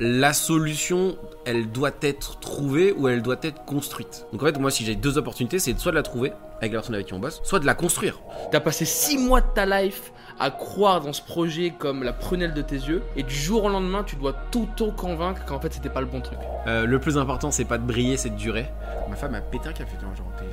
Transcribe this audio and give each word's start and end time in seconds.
La 0.00 0.32
solution, 0.32 1.16
elle 1.46 1.70
doit 1.70 1.92
être 2.02 2.40
trouvée 2.40 2.90
ou 2.90 3.06
elle 3.06 3.22
doit 3.22 3.36
être 3.42 3.64
construite. 3.64 4.26
Donc 4.32 4.42
en 4.42 4.46
fait, 4.46 4.58
moi, 4.58 4.72
si 4.72 4.84
j'ai 4.84 4.96
deux 4.96 5.18
opportunités, 5.18 5.60
c'est 5.60 5.78
soit 5.78 5.92
de 5.92 5.96
la 5.96 6.02
trouver 6.02 6.32
avec 6.58 6.72
la 6.72 6.78
personne 6.78 6.96
avec 6.96 7.06
qui 7.06 7.14
on 7.14 7.20
bosse, 7.20 7.40
soit 7.44 7.60
de 7.60 7.66
la 7.66 7.74
construire. 7.74 8.20
T'as 8.50 8.58
passé 8.58 8.84
6 8.84 9.18
mois 9.18 9.40
de 9.40 9.46
ta 9.54 9.66
life 9.66 10.12
à 10.40 10.50
croire 10.50 11.00
dans 11.00 11.12
ce 11.12 11.22
projet 11.22 11.72
comme 11.78 12.02
la 12.02 12.12
prunelle 12.12 12.54
de 12.54 12.62
tes 12.62 12.74
yeux, 12.74 13.02
et 13.14 13.22
du 13.22 13.34
jour 13.34 13.64
au 13.64 13.68
lendemain, 13.68 14.02
tu 14.02 14.16
dois 14.16 14.34
tout 14.50 14.66
convaincre 14.96 15.44
qu'en 15.44 15.60
fait 15.60 15.72
c'était 15.72 15.88
pas 15.88 16.00
le 16.00 16.08
bon 16.08 16.20
truc. 16.20 16.40
Euh, 16.66 16.86
le 16.86 16.98
plus 16.98 17.16
important, 17.16 17.52
c'est 17.52 17.64
pas 17.64 17.78
de 17.78 17.86
briller, 17.86 18.16
c'est 18.16 18.30
de 18.30 18.36
durer. 18.36 18.66
Ma 19.08 19.14
femme 19.14 19.34
a 19.36 19.40
pété 19.40 19.68
un 19.68 19.72
café, 19.72 19.92
genre, 20.00 20.12
t'es 20.36 20.44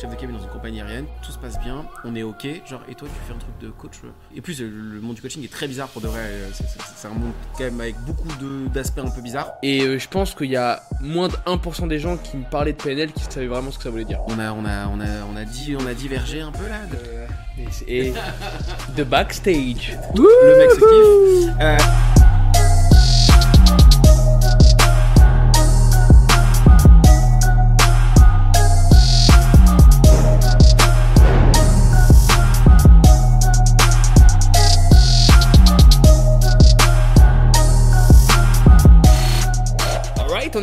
chef 0.00 0.10
de 0.10 0.16
cabine 0.16 0.36
dans 0.36 0.42
une 0.42 0.48
compagnie 0.50 0.80
aérienne, 0.80 1.06
tout 1.22 1.30
se 1.32 1.38
passe 1.38 1.58
bien, 1.60 1.84
on 2.04 2.14
est 2.16 2.22
ok, 2.22 2.46
genre, 2.68 2.82
et 2.88 2.94
toi 2.94 3.06
tu 3.08 3.14
fais 3.26 3.32
un 3.34 3.38
truc 3.38 3.58
de 3.60 3.68
coach. 3.68 4.00
euh. 4.04 4.08
Et 4.36 4.40
plus, 4.40 4.60
le 4.60 4.68
le 4.68 5.00
monde 5.00 5.14
du 5.14 5.22
coaching 5.22 5.44
est 5.44 5.52
très 5.52 5.68
bizarre 5.68 5.88
pour 5.88 6.02
de 6.02 6.08
vrai, 6.08 6.20
euh, 6.20 6.48
c'est- 6.52 7.06
un 7.06 7.10
monde 7.10 7.32
quand 7.58 7.64
même 7.64 7.80
avec 7.80 7.96
beaucoup 8.06 8.26
d'aspects 8.72 8.98
un 8.98 9.10
peu 9.10 9.20
bizarres. 9.20 9.52
Et 9.62 9.82
euh, 9.82 9.98
je 9.98 10.08
pense 10.08 10.34
qu'il 10.34 10.50
y 10.50 10.56
a 10.56 10.82
moins 11.00 11.28
de 11.28 11.34
1% 11.46 11.86
des 11.86 11.98
gens 11.98 12.16
qui 12.16 12.38
me 12.38 12.44
parlaient 12.44 12.72
de 12.72 12.82
PNL 12.82 13.12
qui 13.12 13.22
savaient 13.24 13.46
vraiment 13.46 13.70
ce 13.70 13.76
que 13.78 13.84
ça 13.84 13.90
voulait 13.90 14.06
dire. 14.06 14.20
On 14.26 14.38
a, 14.38 14.52
on 14.52 14.64
a, 14.64 14.86
on 14.88 15.00
a, 15.00 15.24
on 15.32 15.36
a, 15.36 15.44
dit, 15.44 15.76
on 15.78 15.86
a 15.86 15.92
divergé 15.94 16.40
un 16.40 16.50
peu 16.50 16.66
là. 16.66 16.78
de- 16.90 17.64
Et, 17.86 18.12
de 18.96 19.04
backstage. 19.04 19.96
Le 20.16 20.58
mec 20.58 20.70
se 20.70 20.80
kiffe. 20.80 21.54
Euh, 21.60 21.76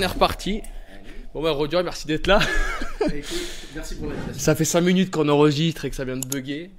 on 0.01 0.03
est 0.03 0.07
reparti. 0.07 0.61
Bon 1.33 1.43
bah 1.43 1.51
Roger, 1.51 1.81
merci 1.83 2.07
d'être 2.07 2.25
là. 2.25 2.39
Merci 3.73 3.95
pour 3.95 4.07
l'invitation. 4.07 4.37
Ça 4.37 4.53
fait 4.53 4.65
5 4.65 4.81
minutes 4.81 5.11
qu'on 5.11 5.29
enregistre 5.29 5.85
et 5.85 5.89
que 5.89 5.95
ça 5.95 6.03
vient 6.03 6.17
de 6.17 6.27
bugger. 6.27 6.71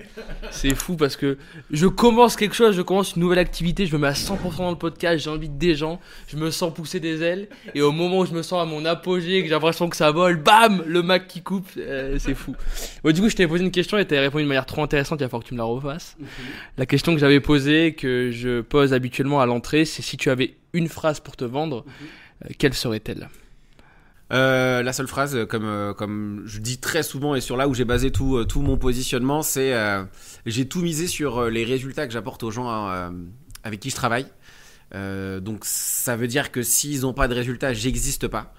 C'est 0.51 0.75
fou 0.75 0.97
parce 0.97 1.17
que 1.17 1.39
je 1.70 1.87
commence 1.87 2.37
quelque 2.37 2.55
chose, 2.55 2.77
je 2.77 2.83
commence 2.83 3.14
une 3.14 3.23
nouvelle 3.23 3.39
activité, 3.39 3.87
je 3.87 3.95
me 3.97 4.03
mets 4.03 4.09
à 4.09 4.12
100% 4.12 4.59
dans 4.59 4.70
le 4.70 4.77
podcast, 4.77 5.25
j'invite 5.25 5.56
des 5.56 5.75
gens, 5.75 6.01
je 6.27 6.37
me 6.37 6.51
sens 6.51 6.75
pousser 6.75 7.01
des 7.01 7.23
ailes. 7.23 7.48
Et 7.75 7.81
au 7.81 7.92
moment 7.92 8.19
où 8.19 8.27
je 8.27 8.33
me 8.33 8.42
sens 8.42 8.61
à 8.61 8.67
mon 8.67 8.84
apogée, 8.84 9.41
que 9.41 9.47
j'ai 9.47 9.55
l'impression 9.55 9.89
que 9.89 9.97
ça 9.97 10.11
vole, 10.11 10.36
bam, 10.36 10.83
le 10.86 11.03
Mac 11.03 11.29
qui 11.29 11.42
coupe, 11.42 11.69
euh, 11.79 12.17
c'est 12.19 12.34
fou. 12.34 12.55
Bon, 13.05 13.12
du 13.12 13.20
coup, 13.20 13.29
je 13.29 13.36
t'avais 13.36 13.48
posé 13.48 13.64
une 13.64 13.70
question 13.70 13.97
et 13.98 14.05
t'avais 14.05 14.23
répondu 14.23 14.42
de 14.42 14.48
manière 14.48 14.67
trop 14.67 14.83
intéressante, 14.83 15.20
il 15.20 15.23
va 15.23 15.29
falloir 15.29 15.45
que 15.45 15.48
tu 15.48 15.55
me 15.55 15.59
la 15.59 15.64
refasses. 15.64 16.17
La 16.77 16.86
question 16.86 17.14
que 17.14 17.20
j'avais 17.20 17.41
posée, 17.41 17.95
que 17.95 18.31
je 18.33 18.61
pose 18.61 18.92
habituellement 18.92 19.41
à 19.41 19.47
l'entrée, 19.47 19.84
c'est 19.84 20.03
si 20.03 20.17
tu 20.17 20.29
avais 20.29 20.57
une 20.75 20.89
phrase 20.89 21.20
pour 21.20 21.36
te 21.36 21.45
vendre, 21.45 21.84
euh, 21.86 22.05
quelle 22.59 22.75
serait-elle? 22.75 23.29
Euh, 24.33 24.83
la 24.83 24.93
seule 24.95 25.09
phrase, 25.09 25.37
euh, 25.37 25.45
comme, 25.45 25.67
euh, 25.67 25.93
comme 25.93 26.43
je 26.47 26.59
dis 26.59 26.79
très 26.79 27.03
souvent 27.03 27.35
et 27.35 27.43
sur 27.43 27.57
là 27.57 27.69
où 27.69 27.75
j'ai 27.75 27.85
basé 27.85 28.11
tout, 28.11 28.39
euh, 28.39 28.45
tout 28.45 28.62
mon 28.62 28.79
positionnement, 28.79 29.43
c'est 29.43 29.75
euh, 29.75 30.05
j'ai 30.47 30.67
tout 30.67 30.81
misé 30.81 31.07
sur 31.07 31.39
euh, 31.39 31.51
les 31.51 31.65
résultats 31.65 32.07
que 32.07 32.13
j'apporte 32.15 32.43
aux 32.43 32.51
gens 32.51 32.89
euh, 32.89 33.11
avec 33.63 33.81
qui 33.81 33.91
je 33.91 33.95
travaille. 33.95 34.27
Euh, 34.95 35.41
donc 35.41 35.65
ça 35.65 36.17
veut 36.17 36.29
dire 36.29 36.51
que 36.51 36.63
s'ils 36.63 37.03
n'ont 37.03 37.13
pas 37.13 37.29
de 37.29 37.35
résultats, 37.35 37.75
j'existe 37.75 38.27
pas. 38.27 38.55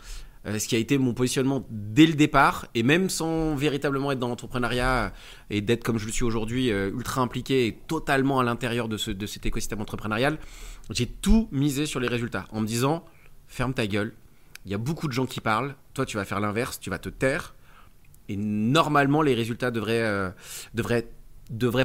Euh, 0.46 0.60
ce 0.60 0.68
qui 0.68 0.76
a 0.76 0.78
été 0.78 0.98
mon 0.98 1.14
positionnement 1.14 1.66
dès 1.72 2.06
le 2.06 2.14
départ, 2.14 2.68
et 2.76 2.84
même 2.84 3.10
sans 3.10 3.56
véritablement 3.56 4.12
être 4.12 4.20
dans 4.20 4.28
l'entrepreneuriat 4.28 5.06
euh, 5.06 5.10
et 5.50 5.62
d'être 5.62 5.84
comme 5.84 5.98
je 5.98 6.06
le 6.06 6.12
suis 6.12 6.26
aujourd'hui, 6.26 6.70
euh, 6.70 6.92
ultra 6.92 7.22
impliqué 7.22 7.66
et 7.66 7.80
totalement 7.88 8.40
à 8.40 8.44
l'intérieur 8.44 8.90
de, 8.90 8.98
ce, 8.98 9.10
de 9.10 9.26
cet 9.26 9.46
écosystème 9.46 9.82
entrepreneurial, 9.82 10.38
j'ai 10.92 11.08
tout 11.08 11.48
misé 11.52 11.86
sur 11.86 12.00
les 12.02 12.10
résultats 12.10 12.46
en 12.52 12.62
me 12.62 12.68
disant 12.68 13.06
ferme 13.54 13.74
ta 13.74 13.88
gueule, 13.88 14.14
il 14.66 14.72
y 14.72 14.76
a 14.76 14.78
beaucoup 14.78 15.08
de 15.08 15.14
gens 15.14 15.26
qui 15.26 15.42
parlent. 15.42 15.76
Toi, 15.94 16.06
tu 16.06 16.18
vas 16.18 16.26
faire 16.26 16.40
l'inverse, 16.40 16.80
tu 16.80 16.90
vas 16.90 17.00
te 17.00 17.10
taire. 17.10 17.54
Et 18.30 18.38
normalement, 18.38 19.22
les 19.22 19.34
résultats 19.34 19.72
devraient, 19.72 20.02
euh, 20.02 20.32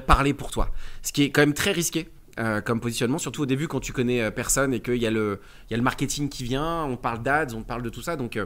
parler 0.07 0.35
pour 0.35 0.51
toi. 0.51 0.71
Ce 1.03 1.13
qui 1.13 1.25
est 1.25 1.31
quand 1.31 1.43
même 1.43 1.55
très 1.55 1.73
risqué 1.73 2.09
euh, 2.39 2.61
comme 2.61 2.81
positionnement, 2.81 3.19
surtout 3.19 3.43
au 3.43 3.47
début 3.47 3.67
quand 3.67 3.81
tu 3.81 3.93
connais 3.93 4.23
euh, 4.23 4.31
personne 4.31 4.73
et 4.73 4.81
qu'il 4.81 4.95
y, 4.95 5.01
y 5.01 5.07
a 5.07 5.11
le 5.11 5.41
marketing 5.83 6.29
qui 6.29 6.45
vient, 6.45 6.85
on 6.85 6.97
parle 6.97 7.23
d'ads, 7.23 7.55
on 7.55 7.63
parle 7.63 7.83
de 7.83 7.91
tout 7.91 8.03
ça. 8.03 8.17
Donc, 8.17 8.39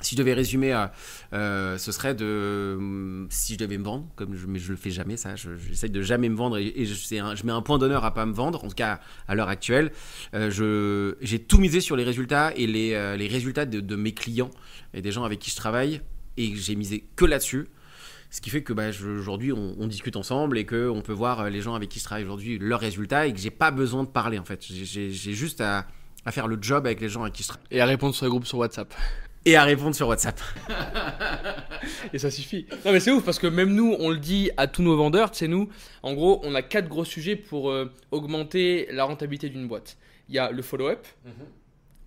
si 0.00 0.14
je 0.14 0.18
devais 0.20 0.32
résumer, 0.34 0.72
euh, 0.72 0.86
euh, 1.34 1.78
ce 1.78 1.92
serait 1.92 2.14
de. 2.14 2.74
hum, 2.78 3.26
Si 3.30 3.54
je 3.54 3.58
devais 3.58 3.78
me 3.78 3.84
vendre, 3.84 4.06
comme 4.16 4.34
je, 4.34 4.46
mais 4.46 4.58
je 4.58 4.70
le 4.70 4.76
fais 4.76 4.90
jamais, 4.90 5.16
ça, 5.16 5.36
je- 5.36 5.56
j'essaye 5.56 5.90
de 5.90 6.02
jamais 6.02 6.28
me 6.28 6.36
vendre 6.36 6.58
et, 6.58 6.66
et 6.76 6.84
je, 6.86 6.94
je 6.94 7.46
mets 7.46 7.52
un 7.52 7.62
point 7.62 7.78
d'honneur 7.78 8.04
à 8.04 8.12
pas 8.14 8.26
me 8.26 8.32
vendre, 8.32 8.64
en 8.64 8.68
tout 8.68 8.74
cas 8.74 9.00
à 9.28 9.34
l'heure 9.34 9.48
actuelle. 9.48 9.92
Euh, 10.34 10.50
je, 10.50 11.16
j'ai 11.24 11.38
tout 11.38 11.58
misé 11.58 11.80
sur 11.80 11.96
les 11.96 12.04
résultats 12.04 12.52
et 12.56 12.66
les, 12.66 13.16
les 13.16 13.28
résultats 13.28 13.66
de, 13.66 13.96
mes 13.96 14.12
clients 14.12 14.50
et 14.94 15.02
des 15.02 15.12
gens 15.12 15.24
avec 15.24 15.38
qui 15.38 15.50
je 15.50 15.56
travaille 15.56 16.00
et 16.36 16.54
j'ai 16.56 16.74
misé 16.76 17.04
que 17.16 17.24
là-dessus. 17.24 17.68
Ce 18.30 18.40
qui 18.40 18.50
fait 18.50 18.62
que 18.64 18.72
bah, 18.72 18.90
je- 18.90 19.06
aujourd'hui 19.06 19.52
on, 19.52 19.86
discute 19.86 20.16
ensemble 20.16 20.58
et 20.58 20.64
que 20.64 20.88
on 20.88 21.02
peut 21.02 21.12
voir 21.12 21.48
les 21.50 21.60
gens 21.60 21.74
avec 21.74 21.88
qui 21.88 22.00
je 22.00 22.04
travaille 22.04 22.24
aujourd'hui 22.24 22.58
leurs 22.58 22.80
résultats 22.80 23.26
et 23.28 23.32
que 23.32 23.38
j'ai 23.38 23.50
pas 23.52 23.70
besoin 23.70 24.02
de 24.02 24.08
parler 24.08 24.38
en 24.38 24.44
fait. 24.44 24.64
J'ai 24.66 25.10
juste 25.12 25.60
à, 25.60 25.86
à 26.24 26.32
faire 26.32 26.48
le 26.48 26.58
job 26.60 26.84
avec 26.86 27.00
les 27.00 27.08
gens 27.08 27.22
avec 27.22 27.34
qui 27.34 27.42
je 27.44 27.48
travaille 27.48 27.66
Et 27.70 27.80
à 27.80 27.86
répondre 27.86 28.12
sur 28.14 28.24
les 28.26 28.30
groupes 28.30 28.46
sur 28.46 28.58
WhatsApp. 28.58 28.92
Et 29.44 29.56
à 29.56 29.64
répondre 29.64 29.94
sur 29.94 30.08
WhatsApp. 30.08 30.40
Et 32.12 32.18
ça 32.18 32.30
suffit. 32.30 32.66
Non 32.84 32.92
mais 32.92 33.00
c'est 33.00 33.10
ouf 33.10 33.24
parce 33.24 33.38
que 33.38 33.46
même 33.46 33.74
nous, 33.74 33.96
on 33.98 34.10
le 34.10 34.18
dit 34.18 34.50
à 34.56 34.66
tous 34.66 34.82
nos 34.82 34.96
vendeurs, 34.96 35.30
tu 35.30 35.38
sais 35.38 35.48
nous, 35.48 35.68
en 36.02 36.14
gros, 36.14 36.40
on 36.44 36.54
a 36.54 36.62
quatre 36.62 36.88
gros 36.88 37.04
sujets 37.04 37.36
pour 37.36 37.70
euh, 37.70 37.92
augmenter 38.10 38.88
la 38.90 39.04
rentabilité 39.04 39.48
d'une 39.48 39.68
boîte. 39.68 39.96
Il 40.28 40.34
y 40.34 40.38
a 40.38 40.50
le 40.50 40.62
follow-up, 40.62 41.06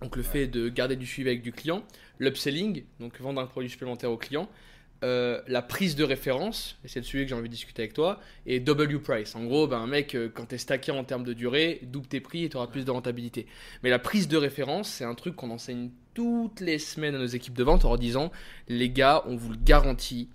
donc 0.02 0.16
le 0.16 0.22
fait 0.22 0.48
de 0.48 0.68
garder 0.68 0.96
du 0.96 1.06
suivi 1.06 1.28
avec 1.28 1.42
du 1.42 1.52
client, 1.52 1.84
l'upselling, 2.18 2.82
donc 2.98 3.20
vendre 3.20 3.40
un 3.40 3.46
produit 3.46 3.70
supplémentaire 3.70 4.10
au 4.10 4.16
client, 4.16 4.48
euh, 5.04 5.40
la 5.46 5.62
prise 5.62 5.94
de 5.94 6.02
référence, 6.02 6.76
et 6.84 6.88
c'est 6.88 6.98
le 6.98 7.04
sujet 7.04 7.22
que 7.22 7.28
j'ai 7.28 7.34
envie 7.36 7.48
de 7.48 7.54
discuter 7.54 7.82
avec 7.82 7.94
toi, 7.94 8.20
et 8.46 8.58
W 8.58 8.98
price. 8.98 9.36
En 9.36 9.44
gros, 9.44 9.68
ben, 9.68 9.78
un 9.78 9.86
mec, 9.86 10.16
euh, 10.16 10.28
quand 10.32 10.46
t'es 10.46 10.58
stacké 10.58 10.90
en 10.90 11.04
termes 11.04 11.22
de 11.22 11.32
durée, 11.32 11.80
double 11.84 12.08
tes 12.08 12.18
prix 12.18 12.44
et 12.44 12.48
tu 12.48 12.56
auras 12.56 12.66
plus 12.66 12.84
de 12.84 12.90
rentabilité. 12.90 13.46
Mais 13.84 13.90
la 13.90 14.00
prise 14.00 14.26
de 14.26 14.36
référence, 14.36 14.88
c'est 14.88 15.04
un 15.04 15.14
truc 15.14 15.36
qu'on 15.36 15.50
enseigne 15.50 15.90
toutes 16.14 16.58
les 16.58 16.80
semaines 16.80 17.14
à 17.14 17.18
nos 17.18 17.26
équipes 17.26 17.54
de 17.54 17.62
vente 17.62 17.84
en 17.84 17.90
leur 17.90 17.98
disant 17.98 18.32
les 18.66 18.90
gars, 18.90 19.22
on 19.26 19.36
vous 19.36 19.50
le 19.50 19.58
garantit, 19.64 20.30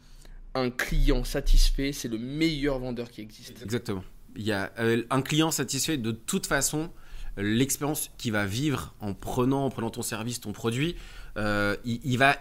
un 0.56 0.70
client 0.70 1.26
satisfait, 1.26 1.92
c'est 1.92 2.08
le 2.08 2.18
meilleur 2.18 2.80
vendeur 2.80 3.12
qui 3.12 3.20
existe. 3.20 3.62
Exactement. 3.64 4.06
Il 4.38 4.44
y 4.44 4.54
a 4.54 4.72
euh, 4.80 5.04
un 5.10 5.22
client 5.22 5.52
satisfait 5.52 5.98
de 5.98 6.12
toute 6.12 6.48
façon. 6.48 6.90
L'expérience 7.36 8.12
qu'il 8.20 8.32
va 8.32 8.46
vivre 8.46 8.94
en 9.02 9.16
prenant, 9.16 9.66
en 9.66 9.72
prenant 9.72 9.90
ton 9.90 10.04
service, 10.04 10.40
ton 10.40 10.54
produit, 10.54 10.96
il, 11.36 12.18
va 12.18 12.38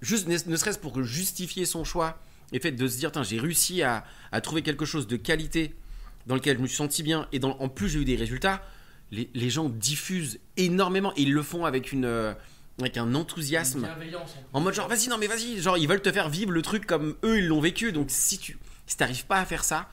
juste 0.00 0.28
ne, 0.28 0.56
serait-ce 0.56 0.78
pour 0.78 1.02
justifier 1.02 1.64
son 1.64 1.84
choix 1.84 2.18
et 2.52 2.58
fait 2.60 2.72
de 2.72 2.88
se 2.88 2.98
dire 2.98 3.10
j'ai 3.22 3.38
réussi 3.38 3.82
à, 3.82 4.04
à 4.32 4.40
trouver 4.40 4.62
quelque 4.62 4.84
chose 4.84 5.06
de 5.06 5.16
qualité 5.16 5.74
dans 6.26 6.34
lequel 6.34 6.56
je 6.56 6.62
me 6.62 6.66
suis 6.66 6.76
senti 6.76 7.02
bien 7.02 7.28
et 7.32 7.38
dans, 7.38 7.56
en 7.58 7.68
plus 7.68 7.88
j'ai 7.88 8.00
eu 8.00 8.04
des 8.04 8.16
résultats. 8.16 8.62
Les, 9.12 9.28
les 9.34 9.50
gens 9.50 9.68
diffusent 9.68 10.38
énormément 10.56 11.12
et 11.16 11.22
ils 11.22 11.32
le 11.32 11.42
font 11.42 11.64
avec 11.64 11.92
une 11.92 12.04
euh, 12.04 12.32
avec 12.80 12.96
un 12.96 13.14
enthousiasme. 13.14 13.88
En 14.52 14.60
mode 14.60 14.74
genre 14.74 14.88
vas-y 14.88 15.08
non 15.08 15.18
mais 15.18 15.26
vas-y. 15.26 15.60
Genre 15.60 15.76
ils 15.78 15.88
veulent 15.88 16.02
te 16.02 16.12
faire 16.12 16.28
vivre 16.28 16.52
le 16.52 16.62
truc 16.62 16.86
comme 16.86 17.16
eux 17.24 17.38
ils 17.38 17.46
l'ont 17.46 17.60
vécu. 17.60 17.92
Donc 17.92 18.06
si 18.10 18.38
tu 18.38 18.58
si 18.86 18.96
t'arrives 18.96 19.26
pas 19.26 19.38
à 19.38 19.44
faire 19.44 19.64
ça 19.64 19.88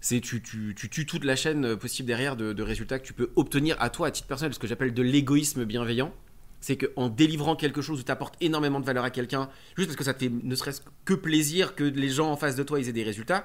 c'est 0.00 0.20
tu, 0.20 0.42
tu, 0.42 0.74
tu 0.76 0.90
tues 0.90 1.06
toute 1.06 1.24
la 1.24 1.36
chaîne 1.36 1.64
euh, 1.64 1.76
possible 1.76 2.08
derrière 2.08 2.36
de, 2.36 2.52
de 2.52 2.62
résultats 2.62 2.98
que 2.98 3.06
tu 3.06 3.12
peux 3.12 3.30
obtenir 3.36 3.76
à 3.80 3.88
toi 3.88 4.08
à 4.08 4.10
titre 4.10 4.26
personnel 4.26 4.52
ce 4.52 4.58
que 4.58 4.66
j'appelle 4.66 4.92
de 4.92 5.02
l'égoïsme 5.02 5.64
bienveillant 5.64 6.12
c'est 6.62 6.76
qu'en 6.78 7.08
délivrant 7.10 7.56
quelque 7.56 7.82
chose 7.82 8.00
où 8.00 8.02
tu 8.02 8.10
apportes 8.10 8.36
énormément 8.40 8.80
de 8.80 8.86
valeur 8.86 9.04
à 9.04 9.10
quelqu'un 9.10 9.50
juste 9.76 9.88
parce 9.88 9.96
que 9.96 10.04
ça 10.04 10.14
te 10.14 10.20
fait 10.20 10.30
ne 10.30 10.54
serait-ce 10.54 10.80
que 11.04 11.12
plaisir 11.12 11.74
que 11.74 11.84
les 11.84 12.08
gens 12.08 12.30
en 12.30 12.36
face 12.38 12.56
de 12.56 12.62
toi 12.62 12.80
ils 12.80 12.88
aient 12.88 12.92
des 12.92 13.02
résultats 13.02 13.44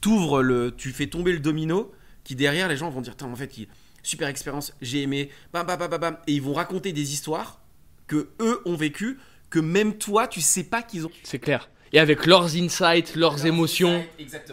t'ouvres 0.00 0.42
le 0.42 0.72
tu 0.76 0.92
fais 0.92 1.06
tomber 1.08 1.32
le 1.32 1.40
domino 1.40 1.92
qui 2.24 2.34
derrière 2.36 2.68
les 2.68 2.76
gens 2.76 2.90
vont 2.90 3.00
dire 3.00 3.14
en 3.22 3.34
fait 3.36 3.58
il- 3.58 3.68
super 4.02 4.28
expérience 4.28 4.72
j'ai 4.80 5.02
aimé 5.02 5.30
bam 5.52 5.66
bam 5.66 5.78
bam 5.78 5.90
bam 5.90 6.00
bam. 6.00 6.16
Et 6.28 6.34
ils 6.34 6.42
vont 6.42 6.52
raconter 6.52 6.92
des 6.92 7.12
histoires 7.12 7.60
que 8.06 8.28
eux 8.40 8.60
ont 8.66 8.76
vécu 8.76 9.18
que 9.50 9.58
même 9.58 9.96
toi 9.98 10.28
tu 10.28 10.40
sais 10.40 10.64
pas 10.64 10.82
qu'ils 10.82 11.06
ont. 11.06 11.10
C'est 11.24 11.38
clair. 11.40 11.70
Et 11.92 11.98
avec 12.00 12.26
leurs 12.26 12.56
insights, 12.56 13.14
leurs 13.14 13.46
émotions, 13.46 14.04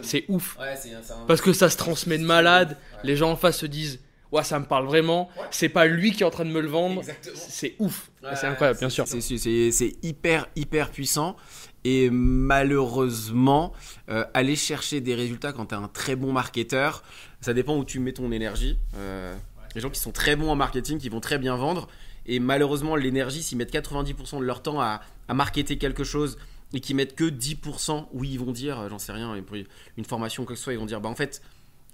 c'est 0.02 0.24
ouf. 0.28 0.56
Ouais, 0.58 0.68
un- 0.72 1.26
Parce 1.26 1.40
que 1.40 1.52
ça 1.52 1.68
se 1.68 1.76
transmet 1.76 2.16
de 2.16 2.24
malade, 2.24 2.78
les 3.02 3.16
gens 3.16 3.30
en 3.32 3.36
face 3.36 3.58
se 3.58 3.66
disent 3.66 4.00
Ouais, 4.34 4.42
ça 4.42 4.58
me 4.58 4.64
parle 4.64 4.86
vraiment, 4.86 5.30
c'est 5.52 5.68
pas 5.68 5.86
lui 5.86 6.10
qui 6.12 6.22
est 6.22 6.26
en 6.26 6.30
train 6.30 6.44
de 6.44 6.50
me 6.50 6.60
le 6.60 6.66
vendre, 6.68 7.02
c'est 7.34 7.76
ouf. 7.78 8.10
Ouais, 8.22 8.30
c'est 8.34 8.46
incroyable, 8.46 8.78
bien 8.80 8.88
sûr. 8.90 9.06
C'est- 9.06 9.96
hyper, 10.02 10.46
hyper 10.56 10.90
puissant. 10.90 11.36
Et 11.84 12.08
malheureusement, 12.10 13.72
euh, 14.08 14.24
aller 14.34 14.56
chercher 14.56 15.00
des 15.00 15.14
résultats 15.14 15.52
quand 15.52 15.66
tu 15.66 15.74
es 15.74 15.78
un 15.78 15.86
très 15.88 16.16
bon 16.16 16.32
marketeur, 16.32 17.02
ça 17.40 17.54
dépend 17.54 17.76
où 17.76 17.84
tu 17.84 18.00
mets 18.00 18.12
ton 18.12 18.32
énergie. 18.32 18.78
Euh, 18.96 19.34
Les 19.74 19.80
gens 19.80 19.90
qui 19.90 19.98
sont 20.00 20.12
très 20.12 20.36
bons 20.36 20.50
en 20.50 20.56
marketing, 20.56 20.98
qui 20.98 21.08
vont 21.08 21.20
très 21.20 21.36
bien 21.38 21.56
vendre. 21.56 21.88
Et 22.26 22.38
malheureusement, 22.40 22.94
l'énergie, 22.96 23.42
s'ils 23.42 23.58
mettent 23.58 23.72
90% 23.72 24.38
de 24.38 24.44
leur 24.44 24.62
temps 24.62 24.80
à, 24.80 25.00
à 25.28 25.34
marketer 25.34 25.78
quelque 25.78 26.04
chose 26.04 26.38
et 26.72 26.80
qui 26.80 26.94
mettent 26.94 27.14
que 27.16 27.24
10% 27.28 28.08
où 28.12 28.24
ils 28.24 28.38
vont 28.38 28.52
dire, 28.52 28.80
euh, 28.80 28.88
j'en 28.88 28.98
sais 28.98 29.12
rien, 29.12 29.36
pour 29.42 29.56
une 29.98 30.04
formation, 30.04 30.44
quoi 30.44 30.54
que 30.54 30.58
ce 30.58 30.64
soit, 30.64 30.72
ils 30.72 30.78
vont 30.78 30.86
dire, 30.86 31.00
bah 31.00 31.08
en 31.08 31.14
fait, 31.14 31.42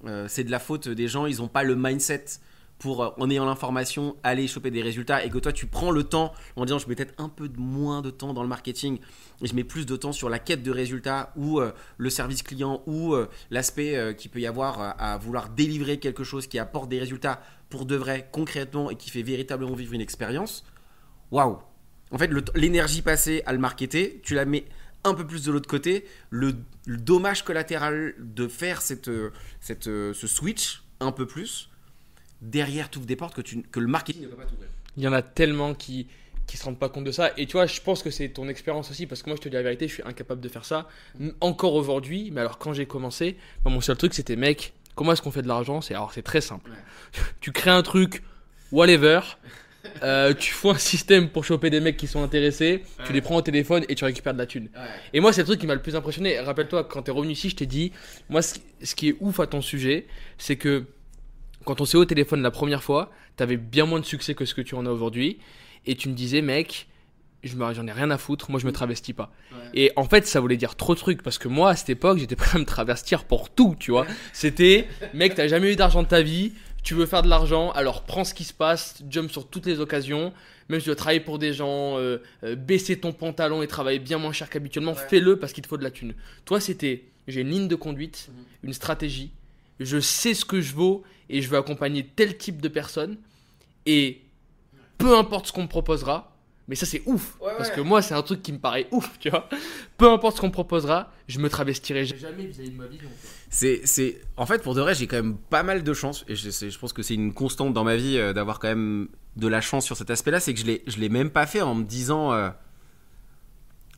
euh, 0.07 0.27
c'est 0.29 0.45
de 0.45 0.51
la 0.51 0.59
faute 0.59 0.89
des 0.89 1.09
gens, 1.09 1.27
ils 1.27 1.39
n'ont 1.39 1.49
pas 1.49 1.63
le 1.63 1.77
mindset 1.77 2.25
pour, 2.81 3.05
euh, 3.05 3.11
en 3.19 3.31
ayant 3.31 3.45
l'information, 3.45 4.17
aller 4.25 4.49
choper 4.49 4.73
des 4.73 4.83
résultats 4.83 5.25
et 5.25 5.31
que 5.31 5.39
toi 5.39 5.53
tu 5.53 5.67
prends 5.67 5.93
le 5.93 6.03
temps 6.03 6.33
en 6.57 6.65
disant 6.65 6.79
je 6.81 6.89
mets 6.89 6.97
peut-être 6.97 7.15
un 7.19 7.29
peu 7.29 7.49
moins 7.57 8.03
de 8.03 8.11
temps 8.11 8.33
dans 8.35 8.43
le 8.43 8.49
marketing 8.49 8.99
et 9.43 9.47
je 9.47 9.55
mets 9.55 9.63
plus 9.63 9.87
de 9.87 9.95
temps 9.95 10.13
sur 10.13 10.29
la 10.29 10.41
quête 10.41 10.65
de 10.65 10.73
résultats 10.73 11.33
ou 11.37 11.61
euh, 11.61 11.73
le 11.99 12.11
service 12.11 12.43
client 12.43 12.83
ou 12.87 13.15
l'aspect 13.51 13.97
euh, 13.97 14.13
qu'il 14.13 14.31
peut 14.31 14.41
y 14.41 14.47
avoir 14.47 14.97
à 14.99 15.17
vouloir 15.19 15.51
délivrer 15.51 15.99
quelque 15.99 16.25
chose 16.25 16.47
qui 16.47 16.59
apporte 16.59 16.89
des 16.89 16.99
résultats 16.99 17.41
pour 17.69 17.85
de 17.85 17.95
vrai, 17.95 18.29
concrètement 18.33 18.91
et 18.91 18.97
qui 18.97 19.11
fait 19.11 19.23
véritablement 19.23 19.75
vivre 19.75 19.93
une 19.93 20.01
expérience. 20.01 20.65
Waouh! 21.31 21.59
En 22.11 22.19
fait, 22.19 22.31
l'énergie 22.57 23.03
passée 23.03 23.43
à 23.47 23.53
le 23.53 23.59
marketer, 23.61 24.21
tu 24.25 24.35
la 24.35 24.45
mets 24.45 24.65
un 25.05 25.15
peu 25.15 25.27
plus 25.27 25.45
de 25.45 25.53
l'autre 25.53 25.69
côté. 25.69 26.05
Le, 26.31 26.55
le 26.87 26.97
dommage 26.97 27.45
collatéral 27.45 28.15
de 28.19 28.49
faire 28.49 28.83
cette, 28.83 29.09
euh, 29.09 29.31
cette, 29.61 29.87
euh, 29.87 30.13
ce 30.15 30.27
switch 30.27 30.83
un 31.01 31.13
peu 31.13 31.27
plus, 31.27 31.71
derrière, 32.43 32.91
tu 32.91 32.99
ouvres 32.99 33.07
des 33.07 33.17
portes 33.17 33.35
que, 33.35 33.41
tu, 33.41 33.63
que 33.63 33.81
le 33.81 33.87
marketing 33.87 34.23
ne 34.23 34.29
peut 34.29 34.37
pas 34.37 34.45
t'ouvrir. 34.45 34.69
Il 34.97 35.03
y 35.03 35.09
en 35.09 35.13
a 35.13 35.23
tellement 35.23 35.75
qui 35.75 36.09
qui 36.51 36.57
se 36.57 36.65
rendent 36.65 36.81
pas 36.81 36.89
compte 36.89 37.05
de 37.05 37.13
ça. 37.13 37.31
Et 37.37 37.47
tu 37.47 37.53
vois, 37.53 37.67
je 37.67 37.81
pense 37.81 38.03
que 38.03 38.11
c'est 38.11 38.29
ton 38.29 38.49
expérience 38.49 38.91
aussi, 38.91 39.07
parce 39.07 39.23
que 39.23 39.31
moi, 39.31 39.37
je 39.37 39.43
te 39.43 39.49
dis 39.49 39.55
la 39.55 39.63
vérité, 39.63 39.87
je 39.87 39.95
suis 39.95 40.03
incapable 40.03 40.41
de 40.41 40.49
faire 40.49 40.65
ça. 40.65 40.89
Encore 41.41 41.75
aujourd'hui, 41.75 42.31
mais 42.33 42.41
alors 42.41 42.59
quand 42.59 42.73
j'ai 42.73 42.87
commencé, 42.87 43.37
moi, 43.65 43.73
mon 43.73 43.81
seul 43.81 43.97
truc, 43.97 44.15
c'était, 44.15 44.35
mec, 44.35 44.73
comment 44.97 45.13
est-ce 45.13 45.23
qu'on 45.23 45.31
fait 45.31 45.43
de 45.43 45.49
l'argent? 45.49 45.81
C'est 45.81 45.95
alors 45.95 46.13
c'est 46.13 46.23
très 46.23 46.41
simple. 46.41 46.73
tu 47.41 47.53
crées 47.53 47.71
un 47.71 47.83
truc, 47.83 48.25
whatever. 48.73 49.21
euh, 50.03 50.35
tu 50.35 50.53
fous 50.53 50.71
un 50.71 50.79
système 50.79 51.29
pour 51.29 51.45
choper 51.45 51.71
des 51.71 51.81
mecs 51.81 51.97
qui 51.97 52.07
sont 52.07 52.23
intéressés, 52.23 52.83
tu 53.07 53.13
les 53.13 53.21
prends 53.21 53.37
au 53.37 53.43
téléphone 53.43 53.85
et 53.89 53.95
tu 53.95 54.05
récupères 54.05 54.35
de 54.35 54.39
la 54.39 54.47
thune. 54.47 54.69
Et 55.13 55.21
moi, 55.21 55.33
c'est 55.33 55.41
le 55.43 55.47
truc 55.47 55.61
qui 55.61 55.67
m'a 55.67 55.75
le 55.75 55.83
plus 55.83 55.97
impressionné. 55.97 56.39
Rappelle-toi, 56.41 56.85
quand 56.85 57.03
t'es 57.03 57.11
revenu 57.11 57.33
ici, 57.33 57.49
je 57.51 57.57
t'ai 57.57 57.67
dit, 57.67 57.93
moi, 58.29 58.43
ce, 58.43 58.55
qui 58.95 59.09
est 59.09 59.17
ouf 59.21 59.41
à 59.41 59.47
ton 59.47 59.61
sujet, 59.61 60.07
c'est 60.39 60.57
que 60.57 60.85
quand 61.65 61.81
on 61.81 61.85
s'est 61.85 61.97
au 61.99 62.05
téléphone 62.05 62.43
la 62.43 62.51
première 62.51 62.83
fois, 62.83 63.11
t'avais 63.37 63.57
bien 63.57 63.87
moins 63.87 64.01
de 64.01 64.05
succès 64.05 64.35
que 64.35 64.45
ce 64.45 64.55
que 64.55 64.63
tu 64.63 64.75
en 64.75 64.87
as 64.87 64.91
aujourd'hui. 64.91 65.39
Et 65.87 65.95
tu 65.95 66.09
me 66.09 66.15
disais, 66.15 66.43
mec, 66.43 66.87
je 67.43 67.57
me- 67.57 67.73
j'en 67.73 67.87
ai 67.87 67.93
rien 67.93 68.11
à 68.11 68.19
foutre, 68.19 68.51
moi 68.51 68.61
je 68.61 68.67
me 68.67 68.73
travestis 68.73 69.15
pas. 69.15 69.33
Et 69.73 69.93
en 69.97 70.05
fait, 70.05 70.27
ça 70.27 70.41
voulait 70.41 70.59
dire 70.59 70.77
trop 70.77 70.95
de 70.95 70.99
trucs 71.01 71.23
parce 71.23 71.39
que 71.39 71.49
moi, 71.49 71.71
à 71.71 71.77
cette 71.77 71.89
époque, 71.91 72.19
j'étais 72.19 72.37
prêt 72.37 72.51
à 72.57 72.59
me 72.59 72.67
travestir 72.67 73.25
pour 73.25 73.49
tout, 73.51 73.77
tu 73.79 73.93
vois. 73.93 74.07
C'était, 74.35 74.89
mec, 75.15 75.35
t'as 75.35 75.49
jamais 75.49 75.73
eu 75.73 75.77
d'argent 75.77 76.03
de 76.03 76.09
ta 76.09 76.21
vie, 76.21 76.53
tu 76.83 76.95
veux 76.95 77.07
faire 77.07 77.23
de 77.23 77.29
l'argent, 77.29 77.71
alors 77.73 78.05
prends 78.05 78.25
ce 78.25 78.35
qui 78.35 78.45
se 78.45 78.53
passe, 78.55 79.03
jump 79.09 79.31
sur 79.31 79.47
toutes 79.49 79.67
les 79.67 79.81
occasions. 79.81 80.33
Même 80.69 80.79
si 80.81 80.85
tu 80.85 80.89
dois 80.91 80.97
travailler 80.97 81.21
pour 81.21 81.39
des 81.39 81.53
gens, 81.53 81.99
euh, 81.99 82.19
euh, 82.45 82.55
baisser 82.57 82.99
ton 82.99 83.13
pantalon 83.13 83.61
et 83.63 83.67
travailler 83.67 83.99
bien 83.99 84.19
moins 84.19 84.33
cher 84.33 84.49
qu'habituellement, 84.49 84.93
Ouais. 84.93 85.09
fais-le 85.09 85.37
parce 85.39 85.53
qu'il 85.53 85.63
te 85.63 85.69
faut 85.69 85.77
de 85.77 85.83
la 85.83 85.91
thune. 85.91 86.15
Toi, 86.45 86.61
c'était, 86.61 87.05
j'ai 87.27 87.41
une 87.41 87.51
ligne 87.51 87.69
de 87.69 87.75
conduite, 87.75 88.29
Mhm. 88.29 88.45
une 88.69 88.73
stratégie, 88.73 89.31
je 89.81 89.99
sais 89.99 90.33
ce 90.35 90.45
que 90.45 90.61
je 90.61 90.73
vaux 90.75 91.03
et 91.29 91.43
je 91.43 91.49
veux 91.49 91.59
accompagner 91.59 92.07
tel 92.07 92.37
type 92.39 92.61
de 92.63 92.69
personnes. 92.69 93.17
Et 93.87 94.21
peu 94.99 95.17
importe 95.17 95.47
ce 95.49 95.53
qu'on 95.53 95.63
me 95.63 95.69
proposera, 95.69 96.37
mais 96.71 96.77
ça 96.77 96.87
c'est 96.87 97.03
ouf, 97.05 97.37
Ouais, 97.41 97.51
parce 97.59 97.69
ouais. 97.69 97.75
que 97.75 97.81
moi 97.83 98.01
c'est 98.01 98.15
un 98.15 98.23
truc 98.23 98.41
qui 98.43 98.53
me 98.53 98.59
paraît 98.59 98.87
ouf, 98.93 99.19
tu 99.19 99.29
vois. 99.29 99.47
Peu 99.99 100.11
importe 100.11 100.37
ce 100.37 100.41
qu'on 100.41 100.47
me 100.47 100.53
proposera, 100.53 101.13
je 101.29 101.39
me 101.41 101.51
travestirai 101.51 102.07
jamais 102.07 102.47
vis-à-vis 102.47 102.71
de 102.71 102.77
ma 102.77 102.87
vision. 102.87 103.11
C'est, 103.51 103.83
c'est, 103.85 104.23
en 104.39 104.47
fait, 104.47 104.63
pour 104.63 104.75
de 104.75 104.81
vrai, 104.81 104.95
j'ai 104.95 105.07
quand 105.07 105.17
même 105.17 105.37
pas 105.37 105.63
mal 105.63 105.83
de 105.83 105.93
chance, 105.93 106.25
et 106.29 106.37
je, 106.37 106.79
pense 106.79 106.93
que 106.95 107.03
c'est 107.03 107.15
une 107.15 107.35
constante 107.35 107.75
dans 107.75 107.85
ma 107.85 107.97
vie 107.97 108.17
euh, 108.17 108.33
d'avoir 108.33 108.61
quand 108.61 108.69
même 108.69 109.09
de 109.37 109.49
la 109.49 109.61
chance 109.61 109.85
sur 109.85 109.97
cet 109.97 110.09
aspect-là, 110.11 110.41
c'est 110.41 110.55
que 110.55 110.61
je 110.61 110.65
l'ai, 110.65 110.83
je 110.87 110.99
l'ai 110.99 111.09
même 111.09 111.31
pas 111.31 111.47
fait 111.47 111.61
en 111.61 111.75
me 111.75 111.85
disant. 111.85 112.33
euh, 112.33 112.49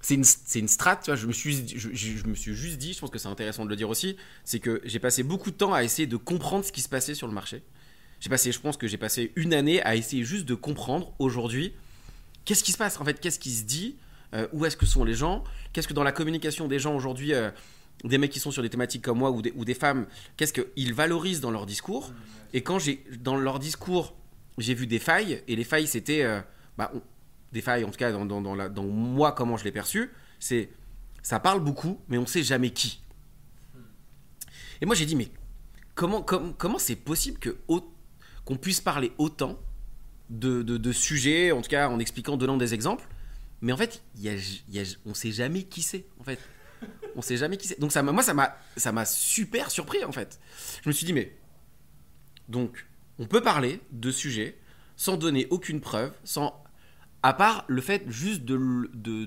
c'est 0.00 0.14
une, 0.14 0.24
c'est 0.24 0.58
une 0.58 0.66
strat, 0.68 0.96
tu 0.96 1.06
vois, 1.10 1.14
je 1.16 1.26
me, 1.28 1.32
suis, 1.32 1.64
je, 1.68 1.90
je- 1.92 2.16
je 2.16 2.26
me 2.26 2.34
suis 2.34 2.54
juste 2.54 2.78
dit, 2.78 2.92
je 2.92 2.98
pense 2.98 3.10
que 3.10 3.18
c'est 3.18 3.28
intéressant 3.28 3.64
de 3.64 3.70
le 3.70 3.76
dire 3.76 3.88
aussi, 3.88 4.16
c'est 4.44 4.58
que 4.58 4.80
j'ai 4.84 4.98
passé 4.98 5.22
beaucoup 5.22 5.50
de 5.52 5.56
temps 5.56 5.72
à 5.74 5.84
essayer 5.84 6.06
de 6.08 6.16
comprendre 6.16 6.64
ce 6.64 6.72
qui 6.72 6.80
se 6.80 6.88
passait 6.88 7.14
sur 7.14 7.28
le 7.28 7.32
marché. 7.34 7.62
J'ai 8.18 8.28
passé, 8.28 8.50
je 8.50 8.58
pense 8.60 8.76
que 8.76 8.86
j'ai 8.88 8.98
passé 8.98 9.32
une 9.36 9.54
année 9.54 9.80
à 9.82 9.94
essayer 9.94 10.24
juste 10.24 10.44
de 10.46 10.54
comprendre 10.54 11.12
aujourd'hui 11.20 11.72
qu'est-ce 12.44 12.64
qui 12.64 12.72
se 12.72 12.78
passe, 12.78 13.00
en 13.00 13.04
fait, 13.04 13.20
qu'est-ce 13.20 13.38
qui 13.38 13.50
se 13.50 13.64
dit, 13.64 13.96
euh, 14.34 14.46
où 14.52 14.64
est-ce 14.64 14.76
que 14.76 14.86
sont 14.86 15.04
les 15.04 15.14
gens, 15.14 15.44
qu'est-ce 15.72 15.88
que 15.88 15.94
dans 15.94 16.02
la 16.02 16.12
communication 16.12 16.68
des 16.68 16.78
gens 16.78 16.94
aujourd'hui, 16.94 17.34
euh, 17.34 17.50
des 18.04 18.18
mecs 18.18 18.30
qui 18.30 18.40
sont 18.40 18.50
sur 18.50 18.62
des 18.62 18.70
thématiques 18.70 19.02
comme 19.02 19.18
moi 19.18 19.30
ou 19.30 19.42
des, 19.42 19.74
femmes, 19.74 20.06
qu'est-ce 20.36 20.52
qu'ils 20.52 20.94
valorisent 20.94 21.40
dans 21.40 21.50
leur 21.50 21.66
discours? 21.66 22.12
Et 22.52 22.62
quand 22.62 22.78
j'ai 22.78 23.04
dans 23.20 23.36
leur 23.36 23.58
discours, 23.58 24.14
j'ai 24.58 24.74
vu 24.74 24.86
des 24.86 24.98
failles, 24.98 25.42
et 25.48 25.56
les 25.56 25.64
failles, 25.64 25.86
c'était. 25.86 26.22
euh, 26.22 26.40
bah, 26.76 26.90
des 27.52 27.60
failles, 27.60 27.84
en 27.84 27.90
tout 27.90 27.98
cas, 27.98 28.10
dans, 28.10 28.84
moi, 28.84 29.32
comment 29.32 29.56
je 29.56 29.64
l'ai 29.64 29.72
perçu, 29.72 30.10
c'est. 30.40 30.70
Ça 31.22 31.38
parle 31.38 31.60
beaucoup, 31.60 32.00
mais 32.08 32.18
on 32.18 32.26
sait 32.26 32.42
jamais 32.42 32.70
qui. 32.70 33.00
Et 34.80 34.86
moi, 34.86 34.96
j'ai 34.96 35.06
dit, 35.06 35.14
mais 35.14 35.28
comment 35.94 36.22
comment 36.22 36.78
c'est 36.78 36.96
possible 36.96 37.38
que 37.38 37.56
qu'on 38.44 38.56
puisse 38.56 38.80
parler 38.80 39.12
autant 39.18 39.56
de, 40.30 40.62
de, 40.62 40.76
de 40.76 40.92
sujets, 40.92 41.52
en 41.52 41.62
tout 41.62 41.68
cas 41.70 41.88
en 41.88 41.98
expliquant, 41.98 42.36
donnant 42.36 42.56
des 42.56 42.74
exemples, 42.74 43.06
mais 43.60 43.72
en 43.72 43.76
fait, 43.76 44.02
y 44.16 44.28
y 44.70 44.78
a- 44.80 44.96
on 45.06 45.14
sait 45.14 45.32
jamais 45.32 45.62
qui 45.62 45.82
c'est, 45.82 46.04
en 46.20 46.24
fait. 46.24 46.38
On 47.14 47.22
sait 47.22 47.36
jamais 47.36 47.56
qui 47.56 47.68
c'est. 47.68 47.78
Donc 47.78 47.92
ça, 47.92 48.02
moi, 48.02 48.22
ça 48.22 48.92
m'a, 48.92 49.04
super 49.04 49.70
surpris, 49.70 50.04
en 50.04 50.12
fait. 50.12 50.40
Je 50.82 50.88
me 50.88 50.92
suis 50.92 51.06
dit, 51.06 51.12
mais 51.12 51.36
donc, 52.48 52.86
on 53.18 53.26
peut 53.26 53.40
parler 53.40 53.80
de 53.92 54.10
sujets 54.10 54.58
sans 54.96 55.16
donner 55.16 55.46
aucune 55.50 55.80
preuve, 55.80 56.12
sans 56.24 56.62
à 57.22 57.32
part 57.34 57.64
le 57.68 57.80
fait 57.80 58.04
juste 58.08 58.44
de, 58.44 58.90
de, 58.94 59.24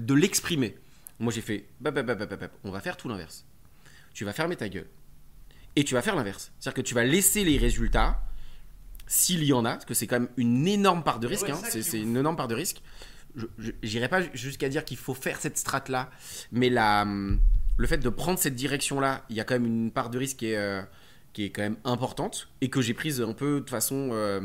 de, 0.00 0.14
l'exprimer. 0.14 0.76
Moi, 1.20 1.32
j'ai 1.32 1.40
fait, 1.40 1.68
bap, 1.80 1.94
bap, 1.94 2.06
bap, 2.06 2.52
on 2.64 2.70
va 2.70 2.80
faire 2.80 2.96
tout 2.96 3.08
l'inverse. 3.08 3.46
Tu 4.12 4.24
vas 4.24 4.32
fermer 4.32 4.56
ta 4.56 4.68
gueule. 4.68 4.88
Et 5.76 5.84
tu 5.84 5.94
vas 5.94 6.02
faire 6.02 6.16
l'inverse. 6.16 6.52
C'est-à-dire 6.58 6.82
que 6.82 6.88
tu 6.88 6.94
vas 6.94 7.04
laisser 7.04 7.44
les 7.44 7.58
résultats, 7.58 8.20
s'il 9.06 9.44
y 9.44 9.52
en 9.52 9.64
a, 9.64 9.72
parce 9.72 9.84
que 9.84 9.94
c'est 9.94 10.06
quand 10.06 10.20
même 10.20 10.28
une 10.36 10.66
énorme 10.66 11.02
part 11.02 11.20
de 11.20 11.26
risque. 11.26 11.46
Ouais, 11.46 11.52
hein, 11.52 11.60
c'est, 11.62 12.00
une 12.00 12.16
énorme 12.16 12.36
part 12.36 12.48
de 12.48 12.54
risque. 12.54 12.82
J'irai 13.82 14.08
pas 14.08 14.22
jusqu'à 14.32 14.68
dire 14.68 14.84
qu'il 14.84 14.96
faut 14.96 15.14
faire 15.14 15.38
cette 15.40 15.58
strate-là, 15.58 16.10
mais 16.52 16.70
la, 16.70 17.02
hum, 17.02 17.38
le 17.76 17.86
fait 17.86 17.98
de 17.98 18.08
prendre 18.08 18.38
cette 18.38 18.54
direction-là, 18.54 19.24
il 19.28 19.36
y 19.36 19.40
a 19.40 19.44
quand 19.44 19.54
même 19.54 19.66
une 19.66 19.90
part 19.90 20.10
de 20.10 20.18
risque 20.18 20.38
qui 20.38 20.46
est, 20.46 20.56
euh, 20.56 20.82
qui 21.32 21.44
est 21.44 21.50
quand 21.50 21.62
même 21.62 21.76
importante 21.84 22.48
et 22.60 22.70
que 22.70 22.80
j'ai 22.80 22.94
prise 22.94 23.20
un 23.20 23.32
peu 23.32 23.60
de 23.60 23.68
façon 23.68 24.10
euh, 24.12 24.40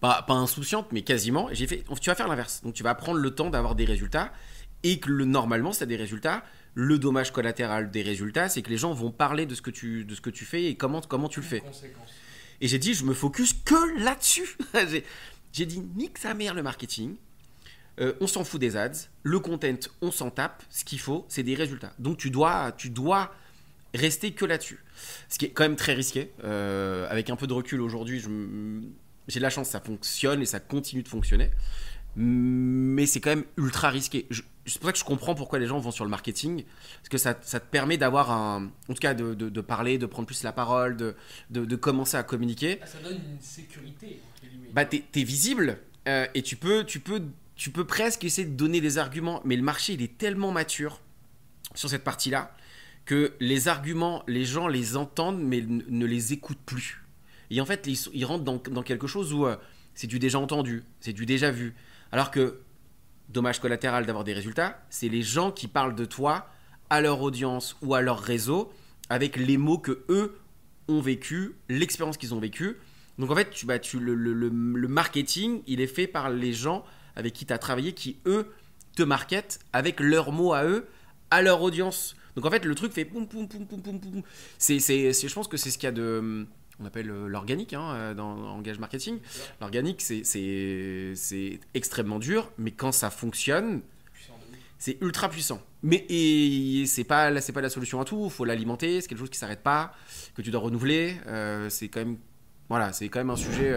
pas, 0.00 0.22
pas 0.22 0.34
insouciante, 0.34 0.90
mais 0.92 1.02
quasiment. 1.02 1.48
J'ai 1.52 1.66
fait, 1.66 1.84
tu 2.00 2.10
vas 2.10 2.14
faire 2.14 2.28
l'inverse. 2.28 2.62
Donc 2.62 2.74
tu 2.74 2.82
vas 2.82 2.94
prendre 2.94 3.18
le 3.18 3.30
temps 3.30 3.50
d'avoir 3.50 3.74
des 3.74 3.84
résultats 3.84 4.32
et 4.82 4.98
que 4.98 5.10
le, 5.10 5.24
normalement, 5.24 5.72
si 5.72 5.78
tu 5.78 5.84
as 5.84 5.86
des 5.86 5.96
résultats, 5.96 6.42
le 6.74 6.98
dommage 6.98 7.32
collatéral 7.32 7.90
des 7.90 8.02
résultats, 8.02 8.48
c'est 8.48 8.62
que 8.62 8.70
les 8.70 8.76
gens 8.76 8.92
vont 8.92 9.10
parler 9.10 9.46
de 9.46 9.54
ce 9.54 9.62
que 9.62 9.70
tu, 9.70 10.04
de 10.04 10.14
ce 10.14 10.20
que 10.20 10.30
tu 10.30 10.44
fais 10.44 10.64
et 10.64 10.76
comment, 10.76 11.00
comment 11.00 11.28
tu 11.28 11.40
le 11.40 11.46
fais. 11.46 11.62
Et 12.60 12.68
j'ai 12.68 12.78
dit, 12.78 12.94
je 12.94 13.04
me 13.04 13.14
focus 13.14 13.52
que 13.52 14.02
là-dessus. 14.02 14.56
j'ai, 15.52 15.66
dit, 15.66 15.80
nique 15.96 16.18
sa 16.18 16.34
mère 16.34 16.54
le 16.54 16.62
marketing. 16.62 17.16
Euh, 18.00 18.12
on 18.20 18.26
s'en 18.26 18.44
fout 18.44 18.60
des 18.60 18.76
ads. 18.76 19.08
Le 19.22 19.38
content, 19.40 19.78
on 20.00 20.10
s'en 20.10 20.30
tape. 20.30 20.62
Ce 20.70 20.84
qu'il 20.84 21.00
faut, 21.00 21.24
c'est 21.28 21.42
des 21.42 21.54
résultats. 21.54 21.92
Donc 21.98 22.18
tu 22.18 22.30
dois, 22.30 22.72
tu 22.72 22.90
dois 22.90 23.32
rester 23.94 24.32
que 24.32 24.44
là-dessus. 24.44 24.78
Ce 25.28 25.38
qui 25.38 25.46
est 25.46 25.50
quand 25.50 25.64
même 25.64 25.76
très 25.76 25.94
risqué. 25.94 26.32
Euh, 26.44 27.06
avec 27.10 27.30
un 27.30 27.36
peu 27.36 27.46
de 27.46 27.52
recul 27.52 27.80
aujourd'hui, 27.80 28.22
j'ai 29.28 29.40
la 29.40 29.50
chance, 29.50 29.70
ça 29.70 29.80
fonctionne 29.80 30.42
et 30.42 30.46
ça 30.46 30.60
continue 30.60 31.02
de 31.02 31.08
fonctionner. 31.08 31.50
Mais 32.16 33.04
c'est 33.04 33.20
quand 33.20 33.30
même 33.30 33.44
ultra 33.58 33.90
risqué. 33.90 34.26
C'est 34.64 34.78
pour 34.78 34.86
ça 34.88 34.92
que 34.92 34.98
je 34.98 35.04
comprends 35.04 35.34
pourquoi 35.34 35.58
les 35.58 35.66
gens 35.66 35.78
vont 35.78 35.90
sur 35.90 36.04
le 36.04 36.10
marketing. 36.10 36.64
Parce 36.98 37.08
que 37.10 37.18
ça, 37.18 37.38
ça 37.42 37.60
te 37.60 37.66
permet 37.70 37.98
d'avoir 37.98 38.30
un. 38.30 38.70
En 38.88 38.94
tout 38.94 39.00
cas, 39.00 39.12
de, 39.12 39.34
de- 39.34 39.50
de 39.50 39.60
parler, 39.60 39.98
de 39.98 40.06
prendre 40.06 40.26
plus 40.26 40.42
la 40.42 40.52
parole, 40.52 40.96
de, 40.96 41.14
de, 41.50 41.76
commencer 41.76 42.16
à 42.16 42.22
communiquer. 42.22 42.80
Ça 42.86 42.98
donne 42.98 43.16
une 43.16 43.40
sécurité. 43.40 44.20
Bah, 44.72 44.86
t'es 44.86 45.04
es 45.14 45.24
visible 45.24 45.78
euh, 46.08 46.26
et 46.34 46.42
tu 46.42 46.56
peux, 46.56 46.84
tu, 46.84 47.00
peux, 47.00 47.22
tu 47.54 47.70
peux 47.70 47.84
presque 47.84 48.24
essayer 48.24 48.46
de 48.46 48.56
donner 48.56 48.80
des 48.80 48.96
arguments. 48.96 49.42
Mais 49.44 49.56
le 49.56 49.62
marché, 49.62 49.92
il 49.92 50.02
est 50.02 50.16
tellement 50.16 50.52
mature 50.52 51.00
sur 51.74 51.90
cette 51.90 52.04
partie-là 52.04 52.56
que 53.04 53.34
les 53.40 53.68
arguments, 53.68 54.24
les 54.26 54.44
gens 54.44 54.68
les 54.68 54.96
entendent 54.96 55.40
mais 55.40 55.60
ne, 55.62 56.06
les 56.06 56.32
écoutent 56.32 56.64
plus. 56.64 57.02
Et 57.50 57.60
en 57.60 57.66
fait, 57.66 57.86
ils, 58.12 58.24
rentrent 58.24 58.42
dans, 58.44 58.56
dans 58.56 58.82
quelque 58.82 59.06
chose 59.06 59.32
où 59.32 59.46
euh, 59.46 59.56
c'est 59.94 60.06
du 60.08 60.18
déjà 60.18 60.38
entendu, 60.40 60.82
c'est 61.00 61.12
du 61.12 61.26
déjà 61.26 61.50
vu. 61.50 61.74
Alors 62.12 62.30
que, 62.30 62.60
dommage 63.28 63.60
collatéral 63.60 64.06
d'avoir 64.06 64.24
des 64.24 64.32
résultats, 64.32 64.80
c'est 64.90 65.08
les 65.08 65.22
gens 65.22 65.50
qui 65.50 65.68
parlent 65.68 65.94
de 65.94 66.04
toi 66.04 66.48
à 66.90 67.00
leur 67.00 67.20
audience 67.20 67.76
ou 67.82 67.94
à 67.94 68.00
leur 68.00 68.20
réseau 68.20 68.72
avec 69.08 69.36
les 69.36 69.56
mots 69.56 69.78
que 69.78 70.04
eux 70.08 70.36
ont 70.88 71.00
vécu, 71.00 71.54
l'expérience 71.68 72.16
qu'ils 72.16 72.34
ont 72.34 72.40
vécue. 72.40 72.76
Donc 73.18 73.30
en 73.30 73.34
fait, 73.34 73.50
tu, 73.50 73.66
bah, 73.66 73.78
tu, 73.78 73.98
le, 73.98 74.50
marketing, 74.88 75.62
il 75.66 75.80
est 75.80 75.86
fait 75.86 76.06
par 76.06 76.30
les 76.30 76.52
gens 76.52 76.84
avec 77.14 77.32
qui 77.32 77.46
tu 77.46 77.52
as 77.52 77.58
travaillé, 77.58 77.92
qui 77.92 78.18
eux 78.26 78.52
te 78.94 79.02
marketent 79.02 79.58
avec 79.72 80.00
leurs 80.00 80.32
mots 80.32 80.52
à 80.52 80.64
eux, 80.64 80.86
à 81.30 81.42
leur 81.42 81.62
audience. 81.62 82.16
Donc 82.34 82.44
en 82.44 82.50
fait, 82.50 82.64
le 82.64 82.74
truc 82.74 82.92
fait 82.92 83.04
poum 83.04 83.26
poum 83.26 83.48
je 85.28 85.34
pense 85.34 85.48
que 85.48 85.56
c'est 85.56 85.70
ce 85.70 85.78
qu'il 85.78 85.86
y 85.86 85.88
a 85.88 85.92
de. 85.92 86.46
On 86.78 86.84
appelle 86.84 87.10
euh, 87.10 87.26
l'organique 87.26 87.72
hein, 87.72 87.94
euh, 87.94 88.14
dans 88.14 88.32
en 88.32 88.58
engage 88.58 88.78
marketing. 88.78 89.18
L'organique, 89.60 90.02
c'est, 90.02 91.60
extrêmement 91.74 92.18
dur, 92.18 92.50
mais 92.58 92.70
quand 92.70 92.92
ça 92.92 93.10
fonctionne, 93.10 93.80
c'est 94.78 94.98
ultra 95.00 95.30
puissant. 95.30 95.62
Mais 95.82 96.06
c'est 96.86 97.04
pas 97.04 97.40
c'est 97.40 97.52
pas 97.52 97.62
la 97.62 97.70
solution 97.70 98.00
à 98.00 98.04
tout. 98.04 98.24
Il 98.24 98.30
faut 98.30 98.44
l'alimenter. 98.44 99.00
C'est 99.00 99.08
quelque 99.08 99.18
chose 99.18 99.30
qui 99.30 99.38
s'arrête 99.38 99.62
pas, 99.62 99.94
que 100.34 100.42
tu 100.42 100.50
dois 100.50 100.60
renouveler. 100.60 101.16
Euh, 101.26 101.70
c'est 101.70 101.88
quand 101.88 102.00
même 102.00 102.18
Voilà, 102.68 102.92
c'est 102.92 103.08
quand 103.08 103.20
même 103.20 103.30
un 103.30 103.36
sujet. 103.36 103.74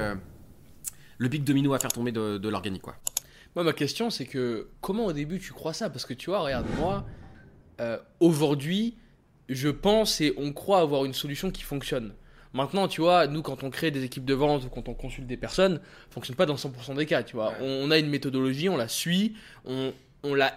le 1.17 1.27
big 1.29 1.43
domino 1.43 1.73
à 1.73 1.79
faire 1.79 1.93
tomber 1.93 2.11
de, 2.11 2.49
l'organique, 2.49 2.81
quoi. 2.81 2.95
Moi, 3.55 3.63
ma 3.63 3.73
question, 3.73 4.09
c'est 4.09 4.25
que 4.25 4.67
comment 4.81 5.05
au 5.05 5.13
début 5.13 5.39
tu 5.39 5.53
crois 5.53 5.73
ça? 5.73 5.89
Parce 5.89 6.05
que 6.05 6.13
tu 6.13 6.29
vois, 6.29 6.39
regarde, 6.39 6.67
moi, 6.77 7.05
aujourd'hui, 8.19 8.97
je 9.47 9.69
pense 9.69 10.19
et 10.19 10.33
on 10.37 10.51
croit 10.51 10.79
avoir 10.79 11.05
une 11.05 11.13
solution 11.13 11.49
qui 11.49 11.63
fonctionne. 11.63 12.13
Maintenant, 12.53 12.87
tu 12.87 13.01
vois, 13.01 13.27
nous, 13.27 13.41
quand 13.41 13.63
on 13.63 13.69
crée 13.69 13.91
des 13.91 14.03
équipes 14.03 14.25
de 14.25 14.33
vente 14.33 14.65
ou 14.65 14.69
quand 14.69 14.89
on 14.89 14.95
consulte 14.95 15.27
des 15.27 15.37
personnes, 15.37 15.75
ça 15.75 16.13
fonctionne 16.13 16.35
pas 16.35 16.47
dans 16.47 16.55
100% 16.55 16.95
des 16.95 17.05
cas, 17.05 17.21
tu 17.21 17.35
vois. 17.35 17.53
On 17.61 17.91
a 17.91 17.97
une 17.99 18.09
méthodologie, 18.09 18.69
on 18.69 18.77
la 18.77 18.87
suit, 18.87 19.35
on, 19.65 19.93
on 20.23 20.33
la 20.33 20.53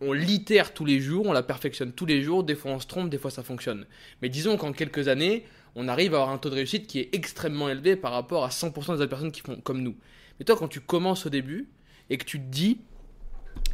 on 0.00 0.12
l'itère 0.12 0.74
tous 0.74 0.84
les 0.84 1.00
jours, 1.00 1.26
on 1.26 1.32
la 1.32 1.42
perfectionne 1.42 1.92
tous 1.92 2.06
les 2.06 2.22
jours, 2.22 2.44
des 2.44 2.54
fois 2.54 2.70
on 2.70 2.80
se 2.80 2.86
trompe, 2.86 3.10
des 3.10 3.18
fois 3.18 3.30
ça 3.30 3.42
fonctionne. 3.42 3.86
Mais 4.22 4.28
disons 4.28 4.56
qu'en 4.56 4.72
quelques 4.72 5.08
années, 5.08 5.44
on 5.74 5.88
arrive 5.88 6.14
à 6.14 6.18
avoir 6.18 6.30
un 6.32 6.38
taux 6.38 6.50
de 6.50 6.54
réussite 6.54 6.86
qui 6.86 7.00
est 7.00 7.14
extrêmement 7.14 7.68
élevé 7.68 7.96
par 7.96 8.12
rapport 8.12 8.44
à 8.44 8.48
100% 8.48 8.72
des 8.72 8.90
autres 8.92 9.06
personnes 9.06 9.32
qui 9.32 9.40
font 9.40 9.56
comme 9.56 9.82
nous. 9.82 9.96
Mais 10.38 10.44
toi, 10.44 10.56
quand 10.56 10.68
tu 10.68 10.80
commences 10.80 11.26
au 11.26 11.30
début 11.30 11.68
et 12.10 12.16
que 12.16 12.24
tu 12.24 12.38
te 12.38 12.44
dis, 12.44 12.80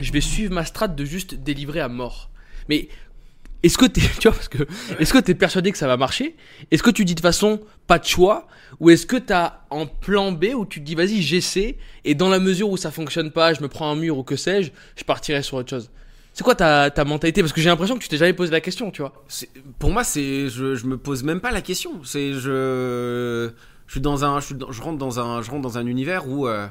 je 0.00 0.12
vais 0.12 0.20
suivre 0.20 0.52
ma 0.52 0.64
strate 0.64 0.96
de 0.96 1.04
juste 1.04 1.34
délivrer 1.34 1.80
à 1.80 1.88
mort. 1.88 2.30
Mais 2.68 2.88
est-ce 3.64 3.78
que 3.78 3.86
tu 3.86 4.00
tu 4.20 4.28
vois, 4.28 4.32
parce 4.36 4.48
que, 4.48 4.58
est-ce 4.98 5.12
que 5.12 5.18
tu 5.18 5.32
es 5.32 5.34
persuadé 5.34 5.72
que 5.72 5.78
ça 5.78 5.86
va 5.86 5.96
marcher? 5.96 6.36
Est-ce 6.70 6.82
que 6.82 6.90
tu 6.90 7.04
dis 7.04 7.14
de 7.14 7.20
façon 7.20 7.60
pas 7.86 7.98
de 7.98 8.04
choix? 8.04 8.46
Ou 8.80 8.90
est-ce 8.90 9.06
que 9.06 9.16
tu 9.16 9.32
as 9.32 9.64
un 9.70 9.86
plan 9.86 10.32
B 10.32 10.46
où 10.54 10.66
tu 10.66 10.80
te 10.80 10.84
dis, 10.84 10.94
vas-y, 10.94 11.22
j'essaie, 11.22 11.78
et 12.04 12.14
dans 12.14 12.28
la 12.28 12.38
mesure 12.40 12.68
où 12.70 12.76
ça 12.76 12.90
fonctionne 12.90 13.30
pas, 13.30 13.54
je 13.54 13.62
me 13.62 13.68
prends 13.68 13.90
un 13.90 13.96
mur 13.96 14.18
ou 14.18 14.22
que 14.24 14.36
sais-je, 14.36 14.70
je 14.96 15.04
partirai 15.04 15.42
sur 15.42 15.56
autre 15.56 15.70
chose? 15.70 15.90
C'est 16.32 16.42
quoi 16.42 16.56
ta, 16.56 16.90
ta 16.90 17.04
mentalité? 17.04 17.42
Parce 17.42 17.52
que 17.52 17.60
j'ai 17.60 17.68
l'impression 17.68 17.96
que 17.96 18.02
tu 18.02 18.08
t'es 18.08 18.16
jamais 18.16 18.32
posé 18.32 18.50
la 18.50 18.60
question, 18.60 18.90
tu 18.90 19.02
vois. 19.02 19.12
Pour 19.78 19.90
moi, 19.92 20.02
c'est, 20.02 20.48
je, 20.48 20.74
je 20.74 20.86
me 20.86 20.98
pose 20.98 21.22
même 21.22 21.40
pas 21.40 21.52
la 21.52 21.60
question. 21.60 22.02
C'est, 22.02 22.32
je, 22.32 23.50
je 23.86 23.92
suis 23.92 24.00
dans 24.00 24.24
un, 24.24 24.40
je, 24.40 24.46
suis 24.46 24.54
dans- 24.56 24.72
je 24.72 24.82
rentre 24.82 24.98
dans 24.98 25.20
un, 25.20 25.42
je 25.42 25.50
rentre 25.52 25.62
dans 25.62 25.78
un 25.78 25.86
univers 25.86 26.26
où 26.28 26.48
euh, 26.48 26.66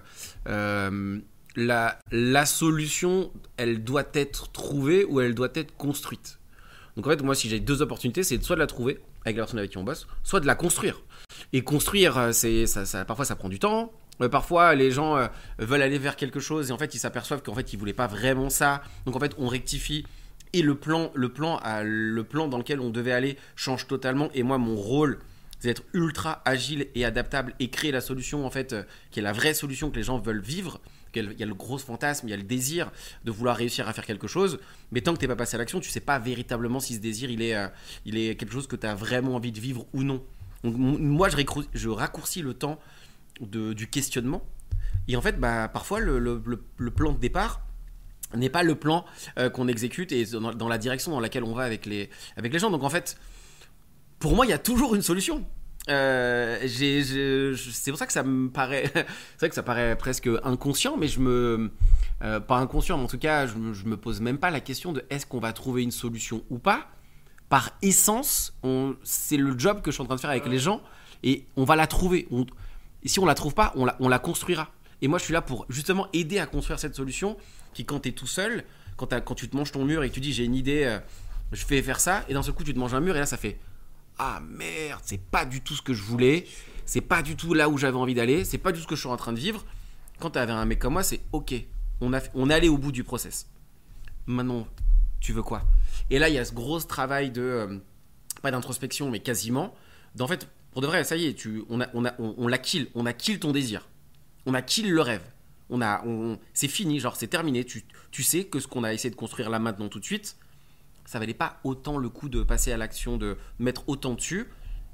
euh, 0.50 1.20
la, 1.56 1.98
la 2.12 2.46
solution, 2.46 3.32
elle 3.56 3.86
doit 3.86 4.04
être 4.14 4.52
trouvée 4.52 5.06
ou 5.06 5.22
elle 5.22 5.34
doit 5.34 5.52
être 5.56 5.74
construite. 5.78 6.40
Donc 6.96 7.08
en 7.08 7.10
fait, 7.10 7.22
moi, 7.22 7.36
si 7.36 7.50
j'ai 7.50 7.60
deux 7.60 7.82
opportunités, 7.82 8.24
c'est 8.24 8.42
soit 8.44 8.56
de 8.56 8.62
la 8.62 8.68
trouver 8.68 9.00
avec 9.26 9.38
la 9.38 9.44
personne 9.44 9.60
avec 9.60 9.72
qui 9.72 9.78
on 9.78 9.84
bosse, 9.84 10.08
soit 10.24 10.40
de 10.40 10.46
la 10.46 10.56
construire. 10.56 11.02
Et 11.52 11.64
construire, 11.64 12.18
euh, 12.18 12.32
c'est, 12.32 12.66
ça, 12.68 13.06
parfois, 13.06 13.26
ça 13.26 13.36
prend 13.36 13.50
du 13.50 13.60
temps. 13.60 13.92
Euh, 14.22 14.30
Parfois, 14.30 14.76
les 14.76 14.92
gens 14.92 15.18
euh, 15.18 15.28
veulent 15.58 15.82
aller 15.82 15.98
vers 15.98 16.16
quelque 16.16 16.40
chose 16.40 16.70
et 16.70 16.74
en 16.74 16.78
fait, 16.78 16.94
ils 16.94 17.00
s'aperçoivent 17.00 17.42
qu'en 17.42 17.56
fait, 17.56 17.74
ils 17.74 17.80
voulaient 17.80 17.94
pas 17.94 18.08
vraiment 18.08 18.50
ça. 18.50 18.84
Donc 19.06 19.16
en 19.16 19.20
fait, 19.20 19.34
on 19.38 19.48
rectifie 19.48 20.06
et 20.54 20.62
le 20.62 20.76
plan, 20.76 21.12
le 21.16 21.30
plan, 21.30 21.60
le 21.84 22.24
plan 22.24 22.48
dans 22.48 22.60
lequel 22.60 22.80
on 22.80 22.92
devait 22.92 23.12
aller 23.12 23.38
change 23.56 23.88
totalement. 23.88 24.30
Et 24.36 24.44
moi, 24.44 24.60
mon 24.60 24.76
rôle, 24.76 25.18
c'est 25.60 25.70
d'être 25.70 25.84
ultra 25.94 26.44
agile 26.46 26.88
et 26.94 27.06
adaptable 27.06 27.56
et 27.60 27.70
créer 27.70 27.92
la 27.92 28.02
solution 28.02 28.46
en 28.46 28.52
fait, 28.52 28.76
qui 29.10 29.20
est 29.20 29.24
la 29.24 29.32
vraie 29.34 29.56
solution 29.56 29.90
que 29.90 29.96
les 29.96 30.04
gens 30.04 30.20
veulent 30.20 30.42
vivre. 30.42 30.80
Il 31.16 31.40
y 31.40 31.44
a 31.44 31.46
le- 31.46 31.54
gros 31.54 31.78
fantasme, 31.78 32.28
il 32.28 32.32
y 32.32 32.34
a 32.34 32.38
le 32.38 32.44
désir 32.44 32.92
de 33.24 33.32
vouloir 33.32 33.56
réussir 33.56 33.88
à 33.88 33.94
faire 33.94 34.06
quelque 34.06 34.28
chose, 34.28 34.60
mais 34.92 35.02
tant 35.02 35.14
que 35.14 35.20
t'es 35.20 35.28
pas 35.28 35.36
passé 35.36 35.56
à 35.56 35.58
l'action, 35.58 35.80
tu 35.80 35.90
sais 35.90 36.00
pas 36.00 36.20
véritablement 36.20 36.80
si 36.80 36.96
ce 36.96 37.00
désir 37.00 37.30
il 37.30 37.42
est, 37.42 37.56
euh, 37.56 37.68
il 38.06 38.18
est 38.18 38.36
quelque 38.36 38.54
chose 38.54 38.68
que 38.68 38.76
tu 38.76 38.88
as 38.88 38.96
vraiment 38.96 39.36
envie 39.36 39.52
de 39.52 39.60
vivre 39.60 39.86
ou 39.94 40.04
non. 40.04 40.24
Moi, 40.64 41.30
je, 41.30 41.90
raccourcis 41.90 42.42
le 42.42 42.54
temps 42.54 42.80
du 43.42 43.88
questionnement. 43.88 44.42
Et 45.08 45.18
en 45.18 45.22
fait, 45.22 45.40
bah, 45.40 45.68
parfois, 45.68 46.00
le 46.00 46.40
plan 46.96 47.12
de 47.12 47.18
départ 47.18 47.62
n'est 48.36 48.50
pas 48.50 48.64
le 48.64 48.76
plan 48.76 49.06
euh, 49.38 49.50
qu'on 49.50 49.68
exécute 49.68 50.12
et 50.12 50.26
dans, 50.26 50.54
dans 50.54 50.68
la 50.68 50.78
direction 50.78 51.12
dans 51.12 51.20
laquelle 51.20 51.44
on 51.44 51.54
va 51.54 51.64
avec 51.64 51.86
les, 51.86 52.10
avec 52.38 52.54
les 52.54 52.60
gens. 52.60 52.72
Donc 52.72 52.84
en 52.84 52.90
fait, 52.90 53.18
pour 54.20 54.36
moi, 54.36 54.46
il 54.46 54.50
y 54.50 54.54
a 54.54 54.58
toujours 54.58 54.96
une 54.96 55.02
solution. 55.02 55.46
Euh, 55.90 56.66
c'est 56.68 57.92
pour 57.92 57.98
ça 58.00 58.06
que 58.08 58.14
ça 58.14 58.24
me 58.24 58.50
paraît, 58.50 58.84
c'est 58.94 59.40
vrai 59.40 59.50
que 59.50 59.56
ça 59.56 59.64
paraît 59.64 59.98
presque 59.98 60.30
inconscient, 60.44 60.96
mais 60.98 61.08
je 61.08 61.20
me, 61.20 61.72
euh, 62.24 62.40
pas 62.40 62.58
inconscient, 62.58 62.98
mais 62.98 63.04
en 63.04 63.08
tout 63.08 63.18
cas, 63.18 63.48
je, 63.48 63.56
me- 63.56 63.74
je 63.74 63.86
me 63.86 63.98
pose 63.98 64.22
même 64.22 64.38
pas 64.38 64.50
la 64.50 64.62
question 64.62 64.94
de 64.94 65.04
est-ce 65.10 65.26
qu'on 65.26 65.40
va 65.40 65.52
trouver 65.54 65.84
une 65.84 65.92
solution 65.92 66.44
ou 66.50 66.58
pas. 66.58 66.88
Par 67.50 67.72
essence, 67.82 68.54
c'est 69.04 69.38
le 69.38 69.60
job 69.60 69.82
que 69.82 69.92
je 69.92 69.96
suis 69.96 70.02
en 70.02 70.06
train 70.06 70.16
de 70.16 70.22
faire 70.22 70.30
avec 70.30 70.48
les 70.48 70.58
gens 70.58 70.82
et 71.22 71.46
on 71.58 71.66
va 71.66 71.76
la 71.76 71.86
trouver. 71.88 72.28
On- 72.32 72.46
et 73.04 73.10
si 73.10 73.20
on 73.20 73.26
la 73.26 73.36
trouve 73.36 73.54
pas, 73.54 73.74
on 73.76 73.86
la, 73.86 73.96
on 74.00 74.08
la 74.08 74.20
construira. 74.20 74.72
Et 75.02 75.10
moi, 75.10 75.20
je 75.20 75.26
suis 75.26 75.34
là 75.34 75.42
pour 75.42 75.66
justement 75.70 76.08
aider 76.14 76.40
à 76.40 76.46
construire 76.46 76.80
cette 76.80 76.96
solution 76.96 77.36
qui, 77.74 77.84
quand 77.84 78.00
tu 78.00 78.10
es 78.10 78.12
tout 78.14 78.26
seul, 78.28 78.64
quand, 78.96 79.36
tu 79.36 79.50
te 79.50 79.56
manges 79.58 79.74
ton 79.74 79.84
mur 79.84 80.04
et 80.04 80.10
que 80.10 80.14
tu 80.14 80.22
dis 80.22 80.32
j'ai 80.32 80.46
une 80.46 80.56
idée, 80.56 80.86
euh, 80.86 81.00
je 81.52 81.66
fais 81.66 81.82
faire 81.82 82.00
ça, 82.00 82.24
et 82.30 82.34
d'un 82.34 82.42
seul 82.42 82.54
coup, 82.54 82.64
tu 82.64 82.74
te 82.74 82.80
manges 82.80 82.94
un 82.94 83.02
mur 83.02 83.16
et 83.18 83.20
là, 83.20 83.26
ça 83.26 83.36
fait 83.36 83.60
ah 84.18 84.42
merde, 84.48 85.02
c'est 85.04 85.22
pas 85.22 85.46
du 85.46 85.62
tout 85.62 85.76
ce 85.76 85.82
que 85.82 85.94
je 85.94 86.02
voulais, 86.02 86.46
c'est 86.86 87.02
pas 87.02 87.22
du 87.22 87.36
tout 87.36 87.54
là 87.54 87.70
où 87.70 87.78
j'avais 87.78 87.98
envie 87.98 88.14
d'aller, 88.14 88.46
c'est 88.46 88.58
pas 88.58 88.72
du 88.72 88.78
tout 88.78 88.84
ce 88.84 88.88
que 88.88 88.96
je 88.96 89.02
suis 89.02 89.10
en 89.10 89.18
train 89.18 89.34
de 89.34 89.40
vivre. 89.40 89.66
Quand 90.20 90.32
tu 90.32 90.40
avais 90.40 90.52
un 90.52 90.66
mec 90.66 90.80
comme 90.80 90.94
moi, 90.94 91.04
c'est 91.04 91.22
ok, 91.32 91.54
on, 92.02 92.14
a, 92.14 92.22
on 92.34 92.50
allé 92.50 92.70
au 92.70 92.78
bout 92.78 92.92
du 92.92 93.04
process. 93.04 93.48
Maintenant, 94.26 94.68
tu 95.20 95.34
veux 95.34 95.44
quoi? 95.44 95.64
Et 96.10 96.20
là, 96.20 96.30
il 96.30 96.36
y 96.36 96.38
a 96.38 96.46
ce 96.46 96.54
gros 96.54 96.80
travail 96.80 97.32
de, 97.32 97.42
euh, 97.42 97.78
pas 98.42 98.52
d'introspection, 98.52 99.10
mais 99.10 99.20
quasiment, 99.20 99.74
d'en 100.16 100.28
fait, 100.28 100.48
pour 100.72 100.82
de 100.82 100.88
vrai, 100.88 101.04
ça 101.04 101.16
y 101.16 101.26
est, 101.26 101.34
tu, 101.34 101.64
on, 101.70 101.82
a, 101.82 101.88
on, 101.94 102.06
a, 102.06 102.14
on, 102.20 102.36
on 102.38 102.48
l'a 102.48 102.58
kill, 102.58 102.90
on 102.96 103.06
a 103.06 103.14
kill 103.14 103.40
ton 103.40 103.52
désir, 103.52 103.88
on 104.46 104.54
a 104.54 104.62
kill 104.62 104.92
le 104.92 105.02
rêve. 105.02 105.24
On 105.70 105.82
a, 105.82 106.06
on, 106.06 106.38
c'est 106.54 106.68
fini, 106.68 107.00
genre 107.00 107.16
c'est 107.16 107.30
terminé. 107.30 107.64
Tu, 107.64 107.84
tu 108.12 108.22
sais 108.22 108.44
que 108.44 108.60
ce 108.60 108.68
qu'on 108.68 108.84
a 108.84 108.94
essayé 108.94 109.10
de 109.10 109.16
construire 109.16 109.50
là 109.50 109.60
maintenant 109.60 109.88
tout 109.88 110.00
de 110.00 110.06
suite, 110.06 110.36
ça 111.06 111.20
valait 111.20 111.34
pas 111.34 111.60
autant 111.64 111.98
le 111.98 112.10
coup 112.10 112.30
de 112.30 112.44
passer 112.44 112.72
à 112.72 112.78
l'action, 112.78 113.18
de 113.18 113.38
mettre 113.60 113.88
autant 113.88 114.14
dessus. 114.14 114.48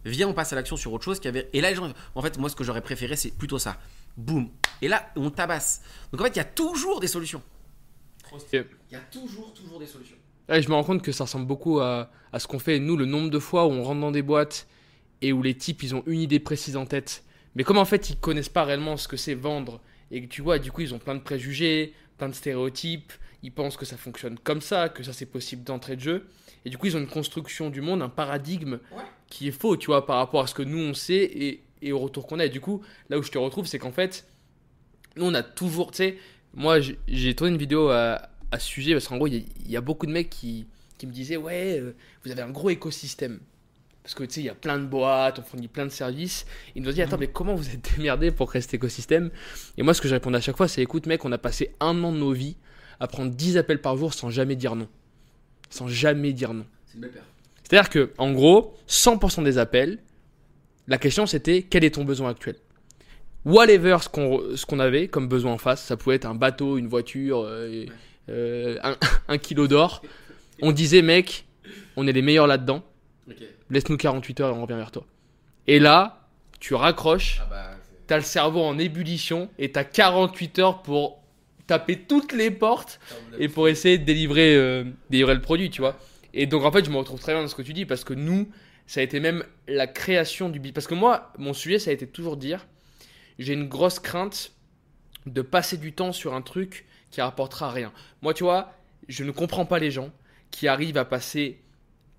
Viens, 0.05 0.27
on 0.27 0.33
passe 0.33 0.53
à 0.53 0.55
l'action 0.55 0.77
sur 0.77 0.93
autre 0.93 1.03
chose 1.03 1.19
qui 1.19 1.27
avait. 1.27 1.49
Et 1.53 1.61
là, 1.61 1.69
les 1.69 1.75
gens, 1.75 1.91
en 2.15 2.21
fait, 2.21 2.37
moi, 2.37 2.49
ce 2.49 2.55
que 2.55 2.63
j'aurais 2.63 2.81
préféré, 2.81 3.15
c'est 3.15 3.31
plutôt 3.31 3.59
ça. 3.59 3.77
Boum. 4.17 4.49
Et 4.81 4.87
là, 4.87 5.11
on 5.15 5.29
tabasse. 5.29 5.81
Donc 6.11 6.21
en 6.21 6.23
fait, 6.25 6.31
il 6.31 6.37
y 6.37 6.41
a 6.41 6.45
toujours 6.45 6.99
des 6.99 7.07
solutions. 7.07 7.41
Il 8.53 8.65
y 8.91 8.95
a 8.95 8.99
toujours, 8.99 9.53
toujours 9.53 9.79
des 9.79 9.87
solutions. 9.87 10.15
Ouais, 10.47 10.61
je 10.61 10.69
me 10.69 10.73
rends 10.73 10.83
compte 10.83 11.01
que 11.01 11.11
ça 11.11 11.25
ressemble 11.25 11.45
beaucoup 11.45 11.79
à, 11.79 12.09
à 12.31 12.39
ce 12.39 12.47
qu'on 12.47 12.59
fait. 12.59 12.79
Nous, 12.79 12.97
le 12.97 13.05
nombre 13.05 13.29
de 13.29 13.39
fois 13.39 13.65
où 13.65 13.71
on 13.71 13.83
rentre 13.83 14.01
dans 14.01 14.11
des 14.11 14.21
boîtes 14.21 14.67
et 15.21 15.33
où 15.33 15.41
les 15.41 15.55
types, 15.55 15.83
ils 15.83 15.95
ont 15.95 16.03
une 16.05 16.21
idée 16.21 16.39
précise 16.39 16.77
en 16.77 16.85
tête. 16.85 17.23
Mais 17.55 17.63
comme 17.63 17.77
en 17.77 17.85
fait, 17.85 18.09
ils 18.09 18.17
connaissent 18.17 18.49
pas 18.49 18.63
réellement 18.63 18.97
ce 18.97 19.07
que 19.07 19.17
c'est 19.17 19.35
vendre. 19.35 19.81
Et 20.11 20.21
que 20.21 20.27
tu 20.27 20.41
vois, 20.41 20.59
du 20.59 20.71
coup, 20.71 20.81
ils 20.81 20.93
ont 20.93 20.99
plein 20.99 21.15
de 21.15 21.21
préjugés, 21.21 21.93
plein 22.17 22.29
de 22.29 22.33
stéréotypes. 22.33 23.13
Ils 23.43 23.51
pensent 23.51 23.77
que 23.77 23.85
ça 23.85 23.95
fonctionne 23.97 24.37
comme 24.39 24.61
ça, 24.61 24.89
que 24.89 25.01
ça 25.03 25.13
c'est 25.13 25.25
possible 25.25 25.63
d'entrée 25.63 25.95
de 25.95 26.01
jeu. 26.01 26.27
Et 26.65 26.69
du 26.69 26.77
coup, 26.77 26.87
ils 26.87 26.97
ont 26.97 26.99
une 26.99 27.07
construction 27.07 27.69
du 27.69 27.79
monde, 27.81 28.01
un 28.01 28.09
paradigme 28.09 28.79
Ouais. 28.91 29.03
qui 29.29 29.47
est 29.47 29.51
faux, 29.51 29.77
tu 29.77 29.87
vois, 29.87 30.05
par 30.05 30.17
rapport 30.17 30.41
à 30.41 30.47
ce 30.47 30.53
que 30.53 30.61
nous 30.63 30.77
on 30.79 30.93
sait 30.93 31.23
et, 31.23 31.63
et 31.81 31.91
au 31.93 31.99
retour 31.99 32.27
qu'on 32.27 32.39
a. 32.39 32.45
Et 32.45 32.49
du 32.49 32.59
coup, 32.59 32.81
là 33.09 33.17
où 33.17 33.23
je 33.23 33.31
te 33.31 33.37
retrouve, 33.37 33.65
c'est 33.65 33.79
qu'en 33.79 33.93
fait, 33.93 34.25
nous 35.15 35.25
on 35.25 35.33
a 35.33 35.43
toujours, 35.43 35.91
tu 35.91 35.97
sais, 35.97 36.17
moi 36.53 36.79
j'ai- 36.81 37.35
tourné 37.35 37.53
une 37.53 37.57
vidéo 37.59 37.89
à, 37.89 38.29
à 38.51 38.59
ce 38.59 38.67
sujet 38.67 38.91
parce 38.93 39.07
qu'en 39.07 39.17
gros, 39.17 39.27
il 39.27 39.35
y, 39.35 39.37
a- 39.37 39.43
il 39.65 39.71
y 39.71 39.77
a 39.77 39.81
beaucoup 39.81 40.05
de 40.05 40.11
mecs 40.11 40.29
qui, 40.29 40.67
qui 40.97 41.07
me 41.07 41.13
disaient, 41.13 41.37
ouais, 41.37 41.79
euh, 41.79 41.93
vous 42.25 42.31
avez 42.31 42.41
un 42.41 42.49
gros 42.51 42.69
écosystème. 42.69 43.39
Parce 44.03 44.15
que 44.15 44.23
tu 44.23 44.33
sais, 44.35 44.41
il 44.41 44.45
y 44.45 44.49
a 44.49 44.55
plein 44.55 44.79
de 44.79 44.85
boîtes, 44.85 45.39
on 45.39 45.43
fournit 45.43 45.67
plein 45.67 45.85
de 45.85 45.91
services. 45.91 46.45
Ils 46.75 46.81
nous 46.81 46.89
ont 46.89 46.93
dit, 46.93 47.01
attends, 47.01 47.17
mais 47.17 47.27
comment 47.27 47.53
vous 47.55 47.69
êtes 47.69 47.95
démerdés 47.95 48.31
pour 48.31 48.49
créer 48.49 48.61
cet 48.61 48.73
écosystème? 48.73 49.29
Et 49.77 49.83
moi, 49.83 49.93
ce 49.93 50.01
que 50.01 50.07
je 50.07 50.13
répondais 50.15 50.37
à 50.37 50.41
chaque 50.41 50.57
fois, 50.57 50.67
c'est 50.67 50.81
écoute, 50.81 51.05
mec, 51.05 51.23
on 51.25 51.31
a 51.31 51.37
passé 51.37 51.75
un 51.79 52.03
an 52.03 52.11
de 52.11 52.17
nos 52.17 52.31
vies 52.33 52.57
à 52.99 53.07
prendre 53.07 53.31
10 53.31 53.57
appels 53.57 53.81
par 53.81 53.95
jour 53.97 54.13
sans 54.13 54.29
jamais 54.29 54.55
dire 54.55 54.75
non. 54.75 54.87
Sans 55.69 55.87
jamais 55.87 56.33
dire 56.33 56.53
non. 56.53 56.65
C'est 56.87 56.95
une 56.95 57.01
belle 57.01 57.11
paire. 57.11 57.23
C'est-à-dire 57.63 57.89
que, 57.89 58.11
en 58.17 58.31
gros, 58.31 58.75
100% 58.87 59.43
des 59.43 59.57
appels, 59.57 59.99
la 60.87 60.97
question 60.97 61.25
c'était 61.27 61.61
quel 61.63 61.83
est 61.83 61.91
ton 61.95 62.03
besoin 62.03 62.31
actuel? 62.31 62.55
Whatever 63.45 63.97
ce 64.01 64.09
qu'on 64.09 64.41
ce 64.55 64.65
qu'on 64.65 64.79
avait 64.79 65.07
comme 65.07 65.27
besoin 65.27 65.53
en 65.53 65.57
face, 65.57 65.83
ça 65.83 65.95
pouvait 65.95 66.15
être 66.15 66.25
un 66.25 66.35
bateau, 66.35 66.77
une 66.77 66.87
voiture, 66.87 67.41
euh, 67.45 67.85
euh, 68.29 68.77
un, 68.83 68.97
un 69.27 69.37
kilo 69.37 69.67
d'or. 69.67 70.01
On 70.61 70.71
disait, 70.73 71.01
mec, 71.01 71.45
on 71.95 72.05
est 72.07 72.11
les 72.11 72.21
meilleurs 72.21 72.47
là-dedans, 72.47 72.83
Ok. 73.29 73.37
laisse-nous 73.69 73.95
48 73.97 74.41
heures 74.41 74.49
et 74.49 74.57
on 74.57 74.63
revient 74.63 74.73
vers 74.75 74.91
toi. 74.91 75.05
Et 75.67 75.79
là, 75.79 76.27
tu 76.59 76.73
raccroches, 76.73 77.39
Ah 77.43 77.47
bah. 77.49 77.71
t'as 78.07 78.17
le 78.17 78.23
cerveau 78.23 78.61
en 78.61 78.77
ébullition 78.77 79.49
et 79.57 79.71
t'as 79.71 79.85
48 79.85 80.59
heures 80.59 80.81
pour 80.81 81.18
taper 81.69 81.99
toutes 81.99 82.33
les 82.33 82.49
portes 82.49 82.99
et 83.37 83.47
pour 83.47 83.67
essayer 83.67 83.99
de 83.99 84.03
délivrer, 84.03 84.55
euh, 84.55 84.83
délivrer 85.11 85.35
le 85.35 85.41
produit, 85.41 85.69
tu 85.69 85.81
vois. 85.81 85.99
Et 86.33 86.47
donc 86.47 86.65
en 86.65 86.71
fait, 86.71 86.83
je 86.83 86.89
me 86.89 86.97
retrouve 86.97 87.19
très 87.19 87.33
bien 87.33 87.43
dans 87.43 87.47
ce 87.47 87.53
que 87.53 87.61
tu 87.61 87.73
dis 87.73 87.85
parce 87.85 88.03
que 88.03 88.15
nous, 88.15 88.49
ça 88.87 89.01
a 89.01 89.03
été 89.03 89.19
même 89.19 89.43
la 89.67 89.85
création 89.85 90.49
du 90.49 90.59
business. 90.59 90.73
Parce 90.73 90.87
que 90.87 90.95
moi, 90.95 91.31
mon 91.37 91.53
sujet, 91.53 91.77
ça 91.77 91.91
a 91.91 91.93
été 91.93 92.07
toujours 92.07 92.37
dire, 92.37 92.65
j'ai 93.37 93.53
une 93.53 93.67
grosse 93.67 93.99
crainte 93.99 94.51
de 95.27 95.43
passer 95.43 95.77
du 95.77 95.93
temps 95.93 96.11
sur 96.11 96.33
un 96.33 96.41
truc 96.41 96.87
qui 97.11 97.21
rapportera 97.21 97.69
rien. 97.69 97.93
Moi, 98.23 98.33
tu 98.33 98.43
vois, 98.43 98.73
je 99.07 99.23
ne 99.23 99.29
comprends 99.29 99.65
pas 99.65 99.77
les 99.77 99.91
gens 99.91 100.09
qui 100.49 100.67
arrivent 100.67 100.97
à 100.97 101.05
passer 101.05 101.61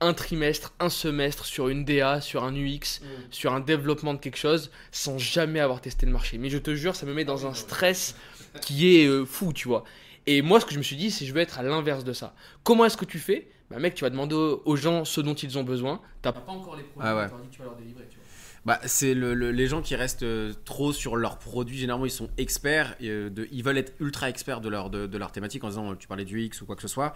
un 0.00 0.14
trimestre, 0.14 0.75
un 0.78 0.90
semestre 0.90 1.45
sur 1.45 1.69
une 1.69 1.85
DA, 1.85 2.21
sur 2.21 2.45
un 2.45 2.54
UX, 2.54 3.00
sur 3.33 3.52
un 3.52 3.61
développement 3.61 4.14
de 4.14 4.21
quelque 4.21 4.38
chose 4.38 4.71
sans 4.92 5.19
jamais 5.19 5.59
avoir 5.59 5.80
testé 5.80 6.07
le 6.07 6.12
marché. 6.12 6.38
Mais 6.38 6.50
je 6.50 6.59
te 6.59 6.73
jure, 6.73 6.95
ça 6.95 7.04
me 7.04 7.14
met 7.14 7.25
dans 7.25 7.49
un 7.49 7.54
stress 7.54 8.14
qui 8.61 8.97
est 8.97 9.07
euh, 9.07 9.25
fou, 9.25 9.52
tu 9.52 9.69
vois. 9.69 9.85
Et 10.26 10.42
moi, 10.42 10.61
ce 10.61 10.66
que 10.66 10.73
je 10.73 10.78
me 10.78 10.83
suis 10.83 10.97
dit, 10.97 11.11
c'est 11.11 11.25
je 11.26 11.33
veux 11.33 11.40
être 11.40 11.59
à 11.59 11.62
l'inverse 11.62 12.04
de 12.04 12.12
ça. 12.12 12.35
Comment 12.62 12.85
est-ce 12.85 12.97
que 12.97 13.04
tu 13.04 13.19
fais? 13.19 13.49
Bah, 13.71 13.78
mec, 13.78 13.95
tu 13.95 14.04
vas 14.04 14.11
demander 14.11 14.35
aux 14.35 14.76
gens 14.76 15.04
ce 15.04 15.21
dont 15.21 15.35
ils 15.35 15.57
ont 15.59 15.62
besoin. 15.64 16.00
T'as 16.23 16.33
pas 16.33 16.50
encore 16.52 16.76
les 16.76 16.83
produits, 16.83 17.09
Ah 17.11 17.16
ouais. 17.16 17.26
que 17.26 17.52
tu 17.52 17.59
vas 17.61 17.66
leur 17.66 17.76
délivrer, 17.76 18.04
tu 18.11 18.16
vois. 18.16 18.25
Bah, 18.66 18.78
c'est 18.85 19.14
le- 19.14 19.33
le- 19.33 19.52
les 19.52 19.66
gens 19.69 19.80
qui 19.80 19.97
restent 19.97 20.23
euh, 20.23 20.52
trop 20.66 20.92
sur 20.92 21.16
leurs 21.16 21.38
produits. 21.38 21.78
Généralement, 21.78 22.04
ils 22.04 22.11
sont 22.11 22.28
experts. 22.37 22.95
euh, 23.02 23.30
de- 23.30 23.49
ils 23.52 23.64
veulent 23.64 23.78
être 23.78 23.95
ultra 24.00 24.28
experts 24.28 24.61
de 24.61 24.69
leur, 24.69 24.90
de, 24.90 25.07
de 25.07 25.19
leur 25.19 25.33
thématique 25.33 25.64
en 25.64 25.69
disant 25.69 25.95
tu 25.97 26.07
parlais 26.09 26.26
du 26.26 26.42
X 26.42 26.61
ou 26.61 26.66
quoi 26.66 26.76
que 26.76 26.83
ce 26.83 26.88
soit. 26.88 27.14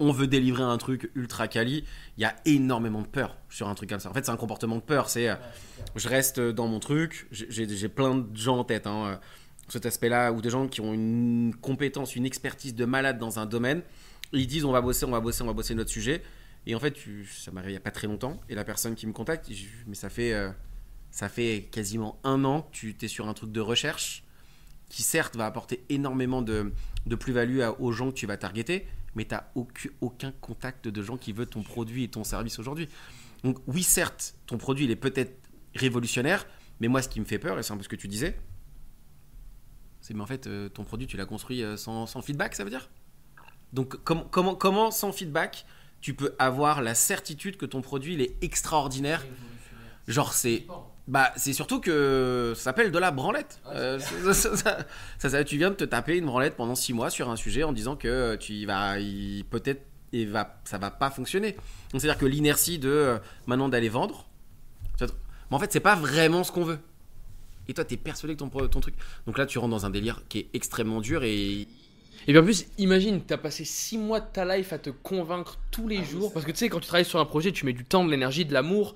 On 0.00 0.10
veut 0.12 0.26
délivrer 0.26 0.62
un 0.62 0.78
truc 0.78 1.10
ultra 1.14 1.46
quali. 1.46 1.84
Il 2.16 2.22
y 2.22 2.24
a 2.24 2.34
énormément 2.46 3.02
de 3.02 3.06
peur 3.06 3.36
sur 3.50 3.68
un 3.68 3.74
truc 3.74 3.90
comme 3.90 4.00
ça. 4.00 4.10
En 4.10 4.14
fait, 4.14 4.24
c'est 4.24 4.32
un 4.32 4.36
comportement 4.36 4.76
de 4.76 4.80
peur. 4.80 5.08
C'est 5.10 5.28
euh, 5.28 5.34
je 5.94 6.08
reste 6.08 6.40
dans 6.40 6.66
mon 6.66 6.80
truc. 6.80 7.28
J'ai- 7.30 7.88
plein 7.88 8.16
de 8.16 8.36
gens 8.36 8.58
en 8.58 8.64
tête. 8.64 8.86
Hein, 8.88 9.04
euh, 9.06 9.16
cet 9.72 9.86
aspect-là, 9.86 10.32
ou 10.32 10.40
des 10.40 10.50
gens 10.50 10.68
qui 10.68 10.80
ont 10.80 10.92
une 10.92 11.54
compétence, 11.60 12.16
une 12.16 12.26
expertise 12.26 12.74
de 12.74 12.84
malade 12.84 13.18
dans 13.18 13.38
un 13.38 13.46
domaine. 13.46 13.82
Ils 14.32 14.46
disent 14.46 14.64
on 14.64 14.72
va 14.72 14.80
bosser, 14.80 15.04
on 15.04 15.10
va 15.10 15.20
bosser, 15.20 15.42
on 15.42 15.46
va 15.46 15.52
bosser 15.52 15.74
notre 15.74 15.90
sujet. 15.90 16.22
Et 16.66 16.74
en 16.74 16.80
fait, 16.80 16.96
ça 17.30 17.50
m'arrive 17.50 17.70
il 17.70 17.72
n'y 17.74 17.78
a 17.78 17.80
pas 17.80 17.90
très 17.90 18.06
longtemps. 18.06 18.38
Et 18.48 18.54
la 18.54 18.64
personne 18.64 18.94
qui 18.94 19.06
me 19.06 19.12
contacte, 19.12 19.50
mais 19.86 19.94
ça 19.94 20.10
fait, 20.10 20.32
euh, 20.32 20.50
ça 21.10 21.28
fait 21.28 21.68
quasiment 21.70 22.20
un 22.24 22.44
an 22.44 22.62
que 22.72 22.90
tu 22.90 22.96
es 23.00 23.08
sur 23.08 23.28
un 23.28 23.34
truc 23.34 23.52
de 23.52 23.60
recherche 23.60 24.24
qui, 24.88 25.02
certes, 25.02 25.36
va 25.36 25.46
apporter 25.46 25.84
énormément 25.88 26.42
de, 26.42 26.72
de 27.06 27.14
plus-value 27.14 27.60
aux 27.78 27.92
gens 27.92 28.10
que 28.10 28.16
tu 28.16 28.26
vas 28.26 28.36
targeter, 28.36 28.86
mais 29.14 29.24
tu 29.24 29.34
n'as 29.34 29.44
aucun, 29.54 29.88
aucun 30.00 30.32
contact 30.40 30.88
de 30.88 31.02
gens 31.02 31.16
qui 31.16 31.32
veulent 31.32 31.46
ton 31.46 31.62
produit 31.62 32.04
et 32.04 32.08
ton 32.08 32.24
service 32.24 32.58
aujourd'hui. 32.58 32.88
Donc, 33.44 33.58
oui, 33.66 33.82
certes, 33.82 34.34
ton 34.46 34.58
produit, 34.58 34.84
il 34.84 34.90
est 34.90 34.96
peut-être 34.96 35.38
révolutionnaire, 35.74 36.46
mais 36.80 36.88
moi, 36.88 37.02
ce 37.02 37.08
qui 37.08 37.20
me 37.20 37.24
fait 37.24 37.38
peur, 37.38 37.58
et 37.58 37.62
c'est 37.62 37.72
un 37.72 37.76
peu 37.76 37.84
ce 37.84 37.88
que 37.88 37.96
tu 37.96 38.08
disais, 38.08 38.36
c'est 40.00 40.14
mais 40.14 40.22
en 40.22 40.26
fait, 40.26 40.46
euh, 40.46 40.68
ton 40.68 40.84
produit, 40.84 41.06
tu 41.06 41.16
l'as 41.16 41.26
construit 41.26 41.62
euh, 41.62 41.76
sans, 41.76 42.06
sans 42.06 42.22
feedback, 42.22 42.54
ça 42.54 42.64
veut 42.64 42.70
dire? 42.70 42.88
Donc, 43.72 44.02
com- 44.04 44.24
comment, 44.30 44.54
comment, 44.54 44.90
sans 44.90 45.12
feedback, 45.12 45.64
tu 46.00 46.14
peux 46.14 46.34
avoir 46.38 46.82
la 46.82 46.94
certitude 46.94 47.56
que 47.56 47.66
ton 47.66 47.82
produit, 47.82 48.14
il 48.14 48.20
est 48.22 48.34
extraordinaire? 48.42 49.24
Genre, 50.08 50.32
c'est. 50.32 50.64
Bah, 51.08 51.32
c'est 51.36 51.52
surtout 51.52 51.80
que 51.80 52.52
ça 52.56 52.62
s'appelle 52.64 52.92
de 52.92 52.98
la 52.98 53.10
branlette. 53.10 53.60
Euh, 53.68 53.98
ça, 54.32 54.86
ça- 55.18 55.44
tu 55.44 55.56
viens 55.56 55.70
de 55.70 55.74
te 55.74 55.84
taper 55.84 56.16
une 56.16 56.26
branlette 56.26 56.56
pendant 56.56 56.74
6 56.74 56.92
mois 56.92 57.10
sur 57.10 57.28
un 57.30 57.36
sujet 57.36 57.62
en 57.64 57.72
disant 57.72 57.96
que 57.96 58.36
tu 58.36 58.52
y 58.52 58.64
vas, 58.64 58.94
peut-être, 59.50 59.82
il 60.12 60.28
va, 60.30 60.60
ça 60.64 60.78
va 60.78 60.90
pas 60.90 61.10
fonctionner. 61.10 61.52
Donc, 61.92 62.00
c'est-à-dire 62.00 62.18
que 62.18 62.26
l'inertie 62.26 62.78
de 62.78 62.88
euh, 62.88 63.18
maintenant 63.46 63.68
d'aller 63.68 63.88
vendre, 63.88 64.26
mais 65.00 65.06
en 65.56 65.58
fait, 65.58 65.72
c'est 65.72 65.80
pas 65.80 65.96
vraiment 65.96 66.44
ce 66.44 66.52
qu'on 66.52 66.64
veut. 66.64 66.78
Et 67.70 67.72
toi, 67.72 67.84
t'es 67.84 67.96
persuadé 67.96 68.34
que 68.34 68.40
ton, 68.40 68.80
truc. 68.80 68.96
Donc 69.26 69.38
là, 69.38 69.46
tu 69.46 69.58
rentres 69.58 69.70
dans 69.70 69.86
un 69.86 69.90
délire 69.90 70.22
qui 70.28 70.40
est 70.40 70.48
extrêmement 70.54 71.00
dur 71.00 71.22
et. 71.22 71.68
Et 72.26 72.32
puis 72.32 72.38
en 72.38 72.42
plus, 72.42 72.66
imagine, 72.78 73.22
t'as 73.22 73.38
passé 73.38 73.64
6 73.64 73.96
mois 73.96 74.20
de 74.20 74.26
ta 74.30 74.44
life 74.44 74.74
à 74.74 74.78
te 74.78 74.90
convaincre 74.90 75.56
tous 75.70 75.88
les 75.88 76.04
jours. 76.04 76.32
Parce 76.34 76.44
que 76.44 76.50
tu 76.50 76.58
sais, 76.58 76.68
quand 76.68 76.80
tu 76.80 76.88
travailles 76.88 77.04
sur 77.04 77.20
un 77.20 77.24
projet, 77.24 77.50
tu 77.50 77.64
mets 77.64 77.72
du 77.72 77.84
temps, 77.84 78.04
de 78.04 78.10
l'énergie, 78.10 78.44
de 78.44 78.52
l'amour. 78.52 78.94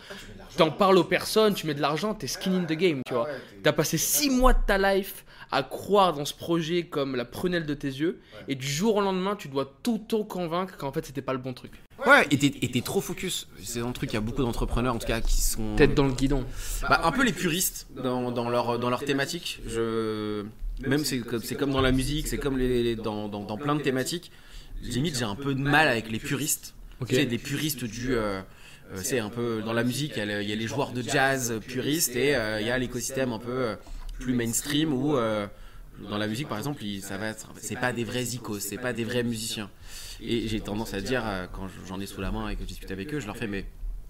T'en 0.56 0.70
parles 0.70 0.98
aux 0.98 1.04
personnes, 1.04 1.54
tu 1.54 1.66
mets 1.66 1.74
de 1.74 1.80
l'argent, 1.80 2.14
t'es 2.14 2.26
skin 2.26 2.52
in 2.52 2.64
the 2.64 2.72
game, 2.72 3.00
tu 3.06 3.14
vois. 3.14 3.28
T'as 3.62 3.72
passé 3.72 3.96
6 3.96 4.30
mois 4.30 4.52
de 4.52 4.58
ta 4.66 4.76
life 4.76 5.24
à 5.54 5.62
croire 5.62 6.12
dans 6.12 6.25
ce 6.25 6.34
projet 6.34 6.84
comme 6.84 7.16
la 7.16 7.25
prunelle 7.25 7.66
de 7.66 7.75
tes 7.75 7.88
yeux. 7.88 8.20
Et 8.49 8.54
du 8.54 8.66
jour 8.66 8.96
au 8.96 9.00
lendemain, 9.00 9.37
tu 9.37 9.49
dois 9.49 9.73
t'auto-convaincre 9.82 10.76
qu'en 10.76 10.92
fait, 10.92 11.06
c'était 11.06 11.23
pas 11.23 11.32
le 11.32 11.38
bon 11.38 11.52
truc. 11.54 11.73
Ouais, 12.06 12.26
et 12.30 12.37
t'es 12.38 12.80
trop 12.80 13.00
focus. 13.00 13.46
C'est 13.62 13.80
un 13.80 13.92
truc, 13.92 14.11
il 14.12 14.14
y 14.14 14.16
a 14.16 14.20
beaucoup 14.20 14.42
d'entrepreneurs 14.42 14.94
en 14.94 14.99
tout 14.99 15.06
cas 15.06 15.20
qui 15.20 15.40
sont. 15.40 15.76
Tête 15.76 15.94
dans 15.94 16.06
le 16.06 16.12
guidon. 16.12 16.44
Bah, 16.88 17.00
un 17.04 17.12
peu 17.12 17.25
les 17.25 17.32
puristes 17.32 17.87
dans, 18.02 18.32
dans 18.32 18.49
leur, 18.50 18.78
dans 18.78 18.90
leur 18.90 19.04
thématique. 19.04 19.61
Je... 19.66 20.44
Même 20.80 21.04
c'est 21.04 21.20
comme, 21.20 21.40
c'est 21.40 21.54
comme 21.54 21.70
dans 21.70 21.80
la 21.80 21.92
musique, 21.92 22.26
c'est 22.26 22.37
comme 22.37 22.58
les, 22.58 22.82
les- 22.82 22.96
dans, 22.96 23.28
dans, 23.28 23.44
dans 23.44 23.56
plein 23.56 23.76
de 23.76 23.80
thématiques. 23.82 24.32
Limite, 24.82 25.16
j'ai 25.16 25.25
un 25.25 25.37
peu 25.37 25.54
de 25.54 25.61
mal 25.61 25.87
avec 25.87 26.11
les 26.11 26.18
puristes. 26.18 26.75
Ok. 27.00 27.08
Tu 27.08 27.14
sais, 27.14 27.26
des 27.26 27.38
puristes 27.38 27.84
du. 27.84 28.14
euh, 28.14 28.40
euh, 28.92 28.96
c'est 28.96 29.20
un 29.20 29.30
peu 29.30 29.62
dans 29.64 29.73
la 29.73 29.84
musique, 29.84 30.12
il 30.16 30.25
y, 30.26 30.32
a 30.32 30.42
y 30.42 30.54
les 30.56 30.66
joueurs 30.66 30.92
de 30.92 31.00
jazz 31.00 31.58
puristes 31.66 32.16
et 32.16 32.34
euh, 32.37 32.61
il 32.61 32.66
y 32.66 32.70
a 32.70 32.76
l'écosystème 32.76 33.32
un 33.32 33.38
peu 33.38 33.50
euh, 33.50 33.76
plus 34.18 34.35
mainstream 34.35 34.92
où 34.92 35.16
euh, 35.16 35.47
dans 36.00 36.18
la 36.18 36.26
musique 36.26 36.49
par 36.49 36.59
exemple, 36.59 36.83
ça 37.00 37.16
va 37.18 37.28
être, 37.28 37.52
c'est 37.56 37.78
pas 37.78 37.92
des 37.92 38.04
vrais 38.04 38.25
icos, 38.25 38.61
c'est 38.61 38.78
pas 38.78 38.92
des 38.92 39.04
vrais 39.04 39.23
musiciens. 39.23 39.71
Et 40.21 40.48
j'ai 40.48 40.61
tendance 40.61 40.94
à 40.94 41.00
dire 41.00 41.22
euh, 41.24 41.46
quand 41.53 41.68
j'en 41.87 42.00
ai 42.00 42.07
sous 42.07 42.20
la 42.20 42.31
main 42.31 42.48
et 42.48 42.57
que 42.57 42.62
je 42.62 42.68
discute 42.68 42.90
avec 42.90 43.12
eux, 43.14 43.20
je 43.20 43.27
leur 43.27 43.37
fais 43.37 43.46
mais 43.46 43.66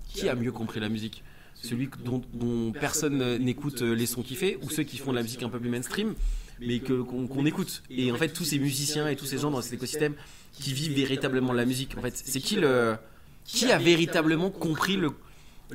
qui 0.09 0.29
a 0.29 0.35
mieux 0.35 0.53
compris 0.53 0.81
la 0.81 0.88
musique? 0.88 1.23
Celui 1.55 1.88
dont, 2.05 2.23
dont 2.35 2.73
personne 2.73 3.23
euh, 3.23 3.38
n'écoute 3.38 3.83
euh, 3.83 3.95
les 3.95 4.07
sons 4.07 4.23
qu'il 4.23 4.37
fait 4.37 4.59
ou 4.62 4.71
ceux 4.71 4.83
qui 4.83 4.99
font 4.99 5.12
de 5.12 5.17
la 5.17 5.23
musique 5.23 5.43
un 5.43 5.49
peu 5.49 5.59
plus 5.59 5.71
mainstream 5.71 6.14
mais 6.61 6.79
que 6.81 7.03
qu'on 7.03 7.27
qu'on 7.27 7.47
écoute. 7.47 7.83
Et 7.90 8.12
en 8.12 8.17
fait 8.17 8.29
tous 8.29 8.45
ces 8.45 8.59
musiciens 8.59 9.09
et 9.09 9.17
tous 9.17 9.27
ces 9.27 9.38
gens 9.38 9.51
dans 9.51 9.62
cet 9.62 9.73
écosystème 9.73 10.14
qui 10.53 10.73
vivent 10.73 10.95
véritablement 10.95 11.53
la 11.53 11.64
musique 11.64 11.97
en 11.99 12.03
fait 12.03 12.17
c'est 12.17 12.40
qui 12.40 12.57
le 12.57 12.97
qui 13.45 13.71
a 13.73 13.79
véritablement 13.79 14.51
compris 14.51 14.97
le 14.97 15.11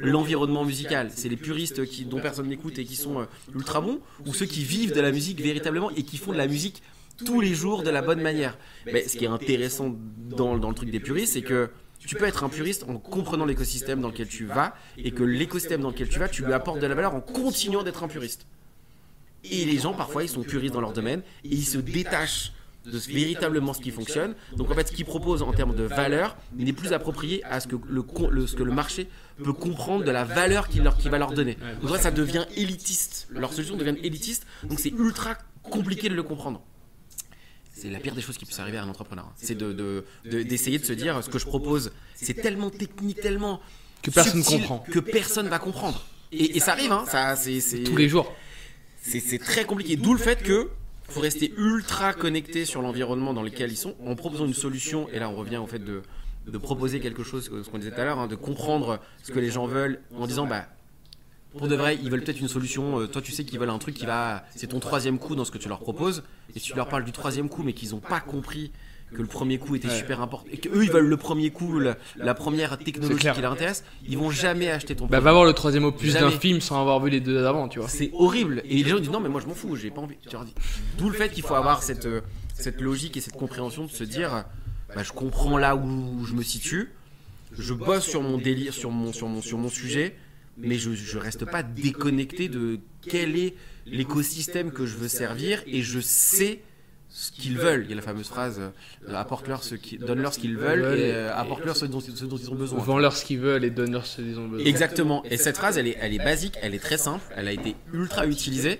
l'environnement 0.01 0.65
musical. 0.65 1.09
c'est 1.13 1.29
les 1.29 1.37
puristes 1.37 1.85
qui 1.85 2.05
dont 2.05 2.19
personne 2.19 2.47
n'écoute 2.47 2.79
et 2.79 2.85
qui 2.85 2.95
sont 2.95 3.21
euh, 3.21 3.25
ultra 3.53 3.81
bons 3.81 3.99
ou 4.25 4.33
ceux 4.33 4.45
qui 4.45 4.63
vivent 4.63 4.93
de 4.93 5.01
la 5.01 5.11
musique 5.11 5.41
véritablement 5.41 5.91
et 5.91 6.03
qui 6.03 6.17
font 6.17 6.31
de 6.31 6.37
la 6.37 6.47
musique 6.47 6.81
tous 7.25 7.41
les 7.41 7.53
jours 7.53 7.83
de 7.83 7.89
la 7.89 8.01
bonne 8.01 8.21
manière. 8.21 8.57
mais 8.85 9.07
ce 9.07 9.17
qui 9.17 9.25
est 9.25 9.29
intéressant 9.29 9.95
dans, 10.29 10.57
dans 10.57 10.69
le 10.69 10.75
truc 10.75 10.89
des 10.89 10.99
puristes 10.99 11.33
c'est 11.33 11.41
que 11.41 11.69
tu 11.99 12.15
peux 12.15 12.25
être 12.25 12.43
un 12.43 12.49
puriste 12.49 12.85
en 12.87 12.97
comprenant 12.97 13.45
l'écosystème 13.45 14.01
dans 14.01 14.07
lequel 14.07 14.27
tu 14.27 14.45
vas 14.45 14.73
et 14.97 15.11
que 15.11 15.23
l'écosystème 15.23 15.81
dans 15.81 15.89
lequel 15.89 16.07
tu 16.07 16.19
vas 16.19 16.29
tu 16.29 16.45
lui 16.45 16.53
apportes 16.53 16.79
de 16.79 16.87
la 16.87 16.95
valeur 16.95 17.13
en 17.13 17.21
continuant 17.21 17.83
d'être 17.83 18.03
un 18.03 18.07
puriste. 18.07 18.45
Et 19.43 19.65
les 19.65 19.77
gens, 19.79 19.93
parfois, 19.93 20.23
ils 20.23 20.29
sont 20.29 20.43
puristes 20.43 20.73
dans 20.73 20.81
leur 20.81 20.93
domaine 20.93 21.21
et 21.43 21.49
ils 21.49 21.65
se 21.65 21.77
détachent 21.77 22.53
de 22.85 22.97
véritablement 22.97 23.73
ce 23.73 23.81
qui 23.81 23.91
fonctionne. 23.91 24.35
Donc, 24.55 24.71
en 24.71 24.73
fait, 24.73 24.87
ce 24.87 24.93
qu'ils 24.93 25.05
proposent 25.05 25.41
en 25.41 25.51
termes 25.53 25.75
de 25.75 25.83
valeur 25.83 26.37
n'est 26.55 26.73
plus 26.73 26.93
approprié 26.93 27.43
à 27.43 27.59
ce 27.59 27.67
que 27.67 27.75
le, 27.87 28.47
ce 28.47 28.55
que 28.55 28.63
le 28.63 28.71
marché 28.71 29.07
peut 29.43 29.53
comprendre 29.53 30.03
de 30.05 30.11
la 30.11 30.23
valeur 30.23 30.67
qu'il 30.69 30.83
leur, 30.83 30.97
qu'il 30.97 31.11
va 31.11 31.17
leur 31.17 31.31
donner. 31.33 31.57
Donc, 31.81 31.91
là, 31.91 31.99
ça 31.99 32.11
devient 32.11 32.45
élitiste. 32.55 33.27
Leur 33.31 33.53
solution 33.53 33.75
devient 33.75 33.95
élitiste. 34.01 34.45
Donc, 34.63 34.79
c'est 34.79 34.89
ultra 34.91 35.37
compliqué 35.63 36.09
de 36.09 36.15
le 36.15 36.23
comprendre. 36.23 36.61
C'est 37.73 37.89
la 37.89 37.99
pire 37.99 38.15
des 38.15 38.21
choses 38.21 38.37
qui 38.37 38.45
puisse 38.45 38.59
arriver 38.59 38.77
à 38.77 38.83
un 38.83 38.89
entrepreneur. 38.89 39.25
hein. 39.25 39.33
C'est 39.37 39.55
de- 39.55 39.71
de- 39.71 40.03
de- 40.25 40.43
d'essayer 40.43 40.79
de, 40.79 40.85
se 40.85 40.91
dire 40.93 41.23
ce 41.23 41.29
que 41.29 41.39
je 41.39 41.45
propose, 41.45 41.91
c'est 42.15 42.33
tellement 42.33 42.69
technique, 42.69 43.21
tellement 43.21 43.61
Que 44.01 44.11
personne 44.11 44.41
subtil 44.43 44.59
comprend. 44.67 44.79
que 44.91 44.99
personne 44.99 45.47
va 45.47 45.59
comprendre. 45.59 46.03
Et, 46.31 46.57
et 46.57 46.59
ça 46.59 46.73
arrive, 46.73 46.91
hein, 46.91 47.05
ça, 47.07 47.35
c'est, 47.37 47.83
Tous 47.83 47.95
les 47.95 48.09
jours. 48.09 48.33
c'est 49.01 49.39
très 49.39 49.63
compliqué. 49.65 49.95
D'où 49.95 50.13
le 50.13 50.19
fait 50.19 50.41
que 50.43 50.69
faut 51.09 51.19
rester 51.19 51.53
ultra 51.57 52.13
connecté 52.13 52.65
sur 52.65 52.81
l'environnement 52.81 53.33
dans 53.33 53.43
lequel 53.43 53.71
ils 53.71 53.77
sont 53.77 53.95
en 54.05 54.15
proposant 54.15 54.45
une 54.45 54.53
solution. 54.53 55.09
Et 55.09 55.19
là, 55.19 55.29
on 55.29 55.35
revient 55.35 55.57
au 55.57 55.67
fait 55.67 55.79
de, 55.79 56.01
proposer 56.57 56.99
quelque 56.99 57.23
chose, 57.23 57.45
ce 57.45 57.69
qu'on 57.69 57.77
disait 57.77 57.91
tout 57.91 58.01
à 58.01 58.05
l'heure, 58.05 58.19
hein, 58.19 58.27
de 58.27 58.35
comprendre 58.35 58.99
ce 59.23 59.31
que 59.31 59.39
les 59.39 59.49
gens 59.49 59.67
veulent 59.67 60.01
en 60.15 60.27
disant 60.27 60.45
bah. 60.45 60.65
Pour 61.57 61.67
de 61.67 61.75
vrai, 61.75 61.97
ils 61.99 62.11
veulent 62.11 62.21
peut-être 62.21 62.39
une 62.39 62.47
solution. 62.47 62.99
euh, 62.99 63.07
toi, 63.07 63.23
tu 63.23 63.31
sais 63.31 63.43
qu'ils 63.43 63.57
veulent 63.57 63.71
un 63.71 63.79
truc 63.79 63.95
qui 63.95 64.05
va. 64.05 64.45
C'est 64.55 64.67
ton 64.67 64.79
troisième 64.79 65.17
coup 65.17 65.35
dans 65.35 65.45
ce 65.45 65.49
que 65.49 65.57
tu 65.57 65.67
leur 65.67 65.79
proposes. 65.79 66.21
Et 66.55 66.59
si 66.59 66.71
tu 66.71 66.75
leur 66.75 66.87
parles 66.87 67.03
du 67.03 67.11
troisième 67.11 67.49
coup, 67.49 67.63
mais 67.63 67.73
qu'ils 67.73 67.89
n'ont 67.89 67.99
pas 67.99 68.19
compris 68.19 68.71
que 69.13 69.21
le 69.21 69.27
premier 69.27 69.57
coup 69.57 69.75
était 69.75 69.89
super 69.89 70.21
important 70.21 70.45
et 70.51 70.57
qu'eux 70.57 70.83
ils 70.83 70.91
veulent 70.91 71.07
le 71.07 71.17
premier 71.17 71.49
coup, 71.49 71.79
la, 71.79 71.97
la 72.17 72.33
première 72.33 72.77
technologie 72.77 73.27
qui 73.33 73.41
leur 73.41 73.53
intéresse, 73.53 73.83
ils 74.07 74.17
vont 74.17 74.29
jamais 74.29 74.69
acheter 74.69 74.95
ton 74.95 75.05
Bah, 75.05 75.17
produit. 75.17 75.25
va 75.25 75.31
voir 75.31 75.45
le 75.45 75.53
troisième 75.53 75.83
opus 75.85 76.13
d'un 76.13 76.31
film 76.31 76.61
sans 76.61 76.79
avoir 76.79 76.99
vu 77.03 77.09
les 77.09 77.19
deux 77.19 77.41
d'avant, 77.41 77.67
tu 77.67 77.79
vois. 77.79 77.87
C'est 77.89 78.11
horrible. 78.13 78.61
Et 78.65 78.83
les 78.83 78.89
gens 78.89 78.99
disent 78.99 79.09
non, 79.09 79.19
mais 79.19 79.29
moi 79.29 79.41
je 79.41 79.47
m'en 79.47 79.55
fous, 79.55 79.75
j'ai 79.75 79.89
pas 79.91 80.01
envie. 80.01 80.15
Tu 80.21 80.29
leur 80.33 80.45
dis. 80.45 80.53
D'où 80.97 81.09
le 81.09 81.15
fait 81.15 81.29
qu'il 81.29 81.43
faut 81.43 81.55
avoir 81.55 81.81
cette, 81.83 82.05
euh, 82.05 82.21
cette 82.53 82.81
logique 82.81 83.17
et 83.17 83.21
cette 83.21 83.35
compréhension 83.35 83.85
de 83.85 83.89
se 83.91 84.03
dire 84.03 84.45
bah, 84.95 85.03
je 85.03 85.11
comprends 85.11 85.57
là 85.57 85.75
où 85.75 86.25
je 86.25 86.33
me 86.33 86.43
situe, 86.43 86.91
je 87.57 87.73
bosse 87.73 88.05
sur 88.07 88.21
mon 88.21 88.37
délire, 88.37 88.73
sur 88.73 88.91
mon, 88.91 89.11
sur 89.13 89.27
mon, 89.27 89.41
sur 89.41 89.57
mon 89.57 89.69
sujet, 89.69 90.15
mais 90.57 90.75
je, 90.75 90.93
je 90.93 91.17
reste 91.17 91.45
pas 91.45 91.63
déconnecté 91.63 92.47
de 92.49 92.79
quel 93.01 93.37
est 93.37 93.55
l'écosystème 93.85 94.71
que 94.71 94.85
je 94.85 94.95
veux 94.97 95.07
servir 95.07 95.61
et 95.67 95.81
je 95.81 95.99
sais 95.99 96.61
ce 97.09 97.31
qu'ils 97.31 97.57
veulent. 97.57 97.83
Il 97.85 97.89
y 97.89 97.93
a 97.93 97.95
la 97.95 98.01
fameuse 98.01 98.27
phrase 98.27 98.59
euh, 98.59 99.15
apporte-leur 99.15 99.63
ce 99.63 99.75
qui, 99.75 99.97
donne-leur 99.97 100.33
ce 100.33 100.39
qu'ils 100.39 100.55
veulent 100.57 100.97
et 100.99 101.11
euh, 101.11 101.35
apporte-leur 101.35 101.75
ce 101.75 101.85
dont, 101.85 101.99
ce 101.99 102.25
dont 102.25 102.37
ils 102.37 102.49
ont 102.51 102.55
besoin. 102.55 102.79
Vends-leur 102.79 103.15
ce 103.15 103.25
qu'ils 103.25 103.39
veulent 103.39 103.63
et 103.63 103.69
donne-leur 103.71 104.05
ce 104.05 104.21
qu'ils 104.21 104.39
ont 104.39 104.47
besoin. 104.47 104.65
Exactement. 104.65 105.23
Et 105.25 105.37
cette 105.37 105.57
phrase, 105.57 105.77
elle 105.77 105.87
est, 105.87 105.97
elle 105.99 106.13
est 106.13 106.23
basique, 106.23 106.55
elle 106.61 106.75
est 106.75 106.79
très 106.79 106.97
simple, 106.97 107.23
elle 107.35 107.47
a 107.47 107.51
été 107.51 107.75
ultra 107.93 108.25
utilisée. 108.27 108.79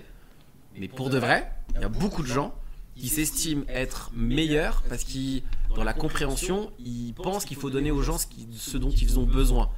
Mais 0.78 0.88
pour 0.88 1.10
de 1.10 1.18
vrai, 1.18 1.52
il 1.76 1.82
y 1.82 1.84
a 1.84 1.90
beaucoup 1.90 2.22
de 2.22 2.28
gens 2.28 2.54
qui 2.96 3.08
s'estiment 3.08 3.64
être 3.70 4.12
meilleurs 4.14 4.84
parce 4.90 5.04
qu'ils, 5.04 5.42
dans 5.76 5.84
la 5.84 5.94
compréhension, 5.94 6.72
ils 6.80 7.14
pensent 7.14 7.46
qu'il 7.46 7.58
faut 7.58 7.70
donner 7.70 7.92
aux 7.92 8.02
gens 8.02 8.18
ce, 8.18 8.28
qui- 8.28 8.48
ce 8.58 8.78
dont 8.78 8.90
ils 8.92 9.18
ont 9.20 9.24
besoin. 9.26 9.70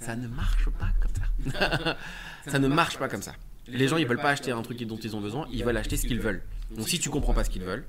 Ça 0.00 0.16
ne 0.16 0.26
marche 0.28 0.68
pas 0.78 0.88
comme 1.00 1.12
ça. 1.52 1.96
ça 2.46 2.58
ne 2.58 2.68
marche 2.68 2.98
pas 2.98 3.08
comme 3.08 3.22
ça. 3.22 3.32
Les 3.68 3.86
gens, 3.88 3.98
ils 3.98 4.06
veulent 4.06 4.16
pas 4.20 4.30
acheter 4.30 4.50
un 4.52 4.62
truc 4.62 4.82
dont 4.86 4.96
ils 4.96 5.14
ont 5.14 5.20
besoin, 5.20 5.46
ils 5.52 5.64
veulent 5.64 5.76
acheter 5.76 5.96
ce 5.96 6.06
qu'ils 6.06 6.20
veulent. 6.20 6.42
Donc 6.76 6.88
si 6.88 6.98
tu 6.98 7.10
comprends 7.10 7.34
pas 7.34 7.44
ce 7.44 7.50
qu'ils 7.50 7.62
veulent, 7.62 7.84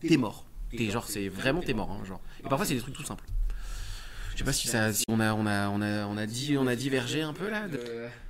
t'es 0.00 0.16
mort. 0.16 0.46
T'es 0.76 0.90
genre, 0.90 1.06
c'est 1.08 1.28
vraiment 1.28 1.60
t'es 1.60 1.74
mort. 1.74 1.90
hein, 1.90 2.04
genre. 2.04 2.20
Et 2.40 2.48
parfois, 2.48 2.64
c'est 2.66 2.74
des 2.74 2.80
trucs 2.80 2.94
tout 2.94 3.04
simples. 3.04 3.24
Je 4.32 4.38
sais 4.38 4.44
pas 4.44 4.52
si 4.52 4.66
ça, 4.68 4.92
si 4.92 5.04
on 5.08 5.20
a, 5.20 5.34
on 5.34 5.44
a, 5.46 5.68
on 5.68 5.82
a, 5.82 6.06
on 6.06 6.16
a 6.16 6.26
dit, 6.26 6.56
on 6.58 6.66
a 6.66 6.74
divergé 6.74 7.20
un 7.20 7.34
peu 7.34 7.50
là. 7.50 7.68
de- 7.68 7.78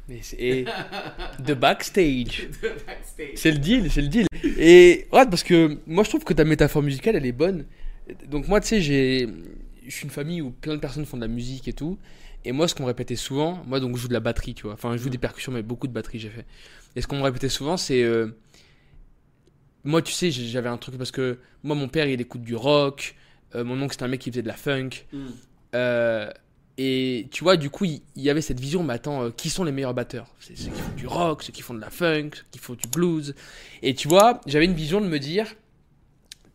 Mais 0.08 0.18
c'est- 0.22 0.36
et 0.40 0.64
The 1.46 1.52
Backstage. 1.52 2.48
C'est 3.36 3.52
le 3.52 3.58
deal, 3.58 3.90
c'est 3.90 4.02
le 4.02 4.08
deal. 4.08 4.26
Et 4.58 5.06
ouais, 5.12 5.26
parce 5.26 5.44
que 5.44 5.78
moi 5.86 6.02
je 6.02 6.08
trouve 6.08 6.24
que 6.24 6.34
ta 6.34 6.44
métaphore 6.44 6.82
musicale 6.82 7.14
elle 7.14 7.24
est 7.26 7.30
bonne. 7.32 7.64
Donc 8.28 8.48
moi 8.48 8.60
tu 8.60 8.66
sais, 8.68 8.80
j'ai 8.82 9.28
je 9.86 9.90
suis 9.90 10.04
une 10.04 10.10
famille 10.10 10.40
où 10.42 10.50
plein 10.50 10.74
de 10.74 10.80
personnes 10.80 11.06
font 11.06 11.16
de 11.16 11.22
la 11.22 11.28
musique 11.28 11.66
et 11.68 11.72
tout 11.72 11.98
Et 12.44 12.50
moi, 12.52 12.66
ce 12.68 12.74
qu'on 12.74 12.82
me 12.82 12.88
répétait 12.88 13.16
souvent, 13.16 13.62
moi 13.66 13.78
donc 13.78 13.96
je 13.96 14.02
joue 14.02 14.08
de 14.08 14.12
la 14.12 14.20
batterie, 14.20 14.54
tu 14.54 14.64
vois. 14.64 14.74
Enfin, 14.74 14.96
je 14.96 15.02
joue 15.02 15.08
des 15.08 15.18
percussions, 15.18 15.52
mais 15.52 15.62
beaucoup 15.62 15.86
de 15.86 15.92
batterie 15.92 16.18
j'ai 16.18 16.30
fait. 16.30 16.44
Et 16.96 17.00
ce 17.00 17.06
qu'on 17.06 17.18
me 17.18 17.22
répétait 17.22 17.48
souvent, 17.48 17.76
c'est. 17.76 18.02
euh, 18.02 18.36
moi, 19.84 20.02
tu 20.02 20.12
sais, 20.12 20.30
j'avais 20.30 20.68
un 20.68 20.78
truc 20.78 20.96
parce 20.96 21.10
que 21.10 21.38
moi, 21.62 21.74
mon 21.76 21.88
père, 21.88 22.06
il 22.06 22.20
écoute 22.20 22.42
du 22.42 22.54
rock. 22.54 23.14
euh, 23.54 23.64
mon 23.64 23.80
oncle, 23.82 23.92
c'était 23.92 24.04
un 24.04 24.08
mec 24.08 24.20
qui 24.20 24.30
faisait 24.30 24.42
de 24.42 24.48
la 24.48 24.56
funk. 24.56 24.90
Euh, 25.74 26.30
et 26.78 27.28
tu 27.30 27.44
vois, 27.44 27.56
du 27.56 27.68
coup, 27.70 27.84
il 27.84 28.00
il 28.16 28.22
y 28.22 28.30
avait 28.30 28.40
cette 28.40 28.60
vision, 28.60 28.82
mais 28.82 28.94
attends, 28.94 29.24
euh, 29.24 29.30
qui 29.30 29.50
sont 29.50 29.64
les 29.64 29.72
meilleurs 29.72 29.94
batteurs? 29.94 30.28
C'est 30.40 30.56
ceux 30.56 30.70
qui 30.70 30.80
font 30.80 30.94
du 30.96 31.06
rock, 31.06 31.42
ceux 31.42 31.52
qui 31.52 31.62
font 31.62 31.74
de 31.74 31.80
la 31.80 31.90
funk, 31.90 32.30
ceux 32.34 32.44
qui 32.50 32.58
font 32.58 32.74
du 32.74 32.88
blues. 32.88 33.34
Et 33.82 33.94
tu 33.94 34.08
vois, 34.08 34.40
j'avais 34.46 34.64
une 34.64 34.74
vision 34.74 35.00
de 35.00 35.06
me 35.06 35.18
dire, 35.18 35.46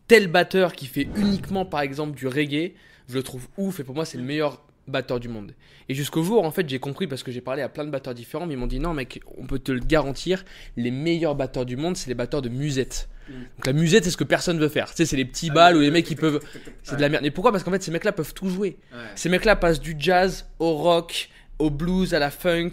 tel 0.08 0.26
batteur 0.28 0.72
qui 0.72 0.86
fait 0.86 1.08
uniquement, 1.16 1.64
par 1.64 1.80
exemple, 1.80 2.16
du 2.16 2.26
reggae, 2.26 2.72
je 3.08 3.14
le 3.14 3.22
trouve 3.22 3.46
ouf, 3.56 3.80
et 3.80 3.84
pour 3.84 3.94
moi, 3.94 4.04
c'est 4.04 4.18
le 4.18 4.24
meilleur 4.24 4.62
batteur 4.86 5.20
du 5.20 5.28
monde. 5.28 5.52
Et 5.88 5.94
jusqu'au 5.94 6.22
jour, 6.22 6.44
en 6.44 6.50
fait, 6.50 6.68
j'ai 6.68 6.78
compris, 6.78 7.06
parce 7.06 7.22
que 7.22 7.30
j'ai 7.30 7.40
parlé 7.42 7.62
à 7.62 7.68
plein 7.68 7.84
de 7.84 7.90
batteurs 7.90 8.14
différents, 8.14 8.46
mais 8.46 8.54
ils 8.54 8.58
m'ont 8.58 8.66
dit, 8.66 8.80
non, 8.80 8.94
mec, 8.94 9.20
on 9.36 9.46
peut 9.46 9.58
te 9.58 9.70
le 9.70 9.80
garantir, 9.80 10.44
les 10.76 10.90
meilleurs 10.90 11.34
batteurs 11.34 11.66
du 11.66 11.76
monde, 11.76 11.96
c'est 11.96 12.08
les 12.08 12.14
batteurs 12.14 12.42
de 12.42 12.48
musette. 12.48 13.08
Donc 13.56 13.66
la 13.66 13.72
musette, 13.72 14.04
c'est 14.04 14.10
ce 14.10 14.16
que 14.16 14.24
personne 14.24 14.58
veut 14.58 14.68
faire. 14.68 14.88
Tu 14.90 14.96
sais, 14.96 15.06
c'est 15.06 15.16
les 15.16 15.24
petits 15.24 15.50
balles 15.50 15.76
où 15.76 15.80
les 15.80 15.90
mecs, 15.90 16.10
ils 16.10 16.16
peuvent... 16.16 16.40
C'est 16.82 16.96
de 16.96 17.00
la 17.00 17.08
merde. 17.08 17.22
Mais 17.22 17.30
pourquoi? 17.30 17.52
Parce 17.52 17.64
qu'en 17.64 17.70
fait, 17.70 17.82
ces 17.82 17.90
mecs-là 17.90 18.12
peuvent 18.12 18.34
tout 18.34 18.48
jouer. 18.48 18.78
Ces 19.16 19.28
mecs-là 19.28 19.56
passent 19.56 19.80
du 19.80 19.94
jazz 19.98 20.46
au 20.58 20.74
rock, 20.74 21.28
au 21.58 21.70
blues, 21.70 22.14
à 22.14 22.18
la 22.18 22.30
funk. 22.30 22.70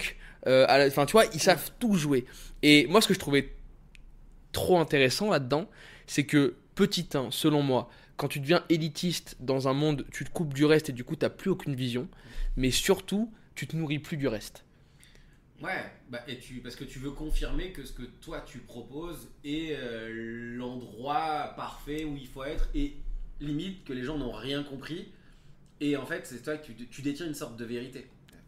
euh, 0.47 0.65
à 0.67 0.77
la- 0.77 0.87
Enfin, 0.87 1.05
tu 1.05 1.13
vois, 1.13 1.25
ils 1.33 1.39
savent 1.39 1.71
tout 1.79 1.95
jouer. 1.95 2.25
Et 2.61 2.85
moi, 2.87 3.01
ce 3.01 3.07
que 3.07 3.13
je 3.13 3.19
trouvais 3.19 3.51
trop 4.51 4.79
intéressant 4.79 5.29
là-dedans, 5.31 5.69
c'est 6.07 6.23
que, 6.25 6.55
petit 6.75 7.07
1, 7.13 7.29
selon 7.31 7.61
moi, 7.61 7.89
quand 8.17 8.27
tu 8.27 8.39
deviens 8.39 8.63
élitiste 8.69 9.35
dans 9.39 9.67
un 9.67 9.73
monde, 9.73 10.05
tu 10.11 10.23
te 10.23 10.29
coupes 10.29 10.53
du 10.53 10.65
reste 10.65 10.89
et 10.89 10.93
du 10.93 11.03
coup, 11.03 11.15
tu 11.15 11.27
plus 11.29 11.49
aucune 11.49 11.75
vision. 11.75 12.07
Mais 12.57 12.71
surtout, 12.71 13.31
tu 13.55 13.67
te 13.67 13.75
nourris 13.75 13.99
plus 13.99 14.17
du 14.17 14.27
reste. 14.27 14.64
Ouais, 15.61 15.85
bah, 16.09 16.19
et 16.27 16.37
tu, 16.37 16.55
parce 16.55 16.75
que 16.75 16.83
tu 16.83 16.99
veux 16.99 17.11
confirmer 17.11 17.71
que 17.71 17.85
ce 17.85 17.93
que 17.93 18.03
toi 18.21 18.43
tu 18.45 18.59
proposes 18.59 19.29
est 19.43 19.71
euh, 19.71 20.57
l'endroit 20.57 21.53
parfait 21.55 22.03
où 22.03 22.17
il 22.17 22.27
faut 22.27 22.43
être 22.43 22.67
et 22.75 22.95
limite 23.39 23.85
que 23.85 23.93
les 23.93 24.03
gens 24.03 24.17
n'ont 24.17 24.31
rien 24.31 24.63
compris. 24.63 25.07
Et 25.81 25.95
en 25.97 26.05
fait, 26.05 26.25
c'est 26.25 26.43
toi 26.43 26.57
que 26.57 26.71
tu, 26.71 27.01
détiens 27.01 27.25
une 27.25 27.33
sorte 27.33 27.57
de 27.57 27.65
vérité. 27.65 28.07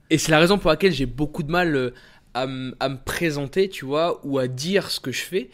Et 0.09 0.17
c'est 0.17 0.31
la 0.31 0.39
raison 0.39 0.57
pour 0.57 0.69
laquelle 0.69 0.93
j'ai 0.93 1.05
beaucoup 1.05 1.43
de 1.43 1.51
mal 1.51 1.75
euh, 1.75 1.91
à 2.33 2.45
me 2.47 3.03
présenter, 3.03 3.69
tu 3.69 3.85
vois, 3.85 4.25
ou 4.25 4.37
à 4.37 4.47
dire 4.47 4.89
ce 4.89 4.99
que 4.99 5.11
je 5.11 5.21
fais. 5.21 5.49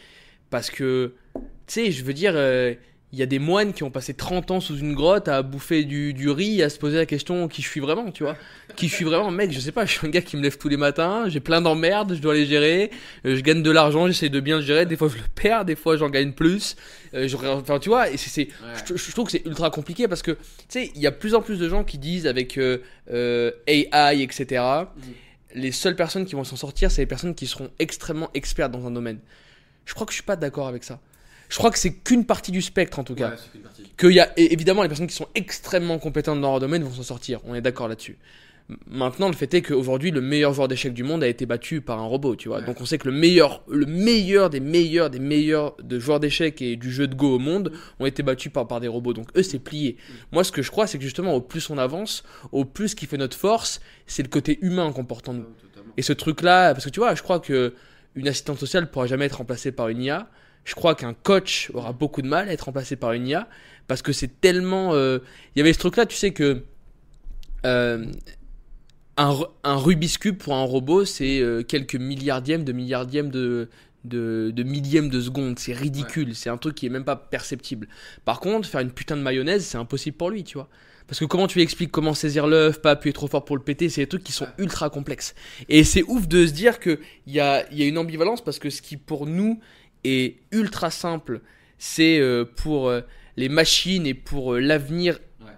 Parce 0.50 0.70
que, 0.70 1.14
tu 1.34 1.40
sais, 1.66 1.90
je 1.90 2.04
veux 2.04 2.12
dire, 2.12 2.34
euh, 2.36 2.74
il 3.14 3.18
y 3.18 3.22
a 3.22 3.26
des 3.26 3.38
moines 3.38 3.72
qui 3.72 3.84
ont 3.84 3.90
passé 3.90 4.12
30 4.12 4.50
ans 4.50 4.60
sous 4.60 4.76
une 4.78 4.92
grotte 4.94 5.28
à 5.28 5.42
bouffer 5.42 5.84
du, 5.84 6.12
du 6.12 6.28
riz, 6.30 6.62
à 6.62 6.68
se 6.68 6.78
poser 6.78 6.96
la 6.96 7.06
question 7.06 7.46
qui 7.48 7.62
je 7.62 7.68
suis 7.68 7.80
vraiment, 7.80 8.10
tu 8.10 8.24
vois. 8.24 8.36
Qui 8.76 8.88
je 8.88 8.94
suis 8.94 9.04
vraiment, 9.04 9.30
mec, 9.30 9.52
je 9.52 9.60
sais 9.60 9.70
pas, 9.72 9.86
je 9.86 9.92
suis 9.92 10.06
un 10.06 10.10
gars 10.10 10.20
qui 10.20 10.36
me 10.36 10.42
lève 10.42 10.58
tous 10.58 10.68
les 10.68 10.76
matins, 10.76 11.28
j'ai 11.28 11.38
plein 11.40 11.60
d'emmerdes, 11.60 12.14
je 12.14 12.20
dois 12.20 12.34
les 12.34 12.44
gérer, 12.44 12.90
euh, 13.24 13.36
je 13.36 13.40
gagne 13.40 13.62
de 13.62 13.70
l'argent, 13.70 14.06
j'essaie 14.08 14.28
de 14.28 14.40
bien 14.40 14.56
le 14.56 14.62
gérer, 14.62 14.84
des 14.84 14.96
fois 14.96 15.08
je 15.08 15.16
le 15.16 15.22
perds, 15.34 15.64
des 15.64 15.76
fois 15.76 15.96
j'en 15.96 16.10
gagne 16.10 16.32
plus. 16.32 16.74
Euh, 17.14 17.28
je- 17.28 17.36
enfin, 17.36 17.78
tu 17.78 17.88
vois, 17.88 18.10
et 18.10 18.16
c'est, 18.16 18.30
c'est- 18.30 18.48
je, 18.86 18.96
je 18.96 19.12
trouve 19.12 19.26
que 19.26 19.32
c'est 19.32 19.46
ultra 19.46 19.70
compliqué 19.70 20.08
parce 20.08 20.22
que, 20.22 20.32
tu 20.32 20.38
sais, 20.68 20.90
il 20.94 21.00
y 21.00 21.06
a 21.06 21.12
plus 21.12 21.34
en 21.34 21.40
plus 21.42 21.58
de 21.60 21.68
gens 21.68 21.84
qui 21.84 21.98
disent 21.98 22.26
avec 22.26 22.58
euh, 22.58 22.78
euh, 23.12 23.52
AI, 23.68 24.22
etc 24.22 24.62
les 25.56 25.70
seules 25.70 25.94
personnes 25.94 26.24
qui 26.26 26.34
vont 26.34 26.42
s'en 26.42 26.56
sortir, 26.56 26.90
c'est 26.90 27.02
les 27.02 27.06
personnes 27.06 27.32
qui 27.36 27.46
seront 27.46 27.70
extrêmement 27.78 28.28
expertes 28.34 28.72
dans 28.72 28.88
un 28.88 28.90
domaine. 28.90 29.20
Je 29.84 29.94
crois 29.94 30.04
que 30.04 30.10
je 30.12 30.16
suis 30.16 30.24
pas 30.24 30.34
d'accord 30.34 30.66
avec 30.66 30.82
ça. 30.82 30.98
Je 31.48 31.58
crois 31.58 31.70
que 31.70 31.78
c'est 31.78 31.92
qu'une 31.92 32.24
partie 32.24 32.52
du 32.52 32.62
spectre 32.62 32.98
en 32.98 33.04
tout 33.04 33.14
cas. 33.14 33.30
Ouais. 33.30 33.62
Qu'il 33.98 34.12
y 34.12 34.20
a 34.20 34.32
évidemment 34.36 34.82
les 34.82 34.88
personnes 34.88 35.06
qui 35.06 35.14
sont 35.14 35.28
extrêmement 35.34 35.98
compétentes 35.98 36.40
dans 36.40 36.50
leur 36.50 36.60
domaine 36.60 36.82
vont 36.82 36.92
s'en 36.92 37.02
sortir. 37.02 37.40
On 37.44 37.54
est 37.54 37.60
d'accord 37.60 37.88
là-dessus. 37.88 38.18
Maintenant, 38.86 39.28
le 39.28 39.34
fait 39.34 39.52
est 39.52 39.60
qu'aujourd'hui, 39.60 40.10
le 40.10 40.22
meilleur 40.22 40.54
joueur 40.54 40.68
d'échecs 40.68 40.94
du 40.94 41.02
monde 41.02 41.22
a 41.22 41.28
été 41.28 41.44
battu 41.44 41.82
par 41.82 41.98
un 41.98 42.06
robot, 42.06 42.34
tu 42.34 42.48
vois. 42.48 42.60
Ouais. 42.60 42.64
Donc, 42.64 42.80
on 42.80 42.86
sait 42.86 42.96
que 42.96 43.08
le 43.08 43.14
meilleur, 43.14 43.62
le 43.68 43.84
meilleur 43.84 44.48
des 44.48 44.60
meilleurs 44.60 45.10
des 45.10 45.18
meilleurs 45.18 45.76
de 45.82 45.98
joueurs 45.98 46.18
d'échecs 46.18 46.62
et 46.62 46.76
du 46.76 46.90
jeu 46.90 47.06
de 47.06 47.14
Go 47.14 47.34
au 47.34 47.38
monde 47.38 47.72
ont 48.00 48.06
été 48.06 48.22
battus 48.22 48.50
par, 48.50 48.66
par 48.66 48.80
des 48.80 48.88
robots. 48.88 49.12
Donc, 49.12 49.28
eux, 49.36 49.42
c'est 49.42 49.58
plié. 49.58 49.98
Moi, 50.32 50.44
ce 50.44 50.52
que 50.52 50.62
je 50.62 50.70
crois, 50.70 50.86
c'est 50.86 50.96
que 50.96 51.04
justement, 51.04 51.34
au 51.34 51.42
plus 51.42 51.68
on 51.68 51.76
avance, 51.76 52.24
au 52.52 52.64
plus 52.64 52.88
ce 52.88 52.96
qui 52.96 53.04
fait 53.04 53.18
notre 53.18 53.36
force, 53.36 53.82
c'est 54.06 54.22
le 54.22 54.30
côté 54.30 54.58
humain 54.62 54.92
qu'on 54.92 55.04
porte 55.04 55.28
en 55.28 55.34
nous. 55.34 55.46
Et 55.98 56.02
ce 56.02 56.14
truc-là, 56.14 56.72
parce 56.72 56.86
que 56.86 56.90
tu 56.90 57.00
vois, 57.00 57.14
je 57.14 57.22
crois 57.22 57.40
que 57.40 57.74
une 58.14 58.28
assistante 58.28 58.58
sociale 58.58 58.90
pourra 58.90 59.06
jamais 59.06 59.26
être 59.26 59.38
remplacée 59.38 59.72
par 59.72 59.88
une 59.88 60.00
IA. 60.00 60.30
Je 60.64 60.74
crois 60.74 60.94
qu'un 60.94 61.14
coach 61.14 61.70
aura 61.74 61.92
beaucoup 61.92 62.22
de 62.22 62.28
mal 62.28 62.48
à 62.48 62.52
être 62.52 62.62
remplacé 62.62 62.96
par 62.96 63.12
une 63.12 63.26
IA 63.28 63.48
parce 63.86 64.02
que 64.02 64.12
c'est 64.12 64.40
tellement. 64.40 64.94
euh, 64.94 65.18
Il 65.54 65.58
y 65.58 65.62
avait 65.62 65.72
ce 65.72 65.78
truc-là, 65.78 66.06
tu 66.06 66.16
sais 66.16 66.32
que 66.32 66.62
euh, 67.66 68.06
un, 69.16 69.38
un 69.62 69.76
Rubik's 69.76 70.18
cube 70.18 70.38
pour 70.38 70.54
un 70.54 70.64
robot, 70.64 71.04
c'est 71.04 71.40
euh, 71.40 71.62
quelques 71.62 71.94
milliardièmes 71.96 72.64
de 72.64 72.72
milliardièmes 72.72 73.30
de 73.30 73.68
de, 74.04 74.52
de 74.54 74.62
millièmes 74.64 75.08
de 75.08 75.20
seconde. 75.20 75.58
C'est 75.58 75.72
ridicule. 75.72 76.34
C'est 76.34 76.50
un 76.50 76.58
truc 76.58 76.74
qui 76.74 76.84
est 76.86 76.90
même 76.90 77.04
pas 77.04 77.16
perceptible. 77.16 77.88
Par 78.26 78.38
contre, 78.40 78.68
faire 78.68 78.80
une 78.82 78.90
putain 78.90 79.16
de 79.16 79.22
mayonnaise, 79.22 79.64
c'est 79.64 79.78
impossible 79.78 80.16
pour 80.16 80.28
lui, 80.30 80.44
tu 80.44 80.58
vois. 80.58 80.68
Parce 81.06 81.20
que 81.20 81.24
comment 81.26 81.46
tu 81.46 81.58
lui 81.58 81.62
expliques 81.62 81.90
comment 81.90 82.12
saisir 82.14 82.46
l'œuf, 82.46 82.80
pas 82.82 82.92
appuyer 82.92 83.12
trop 83.14 83.28
fort 83.28 83.44
pour 83.44 83.56
le 83.56 83.62
péter, 83.62 83.88
c'est 83.88 84.02
des 84.02 84.06
trucs 84.06 84.24
qui 84.24 84.32
sont 84.32 84.46
ultra 84.58 84.90
complexes. 84.90 85.34
Et 85.68 85.84
c'est 85.84 86.02
ouf 86.02 86.28
de 86.28 86.46
se 86.46 86.52
dire 86.52 86.80
qu'il 86.80 86.98
y 87.26 87.40
a, 87.40 87.70
y 87.72 87.82
a 87.82 87.86
une 87.86 87.98
ambivalence 87.98 88.42
parce 88.42 88.58
que 88.58 88.68
ce 88.70 88.82
qui 88.82 88.96
pour 88.96 89.26
nous 89.26 89.60
est 90.04 90.36
ultra 90.52 90.90
simple, 90.90 91.40
c'est 91.78 92.18
euh, 92.20 92.44
pour 92.44 92.88
euh, 92.88 93.00
les 93.36 93.48
machines 93.48 94.06
et 94.06 94.14
pour 94.14 94.54
euh, 94.54 94.60
l'avenir 94.60 95.18
Ouais. 95.40 95.50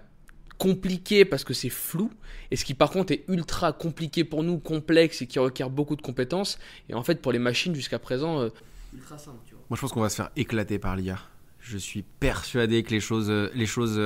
compliqué 0.57 1.25
parce 1.25 1.43
que 1.43 1.53
c'est 1.53 1.69
flou. 1.69 2.11
Et 2.49 2.55
ce 2.55 2.63
qui 2.65 2.73
par 2.73 2.89
contre 2.91 3.11
est 3.13 3.23
ultra 3.27 3.73
compliqué 3.73 4.23
pour 4.23 4.41
nous, 4.43 4.57
complexe 4.57 5.21
et 5.21 5.27
qui 5.27 5.37
requiert 5.39 5.69
beaucoup 5.69 5.95
de 5.95 6.01
compétences. 6.01 6.57
Et 6.89 6.93
en 6.93 7.03
fait 7.03 7.21
pour 7.21 7.31
les 7.31 7.39
machines 7.39 7.75
jusqu'à 7.75 7.99
présent, 7.99 8.39
euh, 8.41 8.49
ultra 8.93 9.17
simple, 9.17 9.37
tu 9.45 9.53
vois. 9.53 9.63
Moi, 9.69 9.75
je 9.75 9.81
pense 9.81 9.91
qu'on 9.91 10.01
va 10.01 10.09
se 10.09 10.15
faire 10.15 10.29
éclater 10.35 10.79
par 10.79 10.95
l'IA. 10.95 11.19
Je 11.59 11.77
suis 11.77 12.03
persuadé 12.19 12.83
que 12.83 12.91
les 12.91 13.01
choses, 13.01 13.29
les 13.53 13.65
choses, 13.65 13.99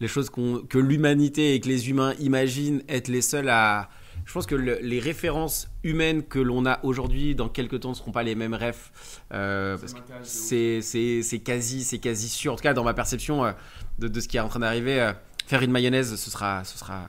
les 0.00 0.08
choses 0.08 0.30
que 0.30 0.78
l'humanité 0.78 1.54
et 1.54 1.60
que 1.60 1.68
les 1.68 1.90
humains 1.90 2.14
imaginent 2.18 2.82
être 2.88 3.08
les 3.08 3.20
seuls 3.20 3.50
à. 3.50 3.90
Je 4.24 4.32
pense 4.32 4.46
que 4.46 4.54
le- 4.54 4.78
les 4.80 5.00
références 5.00 5.68
humaines 5.82 6.22
que 6.22 6.38
l'on 6.38 6.64
a 6.66 6.80
aujourd'hui, 6.82 7.34
dans 7.34 7.48
quelques 7.48 7.80
temps, 7.80 7.90
ne 7.90 7.94
seront 7.94 8.10
pas 8.12 8.22
les 8.22 8.34
mêmes 8.34 8.54
rêves. 8.54 8.90
euh, 9.32 9.76
parce 9.78 9.92
que 9.94 9.98
c'est 10.24 10.80
c'est- 10.82 11.22
c'est 11.22 11.38
quasi, 11.40 11.84
c'est 11.84 11.98
quasi 11.98 12.28
sûr. 12.28 12.52
En 12.52 12.56
tout 12.56 12.62
cas, 12.62 12.74
dans 12.74 12.84
ma 12.84 12.94
perception 12.94 13.44
euh, 13.44 13.52
de, 13.98 14.08
de 14.08 14.20
ce 14.20 14.28
qui 14.28 14.36
est 14.36 14.40
en 14.40 14.48
train 14.48 14.60
d'arriver, 14.60 15.00
euh, 15.00 15.12
faire 15.46 15.62
une 15.62 15.70
mayonnaise, 15.72 16.14
ce 16.16 16.30
sera, 16.30 16.64
ce 16.64 16.78
sera, 16.78 17.08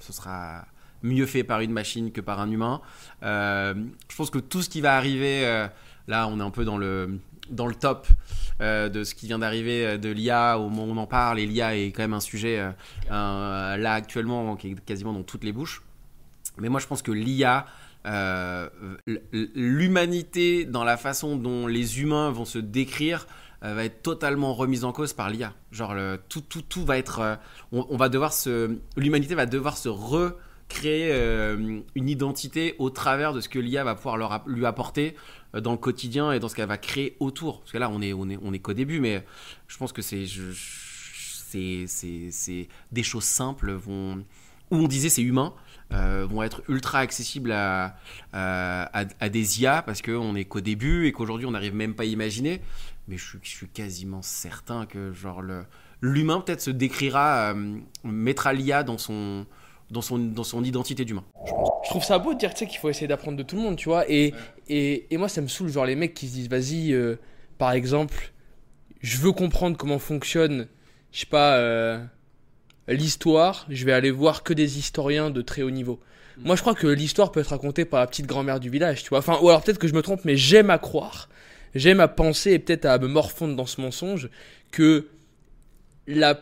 ce 0.00 0.12
sera 0.12 0.64
mieux 1.02 1.26
fait 1.26 1.44
par 1.44 1.60
une 1.60 1.72
machine 1.72 2.10
que 2.10 2.20
par 2.20 2.40
un 2.40 2.50
humain. 2.50 2.80
Je 3.22 4.16
pense 4.16 4.30
que 4.30 4.38
tout 4.38 4.62
ce 4.62 4.68
qui 4.68 4.80
va 4.80 4.96
arriver, 4.96 5.66
là, 6.08 6.26
on 6.28 6.40
est 6.40 6.42
un 6.42 6.50
peu 6.50 6.64
dans 6.64 6.78
le 6.78 7.18
dans 7.48 7.68
le 7.68 7.76
top 7.76 8.08
euh, 8.60 8.88
de 8.88 9.04
ce 9.04 9.14
qui 9.14 9.26
vient 9.28 9.38
d'arriver 9.38 9.98
de 9.98 10.08
l'IA 10.08 10.58
au 10.58 10.68
moment 10.68 10.84
où 10.92 10.96
on 10.96 11.00
en 11.00 11.06
parle. 11.06 11.38
Et 11.38 11.46
l'IA 11.46 11.76
est 11.76 11.92
quand 11.92 12.02
même 12.02 12.14
un 12.14 12.18
sujet 12.20 12.58
euh, 12.58 12.70
un- 13.08 13.76
là 13.76 13.92
actuellement 13.92 14.56
qui 14.56 14.72
est 14.72 14.84
quasiment 14.84 15.12
dans 15.12 15.22
toutes 15.22 15.44
les 15.44 15.52
bouches. 15.52 15.82
Mais 16.58 16.68
moi, 16.68 16.80
je 16.80 16.86
pense 16.86 17.02
que 17.02 17.12
l'IA, 17.12 17.66
euh, 18.06 18.68
l'humanité 19.32 20.64
dans 20.64 20.84
la 20.84 20.96
façon 20.96 21.36
dont 21.36 21.66
les 21.66 22.00
humains 22.00 22.30
vont 22.30 22.44
se 22.44 22.58
décrire 22.58 23.26
euh, 23.64 23.74
va 23.74 23.84
être 23.84 24.02
totalement 24.02 24.54
remise 24.54 24.84
en 24.84 24.92
cause 24.92 25.12
par 25.12 25.30
l'IA. 25.30 25.54
Genre 25.72 25.94
tout, 26.28 26.42
tout, 26.42 26.62
tout 26.62 26.84
va 26.84 26.98
être, 26.98 27.18
euh, 27.20 27.36
on, 27.72 27.96
va 27.96 28.08
devoir 28.08 28.32
se, 28.32 28.78
l'humanité 28.96 29.34
va 29.34 29.46
devoir 29.46 29.76
se 29.76 29.88
recréer 29.88 31.12
une 31.94 32.08
identité 32.08 32.74
au 32.78 32.90
travers 32.90 33.32
de 33.32 33.40
ce 33.40 33.48
que 33.48 33.58
l'IA 33.58 33.84
va 33.84 33.94
pouvoir 33.94 34.16
leur, 34.16 34.42
lui 34.46 34.66
apporter 34.66 35.16
dans 35.54 35.72
le 35.72 35.78
quotidien 35.78 36.32
et 36.32 36.40
dans 36.40 36.48
ce 36.48 36.54
qu'elle 36.54 36.68
va 36.68 36.78
créer 36.78 37.16
autour. 37.20 37.60
Parce 37.60 37.72
que 37.72 37.78
là, 37.78 37.88
on 37.90 38.02
est, 38.02 38.12
on 38.12 38.28
est, 38.28 38.38
on 38.42 38.52
est 38.52 38.58
qu'au 38.58 38.72
début, 38.72 39.00
mais 39.00 39.24
je 39.68 39.76
pense 39.78 39.92
que 39.92 40.02
c'est, 40.02 40.26
c'est 42.30 42.68
des 42.92 43.02
choses 43.02 43.24
simples 43.24 43.72
vont, 43.72 44.24
où 44.70 44.76
on 44.76 44.88
disait 44.88 45.08
c'est 45.08 45.22
humain, 45.22 45.54
euh, 45.92 46.26
vont 46.28 46.42
être 46.42 46.62
ultra 46.68 46.98
accessibles 46.98 47.52
à, 47.52 47.96
à, 48.32 49.28
des 49.28 49.62
IA 49.62 49.82
parce 49.82 50.02
qu'on 50.02 50.34
est 50.34 50.44
qu'au 50.44 50.60
début 50.60 51.06
et 51.06 51.12
qu'aujourd'hui 51.12 51.46
on 51.46 51.52
n'arrive 51.52 51.74
même 51.74 51.94
pas 51.94 52.02
à 52.02 52.06
imaginer. 52.06 52.60
Mais 53.08 53.16
je, 53.16 53.24
suis- 53.24 53.38
je 53.42 53.50
suis 53.50 53.68
quasiment 53.68 54.20
certain 54.22 54.84
que 54.86 55.12
genre 55.12 55.40
le, 55.42 55.64
l'humain 56.00 56.40
peut-être 56.40 56.60
se 56.60 56.70
décrira, 56.70 57.52
euh, 57.54 57.78
mettra 58.02 58.52
l'IA 58.52 58.82
dans 58.82 58.98
son, 58.98 59.46
dans, 59.90 60.02
son, 60.02 60.18
dans 60.18 60.42
son 60.42 60.64
identité 60.64 61.04
d'humain. 61.04 61.24
Je 61.84 61.90
trouve 61.90 62.02
ça 62.02 62.18
beau 62.18 62.34
de 62.34 62.38
dire 62.38 62.52
qu'il 62.52 62.78
faut 62.78 62.90
essayer 62.90 63.06
d'apprendre 63.06 63.36
de 63.36 63.44
tout 63.44 63.54
le 63.54 63.62
monde, 63.62 63.76
tu 63.76 63.88
vois. 63.88 64.10
Et, 64.10 64.34
et, 64.68 65.06
et 65.14 65.16
moi, 65.18 65.28
ça 65.28 65.40
me 65.40 65.46
saoule, 65.46 65.68
genre 65.68 65.86
les 65.86 65.94
mecs 65.94 66.14
qui 66.14 66.26
se 66.26 66.32
disent, 66.32 66.48
vas-y, 66.48 66.92
euh, 66.92 67.14
par 67.58 67.70
exemple, 67.70 68.32
je 69.02 69.18
veux 69.18 69.30
comprendre 69.30 69.76
comment 69.76 70.00
fonctionne, 70.00 70.66
je 71.12 71.20
sais 71.20 71.26
pas, 71.26 71.58
l'histoire, 72.88 73.66
je 73.68 73.84
vais 73.84 73.92
aller 73.92 74.10
voir 74.10 74.42
que 74.42 74.52
des 74.52 74.78
historiens 74.78 75.30
de 75.30 75.42
très 75.42 75.62
haut 75.62 75.70
niveau. 75.70 76.00
Mm. 76.38 76.46
Moi, 76.46 76.56
je 76.56 76.60
crois 76.60 76.74
que 76.74 76.86
l'histoire 76.86 77.32
peut 77.32 77.40
être 77.40 77.48
racontée 77.48 77.84
par 77.84 78.00
la 78.00 78.06
petite 78.06 78.26
grand-mère 78.26 78.60
du 78.60 78.70
village, 78.70 79.02
tu 79.02 79.10
vois. 79.10 79.18
Enfin, 79.18 79.38
ou 79.42 79.48
alors 79.48 79.62
peut-être 79.62 79.78
que 79.78 79.88
je 79.88 79.94
me 79.94 80.02
trompe, 80.02 80.24
mais 80.24 80.36
j'aime 80.36 80.70
à 80.70 80.78
croire, 80.78 81.28
j'aime 81.74 82.00
à 82.00 82.08
penser 82.08 82.52
et 82.52 82.58
peut-être 82.58 82.84
à 82.84 82.98
me 82.98 83.08
morfondre 83.08 83.56
dans 83.56 83.66
ce 83.66 83.80
mensonge 83.80 84.28
que 84.70 85.06
la 86.06 86.40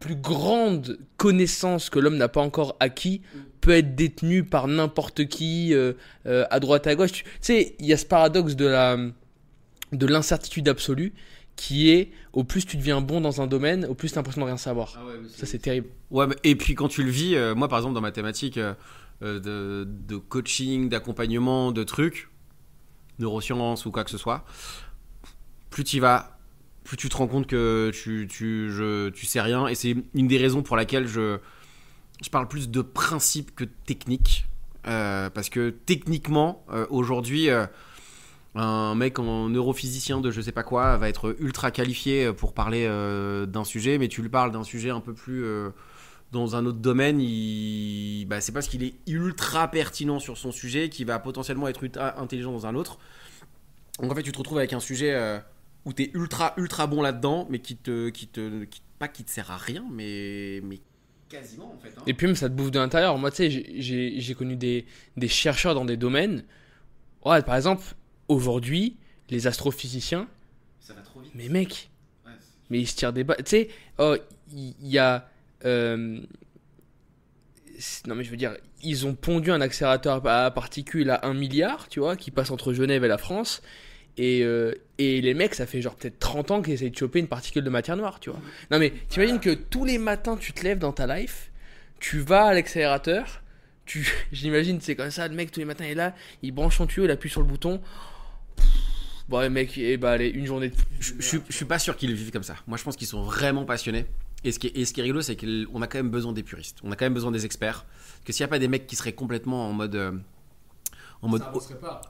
plus 0.00 0.16
grande 0.16 0.98
connaissance 1.16 1.88
que 1.88 1.98
l'homme 1.98 2.18
n'a 2.18 2.28
pas 2.28 2.42
encore 2.42 2.76
acquis 2.78 3.22
peut 3.62 3.70
être 3.70 3.94
détenu 3.94 4.44
par 4.44 4.68
n'importe 4.68 5.26
qui 5.26 5.72
euh, 5.72 5.94
euh, 6.26 6.44
à 6.50 6.60
droite 6.60 6.86
à 6.86 6.94
gauche. 6.94 7.12
Tu 7.12 7.24
tu 7.24 7.30
sais, 7.40 7.74
il 7.78 7.86
y 7.86 7.92
a 7.92 7.96
ce 7.96 8.04
paradoxe 8.04 8.54
de 8.54 8.66
la 8.66 8.98
de 9.92 10.06
l'incertitude 10.06 10.68
absolue 10.68 11.14
qui 11.56 11.90
est 11.90 12.10
au 12.32 12.42
plus 12.44 12.64
tu 12.66 12.76
deviens 12.76 13.00
bon 13.00 13.20
dans 13.20 13.40
un 13.40 13.46
domaine, 13.46 13.84
au 13.86 13.94
plus 13.94 14.08
tu 14.10 14.14
as 14.14 14.20
l'impression 14.20 14.40
de 14.42 14.46
rien 14.46 14.56
savoir. 14.56 14.98
Ça 15.34 15.46
c'est 15.46 15.58
terrible. 15.58 15.86
Ouais, 16.10 16.26
mais- 16.26 16.36
et 16.44 16.56
puis 16.56 16.74
quand 16.74 16.88
tu 16.88 17.02
le 17.04 17.10
vis, 17.10 17.34
euh, 17.36 17.54
moi 17.54 17.68
par 17.68 17.78
exemple 17.78 17.94
dans 17.94 18.00
ma 18.00 18.12
thématique 18.12 18.58
euh, 18.58 18.74
euh, 19.22 19.38
de, 19.40 19.88
de 19.88 20.16
coaching, 20.16 20.88
d'accompagnement, 20.88 21.70
de 21.72 21.84
trucs, 21.84 22.28
neurosciences 23.18 23.86
ou 23.86 23.90
quoi 23.92 24.04
que 24.04 24.10
ce 24.10 24.18
soit, 24.18 24.44
plus 25.70 25.84
tu 25.84 25.96
y 25.96 26.00
vas, 26.00 26.38
plus 26.82 26.96
tu 26.96 27.08
te 27.08 27.16
rends 27.16 27.28
compte 27.28 27.46
que 27.46 27.90
tu, 27.94 28.26
tu, 28.30 28.70
je, 28.72 29.08
tu 29.10 29.26
sais 29.26 29.40
rien. 29.40 29.66
Et 29.68 29.74
c'est 29.74 29.96
une 30.14 30.26
des 30.28 30.38
raisons 30.38 30.62
pour 30.62 30.76
laquelle 30.76 31.06
je, 31.06 31.38
je 32.22 32.30
parle 32.30 32.48
plus 32.48 32.68
de 32.68 32.82
principe 32.82 33.54
que 33.54 33.64
de 33.64 33.70
technique. 33.86 34.46
Euh, 34.86 35.30
parce 35.30 35.48
que 35.48 35.70
techniquement, 35.70 36.62
euh, 36.70 36.86
aujourd'hui, 36.90 37.48
euh, 37.48 37.66
un 38.54 38.94
mec 38.94 39.18
en 39.18 39.48
neurophysicien 39.48 40.20
de 40.20 40.30
je 40.30 40.40
sais 40.40 40.52
pas 40.52 40.62
quoi 40.62 40.96
va 40.96 41.08
être 41.08 41.34
ultra 41.40 41.70
qualifié 41.70 42.32
pour 42.32 42.54
parler 42.54 42.84
euh, 42.86 43.46
d'un 43.46 43.64
sujet, 43.64 43.98
mais 43.98 44.08
tu 44.08 44.22
lui 44.22 44.28
parles 44.28 44.52
d'un 44.52 44.64
sujet 44.64 44.90
un 44.90 45.00
peu 45.00 45.12
plus 45.12 45.44
euh, 45.44 45.70
dans 46.32 46.56
un 46.56 46.64
autre 46.66 46.78
domaine, 46.78 47.20
il... 47.20 48.26
bah, 48.26 48.40
c'est 48.40 48.52
parce 48.52 48.68
qu'il 48.68 48.82
est 48.82 48.94
ultra 49.06 49.68
pertinent 49.70 50.18
sur 50.18 50.36
son 50.38 50.52
sujet 50.52 50.88
qu'il 50.88 51.06
va 51.06 51.18
potentiellement 51.18 51.68
être 51.68 51.82
ultra 51.82 52.20
intelligent 52.20 52.52
dans 52.52 52.66
un 52.66 52.74
autre. 52.74 52.98
Donc 54.00 54.10
en 54.10 54.14
fait, 54.14 54.22
tu 54.22 54.32
te 54.32 54.38
retrouves 54.38 54.58
avec 54.58 54.72
un 54.72 54.80
sujet 54.80 55.14
euh, 55.14 55.38
où 55.84 55.92
tu 55.92 56.04
es 56.04 56.10
ultra 56.14 56.54
ultra 56.56 56.86
bon 56.86 57.02
là-dedans, 57.02 57.46
mais 57.50 57.60
qui 57.60 57.76
te, 57.76 58.08
qui 58.08 58.26
te, 58.26 58.64
qui- 58.64 58.82
pas 58.98 59.08
qui 59.08 59.24
te 59.24 59.30
sert 59.30 59.50
à 59.50 59.56
rien, 59.56 59.84
mais, 59.92 60.60
mais 60.64 60.80
quasiment 61.28 61.72
en 61.74 61.78
fait. 61.78 61.92
hein. 61.98 62.02
Et 62.06 62.14
puis 62.14 62.26
même 62.26 62.36
ça 62.36 62.48
te 62.48 62.54
bouffe 62.54 62.70
de 62.70 62.78
l'intérieur. 62.78 63.18
Moi 63.18 63.30
tu 63.30 63.36
sais, 63.50 63.50
j'ai 63.80 64.34
connu 64.34 64.56
des, 64.56 64.86
des 65.16 65.28
chercheurs 65.28 65.74
dans 65.74 65.84
des 65.84 65.96
domaines. 65.96 66.44
Ouais, 67.24 67.42
par 67.42 67.56
exemple, 67.56 67.82
aujourd'hui, 68.34 68.96
les 69.30 69.46
astrophysiciens, 69.46 70.28
Ça 70.80 70.92
va 70.94 71.00
trop 71.02 71.20
vite. 71.20 71.32
mais 71.34 71.48
mec, 71.48 71.90
Ouais. 72.26 72.32
mais 72.70 72.80
ils 72.80 72.86
se 72.86 72.96
tirent 72.96 73.12
des 73.12 73.24
balles. 73.24 73.38
Tu 73.44 73.50
sais, 73.50 73.68
oh, 73.98 74.16
il 74.52 74.74
il 74.82 74.88
y, 74.88 74.98
a. 74.98 75.28
euh, 75.64 76.20
non, 78.06 78.14
mais 78.14 78.24
je 78.24 78.30
veux 78.30 78.36
dire, 78.36 78.56
ils 78.82 79.06
ont 79.06 79.14
pondu 79.14 79.50
un 79.50 79.60
accélérateur 79.60 80.24
à 80.26 80.50
particules 80.52 81.10
à 81.10 81.24
1 81.26 81.34
milliard, 81.34 81.88
tu 81.88 82.00
vois, 82.00 82.16
qui 82.16 82.30
passe 82.30 82.50
entre 82.50 82.72
Genève 82.72 83.04
et 83.04 83.08
la 83.08 83.18
France. 83.18 83.62
Et, 84.16 84.42
euh, 84.44 84.72
et 84.98 85.20
les 85.20 85.34
mecs, 85.34 85.54
ça 85.56 85.66
fait 85.66 85.80
genre 85.82 85.96
peut-être 85.96 86.20
30 86.20 86.50
ans 86.52 86.62
qu'ils 86.62 86.74
essayent 86.74 86.90
de 86.92 86.96
choper 86.96 87.18
une 87.18 87.26
particule 87.26 87.64
de 87.64 87.70
matière 87.70 87.96
noire, 87.96 88.20
tu 88.20 88.30
vois. 88.30 88.38
Non, 88.70 88.78
mais 88.78 88.92
t'imagines 89.08 89.40
que 89.40 89.50
tous 89.54 89.84
les 89.84 89.98
matins, 89.98 90.36
tu 90.36 90.52
te 90.52 90.62
lèves 90.62 90.78
dans 90.78 90.92
ta 90.92 91.06
life, 91.18 91.50
tu 91.98 92.20
vas 92.20 92.44
à 92.44 92.54
l'accélérateur, 92.54 93.42
tu, 93.86 94.06
j'imagine, 94.32 94.80
c'est 94.80 94.94
comme 94.94 95.10
ça, 95.10 95.26
le 95.26 95.34
mec 95.34 95.50
tous 95.50 95.58
les 95.58 95.66
matins 95.66 95.84
est 95.84 95.94
là, 95.94 96.14
il 96.42 96.52
branche 96.52 96.76
son 96.76 96.86
tuyau, 96.86 97.06
il 97.06 97.10
appuie 97.10 97.28
sur 97.30 97.40
le 97.40 97.46
bouton. 97.48 97.80
Bon, 99.28 99.38
ouais, 99.38 99.48
mec, 99.48 99.78
et 99.78 99.96
bah, 99.96 100.10
allez, 100.12 100.28
une 100.28 100.44
journée 100.46 100.68
de 100.68 100.74
Je, 101.00 101.14
je 101.18 101.22
suis- 101.26 101.40
je 101.48 101.54
suis 101.56 101.64
pas 101.64 101.78
sûr 101.78 101.96
qu'ils 101.96 102.12
vivent 102.14 102.30
comme 102.30 102.42
ça. 102.42 102.56
Moi, 102.66 102.76
je 102.76 102.84
pense 102.84 102.96
qu'ils 102.96 103.06
sont 103.06 103.22
vraiment 103.22 103.64
passionnés. 103.64 104.04
Et 104.44 104.52
ce 104.52 104.58
qui 104.58 104.66
est, 104.66 104.76
et 104.76 104.84
ce 104.84 104.92
qui 104.92 105.00
est 105.00 105.02
rigolo, 105.02 105.22
c'est 105.22 105.36
qu'on 105.36 105.80
a 105.80 105.86
quand 105.86 105.98
même 105.98 106.10
besoin 106.10 106.32
des 106.34 106.42
puristes. 106.42 106.76
On 106.84 106.92
a 106.92 106.96
quand 106.96 107.06
même 107.06 107.14
besoin 107.14 107.30
des 107.30 107.46
experts. 107.46 107.86
Parce 107.86 108.24
que 108.26 108.32
s'il 108.34 108.42
n'y 108.44 108.48
a 108.48 108.48
pas 108.48 108.58
des 108.58 108.68
mecs 108.68 108.86
qui 108.86 108.96
seraient 108.96 109.14
complètement 109.14 109.68
en 109.68 109.72
mode, 109.72 109.94
euh, 109.94 110.12
en 111.22 111.28
mode, 111.28 111.42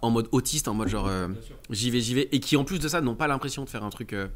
en 0.02 0.10
mode 0.10 0.28
autiste, 0.32 0.66
en 0.66 0.74
mode 0.74 0.88
genre 0.88 1.06
euh, 1.06 1.28
j'y 1.70 1.92
vais, 1.92 2.00
j'y 2.00 2.14
vais, 2.14 2.28
et 2.32 2.40
qui 2.40 2.56
en 2.56 2.64
plus 2.64 2.80
de 2.80 2.88
ça 2.88 3.00
n'ont 3.00 3.14
pas 3.14 3.28
l'impression 3.28 3.62
de 3.64 3.68
faire 3.70 3.84
un 3.84 3.90
truc. 3.90 4.12
euh, 4.12 4.26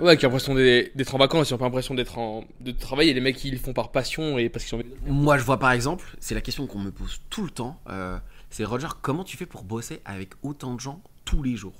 Ouais, 0.00 0.16
qui 0.16 0.24
ont 0.24 0.28
l'impression 0.30 0.54
d'être 0.54 0.96
d'être 0.96 1.14
en 1.14 1.18
vacances, 1.18 1.50
ils 1.50 1.54
ont 1.54 1.58
pas 1.58 1.64
l'impression 1.66 1.94
d'être 1.94 2.16
en... 2.18 2.44
de 2.60 2.70
travailler. 2.70 3.12
Les 3.12 3.20
mecs, 3.20 3.44
ils 3.44 3.50
le 3.52 3.58
font 3.58 3.72
par 3.74 3.90
passion 3.90 4.38
et 4.38 4.48
parce 4.48 4.64
qu'ils 4.64 4.78
ont. 4.78 4.82
Moi, 5.06 5.36
je 5.38 5.42
vois 5.44 5.58
par 5.58 5.72
exemple, 5.72 6.06
c'est 6.20 6.34
la 6.36 6.40
question 6.40 6.66
qu'on 6.68 6.78
me 6.78 6.92
pose 6.92 7.20
tout 7.28 7.42
le 7.44 7.50
temps. 7.50 7.80
euh, 7.90 8.16
c'est 8.50 8.64
Roger, 8.64 8.86
comment 9.02 9.24
tu 9.24 9.36
fais 9.36 9.46
pour 9.46 9.64
bosser 9.64 10.00
avec 10.04 10.30
autant 10.42 10.74
de 10.74 10.80
gens 10.80 11.02
tous 11.32 11.42
les 11.42 11.56
jours 11.56 11.74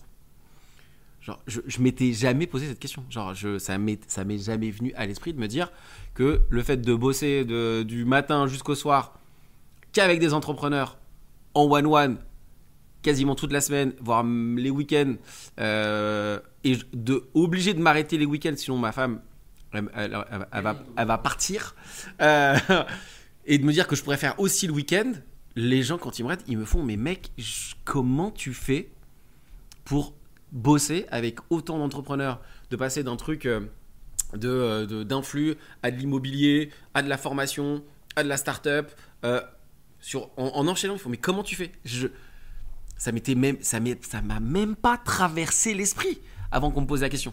Genre, 1.21 1.41
je, 1.47 1.81
m'étais 1.81 2.13
jamais 2.13 2.49
posé 2.49 2.67
cette 2.67 2.81
question. 2.81 3.05
Genre, 3.09 3.33
je, 3.33 3.57
ça 3.59 3.79
m'est, 3.79 4.01
ça 4.11 4.25
m'est 4.25 4.39
jamais 4.39 4.73
venu 4.73 4.93
à 4.97 5.07
l'esprit 5.07 5.33
de 5.33 5.39
me 5.39 5.47
dire 5.47 5.71
que 6.15 6.41
le 6.51 6.63
fait 6.65 6.79
de 6.79 6.95
bosser 6.95 7.45
du 7.85 8.05
matin 8.05 8.49
jusqu'au 8.49 8.75
soir 8.75 9.21
qu'avec 9.93 10.19
des 10.19 10.35
entrepreneurs 10.35 10.99
en 11.55 11.71
one-one 11.71 12.19
quasiment 13.03 13.37
toute 13.37 13.53
la 13.53 13.61
semaine, 13.61 13.93
voire 14.01 14.25
les 14.25 14.71
week-ends, 14.71 15.15
euh, 15.61 16.41
et 16.65 16.79
de 16.93 17.23
obligé 17.35 17.75
de 17.75 17.81
m'arrêter 17.81 18.19
les 18.19 18.27
week-ends, 18.27 18.55
sinon 18.57 18.79
ma 18.79 18.91
femme, 18.91 19.21
elle, 19.73 19.89
elle- 19.95 21.07
va, 21.07 21.19
partir. 21.19 21.77
Euh, 22.21 22.57
et 23.47 23.59
de 23.59 23.65
me 23.65 23.73
dire 23.73 23.87
que 23.87 23.95
je 23.95 24.03
pourrais 24.03 24.17
faire 24.17 24.41
aussi 24.41 24.67
le 24.67 24.73
week-end, 24.73 25.13
les 25.55 25.83
gens 25.85 25.99
quand 25.99 26.19
ils 26.19 26.23
me 26.23 26.29
regardent, 26.31 26.49
ils 26.49 26.59
me 26.59 26.65
font 26.65 26.83
mais 26.83 26.97
mec, 26.97 27.31
comment 27.85 28.33
tu 28.33 28.55
fais 28.55 28.91
pour 29.85 30.15
bosser 30.53 31.07
avec 31.11 31.39
autant 31.51 31.79
d'entrepreneurs, 31.79 32.41
de 32.71 32.77
passer 32.77 33.03
d'un 33.03 33.17
truc 33.17 33.47
euh, 33.47 33.61
euh, 34.45 34.87
de- 34.87 35.03
d'influx 35.03 35.57
à 35.83 35.91
de 35.91 35.97
l'immobilier, 35.97 36.71
à 36.95 37.03
de 37.03 37.09
la 37.09 37.19
formation, 37.19 37.83
à 38.17 38.23
de 38.23 38.29
la 38.29 38.37
start-up, 38.37 38.91
euh, 39.25 39.41
sur, 40.01 40.31
en, 40.37 40.49
en 40.55 40.69
enchaînant, 40.69 40.95
ils 40.95 40.99
font 41.01 41.09
mais 41.11 41.17
comment 41.17 41.43
tu 41.43 41.57
fais? 41.57 41.73
Je, 41.85 42.09
ça 42.99 43.13
m'était 43.13 43.35
même 43.35 43.57
ça 43.63 43.81
m'a 43.81 44.41
même 44.41 44.77
pas 44.77 44.99
traversé 44.99 45.75
l'esprit 45.75 46.21
avant 46.51 46.71
qu'on 46.71 46.83
me 46.83 46.87
pose 46.87 47.01
la 47.01 47.09
question. 47.09 47.33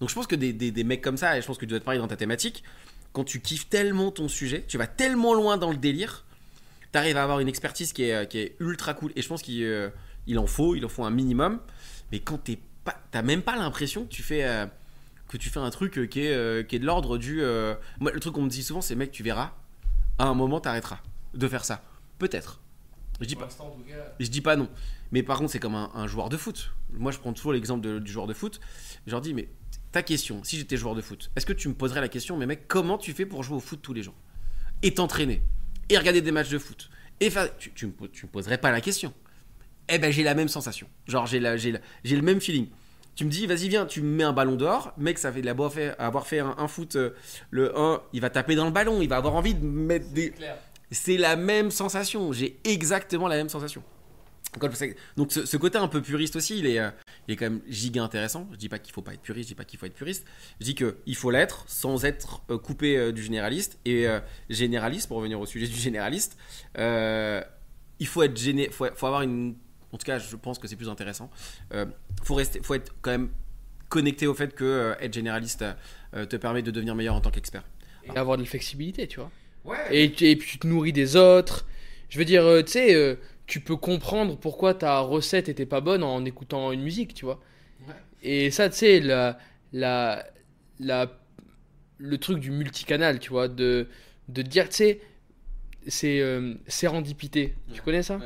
Donc 0.00 0.08
je 0.08 0.14
pense 0.14 0.26
que 0.26 0.34
des, 0.34 0.52
des- 0.52 0.84
mecs 0.84 1.02
comme 1.02 1.16
ça, 1.16 1.36
et 1.36 1.42
je 1.42 1.46
pense 1.46 1.56
que 1.56 1.64
tu 1.64 1.68
dois 1.68 1.76
être 1.78 1.84
pareil 1.84 2.00
dans 2.00 2.08
ta 2.08 2.16
thématique, 2.16 2.64
quand 3.12 3.24
tu 3.24 3.40
kiffes 3.40 3.68
tellement 3.68 4.10
ton 4.10 4.28
sujet, 4.28 4.64
tu 4.66 4.78
vas 4.78 4.86
tellement 4.86 5.34
loin 5.34 5.56
dans 5.56 5.70
le 5.70 5.76
délire, 5.76 6.24
tu 6.92 6.98
arrives 6.98 7.16
à 7.16 7.22
avoir 7.22 7.40
une 7.40 7.48
expertise 7.48 7.92
qui 7.92 8.04
est, 8.04 8.28
qui 8.28 8.38
est 8.38 8.56
ultra 8.58 8.94
cool. 8.94 9.12
Et 9.14 9.22
je 9.22 9.28
pense 9.28 9.42
qu'il 9.42 9.92
il 10.26 10.38
en 10.38 10.46
faut, 10.46 10.74
il 10.74 10.84
en 10.84 10.88
faut 10.88 11.04
un 11.04 11.10
minimum. 11.10 11.60
Mais 12.14 12.20
quand 12.20 12.38
t'es 12.38 12.60
pas, 12.84 12.94
t'as 13.10 13.22
même 13.22 13.42
pas 13.42 13.56
l'impression 13.56 14.04
que 14.04 14.08
tu 14.08 14.22
fais 14.22 14.44
euh, 14.44 14.66
que 15.26 15.36
tu 15.36 15.50
fais 15.50 15.58
un 15.58 15.70
truc 15.70 15.98
euh, 15.98 16.06
qui 16.06 16.20
est, 16.20 16.32
euh, 16.32 16.62
qui 16.62 16.76
est 16.76 16.78
de 16.78 16.86
l'ordre 16.86 17.18
du. 17.18 17.42
euh, 17.42 17.74
Moi, 17.98 18.12
le 18.12 18.20
truc 18.20 18.34
qu'on 18.34 18.42
me 18.42 18.48
dit 18.48 18.62
souvent, 18.62 18.80
c'est 18.80 18.94
mec, 18.94 19.10
tu 19.10 19.24
verras, 19.24 19.50
à 20.18 20.26
un 20.26 20.34
moment, 20.34 20.60
t'arrêteras 20.60 21.00
de 21.34 21.48
faire 21.48 21.64
ça. 21.64 21.82
Peut-être. 22.20 22.60
Je 23.20 23.26
dis 23.26 23.34
pas. 23.34 23.48
Je 24.20 24.28
dis 24.28 24.40
pas 24.40 24.54
non. 24.54 24.68
Mais 25.10 25.24
par 25.24 25.38
contre, 25.38 25.50
c'est 25.50 25.58
comme 25.58 25.74
un, 25.74 25.90
un 25.92 26.06
joueur 26.06 26.28
de 26.28 26.36
foot. 26.36 26.70
Moi, 26.92 27.10
je 27.10 27.18
prends 27.18 27.32
toujours 27.32 27.52
l'exemple 27.52 27.98
du 27.98 28.12
joueur 28.12 28.28
de 28.28 28.32
foot. 28.34 28.60
Je 29.08 29.10
leur 29.10 29.20
dis, 29.20 29.34
mais 29.34 29.48
ta 29.90 30.04
question, 30.04 30.44
si 30.44 30.56
j'étais 30.56 30.76
joueur 30.76 30.94
de 30.94 31.00
foot, 31.00 31.32
est-ce 31.34 31.46
que 31.46 31.52
tu 31.52 31.66
me 31.66 31.74
poserais 31.74 32.00
la 32.00 32.08
question, 32.08 32.36
mais 32.36 32.46
mec, 32.46 32.68
comment 32.68 32.96
tu 32.96 33.12
fais 33.12 33.26
pour 33.26 33.42
jouer 33.42 33.56
au 33.56 33.60
foot 33.60 33.80
tous 33.82 33.92
les 33.92 34.04
jours? 34.04 34.14
Et 34.82 34.94
t'entraîner 34.94 35.42
Et 35.88 35.98
regarder 35.98 36.22
des 36.22 36.30
matchs 36.30 36.50
de 36.50 36.58
foot 36.60 36.90
Et 37.18 37.28
faire... 37.28 37.56
tu, 37.58 37.72
tu 37.72 37.86
me, 37.86 37.92
po- 37.92 38.06
tu 38.06 38.24
me 38.26 38.30
poserais 38.30 38.58
pas 38.58 38.70
la 38.70 38.80
question. 38.80 39.12
Eh 39.88 39.98
ben, 39.98 40.10
j'ai 40.12 40.22
la 40.22 40.34
même 40.34 40.48
sensation. 40.48 40.86
Genre, 41.06 41.26
j'ai 41.26 41.40
la- 41.40 41.56
j'ai 41.56 41.72
la- 41.72 41.80
j'ai 42.04 42.16
le 42.16 42.22
même 42.22 42.40
feeling. 42.40 42.68
Tu 43.16 43.24
me 43.24 43.30
dis, 43.30 43.46
vas-y, 43.46 43.68
viens, 43.68 43.86
tu 43.86 44.00
me 44.02 44.08
mets 44.16 44.24
un 44.24 44.32
ballon 44.32 44.56
dehors. 44.56 44.92
Mec, 44.98 45.18
ça 45.18 45.30
fait 45.32 45.40
de 45.40 45.46
la 45.46 45.54
boîte 45.54 45.72
fait, 45.74 45.94
avoir 45.98 46.26
fait 46.26 46.40
un, 46.40 46.54
un 46.58 46.66
foot, 46.68 46.96
euh, 46.96 47.10
le 47.50 47.78
1, 47.78 48.02
il 48.12 48.20
va 48.20 48.30
taper 48.30 48.56
dans 48.56 48.64
le 48.64 48.72
ballon, 48.72 49.02
il 49.02 49.08
va 49.08 49.16
avoir 49.16 49.34
envie 49.34 49.54
de 49.54 49.64
mettre 49.64 50.08
des. 50.10 50.32
C'est 50.90 51.16
la 51.16 51.36
même 51.36 51.70
sensation. 51.70 52.32
J'ai 52.32 52.58
exactement 52.64 53.28
la 53.28 53.36
même 53.36 53.48
sensation. 53.48 53.82
Donc 55.16 55.32
ce, 55.32 55.44
ce 55.46 55.56
côté 55.56 55.78
un 55.78 55.88
peu 55.88 56.00
puriste 56.00 56.36
aussi, 56.36 56.58
il 56.58 56.66
est, 56.66 56.78
euh, 56.78 56.90
il 57.26 57.34
est 57.34 57.36
quand 57.36 57.46
même 57.46 57.60
giga 57.68 58.02
intéressant. 58.02 58.48
Je 58.52 58.56
dis 58.56 58.68
pas 58.68 58.78
qu'il 58.78 58.92
faut 58.94 59.02
pas 59.02 59.12
être 59.14 59.20
puriste, 59.22 59.48
je 59.48 59.54
dis 59.54 59.56
pas 59.56 59.64
qu'il 59.64 59.78
faut 59.80 59.86
être 59.86 59.94
puriste. 59.94 60.24
Je 60.60 60.64
dis 60.64 60.74
qu'il 60.76 61.16
faut 61.16 61.30
l'être 61.32 61.64
sans 61.66 62.04
être 62.04 62.42
euh, 62.50 62.58
coupé 62.58 62.96
euh, 62.96 63.10
du 63.12 63.22
généraliste. 63.22 63.78
Et 63.84 64.06
généraliste, 64.50 65.08
pour 65.08 65.16
revenir 65.18 65.40
au 65.40 65.46
sujet 65.46 65.66
du 65.66 65.74
généraliste, 65.76 66.36
il 66.76 68.06
faut 68.06 68.22
être 68.22 68.36
géné 68.36 68.70
faut, 68.70 68.86
faut 68.94 69.06
avoir 69.06 69.22
une... 69.22 69.54
En 69.94 69.96
tout 69.96 70.04
cas, 70.06 70.18
je 70.18 70.34
pense 70.34 70.58
que 70.58 70.66
c'est 70.66 70.74
plus 70.74 70.88
intéressant. 70.88 71.30
Euh, 71.72 71.86
faut, 72.24 72.34
rester, 72.34 72.60
faut 72.60 72.74
être 72.74 72.92
quand 73.00 73.12
même 73.12 73.28
connecté 73.88 74.26
au 74.26 74.34
fait 74.34 74.52
que 74.52 74.64
euh, 74.64 74.94
être 74.98 75.14
généraliste 75.14 75.64
euh, 76.14 76.26
te 76.26 76.34
permet 76.34 76.62
de 76.62 76.72
devenir 76.72 76.96
meilleur 76.96 77.14
en 77.14 77.20
tant 77.20 77.30
qu'expert. 77.30 77.62
Et 78.04 78.10
avoir 78.18 78.36
de 78.36 78.42
la 78.42 78.48
flexibilité, 78.48 79.06
tu 79.06 79.20
vois. 79.20 79.30
Ouais. 79.64 79.78
Et, 79.90 80.08
puis 80.08 80.36
tu 80.36 80.58
te 80.58 80.66
nourris 80.66 80.92
des 80.92 81.14
autres. 81.14 81.64
Je 82.08 82.18
veux 82.18 82.24
dire, 82.24 82.44
euh, 82.44 82.62
tu 82.62 82.72
sais, 82.72 82.92
euh, 82.92 83.14
tu 83.46 83.60
peux 83.60 83.76
comprendre 83.76 84.36
pourquoi 84.36 84.74
ta 84.74 84.98
recette 84.98 85.48
était 85.48 85.64
pas 85.64 85.80
bonne 85.80 86.02
en 86.02 86.24
écoutant 86.24 86.72
une 86.72 86.82
musique, 86.82 87.14
tu 87.14 87.24
vois. 87.24 87.40
Ouais. 87.86 87.94
Et 88.22 88.50
ça, 88.50 88.68
tu 88.68 88.76
sais, 88.76 88.98
la, 88.98 89.38
la, 89.72 90.26
la, 90.80 91.10
le 91.98 92.18
truc 92.18 92.40
du 92.40 92.50
multicanal, 92.50 93.20
tu 93.20 93.30
vois, 93.30 93.46
de, 93.46 93.86
de 94.28 94.42
te 94.42 94.48
dire, 94.48 94.68
tu 94.68 94.74
sais, 94.74 95.00
c'est 95.86 96.20
euh, 96.20 96.54
sérendipité. 96.66 97.54
Tu 97.72 97.80
connais 97.80 98.02
ça? 98.02 98.18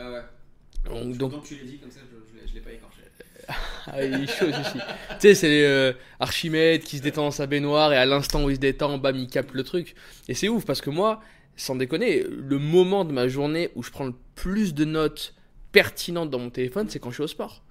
Donc, 0.85 1.17
donc, 1.17 1.45
tu 1.45 1.57
l'as 1.57 1.64
dit 1.64 1.79
comme 1.79 1.91
ça, 1.91 2.01
je, 2.47 2.55
l'ai 2.55 2.61
pas 2.61 2.73
écorché. 2.73 3.03
ah, 3.87 4.05
il 4.05 4.25
est 4.25 4.27
chaud 4.27 4.47
tu 4.47 4.81
sais, 5.21 5.35
c'est 5.35 5.67
euh, 5.67 5.93
Archimède 6.21 6.83
qui 6.83 6.99
se 6.99 7.03
détend 7.03 7.25
dans 7.25 7.31
sa 7.31 7.47
baignoire 7.47 7.93
et 7.93 7.97
à 7.97 8.05
l'instant 8.05 8.45
où 8.45 8.51
il 8.51 8.57
se 8.57 8.61
détend, 8.61 8.99
bam, 8.99 9.17
il 9.17 9.29
capte 9.29 9.55
le 9.55 9.64
truc. 9.64 9.95
Et 10.29 10.35
c'est 10.35 10.49
ouf 10.49 10.64
parce 10.64 10.81
que 10.81 10.91
moi, 10.91 11.21
sans 11.57 11.75
déconner, 11.75 12.25
le 12.29 12.59
moment 12.59 13.05
de 13.05 13.12
ma 13.12 13.29
journée 13.29 13.71
où 13.75 13.83
je 13.83 13.91
prends 13.91 14.07
le 14.07 14.14
plus 14.35 14.75
de 14.75 14.85
notes 14.85 15.35
pertinentes 15.73 16.31
dans 16.31 16.38
mon 16.38 16.51
téléphone, 16.51 16.88
c'est 16.88 16.99
quand 16.99 17.11
je 17.11 17.17
suis 17.17 17.25
au 17.25 17.29
sport. 17.29 17.64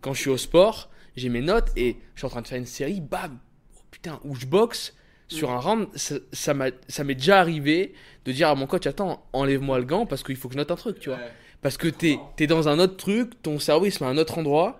Quand 0.00 0.12
je 0.12 0.20
suis 0.20 0.30
au 0.30 0.36
sport, 0.36 0.90
j'ai 1.16 1.28
mes 1.28 1.40
notes 1.40 1.70
et 1.76 1.96
je 2.14 2.20
suis 2.20 2.26
en 2.26 2.30
train 2.30 2.42
de 2.42 2.46
faire 2.46 2.58
une 2.58 2.66
série, 2.66 3.00
bam, 3.00 3.38
oh, 3.76 3.80
putain, 3.90 4.20
où 4.24 4.34
je 4.34 4.46
boxe, 4.46 4.94
Sur 5.28 5.50
un 5.50 5.58
round, 5.58 5.88
ça, 5.94 6.16
ça 6.32 6.54
m'est 6.54 7.14
déjà 7.14 7.40
arrivé 7.40 7.94
de 8.24 8.32
dire 8.32 8.48
à 8.48 8.54
mon 8.54 8.66
coach 8.66 8.86
Attends, 8.86 9.26
enlève-moi 9.32 9.78
le 9.78 9.84
gant 9.84 10.04
parce 10.06 10.22
qu'il 10.22 10.36
faut 10.36 10.48
que 10.48 10.54
je 10.54 10.58
note 10.58 10.70
un 10.70 10.76
truc, 10.76 11.00
tu 11.00 11.08
vois. 11.08 11.18
Parce 11.64 11.76
que 11.78 11.88
t'es 11.88 12.18
es 12.38 12.46
dans 12.46 12.68
un 12.68 12.78
autre 12.78 12.96
truc, 12.96 13.42
ton 13.42 13.58
cerveau 13.58 13.86
il 13.86 13.90
se 13.90 14.04
met 14.04 14.08
à 14.08 14.12
un 14.12 14.18
autre 14.18 14.38
endroit 14.38 14.78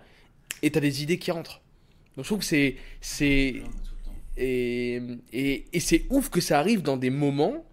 et 0.63 0.71
t'as 0.71 0.81
des 0.81 1.03
idées 1.03 1.19
qui 1.19 1.31
rentrent. 1.33 1.61
Donc 2.15 2.25
je 2.25 2.29
trouve 2.29 2.39
que 2.41 2.45
c'est. 2.45 2.77
c'est 3.01 3.63
et 4.37 5.01
et, 5.33 5.65
et 5.73 5.81
c'est 5.81 6.05
ouf 6.11 6.29
que 6.29 6.41
ça 6.41 6.59
arrive 6.59 6.83
dans 6.83 6.97
des 6.97 7.11
moments 7.11 7.65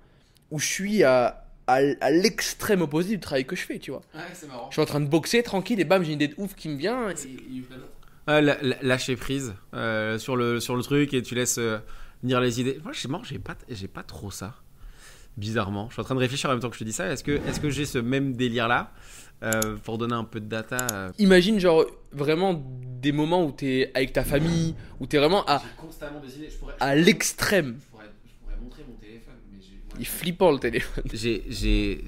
où 0.50 0.60
je 0.60 0.66
suis 0.66 1.04
à, 1.04 1.46
à, 1.68 1.80
à 2.00 2.10
l'extrême 2.12 2.82
opposé 2.82 3.10
du 3.16 3.20
travail 3.20 3.46
que 3.46 3.56
je 3.56 3.64
fais, 3.64 3.80
tu 3.80 3.92
vois. 3.92 4.02
Ouais, 4.16 4.22
c'est 4.34 4.48
marrant. 4.48 4.68
Je 4.70 4.76
suis 4.76 4.82
en 4.82 4.86
train 4.86 5.00
de 5.02 5.08
boxer 5.08 5.44
tranquille 5.44 5.80
et 5.80 5.86
bam, 5.86 6.04
j'ai 6.04 6.10
une 6.14 6.16
idée 6.22 6.28
de 6.30 6.36
ouf 6.38 6.56
qui 6.56 6.70
me 6.70 6.78
vient. 6.78 7.10
et- 7.10 7.16
Euh, 8.30 8.40
la- 8.40 8.62
la- 8.62 8.78
lâcher 8.82 9.16
prise 9.16 9.56
euh, 9.74 10.20
sur, 10.20 10.36
le, 10.36 10.60
sur 10.60 10.76
le 10.76 10.84
truc 10.84 11.14
et 11.14 11.22
tu 11.24 11.34
laisses 11.36 11.58
euh, 11.58 11.80
venir 12.22 12.40
les 12.40 12.62
idées. 12.62 12.80
Moi, 12.84 12.94
je 12.94 13.00
sais 13.02 13.08
marrant, 13.08 13.24
j'ai 13.24 13.40
pas, 13.40 13.56
j'ai 13.70 13.88
pas 13.88 14.04
trop 14.04 14.30
ça. 14.32 14.56
Bizarrement. 15.38 15.88
Je 15.90 15.94
suis 15.94 16.02
en 16.02 16.06
train 16.06 16.16
de 16.16 16.20
réfléchir 16.20 16.50
en 16.50 16.54
même 16.54 16.62
temps 16.62 16.70
que 16.70 16.76
je 16.76 16.80
te 16.80 16.84
dis 16.84 16.94
ça. 16.94 17.08
Est-ce 17.12 17.24
que, 17.24 17.32
est-ce 17.48 17.60
que 17.60 17.70
j'ai 17.70 17.86
ce 17.86 17.98
même 17.98 18.34
délire-là 18.34 18.92
Euh, 19.44 19.76
Pour 19.84 19.98
donner 19.98 20.14
un 20.14 20.24
peu 20.24 20.40
de 20.40 20.46
data. 20.46 20.78
euh, 20.94 21.12
Imagine 21.18 21.60
genre 21.60 21.86
vraiment 22.12 22.54
des 23.02 23.12
moments 23.12 23.44
où 23.44 23.52
t'es 23.52 23.90
avec 23.96 24.14
ta 24.14 24.24
famille, 24.24 24.76
où 25.00 25.08
t'es 25.08 25.18
vraiment 25.18 25.44
à, 25.46 25.58
J'ai 25.60 25.82
constamment 25.82 26.20
des 26.20 26.36
idées. 26.38 26.50
Je 26.52 26.58
pourrais, 26.58 26.76
à 26.80 26.96
l'extrême. 26.96 27.78
je 27.80 27.90
pourrais, 27.90 28.06
je 28.28 28.34
pourrais 28.44 28.62
montrer 28.62 28.84
mon 28.88 28.94
téléphone, 28.96 29.34
mais 29.52 29.58
j'ai. 29.60 29.78
moi, 29.88 29.96
Il 29.96 30.02
est 30.02 30.06
flippant 30.06 30.52
le 30.52 30.60
téléphone. 30.60 31.04
j'ai, 31.14 31.44
j'ai, 31.50 32.04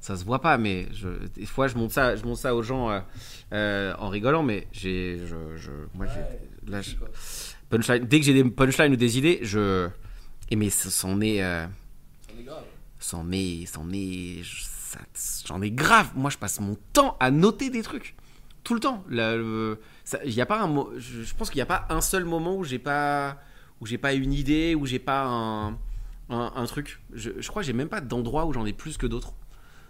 ça 0.00 0.16
se 0.16 0.24
voit 0.24 0.40
pas, 0.40 0.58
mais 0.58 0.86
je, 0.92 1.08
des 1.36 1.46
fois 1.46 1.68
je 1.68 1.76
montre 1.76 1.92
ça, 1.94 2.16
je 2.16 2.24
montre 2.24 2.40
ça 2.40 2.54
aux 2.56 2.62
gens 2.64 2.90
euh, 2.90 3.00
euh, 3.52 3.94
en 3.98 4.08
rigolant, 4.08 4.42
mais 4.42 4.66
j'ai, 4.72 5.18
je, 5.26 5.56
je- 5.56 5.70
moi 5.94 6.06
là, 6.66 6.80
je- 6.82 6.96
punchline, 7.68 8.04
dès 8.06 8.18
que 8.18 8.24
j'ai 8.26 8.34
des 8.34 8.44
punchlines 8.50 8.92
ou 8.92 8.96
des 8.96 9.18
idées, 9.18 9.38
je, 9.42 9.88
et 10.50 10.56
mais 10.56 10.70
ça- 10.70 10.90
c'en 10.90 11.20
est, 11.20 11.42
euh, 11.44 11.66
c'en 12.98 13.30
est, 13.32 13.66
je- 14.42 14.64
ça- 14.64 14.98
j'en 15.46 15.62
ai 15.62 15.70
grave. 15.70 16.10
Moi 16.14 16.30
je 16.30 16.38
passe 16.38 16.60
mon 16.60 16.76
temps 16.92 17.16
à 17.20 17.30
noter 17.30 17.70
des 17.70 17.82
trucs, 17.82 18.14
tout 18.64 18.74
le 18.74 18.80
temps. 18.80 19.04
Il 19.10 20.32
y 20.34 20.40
a 20.40 20.46
pas 20.46 20.62
un, 20.62 20.86
je, 20.98 21.22
je 21.22 21.34
pense 21.34 21.50
qu'il 21.50 21.58
n'y 21.58 21.62
a 21.62 21.66
pas 21.66 21.86
un 21.88 22.00
seul 22.00 22.24
moment 22.24 22.56
où 22.56 22.64
j'ai 22.64 22.78
pas, 22.78 23.38
où 23.80 23.86
j'ai 23.86 23.98
pas 23.98 24.12
une 24.14 24.32
idée, 24.32 24.74
où 24.74 24.86
j'ai 24.86 24.98
pas 24.98 25.24
un 25.26 25.78
un, 26.32 26.52
un 26.54 26.66
truc. 26.66 27.00
Je, 27.12 27.30
je 27.38 27.48
crois 27.48 27.62
que 27.62 27.66
j'ai 27.66 27.72
même 27.72 27.88
pas 27.88 28.00
d'endroit 28.00 28.46
où 28.46 28.52
j'en 28.52 28.64
ai 28.64 28.72
plus 28.72 28.96
que 28.96 29.06
d'autres. 29.06 29.34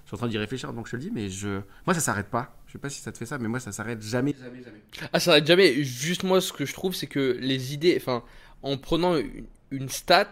Je 0.04 0.08
suis 0.08 0.14
en 0.14 0.18
train 0.18 0.28
d'y 0.28 0.38
réfléchir 0.38 0.72
donc 0.72 0.86
je 0.86 0.92
te 0.92 0.96
le 0.96 1.02
dis, 1.02 1.10
mais 1.12 1.28
je, 1.28 1.60
moi 1.86 1.92
ça 1.94 2.00
s'arrête 2.00 2.28
pas. 2.30 2.56
Je 2.66 2.72
sais 2.72 2.78
pas 2.78 2.88
si 2.88 3.00
ça 3.00 3.12
te 3.12 3.18
fait 3.18 3.26
ça, 3.26 3.36
mais 3.38 3.46
moi 3.48 3.60
ça 3.60 3.72
s'arrête 3.72 4.00
jamais. 4.02 4.34
Jamais, 4.40 4.62
jamais. 4.62 4.80
Ah, 5.12 5.20
ça 5.20 5.32
arrête 5.32 5.46
jamais. 5.46 5.82
Juste 5.84 6.22
moi, 6.22 6.40
ce 6.40 6.52
que 6.52 6.64
je 6.64 6.72
trouve, 6.72 6.94
c'est 6.94 7.06
que 7.08 7.36
les 7.40 7.74
idées, 7.74 7.94
enfin, 8.00 8.22
en 8.62 8.76
prenant 8.78 9.16
une, 9.16 9.44
une 9.70 9.88
stat, 9.88 10.30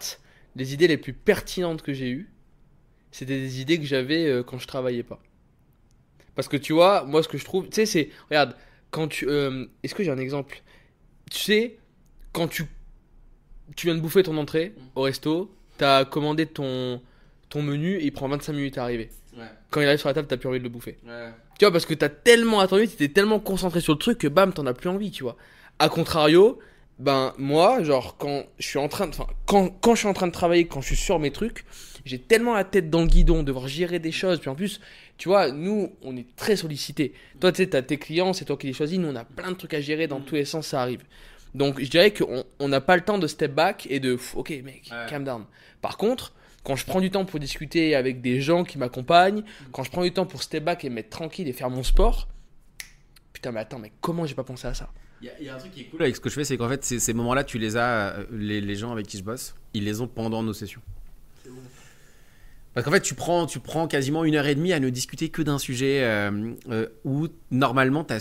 les 0.59 0.75
idées 0.75 0.89
les 0.89 0.99
plus 0.99 1.13
pertinentes 1.15 1.81
que 1.83 1.93
j'ai 1.95 2.11
eues, 2.11 2.29
c'était 3.11 3.39
des 3.39 3.61
idées 3.61 3.79
que 3.79 3.87
j'avais 3.87 4.27
euh, 4.27 4.43
quand 4.43 4.59
je 4.59 4.67
travaillais 4.67 5.03
pas. 5.03 5.21
Parce 6.35 6.49
que 6.49 6.57
tu 6.57 6.73
vois, 6.73 7.05
moi, 7.05 7.23
ce 7.23 7.29
que 7.29 7.39
je 7.39 7.45
trouve, 7.45 7.65
tu 7.69 7.75
sais, 7.75 7.87
c'est, 7.87 8.11
regarde, 8.29 8.55
quand 8.91 9.09
tu, 9.09 9.27
euh, 9.29 9.65
est-ce 9.83 9.95
que 9.95 10.03
j'ai 10.05 10.11
un 10.11 10.19
exemple? 10.19 10.63
Tu 11.31 11.39
sais, 11.39 11.77
quand 12.33 12.49
tu, 12.49 12.65
tu 13.77 13.87
viens 13.87 13.95
de 13.97 14.01
bouffer 14.01 14.23
ton 14.23 14.37
entrée 14.37 14.75
au 14.95 15.03
resto, 15.03 15.51
t'as 15.79 16.05
commandé 16.05 16.47
ton, 16.47 17.01
ton 17.49 17.63
menu 17.63 17.97
et 17.97 18.05
il 18.05 18.13
prend 18.13 18.29
25 18.29 18.53
minutes 18.53 18.79
à 18.79 18.83
arriver. 18.85 19.11
Ouais, 19.37 19.45
Quand 19.71 19.81
il 19.81 19.87
arrive 19.87 19.99
sur 20.01 20.09
la 20.09 20.15
table, 20.15 20.29
t'as 20.29 20.37
plus 20.37 20.49
envie 20.49 20.59
de 20.59 20.65
le 20.65 20.71
bouffer. 20.71 20.99
ouais. 21.07 21.31
Tu 21.59 21.65
vois, 21.65 21.73
parce 21.73 21.87
que 21.87 21.95
t'as 21.95 22.09
tellement 22.09 22.61
attendu, 22.61 22.87
t'étais 22.87 23.09
tellement 23.09 23.41
concentré 23.41 23.81
sur 23.81 23.93
le 23.95 23.99
truc 23.99 24.19
que 24.19 24.29
bam, 24.29 24.53
t'en 24.53 24.65
as 24.67 24.75
plus 24.75 24.89
envie, 24.89 25.11
tu 25.11 25.25
vois. 25.25 25.37
A 25.81 25.89
contrario, 25.89 26.61
ben 26.99 27.33
moi, 27.39 27.83
genre 27.83 28.17
quand 28.17 28.45
je 28.59 28.67
suis 28.67 28.79
en 28.79 28.89
train 28.89 29.07
de, 29.07 29.11
enfin, 29.11 29.27
quand, 29.47 29.69
quand 29.81 29.95
je 29.95 30.01
suis 30.01 30.09
en 30.09 30.13
train 30.15 30.27
de 30.27 30.33
travailler, 30.33 30.67
quand 30.67 30.81
je 30.81 30.87
suis 30.89 30.97
sur 30.97 31.19
mes 31.19 31.31
trucs, 31.31 31.65
j'ai 32.05 32.19
tellement 32.19 32.55
la 32.55 32.65
tête 32.65 32.91
dans 32.91 33.01
le 33.03 33.07
guidon, 33.07 33.43
devoir 33.43 33.69
gérer 33.69 33.99
des 33.99 34.13
choses. 34.13 34.41
Puis 34.41 34.49
en 34.51 34.55
plus, 34.55 34.81
tu 35.17 35.29
vois, 35.29 35.51
nous, 35.53 35.93
on 36.03 36.17
est 36.17 36.27
très 36.37 36.57
sollicités. 36.57 37.13
Toi, 37.41 37.53
tu 37.53 37.59
sais, 37.63 37.69
t'as 37.69 37.83
tes 37.83 37.99
clients, 37.99 38.33
c'est 38.33 38.45
toi 38.47 38.57
qui 38.57 38.67
les 38.67 38.73
choisis. 38.73 38.99
Nous, 38.99 39.09
on 39.09 39.17
a 39.17 39.25
plein 39.25 39.51
de 39.51 39.57
trucs 39.57 39.75
à 39.75 39.81
gérer 39.81 40.07
dans 40.07 40.21
tous 40.21 40.35
les 40.37 40.45
sens, 40.45 40.69
ça 40.69 40.81
arrive. 40.83 41.03
Donc, 41.55 41.81
je 41.81 41.89
dirais 41.89 42.13
qu'on 42.13 42.45
on 42.59 42.69
n'a 42.69 42.81
pas 42.81 42.97
le 42.97 43.03
temps 43.03 43.19
de 43.19 43.27
step 43.27 43.53
back 43.55 43.87
et 43.91 44.01
de, 44.01 44.19
ok, 44.35 44.51
mec, 44.65 44.89
Ouais. 44.91 45.07
calm 45.09 45.25
down. 45.25 45.45
Par 45.81 45.97
contre, 45.97 46.35
quand 46.65 46.77
je 46.77 46.85
prends 46.85 47.01
du 47.01 47.11
temps 47.11 47.25
pour 47.25 47.41
discuter 47.41 47.95
avec 47.95 48.21
des 48.21 48.41
gens 48.41 48.65
qui 48.65 48.77
m'accompagnent, 48.79 49.43
quand 49.73 49.83
je 49.85 49.91
prends 49.91 50.03
du 50.03 50.13
temps 50.13 50.27
pour 50.27 50.43
step 50.43 50.65
back 50.65 50.85
et 50.85 50.91
me 50.91 50.97
mettre 50.97 51.11
tranquille 51.11 51.49
et 51.49 51.53
faire 51.53 51.71
mon 51.71 51.83
sport, 51.83 52.29
putain, 53.33 53.53
mais 53.53 53.61
attends, 53.61 53.79
mais 53.79 53.93
comment 54.01 54.27
j'ai 54.27 54.35
pas 54.35 54.45
pensé 54.45 54.67
à 54.67 54.75
ça? 54.75 54.89
Il 55.21 55.27
y, 55.27 55.31
a- 55.31 55.33
il 55.41 55.47
y 55.47 55.49
a 55.49 55.55
un 55.55 55.59
truc 55.59 55.73
qui 55.73 55.81
est 55.81 55.85
cool 55.85 56.03
avec 56.03 56.15
ce 56.17 56.21
que 56.21 56.29
je 56.29 56.35
fais, 56.35 56.45
c'est 56.45 56.57
qu'en 56.57 56.69
fait 56.69 56.85
ces, 56.85 57.01
ces 57.01 57.13
moments-là, 57.13 57.43
tu 57.45 57.59
les 57.59 57.77
as, 57.77 58.15
euh, 58.19 58.25
les, 58.33 58.61
les 58.61 58.75
gens 58.77 58.93
avec 58.93 59.07
qui 59.07 59.19
je 59.19 59.25
bosse, 59.25 59.55
ils 59.75 59.85
les 59.85 60.01
ont 60.01 60.07
pendant 60.09 60.43
nos 60.43 60.53
sessions. 60.53 60.81
Parce 62.75 62.85
qu'en 62.85 62.93
fait, 62.93 63.01
tu 63.01 63.15
prends, 63.15 63.47
tu 63.47 63.59
prends 63.59 63.89
quasiment 63.89 64.25
une 64.25 64.37
heure 64.37 64.47
et 64.47 64.55
demie 64.55 64.73
à 64.73 64.79
ne 64.79 64.89
discuter 64.89 65.31
que 65.31 65.43
d'un 65.43 65.59
sujet 65.59 66.05
euh, 66.05 66.53
euh, 66.71 66.87
où 67.05 67.27
normalement 67.51 68.05
tu 68.05 68.15
as, 68.15 68.21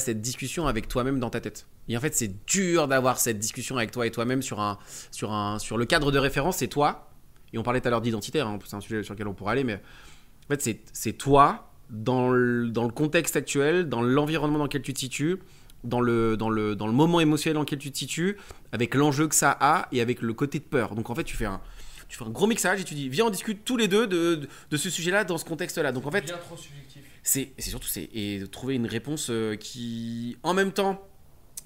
cette 0.00 0.20
discussion 0.20 0.66
avec 0.66 0.88
toi-même 0.88 1.20
dans 1.20 1.30
ta 1.30 1.40
tête. 1.40 1.66
Et 1.88 1.96
en 1.96 2.00
fait, 2.00 2.14
c'est 2.14 2.44
dur 2.46 2.88
d'avoir 2.88 3.20
cette 3.20 3.38
discussion 3.38 3.76
avec 3.76 3.92
toi 3.92 4.06
et 4.06 4.10
toi-même 4.10 4.42
sur, 4.42 4.58
un, 4.60 4.78
sur, 5.12 5.32
un, 5.32 5.58
sur 5.60 5.76
le 5.76 5.84
cadre 5.84 6.10
de 6.10 6.18
référence, 6.18 6.56
c'est 6.56 6.66
toi. 6.66 7.10
Et 7.52 7.58
on 7.58 7.62
parlait 7.62 7.80
tout 7.80 7.86
à 7.86 7.90
l'heure 7.90 8.00
d'identitaire, 8.00 8.48
hein, 8.48 8.58
c'est 8.64 8.74
un 8.74 8.80
sujet 8.80 9.02
sur 9.04 9.14
lequel 9.14 9.28
on 9.28 9.34
pourrait 9.34 9.52
aller, 9.52 9.64
mais 9.64 9.74
en 9.74 10.48
fait, 10.48 10.62
c'est- 10.62 10.80
c'est 10.92 11.12
toi 11.12 11.70
dans 11.90 12.30
le, 12.30 12.70
dans 12.70 12.84
le 12.84 12.90
contexte 12.90 13.36
actuel, 13.36 13.88
dans 13.88 14.02
l'environnement 14.02 14.58
dans 14.58 14.64
lequel 14.64 14.82
tu 14.82 14.92
te 14.94 14.98
situes, 14.98 15.38
dans 15.84 16.00
le, 16.00 16.36
dans, 16.36 16.50
le, 16.50 16.74
dans 16.74 16.86
le 16.86 16.92
moment 16.92 17.20
émotionnel 17.20 17.54
dans 17.54 17.60
lequel 17.60 17.78
tu 17.78 17.92
te 17.92 17.98
situes, 17.98 18.36
avec 18.72 18.94
l'enjeu 18.94 19.28
que 19.28 19.34
ça 19.34 19.56
a 19.60 19.88
et 19.92 20.00
avec 20.00 20.20
le 20.22 20.32
côté 20.34 20.58
de 20.58 20.64
peur. 20.64 20.94
Donc 20.94 21.10
en 21.10 21.14
fait, 21.14 21.24
tu 21.24 21.36
fais 21.36 21.44
un, 21.46 21.60
tu 22.08 22.18
fais 22.18 22.24
un 22.24 22.30
gros 22.30 22.46
mixage 22.46 22.80
et 22.80 22.84
tu 22.84 22.94
dis, 22.94 23.08
viens, 23.08 23.26
on 23.26 23.30
discute 23.30 23.64
tous 23.64 23.76
les 23.76 23.88
deux 23.88 24.06
de, 24.06 24.34
de, 24.36 24.48
de 24.70 24.76
ce 24.76 24.90
sujet-là 24.90 25.24
dans 25.24 25.38
ce 25.38 25.44
contexte-là. 25.44 25.92
Donc 25.92 26.06
en 26.06 26.10
fait, 26.10 26.24
Bien 26.24 26.36
trop 26.38 26.56
subjectif. 26.56 27.02
c'est 27.22 27.52
c'est 27.58 27.70
surtout 27.70 27.88
c'est 27.88 28.08
et 28.12 28.38
de 28.40 28.46
trouver 28.46 28.74
une 28.74 28.86
réponse 28.86 29.28
euh, 29.30 29.56
qui 29.56 30.36
en 30.42 30.54
même 30.54 30.72
temps 30.72 31.00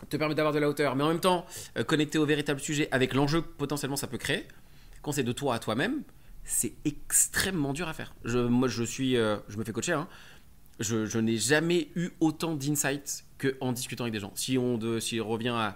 te 0.09 0.16
permet 0.16 0.35
d'avoir 0.37 0.54
de 0.54 0.61
la 0.61 0.68
hauteur 0.68 0.94
mais 0.94 1.02
en 1.02 1.09
même 1.09 1.18
temps 1.20 1.44
euh, 1.76 1.83
connecté 1.83 2.18
au 2.18 2.24
véritable 2.26 2.61
sujet 2.61 2.87
avec 2.92 3.14
l'enjeu 3.14 3.40
que 3.40 3.48
potentiellement 3.48 3.96
ça 3.96 4.07
peut 4.07 4.18
créer 4.18 4.46
quand 5.02 5.11
c'est 5.11 5.24
de 5.24 5.33
toi 5.33 5.54
à 5.57 5.59
toi-même 5.59 6.02
c'est 6.44 6.74
extrêmement 6.85 7.72
dur 7.72 7.88
à 7.88 7.92
faire 7.94 8.14
je, 8.24 8.38
moi 8.38 8.68
je 8.68 8.85
suis 8.85 9.16
euh, 9.16 9.37
je 9.48 9.57
me 9.57 9.64
fais 9.64 9.72
coacher 9.72 9.92
hein. 9.94 10.07
je, 10.78 11.04
je 11.07 11.18
n'ai 11.18 11.37
jamais 11.37 11.88
eu 11.96 12.11
autant 12.20 12.54
d'insights 12.54 13.24
que 13.38 13.57
en 13.61 13.72
discutant 13.72 14.05
avec 14.05 14.12
des 14.12 14.20
gens 14.20 14.33
si 14.35 14.59
on 14.59 14.79
de, 14.79 15.01
si 15.01 15.20
revient 15.20 15.72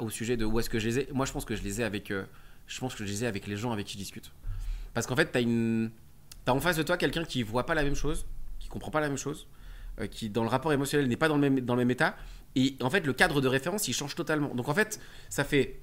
au 0.00 0.10
sujet 0.10 0.36
de 0.36 0.44
où 0.44 0.60
est-ce 0.60 0.70
que 0.70 0.78
je 0.78 0.86
les 0.86 0.98
ai 1.00 1.08
moi 1.12 1.26
je 1.26 1.32
pense 1.32 1.44
que 1.44 1.56
je 1.56 1.62
les 1.62 1.80
ai 1.80 1.84
avec 1.84 2.10
euh, 2.10 2.24
je 2.66 2.78
pense 2.78 2.94
que 2.94 3.04
je 3.04 3.10
les 3.10 3.24
ai 3.24 3.26
avec 3.26 3.46
les 3.46 3.56
gens 3.56 3.72
avec 3.72 3.86
qui 3.86 3.94
je 3.94 3.98
discute 3.98 4.32
parce 4.94 5.06
qu'en 5.06 5.16
fait 5.16 5.34
une 5.40 5.90
t'as 6.44 6.52
en 6.52 6.60
face 6.60 6.76
de 6.76 6.82
toi 6.82 6.96
quelqu'un 6.96 7.24
qui 7.24 7.42
voit 7.42 7.66
pas 7.66 7.74
la 7.74 7.82
même 7.82 7.94
chose 7.94 8.26
qui 8.66 8.68
comprend 8.68 8.90
pas 8.90 9.00
la 9.00 9.08
même 9.08 9.18
chose, 9.18 9.46
euh, 10.00 10.06
qui 10.06 10.28
dans 10.28 10.42
le 10.42 10.48
rapport 10.48 10.72
émotionnel 10.72 11.08
n'est 11.08 11.16
pas 11.16 11.28
dans 11.28 11.36
le 11.36 11.40
même 11.40 11.60
dans 11.60 11.74
le 11.74 11.80
même 11.80 11.90
état, 11.90 12.16
et 12.54 12.76
en 12.82 12.90
fait 12.90 13.06
le 13.06 13.12
cadre 13.12 13.40
de 13.40 13.48
référence 13.48 13.88
il 13.88 13.94
change 13.94 14.14
totalement. 14.14 14.54
Donc 14.54 14.68
en 14.68 14.74
fait 14.74 15.00
ça 15.28 15.44
fait 15.44 15.80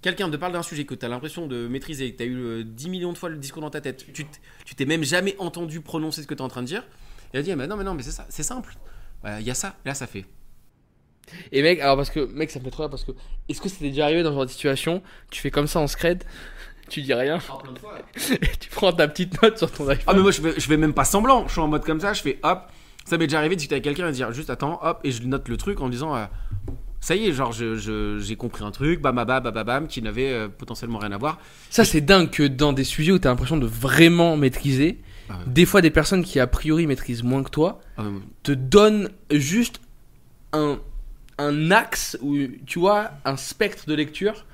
quelqu'un 0.00 0.30
te 0.30 0.36
parle 0.36 0.52
d'un 0.52 0.62
sujet 0.62 0.84
que 0.84 0.94
tu 0.94 1.04
as 1.04 1.08
l'impression 1.08 1.46
de 1.46 1.68
maîtriser, 1.68 2.12
que 2.12 2.18
tu 2.18 2.22
as 2.22 2.26
eu 2.26 2.36
euh, 2.36 2.64
10 2.64 2.88
millions 2.88 3.12
de 3.12 3.18
fois 3.18 3.28
le 3.28 3.36
discours 3.36 3.62
dans 3.62 3.70
ta 3.70 3.80
tête, 3.80 4.06
tu 4.12 4.26
tu 4.64 4.74
t'es 4.74 4.86
même 4.86 5.04
jamais 5.04 5.36
entendu 5.38 5.80
prononcer 5.80 6.22
ce 6.22 6.26
que 6.26 6.34
tu 6.34 6.38
es 6.38 6.44
en 6.44 6.48
train 6.48 6.62
de 6.62 6.68
dire, 6.68 6.82
et 7.34 7.38
elle 7.38 7.44
dit 7.44 7.52
ah, 7.52 7.56
mais 7.56 7.66
non 7.66 7.76
mais 7.76 7.84
non 7.84 7.94
mais 7.94 8.02
c'est 8.02 8.12
ça, 8.12 8.26
c'est 8.28 8.42
simple, 8.42 8.76
il 9.24 9.42
y 9.42 9.50
a 9.50 9.54
ça, 9.54 9.76
là 9.84 9.94
ça 9.94 10.06
fait. 10.06 10.24
Et 11.52 11.62
mec, 11.62 11.80
alors 11.80 11.96
parce 11.96 12.10
que, 12.10 12.20
mec, 12.34 12.50
ça 12.50 12.58
me 12.58 12.64
fait 12.64 12.70
trop 12.70 12.82
rire 12.84 12.90
parce 12.90 13.04
que, 13.04 13.12
est-ce 13.48 13.60
que 13.60 13.68
c'était 13.68 13.88
déjà 13.90 14.04
arrivé 14.04 14.22
dans 14.22 14.30
ce 14.30 14.34
genre 14.34 14.46
de 14.46 14.50
situation? 14.50 15.02
Tu 15.30 15.40
fais 15.40 15.50
comme 15.50 15.66
ça 15.66 15.80
en 15.80 15.86
scred, 15.86 16.24
tu 16.88 17.02
dis 17.02 17.14
rien, 17.14 17.38
et 18.30 18.46
tu 18.60 18.70
prends 18.70 18.92
ta 18.92 19.08
petite 19.08 19.40
note 19.42 19.58
sur 19.58 19.70
ton 19.70 19.88
iPhone. 19.88 20.04
Ah 20.06 20.14
mais 20.14 20.20
moi 20.22 20.30
je 20.30 20.40
fais, 20.40 20.54
je 20.58 20.66
fais 20.66 20.76
même 20.76 20.94
pas 20.94 21.04
semblant, 21.04 21.46
je 21.46 21.52
suis 21.52 21.60
en 21.60 21.68
mode 21.68 21.84
comme 21.84 22.00
ça, 22.00 22.12
je 22.12 22.22
fais 22.22 22.38
hop, 22.42 22.62
ça 23.04 23.16
m'est 23.18 23.26
déjà 23.26 23.38
arrivé 23.38 23.54
de 23.54 23.58
discuter 23.58 23.74
avec 23.76 23.84
quelqu'un 23.84 24.06
et 24.08 24.10
de 24.10 24.16
dire 24.16 24.32
juste 24.32 24.50
attends 24.50 24.78
hop 24.82 25.00
et 25.04 25.10
je 25.12 25.22
note 25.24 25.48
le 25.48 25.56
truc 25.56 25.80
en 25.80 25.88
disant 25.88 26.14
euh, 26.16 26.24
ça 27.00 27.14
y 27.14 27.26
est 27.28 27.32
genre 27.32 27.52
je- 27.52 27.76
je- 27.76 28.18
j'ai 28.18 28.36
compris 28.36 28.64
un 28.64 28.70
truc, 28.70 29.00
bam 29.00 29.14
bam 29.16 29.26
bam 29.26 29.42
bam 29.52 29.64
bam 29.64 29.86
qui 29.86 30.02
n'avait 30.02 30.30
euh, 30.32 30.48
potentiellement 30.48 30.98
rien 30.98 31.12
à 31.12 31.18
voir. 31.18 31.38
Ça, 31.70 31.84
c'est 31.84 32.00
dingue 32.00 32.30
que 32.30 32.42
dans 32.42 32.72
des 32.72 32.84
sujets 32.84 33.12
où 33.12 33.18
t'as 33.18 33.28
l'impression 33.30 33.56
de 33.56 33.66
vraiment 33.66 34.36
maîtriser, 34.36 34.98
Ah 35.30 35.34
ouais. 35.34 35.38
des 35.46 35.64
fois 35.66 35.80
des 35.80 35.90
personnes 35.90 36.24
qui 36.24 36.40
a 36.40 36.46
priori 36.46 36.86
maîtrisent 36.86 37.22
moins 37.22 37.42
que 37.42 37.50
toi 37.50 37.80
Ah, 37.98 38.02
te 38.42 38.52
donnent 38.52 39.10
juste 39.30 39.80
un, 40.52 40.78
un 41.38 41.70
axe 41.70 42.18
ou 42.20 42.36
tu 42.66 42.78
vois 42.78 43.10
un 43.24 43.36
spectre 43.36 43.86
de 43.86 43.94
lecture. 43.94 44.44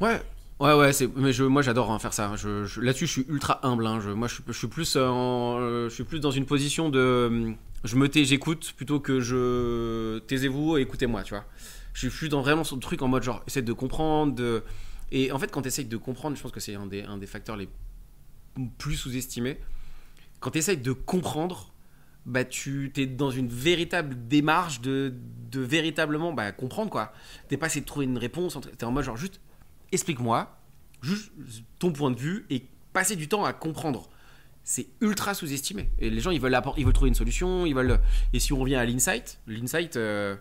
Ouais. 0.00 0.20
Ouais 0.58 0.74
ouais 0.74 0.92
c'est 0.92 1.08
mais 1.16 1.32
je 1.32 1.42
moi 1.44 1.62
j'adore 1.62 1.90
hein, 1.90 1.98
faire 1.98 2.12
ça. 2.12 2.34
Là-dessus 2.82 3.06
je 3.06 3.12
suis 3.12 3.24
ultra 3.28 3.66
humble. 3.66 3.86
hein. 3.86 3.98
Je, 4.00 4.10
moi 4.10 4.28
je 4.28 4.34
suis, 4.52 4.66
plus 4.68 4.96
en, 4.96 5.58
euh, 5.58 5.88
je 5.88 5.94
suis 5.94 6.04
plus 6.04 6.20
dans 6.20 6.30
une 6.30 6.44
position 6.44 6.90
de 6.90 6.98
euh, 6.98 7.52
je 7.82 7.96
me 7.96 8.08
tais 8.10 8.26
j'écoute 8.26 8.74
plutôt 8.76 9.00
que 9.00 9.20
je 9.20 10.18
taisez-vous 10.26 10.76
écoutez-moi 10.76 11.22
tu 11.22 11.32
vois. 11.32 11.46
Je 11.94 12.08
suis 12.08 12.28
dans 12.28 12.42
vraiment 12.42 12.62
ce 12.62 12.74
truc 12.74 13.00
en 13.00 13.08
mode 13.08 13.22
genre 13.22 13.42
essaie 13.46 13.62
de 13.62 13.72
comprendre 13.72 14.62
et 15.10 15.32
en 15.32 15.38
fait 15.38 15.50
quand 15.50 15.62
tu 15.62 15.68
essayes 15.68 15.86
de 15.86 15.96
comprendre 15.96 16.36
je 16.36 16.42
pense 16.42 16.52
que 16.52 16.60
c'est 16.60 16.74
un 16.74 16.86
des 16.86 17.02
un 17.04 17.16
des 17.16 17.26
facteurs 17.26 17.56
les 17.56 17.68
plus 18.76 18.96
sous-estimés. 18.96 19.58
Quand 20.40 20.50
tu 20.50 20.58
essayes 20.58 20.76
de 20.76 20.92
comprendre 20.92 21.69
bah 22.26 22.44
tu 22.44 22.92
es 22.96 23.06
dans 23.06 23.30
une 23.30 23.48
véritable 23.48 24.28
démarche 24.28 24.80
de, 24.80 25.14
de 25.50 25.60
véritablement 25.60 26.32
bah, 26.32 26.52
comprendre 26.52 26.90
quoi. 26.90 27.12
T'es 27.48 27.56
pas 27.56 27.66
essayé 27.66 27.80
de 27.80 27.86
trouver 27.86 28.06
une 28.06 28.18
réponse, 28.18 28.58
t'es 28.76 28.84
en 28.84 28.92
mode 28.92 29.04
genre 29.04 29.16
juste 29.16 29.40
explique-moi 29.92 30.60
juste 31.02 31.32
ton 31.78 31.92
point 31.92 32.10
de 32.10 32.18
vue 32.18 32.46
et 32.50 32.64
passer 32.92 33.16
du 33.16 33.28
temps 33.28 33.44
à 33.44 33.52
comprendre. 33.52 34.08
C'est 34.62 34.88
ultra 35.00 35.34
sous-estimé. 35.34 35.90
Et 35.98 36.10
les 36.10 36.20
gens, 36.20 36.30
ils 36.30 36.40
veulent, 36.40 36.58
ils 36.76 36.84
veulent 36.84 36.92
trouver 36.92 37.08
une 37.08 37.14
solution, 37.14 37.66
ils 37.66 37.74
veulent. 37.74 37.98
Et 38.32 38.40
si 38.40 38.52
on 38.52 38.58
revient 38.58 38.76
à 38.76 38.84
l'insight, 38.84 39.40
l'insight, 39.46 39.96
euh, 39.96 40.36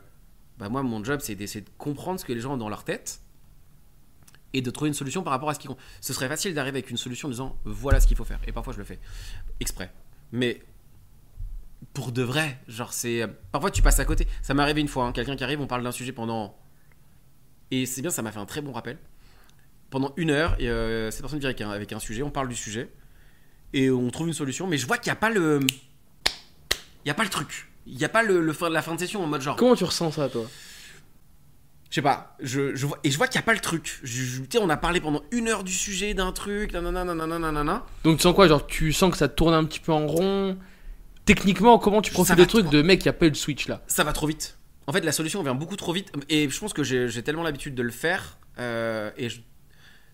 bah 0.58 0.70
moi, 0.70 0.84
mon 0.84 1.04
job, 1.04 1.22
c'est 1.24 1.36
d'essayer 1.36 1.62
de 1.62 1.70
comprendre 1.78 2.20
ce 2.20 2.26
que 2.26 2.34
les 2.34 2.42
gens 2.42 2.54
ont 2.54 2.58
dans 2.58 2.70
leur 2.70 2.84
tête 2.84 3.22
et 4.54 4.62
de 4.62 4.72
trouver 4.72 4.90
une 4.90 4.96
solution 4.96 5.24
par 5.24 5.32
rapport 5.32 5.50
à 5.50 5.54
ce 5.54 5.60
qu'ils 5.60 5.70
Ce 6.02 6.12
serait 6.12 6.28
facile 6.28 6.54
d'arriver 6.54 6.80
avec 6.80 6.90
une 6.90 6.98
solution 6.98 7.28
en 7.28 7.32
disant 7.32 7.58
voilà 7.64 8.00
ce 8.00 8.08
qu'il 8.08 8.18
faut 8.18 8.26
faire. 8.26 8.40
Et 8.46 8.52
parfois, 8.52 8.74
je 8.74 8.80
le 8.80 8.84
fais 8.84 9.00
exprès. 9.60 9.92
Mais 10.32 10.62
pour 11.94 12.12
de 12.12 12.22
vrai, 12.22 12.60
genre, 12.68 12.94
c'est. 12.94 13.26
Parfois, 13.52 13.72
tu 13.72 13.82
passes 13.82 14.00
à 14.00 14.06
côté. 14.06 14.28
Ça 14.42 14.54
m'est 14.54 14.64
arrivé 14.64 14.82
une 14.82 14.88
fois, 14.88 15.06
hein, 15.06 15.12
quelqu'un 15.12 15.36
qui 15.36 15.44
arrive, 15.44 15.62
on 15.62 15.68
parle 15.68 15.84
d'un 15.84 15.92
sujet 15.92 16.12
pendant. 16.12 16.58
Et 17.72 17.86
c'est 17.86 18.02
bien, 18.02 18.10
ça 18.12 18.22
m'a 18.22 18.32
fait 18.32 18.40
un 18.40 18.46
très 18.46 18.62
bon 18.62 18.72
rappel 18.72 18.98
pendant 19.90 20.14
une 20.18 20.30
heure, 20.30 20.56
et, 20.60 20.70
euh, 20.70 21.12
cette 21.12 21.22
personne 21.22 21.40
vient 21.40 21.50
avec 21.50 21.62
un, 21.62 21.72
avec 21.72 21.94
un 21.94 22.00
sujet, 22.00 22.22
on 22.24 22.30
parle 22.30 22.48
du 22.48 22.56
sujet, 22.56 22.90
et 23.74 23.90
on 23.90 24.10
trouve 24.10 24.28
une 24.28 24.34
solution, 24.34 24.68
mais 24.68 24.78
je 24.78 24.88
vois 24.88 24.98
qu'il 24.98 25.10
n'y 25.12 25.18
a 25.18 25.20
pas 25.20 25.30
le. 25.30 25.60
Il 26.30 27.06
n'y 27.06 27.12
a 27.12 27.16
pas 27.16 27.24
le 27.24 27.30
truc. 27.30 27.72
Il 27.88 27.98
n'y 27.98 28.06
a 28.06 28.10
pas 28.10 28.24
le, 28.24 28.42
le 28.42 28.54
fin, 28.54 28.70
la 28.70 28.82
fin 28.82 28.94
de 28.94 29.00
session 29.00 29.24
en 29.24 29.28
mode 29.28 29.42
genre. 29.42 29.56
Comment 29.56 29.76
tu 29.76 29.84
ressens 29.84 30.12
ça, 30.12 30.30
toi? 30.30 30.46
Je 31.90 31.96
sais 31.96 32.02
pas. 32.04 32.36
Je, 32.40 32.76
je 32.76 32.86
vois, 32.86 33.00
et 33.04 33.10
je 33.10 33.18
vois 33.18 33.28
qu'il 33.28 33.40
n'y 33.40 33.44
a 33.44 33.46
pas 33.46 33.54
le 33.54 33.62
truc. 33.62 34.00
Je, 34.04 34.42
tu 34.42 34.48
sais, 34.52 34.60
on 34.60 34.70
a 34.70 34.78
parlé 34.78 35.00
pendant 35.02 35.24
une 35.32 35.48
heure 35.48 35.64
du 35.64 35.74
sujet, 35.74 36.14
d'un 36.14 36.32
truc, 36.32 36.74
nanana, 36.74 37.04
nanana, 37.04 37.40
nanana. 37.40 37.86
Donc 38.04 38.18
tu 38.18 38.24
sens 38.24 38.36
quoi? 38.36 38.48
Genre, 38.48 38.66
tu 38.68 38.94
sens 38.94 39.12
que 39.12 39.18
ça 39.18 39.28
tourne 39.28 39.56
un 39.56 39.64
petit 39.64 39.80
peu 39.80 39.92
en 39.92 40.06
rond? 40.06 40.58
Techniquement, 41.30 41.78
comment 41.78 42.02
tu 42.02 42.12
profites 42.12 42.38
des 42.38 42.48
trucs 42.48 42.70
de 42.70 42.82
mec 42.82 43.02
qui 43.02 43.08
a 43.08 43.14
pas 43.14 43.28
eu 43.28 43.30
le 43.30 43.36
switch 43.36 43.68
là? 43.68 43.84
Ça 43.86 44.04
va 44.04 44.14
trop 44.14 44.26
vite. 44.26 44.58
En 44.88 44.92
fait, 44.94 45.02
la 45.02 45.12
solution 45.12 45.44
vient 45.44 45.54
beaucoup 45.54 45.76
trop 45.76 45.94
vite. 45.94 46.12
Et 46.28 46.50
je 46.50 46.60
pense 46.60 46.74
que 46.74 46.82
j'ai 46.82 47.22
tellement 47.22 47.44
l'habitude 47.44 47.76
de 47.76 47.84
le 47.84 47.92
faire. 47.92 48.40
Euh, 48.58 49.12
et 49.16 49.30
je, 49.30 49.42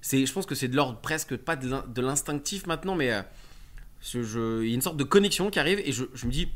je 0.02 0.34
pense 0.34 0.46
que 0.46 0.56
c'est 0.56 0.68
de 0.68 0.76
l'ordre 0.76 1.00
presque 1.00 1.38
pas 1.38 1.56
de 1.56 2.02
l'instinctif 2.02 2.68
maintenant, 2.68 2.96
mais 2.96 3.14
euh, 3.14 3.22
il 4.14 4.68
y 4.68 4.72
a 4.72 4.76
une 4.76 4.82
sorte 4.82 4.98
de 4.98 5.06
connexion 5.06 5.50
qui 5.50 5.58
arrive 5.58 5.80
et 5.80 5.94
je, 5.94 6.04
me 6.04 6.32
dis, 6.32 6.50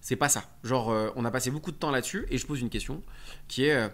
c'est 0.00 0.16
pas 0.16 0.30
ça. 0.30 0.44
Genre, 0.64 0.90
euh, 0.90 1.10
on 1.14 1.26
a 1.26 1.30
passé 1.30 1.50
beaucoup 1.50 1.70
de 1.70 1.76
temps 1.76 1.90
là-dessus 1.90 2.24
et 2.30 2.38
je 2.38 2.46
pose 2.46 2.62
une 2.62 2.70
question 2.70 3.02
qui 3.46 3.64
est, 3.64 3.90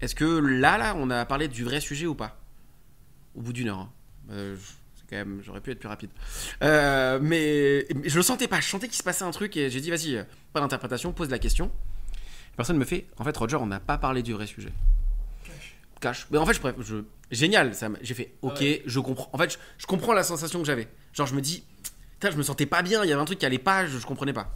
est-ce 0.00 0.16
que 0.16 0.24
là, 0.24 0.78
là, 0.78 0.96
on 0.96 1.10
a 1.10 1.24
parlé 1.26 1.46
du 1.46 1.62
vrai 1.62 1.78
sujet 1.78 2.06
ou 2.06 2.16
pas? 2.16 2.40
Au 3.36 3.40
bout 3.40 3.52
d'une 3.52 3.68
heure. 3.68 3.88
Hein. 4.32 4.56
Quand 5.08 5.16
même, 5.16 5.40
j'aurais 5.44 5.60
pu 5.60 5.70
être 5.70 5.78
plus 5.78 5.88
rapide. 5.88 6.10
mais, 6.60 7.86
je 8.04 8.16
le 8.16 8.22
sentais 8.22 8.48
pas. 8.48 8.60
Je 8.60 8.68
sentais 8.68 8.88
qu'il 8.88 8.96
se 8.96 9.02
passait 9.02 9.24
un 9.24 9.30
truc 9.30 9.56
et 9.56 9.70
j'ai 9.70 9.80
dit, 9.80 9.90
vas-y, 9.90 10.24
pas 10.52 10.60
d'interprétation, 10.60 11.12
pose 11.12 11.30
la 11.30 11.38
question. 11.38 11.70
Personne 12.56 12.78
me 12.78 12.84
fait, 12.84 13.06
en 13.18 13.24
fait, 13.24 13.36
Roger, 13.36 13.56
on 13.56 13.66
n'a 13.66 13.80
pas 13.80 13.98
parlé 13.98 14.22
du 14.22 14.32
vrai 14.32 14.46
sujet. 14.46 14.72
Cache. 16.00 16.26
Mais 16.30 16.38
en 16.38 16.46
fait, 16.46 16.54
je, 16.54 16.82
je, 16.82 16.96
génial. 17.30 17.74
Ça, 17.74 17.88
j'ai 18.02 18.14
fait, 18.14 18.34
ok, 18.42 18.62
ah 18.62 18.82
je 18.86 19.00
comprends. 19.00 19.28
En 19.32 19.38
fait, 19.38 19.58
je, 19.78 19.86
comprends 19.86 20.12
la 20.12 20.22
sensation 20.22 20.60
que 20.60 20.66
j'avais. 20.66 20.88
Genre, 21.12 21.26
je 21.26 21.34
me 21.34 21.40
dis, 21.40 21.64
je 22.22 22.36
me 22.36 22.42
sentais 22.42 22.66
pas 22.66 22.82
bien. 22.82 23.04
Il 23.04 23.10
y 23.10 23.12
avait 23.12 23.20
un 23.20 23.24
truc 23.24 23.38
qui 23.38 23.46
allait 23.46 23.58
pas, 23.58 23.86
je, 23.86 23.98
comprenais 24.06 24.32
pas. 24.32 24.54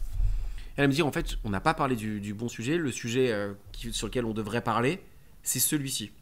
elle 0.76 0.88
me 0.88 0.92
dit, 0.92 1.02
en 1.02 1.12
fait, 1.12 1.36
on 1.44 1.50
n'a 1.50 1.60
pas 1.60 1.74
parlé 1.74 1.96
du, 1.96 2.34
bon 2.34 2.48
sujet. 2.48 2.76
Le 2.76 2.92
sujet 2.92 3.32
euh, 3.32 3.52
sur 3.92 4.06
lequel 4.06 4.24
on 4.24 4.32
devrait 4.32 4.62
parler, 4.62 5.00
c'est 5.42 5.60
celui-ci. 5.60 6.12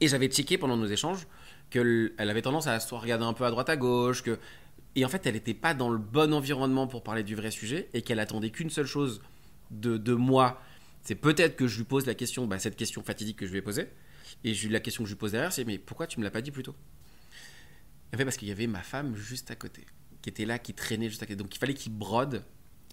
Et 0.00 0.08
j'avais 0.08 0.28
checké 0.28 0.58
pendant 0.58 0.76
nos 0.76 0.86
échanges 0.86 1.26
qu'elle 1.72 2.12
avait 2.18 2.42
tendance 2.42 2.66
à 2.66 2.78
se 2.78 2.94
regarder 2.94 3.24
un 3.24 3.32
peu 3.32 3.44
à 3.44 3.50
droite 3.50 3.68
à 3.68 3.76
gauche, 3.76 4.22
que 4.22 4.38
et 4.94 5.04
en 5.04 5.08
fait, 5.08 5.26
elle 5.26 5.34
n'était 5.34 5.54
pas 5.54 5.74
dans 5.74 5.88
le 5.88 5.98
bon 5.98 6.34
environnement 6.34 6.86
pour 6.86 7.02
parler 7.02 7.22
du 7.22 7.34
vrai 7.34 7.50
sujet 7.50 7.88
et 7.94 8.02
qu'elle 8.02 8.20
attendait 8.20 8.50
qu'une 8.50 8.70
seule 8.70 8.86
chose 8.86 9.22
de, 9.70 9.96
de 9.96 10.12
moi. 10.12 10.60
C'est 11.02 11.14
peut-être 11.14 11.56
que 11.56 11.66
je 11.66 11.78
lui 11.78 11.84
pose 11.84 12.06
la 12.06 12.14
question, 12.14 12.46
bah, 12.46 12.58
cette 12.58 12.76
question 12.76 13.02
fatidique 13.02 13.38
que 13.38 13.46
je 13.46 13.52
lui 13.52 13.58
ai 13.58 13.62
posée. 13.62 13.88
Et 14.44 14.54
la 14.68 14.80
question 14.80 15.02
que 15.02 15.08
je 15.08 15.14
lui 15.14 15.18
pose 15.18 15.32
derrière, 15.32 15.52
c'est 15.52 15.64
Mais 15.64 15.78
pourquoi 15.78 16.06
tu 16.06 16.20
me 16.20 16.24
l'as 16.24 16.30
pas 16.30 16.42
dit 16.42 16.50
plus 16.50 16.62
tôt? 16.62 16.74
En 18.12 18.18
fait, 18.18 18.24
parce 18.24 18.36
qu'il 18.36 18.48
y 18.48 18.52
avait 18.52 18.66
ma 18.66 18.82
femme 18.82 19.16
juste 19.16 19.50
à 19.50 19.56
côté, 19.56 19.86
qui 20.20 20.28
était 20.28 20.44
là, 20.44 20.58
qui 20.58 20.74
traînait 20.74 21.08
juste 21.08 21.22
à 21.22 21.26
côté. 21.26 21.36
Donc 21.36 21.54
il 21.54 21.58
fallait 21.58 21.74
qu'il 21.74 21.92
brode 21.92 22.44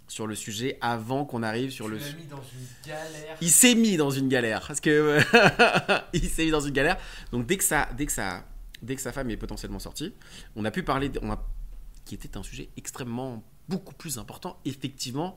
sur 0.08 0.26
le 0.26 0.36
sujet 0.36 0.78
avant 0.80 1.26
qu'on 1.26 1.44
arrive 1.44 1.72
sur 1.72 1.86
tu 1.86 1.92
le. 1.92 1.98
Mis 1.98 2.28
dans 2.30 2.38
une 2.38 2.88
galère. 2.88 3.38
Il 3.42 3.50
s'est 3.50 3.76
mis 3.76 3.98
dans 3.98 4.10
une 4.10 4.30
galère 4.30 4.66
parce 4.66 4.80
que 4.80 5.20
il 6.14 6.30
s'est 6.30 6.46
mis 6.46 6.52
dans 6.52 6.62
une 6.62 6.74
galère. 6.74 6.98
Donc 7.34 7.46
dès 7.46 7.58
que 7.58 7.64
ça, 7.64 7.90
dès 7.98 8.06
que 8.06 8.12
ça, 8.12 8.46
dès 8.82 8.96
que 8.96 9.02
sa 9.02 9.12
femme 9.12 9.30
est 9.30 9.38
potentiellement 9.38 9.80
sortie, 9.80 10.14
on 10.56 10.66
a 10.66 10.72
pu 10.72 10.84
parler, 10.84 11.12
on 11.22 11.32
a, 11.32 11.44
qui 12.06 12.16
était 12.16 12.38
un 12.38 12.44
sujet 12.44 12.70
extrêmement 12.78 13.44
beaucoup 13.68 13.94
plus 13.94 14.18
important, 14.18 14.60
effectivement, 14.66 15.36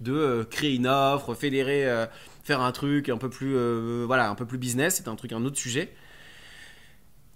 de 0.00 0.12
euh, 0.12 0.44
créer 0.44 0.74
une 0.74 0.86
offre, 0.86 1.34
fédérer, 1.34 1.88
euh, 1.88 2.06
faire 2.42 2.60
un 2.60 2.72
truc 2.72 3.08
un 3.08 3.18
peu 3.18 3.30
plus, 3.30 3.54
euh, 3.56 4.04
voilà, 4.06 4.30
un 4.30 4.34
peu 4.34 4.46
plus 4.46 4.58
business. 4.58 4.96
C'est 4.96 5.08
un 5.08 5.16
truc, 5.16 5.32
un 5.32 5.44
autre 5.44 5.58
sujet. 5.58 5.92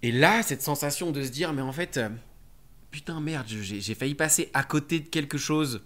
Et 0.01 0.11
là, 0.11 0.43
cette 0.43 0.61
sensation 0.61 1.11
de 1.11 1.23
se 1.23 1.29
dire, 1.29 1.53
mais 1.53 1.61
en 1.61 1.71
fait, 1.71 1.99
putain 2.91 3.19
merde, 3.19 3.47
j'ai 3.47 3.95
failli 3.95 4.15
passer 4.15 4.49
à 4.53 4.63
côté 4.63 4.99
de 4.99 5.07
quelque 5.07 5.37
chose 5.37 5.81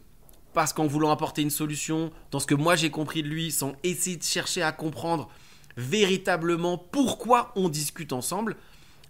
parce 0.53 0.73
qu'en 0.73 0.87
voulant 0.87 1.11
apporter 1.11 1.41
une 1.41 1.49
solution 1.49 2.11
dans 2.31 2.39
ce 2.39 2.47
que 2.47 2.55
moi 2.55 2.75
j'ai 2.75 2.89
compris 2.89 3.23
de 3.23 3.27
lui, 3.27 3.51
sans 3.51 3.73
essayer 3.83 4.17
de 4.17 4.23
chercher 4.23 4.61
à 4.61 4.71
comprendre 4.71 5.29
véritablement 5.77 6.77
pourquoi 6.77 7.53
on 7.55 7.69
discute 7.69 8.11
ensemble, 8.11 8.57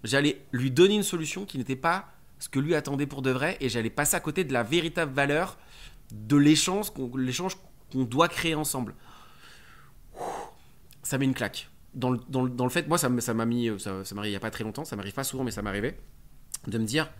j'allais 0.03 0.41
lui 0.51 0.71
donner 0.71 0.95
une 0.95 1.03
solution 1.03 1.45
qui 1.45 1.57
n'était 1.57 1.75
pas 1.75 2.09
ce 2.39 2.49
que 2.49 2.59
lui 2.59 2.75
attendait 2.75 3.05
pour 3.05 3.21
de 3.21 3.31
vrai 3.31 3.57
et 3.59 3.69
j'allais 3.69 3.89
passer 3.89 4.15
à 4.15 4.19
côté 4.19 4.43
de 4.43 4.53
la 4.53 4.63
véritable 4.63 5.13
valeur 5.13 5.57
de 6.11 6.37
l'échange 6.37 6.91
qu'on 6.91 8.03
doit 8.03 8.27
créer 8.27 8.55
ensemble. 8.55 8.95
Ça 11.03 11.17
met 11.17 11.25
une 11.25 11.33
claque. 11.33 11.69
Dans 11.93 12.11
le, 12.11 12.19
dans 12.29 12.43
le, 12.43 12.69
fait, 12.69 12.87
moi, 12.87 12.97
ça 12.97 13.09
m'a 13.09 13.45
mis, 13.45 13.69
ça, 13.79 14.05
ça 14.05 14.15
m'arrive 14.15 14.29
il 14.29 14.33
n'y 14.33 14.37
a 14.37 14.39
pas 14.39 14.51
très 14.51 14.63
longtemps, 14.63 14.85
ça 14.85 14.95
m'arrive 14.95 15.13
pas 15.13 15.23
souvent, 15.23 15.43
mais 15.43 15.51
ça 15.51 15.63
m'arrivait, 15.63 15.97
de 16.67 16.77
me 16.77 16.85
dire, 16.85 17.11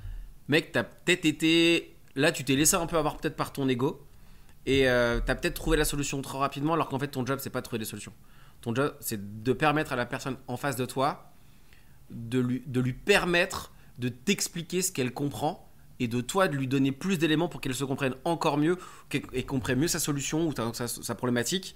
mec, 0.48 0.72
t'as 0.72 0.84
peut-être 0.84 1.26
été. 1.26 1.96
Là, 2.16 2.32
tu 2.32 2.44
t'es 2.44 2.56
laissé 2.56 2.76
un 2.76 2.86
peu 2.86 2.98
avoir 2.98 3.18
peut-être 3.18 3.36
par 3.36 3.52
ton 3.52 3.68
ego, 3.68 4.06
et 4.68 4.88
euh, 4.88 5.20
t'as 5.26 5.34
peut-être 5.34 5.56
trouvé 5.56 5.76
la 5.76 5.86
solution 5.86 6.22
trop 6.22 6.38
rapidement, 6.38 6.74
alors 6.74 6.88
qu'en 6.88 7.00
fait, 7.00 7.08
ton 7.08 7.26
job, 7.26 7.40
c'est 7.42 7.50
pas 7.50 7.62
de 7.62 7.66
trouver 7.66 7.80
des 7.80 7.86
solutions. 7.86 8.14
Ton 8.62 8.76
job, 8.76 8.96
c'est 9.00 9.44
de 9.44 9.54
permettre 9.54 9.92
à 9.92 9.96
la 9.96 10.06
personne 10.06 10.38
en 10.48 10.56
face 10.56 10.76
de 10.76 10.86
toi 10.86 11.29
de 12.12 12.40
lui, 12.40 12.64
de 12.66 12.80
lui 12.80 12.94
permettre 12.94 13.72
de 13.98 14.10
t'expliquer 14.10 14.82
ce 14.82 14.92
qu'elle 14.92 15.14
comprend 15.14 15.70
et 16.00 16.08
de 16.08 16.22
toi 16.22 16.48
de 16.48 16.56
lui 16.56 16.68
donner 16.68 16.92
plus 16.92 17.18
d'éléments 17.18 17.50
pour 17.50 17.62
qu'elle 17.62 17.76
se 17.76 17.84
comprenne 17.84 18.16
encore 18.24 18.58
mieux 18.58 18.78
et 19.34 19.44
comprenne 19.44 19.80
mieux 19.80 19.88
sa 19.88 20.00
solution 20.00 20.48
ou 20.48 20.54
sa, 20.54 21.16
problématique. 21.16 21.76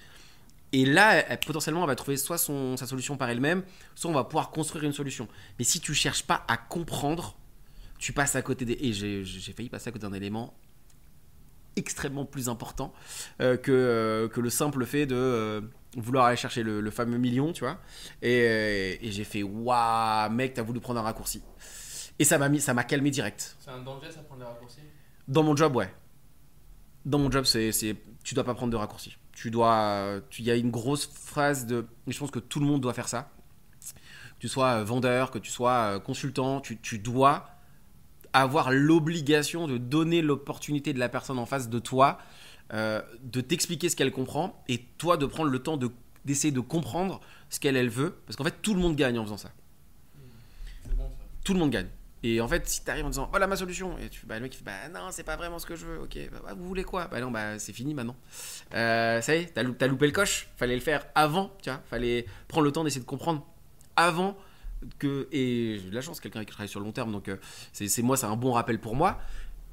Et 0.72 0.86
là, 0.86 1.22
potentiellement, 1.46 1.82
elle 1.82 1.88
va 1.88 1.96
trouver 1.96 2.18
soit 2.18 2.38
son, 2.38 2.78
sa 2.78 2.88
solution 2.88 3.18
par 3.18 3.30
elle-même, 3.30 3.64
soit 3.94 4.10
on 4.10 4.14
va 4.14 4.24
pouvoir 4.24 4.50
construire 4.50 4.86
une 4.86 4.94
solution. 4.94 5.28
Mais 5.60 5.66
si 5.66 5.82
tu 5.82 5.94
cherches 5.94 6.24
pas 6.24 6.46
à 6.48 6.58
comprendre, 6.58 7.36
tu 8.00 8.14
passes 8.14 8.36
à 8.36 8.42
côté 8.42 8.66
des... 8.66 8.78
Et 8.80 8.94
j'ai 8.94 9.54
failli 9.54 9.70
passer 9.70 9.90
à 9.90 9.92
côté 9.92 10.08
d'un 10.08 10.14
élément 10.14 10.54
extrêmement 11.76 12.26
plus 12.26 12.50
important 12.50 12.94
euh, 13.42 13.58
que, 13.58 13.72
euh, 13.72 14.28
que 14.28 14.42
le 14.42 14.50
simple 14.50 14.86
fait 14.86 15.06
de 15.06 15.16
euh, 15.16 15.62
vouloir 15.98 16.26
aller 16.26 16.38
chercher 16.38 16.64
le, 16.64 16.90
fameux 16.92 17.18
million, 17.18 17.54
tu 17.54 17.62
vois. 17.64 17.80
Et, 18.22 19.00
et 19.02 19.12
j'ai 19.12 19.24
fait, 19.24 19.44
waouh, 19.44 20.30
mec, 20.32 20.54
t'as 20.54 20.62
voulu 20.62 20.80
prendre 20.80 21.00
un 21.00 21.04
raccourci. 21.04 21.42
Et 22.20 22.26
ça 22.26 22.38
m'a 22.38 22.50
mis, 22.50 22.62
ça 22.62 22.74
m'a 22.74 22.84
calmé 22.84 23.12
direct. 23.12 23.56
C'est 23.60 23.72
un 23.72 23.82
danger 23.82 24.12
ça 24.12 24.22
prendre 24.22 24.42
des 24.42 24.48
raccourcis? 24.48 24.82
Dans 25.28 25.44
mon 25.44 25.56
job, 25.56 25.76
ouais. 25.76 25.94
Dans 27.06 27.20
mon 27.20 27.32
job, 27.32 27.46
c'est, 27.46 27.72
c'est, 27.72 27.96
tu 28.24 28.36
dois 28.36 28.44
pas 28.44 28.54
prendre 28.54 28.72
de 28.72 28.78
raccourcis. 28.78 29.18
Tu 29.34 29.50
dois, 29.50 30.22
il 30.38 30.46
y 30.46 30.52
a 30.52 30.56
une 30.56 30.70
grosse 30.70 31.08
phrase 31.08 31.66
de, 31.66 31.88
je 32.08 32.18
pense 32.18 32.32
que 32.32 32.40
tout 32.40 32.60
le 32.60 32.66
monde 32.66 32.82
doit 32.82 32.94
faire 32.94 33.10
ça. 33.10 33.30
Que 34.36 34.40
tu 34.40 34.48
sois 34.48 34.84
vendeur, 34.84 35.32
que 35.32 35.40
tu 35.40 35.50
sois 35.50 36.00
consultant, 36.02 36.62
tu, 36.62 36.80
tu 36.80 37.00
dois 37.00 37.53
avoir 38.34 38.72
l'obligation 38.72 39.68
de 39.68 39.78
donner 39.78 40.22
l'opportunité 40.22 40.94
de 40.94 41.00
la 41.00 41.10
personne 41.10 41.40
en 41.40 41.46
face 41.46 41.70
de 41.70 41.80
toi, 41.80 42.18
euh, 42.74 43.02
de 43.22 43.42
t'expliquer 43.42 43.90
ce 43.90 43.96
qu'elle 43.96 44.12
comprend, 44.12 44.64
et 44.68 44.80
toi 44.98 45.18
de 45.18 45.26
prendre 45.26 45.50
le 45.50 45.60
temps 45.60 45.78
de, 45.78 45.90
d'essayer 46.26 46.52
de 46.52 46.60
comprendre 46.60 47.22
ce 47.50 47.60
qu'elle 47.60 47.78
elle 47.78 47.90
veut, 47.90 48.18
parce 48.26 48.36
qu'en 48.36 48.44
fait 48.44 48.62
tout 48.62 48.74
le 48.74 48.80
monde 48.80 48.96
gagne 48.96 49.20
en 49.20 49.24
faisant 49.24 49.38
ça. 49.38 49.52
Tout 51.44 51.54
le 51.54 51.60
monde 51.60 51.72
gagne. 51.72 51.88
Et 52.26 52.40
en 52.40 52.48
fait, 52.48 52.66
si 52.70 52.82
tu 52.84 52.90
arrives 52.90 53.06
en 53.06 53.10
disant 53.10 53.28
voilà 53.30 53.48
ma 53.48 53.58
solution, 53.58 53.98
et 54.00 54.08
tu, 54.08 54.26
bah, 54.26 54.36
le 54.36 54.44
mec 54.44 54.54
il 54.54 54.58
fait 54.58 54.64
bah 54.64 54.88
non, 54.94 55.08
c'est 55.12 55.24
pas 55.24 55.36
vraiment 55.36 55.60
ce 55.60 55.66
que 55.66 55.76
je 55.76 55.86
veux, 55.86 56.00
ok, 56.00 56.18
bah, 56.32 56.54
vous 56.56 56.66
voulez 56.66 56.86
quoi? 56.86 57.08
Bah 57.08 57.20
non, 57.20 57.30
bah 57.30 57.60
c'est 57.60 57.74
fini 57.74 57.94
maintenant. 57.94 58.16
Euh, 58.74 59.20
ça 59.22 59.36
y 59.36 59.40
est, 59.42 59.54
t'as, 59.54 59.62
as 59.62 59.88
loupé 59.88 60.06
le 60.06 60.14
coche, 60.14 60.48
fallait 60.56 60.76
le 60.76 60.82
faire 60.82 61.06
avant, 61.16 61.52
tu 61.62 61.70
vois, 61.70 61.82
fallait 61.90 62.26
prendre 62.48 62.64
le 62.64 62.72
temps 62.72 62.86
d'essayer 62.86 63.02
de 63.02 63.06
comprendre 63.06 63.46
avant 63.98 64.38
que. 65.00 65.28
Et 65.32 65.80
j'ai 65.80 65.90
de 65.90 65.96
la 65.96 66.02
chance, 66.02 66.20
quelqu'un 66.20 66.42
qui 66.42 66.52
travaille 66.52 66.70
sur 66.70 66.80
le 66.80 66.86
long 66.86 66.92
terme, 66.92 67.12
donc 67.12 67.28
euh, 67.28 67.38
c'est, 67.72 68.02
moi, 68.02 68.18
c'est 68.18 68.26
un 68.26 68.36
bon 68.36 68.52
rappel 68.54 68.80
pour 68.80 68.96
moi. 68.96 69.20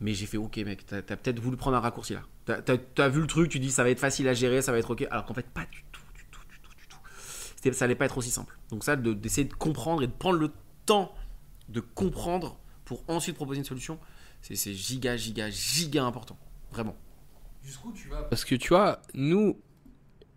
Mais 0.00 0.14
j'ai 0.14 0.26
fait 0.26 0.38
ok, 0.38 0.56
mec, 0.58 0.86
t'as, 0.86 1.02
peut-être 1.02 1.40
voulu 1.40 1.56
prendre 1.58 1.76
un 1.76 1.80
raccourci 1.80 2.14
là. 2.14 2.22
T'as, 2.46 2.78
as, 2.98 3.08
vu 3.08 3.20
le 3.20 3.26
truc, 3.26 3.50
tu 3.50 3.58
dis 3.58 3.70
ça 3.70 3.82
va 3.82 3.90
être 3.90 4.00
facile 4.00 4.28
à 4.28 4.34
gérer, 4.34 4.62
ça 4.62 4.72
va 4.72 4.78
être 4.78 4.90
ok, 4.90 5.06
alors 5.10 5.26
qu'en 5.26 5.34
fait, 5.34 5.46
pas 5.46 5.66
du 5.70 5.84
tout, 5.92 6.00
du 6.14 6.24
tout, 6.30 6.40
du 6.48 6.58
tout, 6.58 6.70
du 6.74 6.86
tout. 6.86 7.72
ça 7.74 7.84
allait 7.84 7.94
pas 7.94 8.06
être 8.06 8.16
aussi 8.16 8.30
simple. 8.30 8.58
Donc, 8.70 8.82
ça, 8.82 8.96
d'essayer 8.96 9.46
de 9.46 9.52
comprendre 9.52 10.02
et 10.02 10.06
de 10.06 10.12
prendre 10.12 10.38
le 10.38 10.50
temps 10.86 11.14
de 11.68 11.80
comprendre 11.80 12.58
pour 12.84 13.04
ensuite 13.08 13.36
proposer 13.36 13.58
une 13.58 13.64
solution, 13.64 13.98
c'est 14.40 14.74
giga, 14.74 15.16
giga, 15.16 15.50
giga 15.50 16.04
important. 16.04 16.38
Vraiment. 16.72 16.96
Jusqu'où 17.62 17.92
tu 17.92 18.08
vas? 18.08 18.22
Parce 18.22 18.44
que 18.44 18.54
tu 18.54 18.68
vois, 18.68 19.02
nous, 19.14 19.60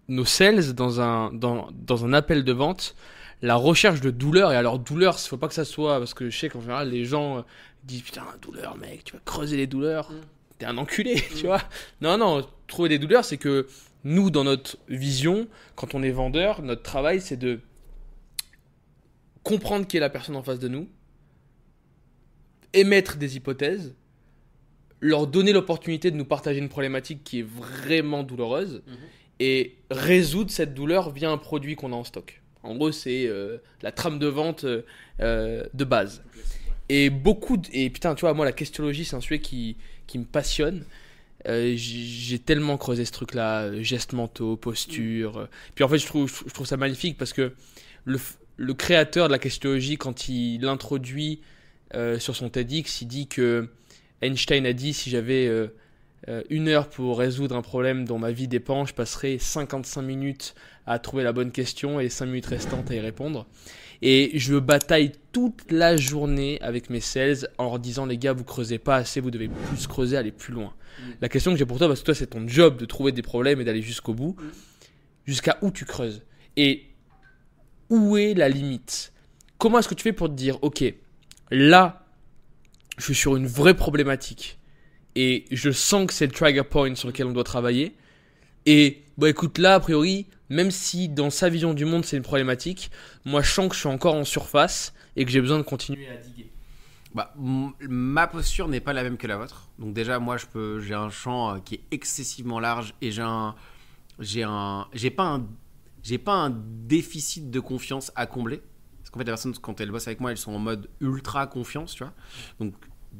nos 0.08 0.26
sales, 0.26 0.74
dans 0.74 1.02
un, 1.02 1.32
dans, 1.34 1.70
dans 1.72 2.06
un 2.06 2.14
appel 2.14 2.44
de 2.44 2.52
vente, 2.52 2.96
la 3.42 3.56
recherche 3.56 4.02
de 4.02 4.12
douleur. 4.12 4.52
Et 4.52 4.56
alors, 4.56 4.80
douleur, 4.80 5.18
il 5.22 5.28
faut 5.28 5.38
pas 5.38 5.48
que 5.48 5.54
ça 5.54 5.66
soit. 5.66 6.00
Parce 6.00 6.14
que 6.14 6.30
je 6.30 6.38
sais 6.38 6.50
qu'en 6.50 6.62
général, 6.62 6.90
les 6.90 7.06
gens 7.06 7.40
euh, 7.40 7.42
disent 7.84 8.02
Putain, 8.04 8.24
douleur, 8.42 8.78
mec, 8.78 9.04
tu 9.04 9.14
vas 9.14 9.22
creuser 9.26 9.58
les 9.58 9.68
douleurs. 9.68 10.12
Mm. 10.12 10.22
T'es 10.60 10.66
un 10.66 10.78
enculé, 10.78 11.16
tu 11.38 11.46
vois. 11.46 11.62
Non, 12.02 12.18
non, 12.18 12.48
trouver 12.68 12.90
des 12.90 13.00
douleurs, 13.00 13.26
c'est 13.26 13.38
que 13.38 13.68
nous, 14.04 14.30
dans 14.30 14.44
notre 14.44 14.78
vision, 14.90 15.48
quand 15.76 15.96
on 15.96 16.04
est 16.04 16.12
vendeur, 16.12 16.62
notre 16.62 16.84
travail, 16.84 17.22
c'est 17.22 17.38
de 17.38 17.60
comprendre 19.44 19.88
qui 19.88 19.98
est 19.98 20.00
la 20.00 20.10
personne 20.10 20.36
en 20.36 20.44
face 20.44 20.60
de 20.60 20.68
nous, 20.68 20.88
émettre 22.74 23.18
des 23.18 23.36
hypothèses, 23.36 23.96
leur 25.00 25.28
donner 25.28 25.52
l'opportunité 25.52 26.12
de 26.12 26.16
nous 26.16 26.26
partager 26.26 26.60
une 26.60 26.70
problématique 26.70 27.24
qui 27.24 27.40
est 27.40 27.48
vraiment 27.48 28.24
douloureuse 28.24 28.84
Mhm. 28.88 28.94
et 29.40 29.78
résoudre 29.92 30.50
cette 30.50 30.74
douleur 30.74 31.12
via 31.12 31.30
un 31.30 31.38
produit 31.38 31.76
qu'on 31.76 31.92
a 31.92 31.96
en 31.96 32.04
stock. 32.06 32.42
En 32.64 32.76
gros, 32.76 32.92
c'est 32.92 33.26
euh, 33.28 33.58
la 33.82 33.92
trame 33.92 34.20
de 34.20 34.28
vente 34.28 34.64
euh, 34.64 34.82
euh, 35.20 35.66
de 35.74 35.84
base. 35.84 36.24
Et 36.90 37.10
beaucoup. 37.10 37.62
Et 37.74 37.90
putain, 37.90 38.16
tu 38.16 38.22
vois, 38.22 38.34
moi, 38.34 38.46
la 38.46 38.54
questiologie, 38.54 39.06
c'est 39.06 39.16
un 39.16 39.22
sujet 39.22 39.40
qui, 39.40 39.76
qui 40.08 40.18
me 40.18 40.26
passionne. 40.26 40.86
J'ai 41.46 42.40
tellement 42.40 42.78
creusé 42.78 43.04
ce 43.04 43.12
truc-là, 43.12 43.82
gestes 43.82 44.14
mentaux, 44.14 44.56
posture. 44.56 45.50
Puis 45.76 45.84
en 45.84 45.90
fait, 45.90 45.98
je 45.98 46.06
trouve, 46.06 46.44
je 46.48 46.54
trouve 46.54 46.66
ça 46.66 46.78
magnifique 46.78 47.18
parce 47.18 47.34
que 47.34 47.54
le, 48.06 48.18
le 48.56 48.74
créateur 48.74 49.28
de 49.28 49.34
la 49.34 49.40
questiologie, 49.40 49.98
quand 49.98 50.30
il 50.30 50.62
l'introduit 50.62 51.42
sur 52.18 52.34
son 52.34 52.50
TEDx, 52.50 53.02
il 53.02 53.08
dit 53.08 53.28
que 53.28 53.68
Einstein 54.22 54.66
a 54.66 54.72
dit 54.72 54.94
si 54.94 55.10
j'avais 55.10 55.52
une 56.50 56.70
heure 56.70 56.88
pour 56.88 57.20
résoudre 57.20 57.58
un 57.58 57.62
problème 57.62 58.06
dont 58.06 58.20
ma 58.20 58.32
vie 58.32 58.48
dépend, 58.48 58.86
je 58.86 58.94
passerais 58.94 59.38
55 59.38 60.02
minutes 60.02 60.56
à 60.86 61.00
trouver 61.00 61.24
la 61.24 61.34
bonne 61.34 61.52
question 61.52 62.00
et 62.00 62.10
5 62.10 62.26
minutes 62.26 62.46
restantes 62.48 62.92
à 62.92 62.96
y 62.96 63.00
répondre. 63.00 63.48
Et 64.02 64.32
je 64.36 64.56
bataille 64.56 65.14
toute 65.32 65.72
la 65.72 65.96
journée 65.96 66.60
avec 66.62 66.90
mes 66.90 67.00
sales 67.00 67.48
en 67.58 67.66
leur 67.66 67.80
disant 67.80 68.06
les 68.06 68.18
gars, 68.18 68.34
vous 68.34 68.44
creusez 68.44 68.78
pas 68.78 68.98
assez, 68.98 69.22
vous 69.22 69.32
devez 69.32 69.48
plus 69.48 69.88
creuser, 69.88 70.18
aller 70.18 70.32
plus 70.32 70.54
loin. 70.54 70.74
Mm. 71.00 71.04
La 71.22 71.30
question 71.30 71.52
que 71.52 71.58
j'ai 71.58 71.66
pour 71.66 71.78
toi, 71.78 71.88
parce 71.88 72.02
que 72.02 72.06
toi 72.06 72.16
c'est 72.16 72.28
ton 72.28 72.48
job 72.48 72.78
de 72.78 72.86
trouver 72.86 73.14
des 73.14 73.22
problèmes 73.22 73.62
et 73.62 73.64
d'aller 73.64 73.82
jusqu'au 73.82 74.14
bout, 74.14 74.36
jusqu'à 75.26 75.58
où 75.62 75.72
tu 75.72 75.86
creuses 75.86 76.22
Et 76.58 76.88
où 77.90 78.18
est 78.18 78.34
la 78.34 78.50
limite? 78.50 79.14
Comment 79.58 79.80
est-ce 79.80 79.88
que 79.88 79.96
tu 79.96 80.04
fais 80.04 80.14
pour 80.14 80.28
te 80.28 80.34
dire, 80.34 80.60
ok, 80.62 80.84
là, 81.50 82.06
je 82.98 83.06
suis 83.06 83.16
sur 83.16 83.38
une 83.38 83.48
vraie 83.48 83.76
problématique 83.76 84.60
et 85.16 85.46
je 85.52 85.72
sens 85.72 86.08
que 86.08 86.14
c'est 86.14 86.26
le 86.26 86.32
trigger 86.32 86.64
point 86.64 86.96
sur 86.96 87.08
lequel 87.08 87.28
on 87.28 87.32
doit 87.32 87.44
travailler. 87.44 87.96
Et 88.66 89.04
bah 89.18 89.30
écoute, 89.30 89.58
là, 89.58 89.76
a 89.76 89.80
priori, 89.80 90.28
même 90.54 90.72
si 90.72 91.10
dans 91.10 91.30
sa 91.30 91.50
vision 91.50 91.74
du 91.74 91.86
monde 91.86 92.06
c'est 92.06 92.18
une 92.18 92.24
problématique, 92.24 92.92
moi 93.26 93.42
je 93.42 93.52
sens 93.52 93.68
que 93.68 93.76
je 93.76 93.80
suis 93.82 93.90
encore 93.90 94.16
en 94.16 94.24
surface 94.24 94.94
et 95.16 95.26
que 95.26 95.32
j'ai 95.32 95.42
besoin 95.42 95.58
de 95.58 95.64
continuer 95.64 96.08
à 96.08 96.16
diguer. 96.16 96.50
Bah, 97.14 97.32
ma 97.38 98.26
posture 98.26 98.68
n'est 98.68 98.80
pas 98.80 98.94
la 98.94 99.04
même 99.04 99.18
que 99.18 99.28
la 99.28 99.38
vôtre. 99.38 99.70
Donc 99.78 99.94
déjà, 99.94 100.18
moi, 100.18 100.38
je 100.38 100.48
peux, 100.48 100.80
j'ai 100.80 100.96
un 100.96 101.12
champ 101.12 101.56
euh, 101.56 101.60
qui 101.60 101.76
est 101.76 101.84
excessivement 101.92 102.60
large 102.60 102.96
et 103.02 103.12
j'ai 103.12 103.22
un, 103.22 103.56
j'ai 104.20 104.44
un, 104.44 104.88
j'ai 104.94 105.12
pas 105.12 105.26
un, 105.26 105.48
j'ai 106.02 106.18
pas 106.18 106.34
un 106.34 106.50
déficit 106.50 107.52
de 107.52 107.60
confiance 107.60 108.12
à 108.16 108.26
combler. 108.26 108.62
Parce 108.98 109.12
qu'en 109.12 109.20
fait, 109.20 109.26
les 109.26 109.32
personnes 109.32 109.54
quand 109.62 109.80
elles 109.80 109.92
bossent 109.92 110.08
avec 110.08 110.22
moi, 110.22 110.32
elles 110.32 110.38
sont 110.38 110.54
en 110.54 110.60
mode 110.60 110.90
ultra 111.02 111.46
confiance, 111.46 111.94
tu 111.94 112.04
vois. 112.04 112.14
Donc, 112.60 112.74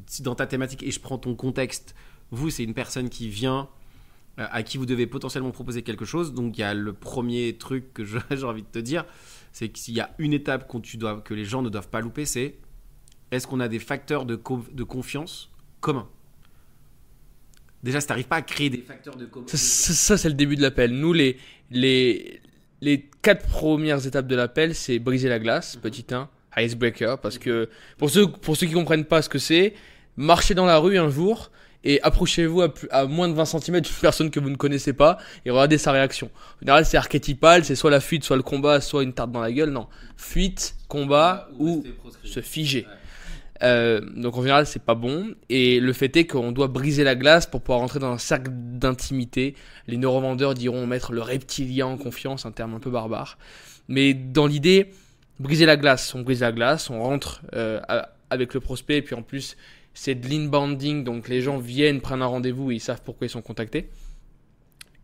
si 0.06 0.22
dans 0.22 0.34
ta 0.34 0.46
thématique 0.46 0.82
et 0.82 0.90
je 0.90 0.98
prends 0.98 1.18
ton 1.18 1.36
contexte, 1.36 1.94
vous, 2.32 2.50
c'est 2.50 2.64
une 2.64 2.74
personne 2.74 3.08
qui 3.08 3.28
vient 3.28 3.68
à 4.36 4.62
qui 4.62 4.78
vous 4.78 4.86
devez 4.86 5.06
potentiellement 5.06 5.50
proposer 5.52 5.82
quelque 5.82 6.04
chose. 6.04 6.32
Donc, 6.34 6.58
il 6.58 6.60
y 6.60 6.64
a 6.64 6.74
le 6.74 6.92
premier 6.92 7.56
truc 7.56 7.92
que 7.94 8.04
j'ai 8.30 8.44
envie 8.44 8.62
de 8.62 8.68
te 8.68 8.78
dire, 8.78 9.04
c'est 9.52 9.68
qu'il 9.68 9.94
y 9.94 10.00
a 10.00 10.14
une 10.18 10.32
étape 10.32 10.66
qu'on 10.66 10.80
tu 10.80 10.96
dois, 10.96 11.20
que 11.20 11.34
les 11.34 11.44
gens 11.44 11.62
ne 11.62 11.68
doivent 11.68 11.88
pas 11.88 12.00
louper, 12.00 12.24
c'est 12.24 12.56
est-ce 13.30 13.46
qu'on 13.46 13.60
a 13.60 13.68
des 13.68 13.78
facteurs 13.78 14.24
de, 14.26 14.36
co- 14.36 14.64
de 14.72 14.82
confiance 14.84 15.50
communs? 15.80 16.08
Déjà, 17.82 18.00
si 18.00 18.06
tu 18.06 18.12
n'arrives 18.12 18.26
pas 18.28 18.36
à 18.36 18.42
créer 18.42 18.70
des 18.70 18.78
facteurs 18.78 19.16
de 19.16 19.26
confiance. 19.26 19.60
Ça, 19.60 19.92
ça- 19.92 20.16
c'est 20.16 20.28
le 20.28 20.34
début 20.34 20.56
de 20.56 20.62
l'appel. 20.62 20.92
Nous, 20.92 21.12
les, 21.12 21.36
les, 21.70 22.40
les 22.80 23.08
quatre 23.22 23.46
premières 23.46 24.06
étapes 24.06 24.26
de 24.26 24.34
l'appel, 24.34 24.74
c'est 24.74 24.98
briser 24.98 25.28
la 25.28 25.38
glace, 25.38 25.76
petit 25.76 26.06
1, 26.12 26.28
icebreaker, 26.56 27.20
parce 27.20 27.38
que 27.38 27.68
pour 27.98 28.08
ceux, 28.10 28.26
pour 28.30 28.56
ceux 28.56 28.66
qui 28.66 28.72
comprennent 28.72 29.04
pas 29.04 29.20
ce 29.22 29.28
que 29.28 29.38
c'est, 29.38 29.74
marchez 30.16 30.54
dans 30.54 30.64
la 30.64 30.78
rue 30.78 30.96
un 30.96 31.10
jour 31.10 31.50
et 31.84 32.00
approchez-vous 32.02 32.62
à, 32.90 33.06
moins 33.06 33.28
de 33.28 33.34
20 33.34 33.44
cm 33.44 33.80
d'une 33.80 33.94
personne 34.00 34.30
que 34.30 34.40
vous 34.40 34.50
ne 34.50 34.56
connaissez 34.56 34.92
pas 34.92 35.18
et 35.44 35.50
regardez 35.50 35.78
sa 35.78 35.92
réaction. 35.92 36.30
En 36.56 36.60
général, 36.60 36.86
c'est 36.86 36.96
archétypal, 36.96 37.64
c'est 37.64 37.76
soit 37.76 37.90
la 37.90 38.00
fuite, 38.00 38.24
soit 38.24 38.36
le 38.36 38.42
combat, 38.42 38.80
soit 38.80 39.02
une 39.02 39.12
tarte 39.12 39.30
dans 39.30 39.40
la 39.40 39.52
gueule. 39.52 39.70
Non, 39.70 39.86
fuite, 40.16 40.76
combat 40.88 41.48
ou 41.58 41.84
se 42.24 42.40
figer. 42.40 42.86
Euh, 43.62 44.00
donc 44.16 44.36
en 44.36 44.42
général, 44.42 44.66
c'est 44.66 44.82
pas 44.82 44.94
bon. 44.94 45.34
Et 45.48 45.80
le 45.80 45.92
fait 45.92 46.16
est 46.16 46.26
qu'on 46.26 46.52
doit 46.52 46.68
briser 46.68 47.04
la 47.04 47.14
glace 47.14 47.46
pour 47.46 47.60
pouvoir 47.60 47.80
rentrer 47.80 47.98
dans 47.98 48.12
un 48.12 48.18
cercle 48.18 48.50
d'intimité. 48.50 49.54
Les 49.86 49.96
neurovendeurs 49.96 50.54
diront 50.54 50.86
mettre 50.86 51.12
le 51.12 51.22
reptilien 51.22 51.86
en 51.86 51.96
confiance, 51.96 52.46
un 52.46 52.52
terme 52.52 52.74
un 52.74 52.80
peu 52.80 52.90
barbare. 52.90 53.38
Mais 53.88 54.14
dans 54.14 54.46
l'idée, 54.46 54.90
briser 55.38 55.66
la 55.66 55.76
glace. 55.76 56.14
On 56.14 56.22
brise 56.22 56.40
la 56.40 56.52
glace, 56.52 56.90
on 56.90 57.00
rentre 57.00 57.42
euh, 57.54 57.80
avec 58.30 58.54
le 58.54 58.60
prospect, 58.60 58.98
et 58.98 59.02
puis 59.02 59.14
en 59.14 59.22
plus, 59.22 59.56
c'est 59.94 60.16
de 60.16 60.28
l'inbounding, 60.28 61.04
donc 61.04 61.28
les 61.28 61.40
gens 61.40 61.58
viennent, 61.58 62.00
prennent 62.00 62.22
un 62.22 62.26
rendez-vous 62.26 62.72
et 62.72 62.74
ils 62.74 62.80
savent 62.80 63.02
pourquoi 63.04 63.26
ils 63.26 63.30
sont 63.30 63.42
contactés. 63.42 63.88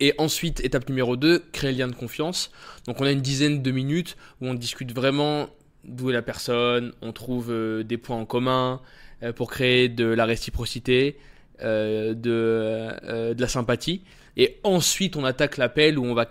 Et 0.01 0.14
ensuite, 0.18 0.61
étape 0.64 0.88
numéro 0.88 1.16
2, 1.16 1.45
créer 1.53 1.72
le 1.72 1.78
lien 1.78 1.88
de 1.88 1.95
confiance. 1.95 2.51
Donc 2.86 3.01
on 3.01 3.05
a 3.05 3.12
une 3.12 3.20
dizaine 3.20 3.62
de 3.62 3.70
minutes 3.70 4.16
où 4.41 4.47
on 4.47 4.55
discute 4.55 4.93
vraiment 4.93 5.49
d'où 5.84 6.11
est 6.11 6.12
la 6.12 6.22
personne, 6.22 6.93
on 7.01 7.12
trouve 7.12 7.51
euh, 7.51 7.82
des 7.82 7.97
points 7.97 8.16
en 8.16 8.26
commun 8.26 8.80
euh, 9.22 9.32
pour 9.32 9.51
créer 9.51 9.88
de 9.88 10.05
la 10.05 10.24
réciprocité, 10.24 11.18
euh, 11.62 12.14
de, 12.14 13.32
de 13.34 13.41
la 13.41 13.49
sympathie. 13.49 14.03
Et 14.36 14.59
ensuite, 14.62 15.16
on 15.16 15.24
attaque 15.24 15.57
l'appel 15.57 15.99
où 15.99 16.05
on 16.05 16.14
va 16.14 16.24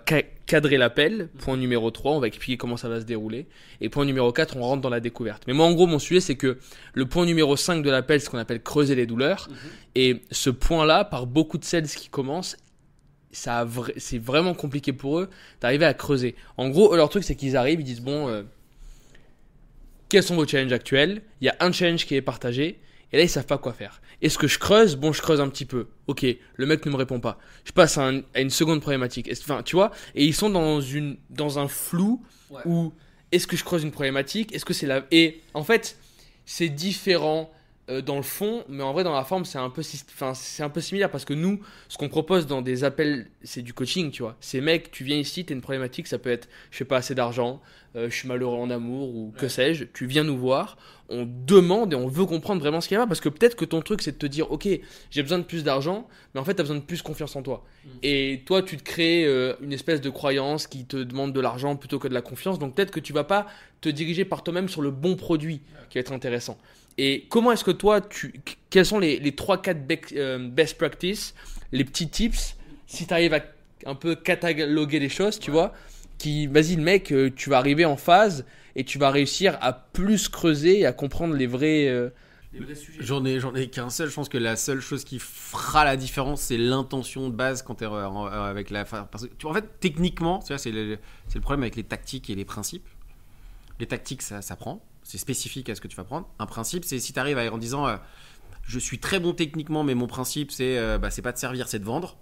cadrer 0.50 0.76
l'appel. 0.78 1.28
Point 1.38 1.56
numéro 1.56 1.90
3, 1.90 2.12
on 2.12 2.18
va 2.20 2.26
expliquer 2.26 2.56
comment 2.56 2.76
ça 2.76 2.88
va 2.88 3.00
se 3.00 3.04
dérouler. 3.04 3.46
Et 3.80 3.88
point 3.88 4.04
numéro 4.04 4.32
4, 4.32 4.56
on 4.56 4.62
rentre 4.62 4.82
dans 4.82 4.88
la 4.90 4.98
découverte. 5.00 5.44
Mais 5.46 5.52
moi, 5.52 5.64
en 5.66 5.72
gros, 5.72 5.86
mon 5.86 5.98
sujet, 6.00 6.20
c'est 6.20 6.34
que 6.34 6.58
le 6.92 7.06
point 7.06 7.24
numéro 7.24 7.56
5 7.56 7.82
de 7.84 7.90
l'appel, 7.90 8.18
c'est 8.20 8.26
ce 8.26 8.30
qu'on 8.30 8.38
appelle 8.38 8.60
creuser 8.62 8.94
les 8.96 9.06
douleurs. 9.06 9.48
Et 9.94 10.22
ce 10.32 10.50
point-là, 10.50 11.04
par 11.04 11.26
beaucoup 11.26 11.56
de 11.58 11.64
sales 11.64 11.86
qui 11.86 12.08
commencent, 12.08 12.56
ça 13.32 13.64
vra- 13.64 13.92
c'est 13.96 14.18
vraiment 14.18 14.54
compliqué 14.54 14.92
pour 14.92 15.20
eux 15.20 15.30
d'arriver 15.60 15.86
à 15.86 15.94
creuser. 15.94 16.34
En 16.56 16.68
gros, 16.68 16.92
eux, 16.92 16.96
leur 16.96 17.08
truc, 17.08 17.22
c'est 17.22 17.36
qu'ils 17.36 17.56
arrivent, 17.56 17.80
ils 17.80 17.84
disent 17.84 18.00
bon, 18.02 18.28
euh, 18.28 18.42
quels 20.08 20.24
sont 20.24 20.34
vos 20.34 20.46
challenges 20.46 20.72
actuels? 20.72 21.22
Il 21.40 21.44
y 21.46 21.48
a 21.48 21.56
un 21.60 21.70
challenge 21.70 22.06
qui 22.06 22.16
est 22.16 22.22
partagé, 22.22 22.80
et 23.12 23.16
là, 23.16 23.22
ils 23.24 23.28
savent 23.28 23.46
pas 23.46 23.58
quoi 23.58 23.72
faire. 23.72 24.00
Est-ce 24.22 24.38
que 24.38 24.46
je 24.46 24.58
creuse? 24.58 24.96
Bon, 24.96 25.12
je 25.12 25.20
creuse 25.22 25.40
un 25.40 25.48
petit 25.48 25.64
peu. 25.64 25.88
Ok, 26.06 26.24
le 26.54 26.66
mec 26.66 26.84
ne 26.86 26.90
me 26.90 26.96
répond 26.96 27.20
pas. 27.20 27.38
Je 27.64 27.72
passe 27.72 27.98
à, 27.98 28.06
un- 28.08 28.20
à 28.34 28.40
une 28.40 28.50
seconde 28.50 28.80
problématique. 28.80 29.28
Enfin, 29.42 29.62
tu 29.62 29.76
vois, 29.76 29.90
et 30.14 30.24
ils 30.24 30.34
sont 30.34 30.50
dans, 30.50 30.80
une, 30.80 31.16
dans 31.30 31.58
un 31.58 31.68
flou 31.68 32.22
Ouais. 32.50 32.60
où 32.66 32.92
est-ce 33.32 33.46
que 33.46 33.56
je 33.56 33.62
creuse 33.64 33.82
une 33.84 33.92
problématique? 33.92 34.52
Est-ce 34.54 34.64
que 34.64 34.74
c'est 34.74 34.86
la. 34.86 35.04
Et 35.10 35.40
en 35.54 35.62
fait, 35.64 35.96
c'est 36.46 36.68
différent 36.68 37.50
euh, 37.90 38.00
dans 38.02 38.16
le 38.16 38.22
fond, 38.22 38.64
mais 38.68 38.82
en 38.82 38.92
vrai, 38.92 39.04
dans 39.04 39.14
la 39.14 39.24
forme, 39.24 39.44
c'est 39.44 39.58
un 39.58 39.68
peu, 39.70 39.82
syst- 39.82 40.06
enfin, 40.14 40.32
c'est 40.34 40.62
un 40.62 40.68
peu 40.70 40.80
similaire 40.80 41.10
parce 41.10 41.24
que 41.24 41.34
nous, 41.34 41.60
ce 41.88 41.98
qu'on 41.98 42.08
propose 42.08 42.46
dans 42.46 42.62
des 42.62 42.84
appels, 42.84 43.28
c'est 43.42 43.62
du 43.62 43.74
coaching, 43.74 44.10
tu 44.10 44.22
vois. 44.22 44.36
Ces 44.40 44.60
mecs, 44.60 44.90
tu 44.90 45.04
viens 45.04 45.16
ici, 45.16 45.44
tu 45.44 45.52
as 45.52 45.56
une 45.56 45.62
problématique, 45.62 46.06
ça 46.06 46.18
peut 46.18 46.30
être, 46.30 46.48
je 46.70 46.76
fais 46.78 46.84
pas 46.84 46.98
assez 46.98 47.14
d'argent, 47.14 47.60
euh, 47.96 48.08
je 48.08 48.14
suis 48.14 48.28
malheureux 48.28 48.56
en 48.58 48.70
amour 48.70 49.14
ou 49.14 49.32
que 49.36 49.42
Ouais. 49.42 49.48
sais-je. 49.48 49.84
Tu 49.84 50.06
viens 50.06 50.22
nous 50.24 50.38
voir, 50.38 50.76
on 51.08 51.26
demande 51.26 51.92
et 51.92 51.96
on 51.96 52.06
veut 52.06 52.24
comprendre 52.26 52.60
vraiment 52.60 52.80
ce 52.80 52.86
qu'il 52.86 52.96
y 52.96 53.00
a 53.00 53.06
parce 53.06 53.20
que 53.20 53.28
peut-être 53.28 53.56
que 53.56 53.64
ton 53.64 53.80
truc, 53.82 54.00
c'est 54.02 54.12
de 54.12 54.18
te 54.18 54.26
dire, 54.26 54.52
ok, 54.52 54.68
j'ai 55.10 55.22
besoin 55.22 55.38
de 55.38 55.44
plus 55.44 55.64
d'argent, 55.64 56.06
mais 56.34 56.40
en 56.40 56.44
fait, 56.44 56.54
tu 56.54 56.60
as 56.60 56.62
besoin 56.62 56.76
de 56.76 56.82
plus 56.82 57.02
confiance 57.02 57.34
en 57.34 57.42
toi. 57.42 57.64
Mm. 57.84 57.88
Et 58.04 58.42
toi, 58.46 58.62
tu 58.62 58.76
te 58.76 58.84
crées 58.84 59.24
euh, 59.26 59.54
une 59.60 59.72
espèce 59.72 60.00
de 60.00 60.10
croyance 60.10 60.68
qui 60.68 60.84
te 60.84 60.96
demande 60.98 61.32
de 61.32 61.40
l'argent 61.40 61.74
plutôt 61.74 61.98
que 61.98 62.06
de 62.06 62.14
la 62.14 62.22
confiance. 62.22 62.60
Donc 62.60 62.76
peut-être 62.76 62.92
que 62.92 63.00
tu 63.00 63.12
vas 63.12 63.24
pas 63.24 63.46
te 63.80 63.88
diriger 63.88 64.24
par 64.24 64.44
toi-même 64.44 64.68
sur 64.68 64.82
le 64.82 64.90
bon 64.92 65.16
produit 65.16 65.62
qui 65.88 65.98
va 65.98 66.00
être 66.00 66.12
intéressant. 66.12 66.56
Et 67.02 67.26
comment 67.30 67.50
est-ce 67.52 67.64
que 67.64 67.70
toi, 67.70 68.02
tu, 68.02 68.34
quels 68.68 68.84
sont 68.84 68.98
les, 68.98 69.18
les 69.18 69.30
3-4 69.30 69.86
bec- 69.86 70.12
euh, 70.14 70.38
best 70.50 70.76
practices, 70.76 71.34
les 71.72 71.84
petits 71.84 72.08
tips, 72.10 72.56
si 72.86 73.06
tu 73.06 73.14
arrives 73.14 73.32
à 73.32 73.40
un 73.86 73.94
peu 73.94 74.14
cataloguer 74.14 74.98
les 74.98 75.08
choses, 75.08 75.38
tu 75.38 75.50
vois, 75.50 75.72
qui, 76.18 76.46
vas-y, 76.46 76.76
le 76.76 76.82
mec, 76.82 77.10
euh, 77.12 77.30
tu 77.34 77.48
vas 77.48 77.56
arriver 77.56 77.86
en 77.86 77.96
phase 77.96 78.44
et 78.76 78.84
tu 78.84 78.98
vas 78.98 79.10
réussir 79.10 79.56
à 79.62 79.72
plus 79.72 80.28
creuser 80.28 80.80
et 80.80 80.86
à 80.86 80.92
comprendre 80.92 81.34
les 81.34 81.46
vrais, 81.46 81.88
euh. 81.88 82.10
J'en 82.98 83.24
ai, 83.24 83.40
j'en 83.40 83.54
ai 83.54 83.68
qu'un 83.68 83.88
seul. 83.90 84.10
Je 84.10 84.14
pense 84.14 84.28
que 84.28 84.36
la 84.36 84.56
seule 84.56 84.80
chose 84.80 85.04
qui 85.04 85.18
fera 85.20 85.84
la 85.84 85.96
différence, 85.96 86.42
c'est 86.42 86.58
l'intention 86.58 87.30
de 87.30 87.34
base 87.34 87.62
quand 87.62 87.76
tu 87.76 87.84
es 87.84 87.86
avec 87.86 88.68
la. 88.70 88.84
Parce 88.84 89.24
que, 89.26 89.30
tu 89.38 89.42
vois, 89.42 89.52
en 89.52 89.54
fait, 89.54 89.68
techniquement, 89.80 90.40
c'est 90.42 90.70
le, 90.72 90.98
c'est 91.28 91.36
le 91.36 91.40
problème 91.42 91.62
avec 91.62 91.76
les 91.76 91.84
tactiques 91.84 92.28
et 92.28 92.34
les 92.34 92.44
principes. 92.44 92.86
Les 93.78 93.86
tactiques, 93.86 94.20
ça 94.22 94.42
s'apprend. 94.42 94.82
C'est 95.10 95.18
spécifique 95.18 95.68
à 95.68 95.74
ce 95.74 95.80
que 95.80 95.88
tu 95.88 95.96
vas 95.96 96.04
prendre. 96.04 96.28
Un 96.38 96.46
principe, 96.46 96.84
c'est 96.84 97.00
si 97.00 97.12
tu 97.12 97.18
arrives 97.18 97.36
en 97.36 97.58
disant 97.58 97.84
euh, 97.88 97.96
Je 98.62 98.78
suis 98.78 99.00
très 99.00 99.18
bon 99.18 99.32
techniquement, 99.32 99.82
mais 99.82 99.96
mon 99.96 100.06
principe, 100.06 100.52
c'est 100.52 100.78
euh, 100.78 100.98
bah, 100.98 101.10
c'est 101.10 101.20
pas 101.20 101.32
de 101.32 101.38
servir, 101.38 101.66
c'est 101.66 101.80
de 101.80 101.84
vendre. 101.84 102.16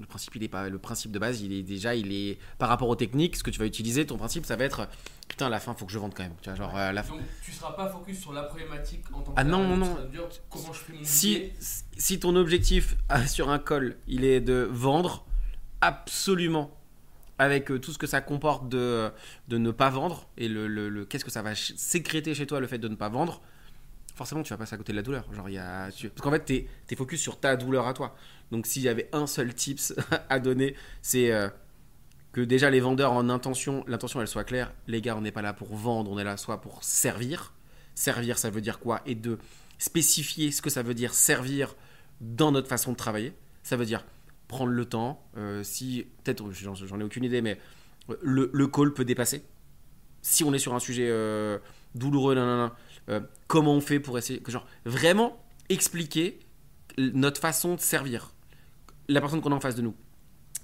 le 0.00 0.06
principe, 0.06 0.34
il 0.34 0.42
est 0.42 0.48
pas, 0.48 0.68
le 0.68 0.78
principe 0.80 1.12
de 1.12 1.18
base, 1.20 1.42
il 1.42 1.52
est 1.52 1.62
déjà, 1.62 1.94
il 1.94 2.12
est 2.12 2.40
par 2.58 2.68
rapport 2.68 2.88
aux 2.88 2.96
techniques, 2.96 3.36
ce 3.36 3.44
que 3.44 3.50
tu 3.50 3.60
vas 3.60 3.66
utiliser, 3.66 4.04
ton 4.04 4.16
principe, 4.16 4.46
ça 4.46 4.56
va 4.56 4.64
être 4.64 4.88
putain, 5.28 5.46
à 5.46 5.48
la 5.48 5.60
fin, 5.60 5.74
faut 5.74 5.86
que 5.86 5.92
je 5.92 5.98
vende 6.00 6.12
quand 6.12 6.24
même. 6.24 6.34
Tu 6.42 6.50
vois, 6.50 6.58
genre, 6.58 6.74
à 6.74 6.92
la. 6.92 7.02
Donc 7.02 7.20
tu 7.40 7.52
seras 7.52 7.70
pas 7.74 7.88
focus 7.88 8.20
sur 8.20 8.32
la 8.32 8.42
problématique 8.42 9.04
en 9.12 9.20
tant 9.20 9.30
que 9.30 9.36
Ah 9.38 9.44
non, 9.44 9.62
non, 9.62 9.76
non. 9.76 9.94
vas 9.94 10.02
te 10.02 10.10
dire 10.10 10.28
comment 10.50 10.72
je 10.72 10.80
fais 10.80 10.92
mon 10.92 11.04
Si, 11.04 11.52
si 11.96 12.18
ton 12.18 12.34
objectif 12.34 12.96
sur 13.28 13.48
un 13.50 13.60
col, 13.60 13.96
il 14.08 14.24
est 14.24 14.40
de 14.40 14.68
vendre, 14.72 15.24
absolument, 15.80 16.76
avec 17.38 17.70
euh, 17.70 17.78
tout 17.78 17.92
ce 17.92 17.98
que 17.98 18.06
ça 18.06 18.20
comporte 18.20 18.68
de, 18.68 19.10
de 19.48 19.58
ne 19.58 19.70
pas 19.70 19.90
vendre, 19.90 20.28
et 20.36 20.48
le, 20.48 20.68
le- 20.68 21.04
qu'est-ce 21.04 21.24
que 21.24 21.30
ça 21.30 21.42
va 21.42 21.54
sécréter 21.54 22.34
chez 22.34 22.46
toi 22.46 22.60
le 22.60 22.66
fait 22.66 22.78
de 22.78 22.88
ne 22.88 22.94
pas 22.96 23.08
vendre, 23.08 23.42
forcément 24.14 24.42
tu 24.42 24.50
vas 24.50 24.56
passer 24.58 24.74
à 24.74 24.78
côté 24.78 24.92
de 24.92 24.96
la 24.96 25.02
douleur. 25.02 25.24
Genre, 25.34 25.48
y 25.48 25.58
a, 25.58 25.88
parce 25.90 26.20
qu'en 26.20 26.30
fait, 26.30 26.44
tu 26.44 26.54
es, 26.54 26.96
focus 26.96 27.20
sur 27.20 27.40
ta 27.40 27.56
douleur 27.56 27.86
à 27.88 27.94
toi. 27.94 28.14
Donc 28.52 28.66
s'il 28.66 28.82
y 28.82 28.88
avait 28.88 29.08
un 29.12 29.26
seul 29.26 29.52
tips 29.54 29.94
à 30.28 30.38
donner, 30.38 30.76
c'est 31.02 31.32
euh, 31.32 31.48
que 32.32 32.40
déjà 32.40 32.70
les 32.70 32.80
vendeurs 32.80 33.12
en 33.12 33.28
intention, 33.28 33.84
l'intention 33.88 34.20
elle 34.20 34.28
soit 34.28 34.44
claire. 34.44 34.72
Les 34.86 35.00
gars, 35.00 35.16
on 35.16 35.20
n'est 35.20 35.32
pas 35.32 35.42
là 35.42 35.52
pour 35.52 35.74
vendre, 35.74 36.10
on 36.10 36.18
est 36.18 36.24
là 36.24 36.36
soit 36.36 36.60
pour 36.60 36.84
servir. 36.84 37.52
Servir, 37.96 38.38
ça 38.38 38.50
veut 38.50 38.60
dire 38.60 38.78
quoi? 38.78 39.00
Et 39.06 39.14
de 39.16 39.38
spécifier 39.78 40.52
ce 40.52 40.62
que 40.62 40.70
ça 40.70 40.82
veut 40.82 40.94
dire 40.94 41.14
servir 41.14 41.74
dans 42.20 42.52
notre 42.52 42.68
façon 42.68 42.92
de 42.92 42.96
travailler. 42.96 43.32
Ça 43.62 43.76
veut 43.76 43.86
dire 43.86 44.04
prendre 44.54 44.70
le 44.70 44.84
temps. 44.84 45.20
euh, 45.36 45.64
si 45.64 46.06
peut-être, 46.22 46.44
j'en 46.52 47.00
ai 47.00 47.02
aucune 47.02 47.24
idée, 47.24 47.42
mais 47.42 47.58
euh, 48.08 48.14
le, 48.22 48.50
le 48.52 48.66
call 48.68 48.94
peut 48.94 49.04
dépasser. 49.04 49.44
Si 50.22 50.44
on 50.44 50.54
est 50.54 50.60
sur 50.60 50.74
un 50.74 50.78
sujet 50.78 51.08
euh, 51.10 51.58
douloureux, 51.96 52.36
comment 53.48 53.74
on 53.74 53.80
fait 53.80 53.98
pour 53.98 54.16
essayer, 54.16 54.40
genre 54.46 54.66
vraiment 54.84 55.44
expliquer 55.68 56.38
notre 56.98 57.40
façon 57.40 57.74
de 57.74 57.80
servir 57.80 58.32
la 59.08 59.20
personne 59.20 59.40
qu'on 59.40 59.52
a 59.52 59.56
en 59.56 59.60
face 59.60 59.74
de 59.74 59.82
nous. 59.82 59.94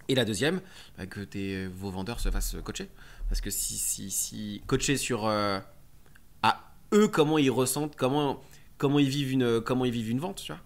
Et 0.09 0.14
la 0.14 0.24
deuxième, 0.24 0.61
bah, 0.97 1.07
que 1.07 1.20
tes, 1.20 1.66
vos 1.66 1.91
vendeurs 1.91 2.20
se 2.20 2.30
fassent 2.30 2.57
coacher. 2.64 2.88
Parce 3.28 3.41
que 3.41 3.51
si, 3.51 3.76
si, 3.76 4.11
si 4.11 4.62
coacher 4.66 4.97
sur 4.97 5.28
à 5.28 6.72
eux 6.93 7.09
comment 7.09 7.38
ils 7.38 7.51
ressentent, 7.51 7.97
comment, 7.97 8.41
comment, 8.78 9.01
ils, 9.01 9.09
vivent 9.09 9.32
une, 9.32 9.61
comment 9.61 9.84
ils 9.84 9.93
vivent 9.93 10.11
une 10.11 10.20
vente, 10.20 10.43
tu 10.43 10.53
vois. 10.53 10.62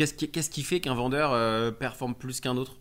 Qu'est-ce 0.00 0.48
qui, 0.48 0.62
fait 0.62 0.80
qu'un 0.80 0.94
vendeur 0.94 1.32
euh, 1.34 1.70
performe 1.70 2.14
plus 2.14 2.40
qu'un 2.40 2.56
autre? 2.56 2.78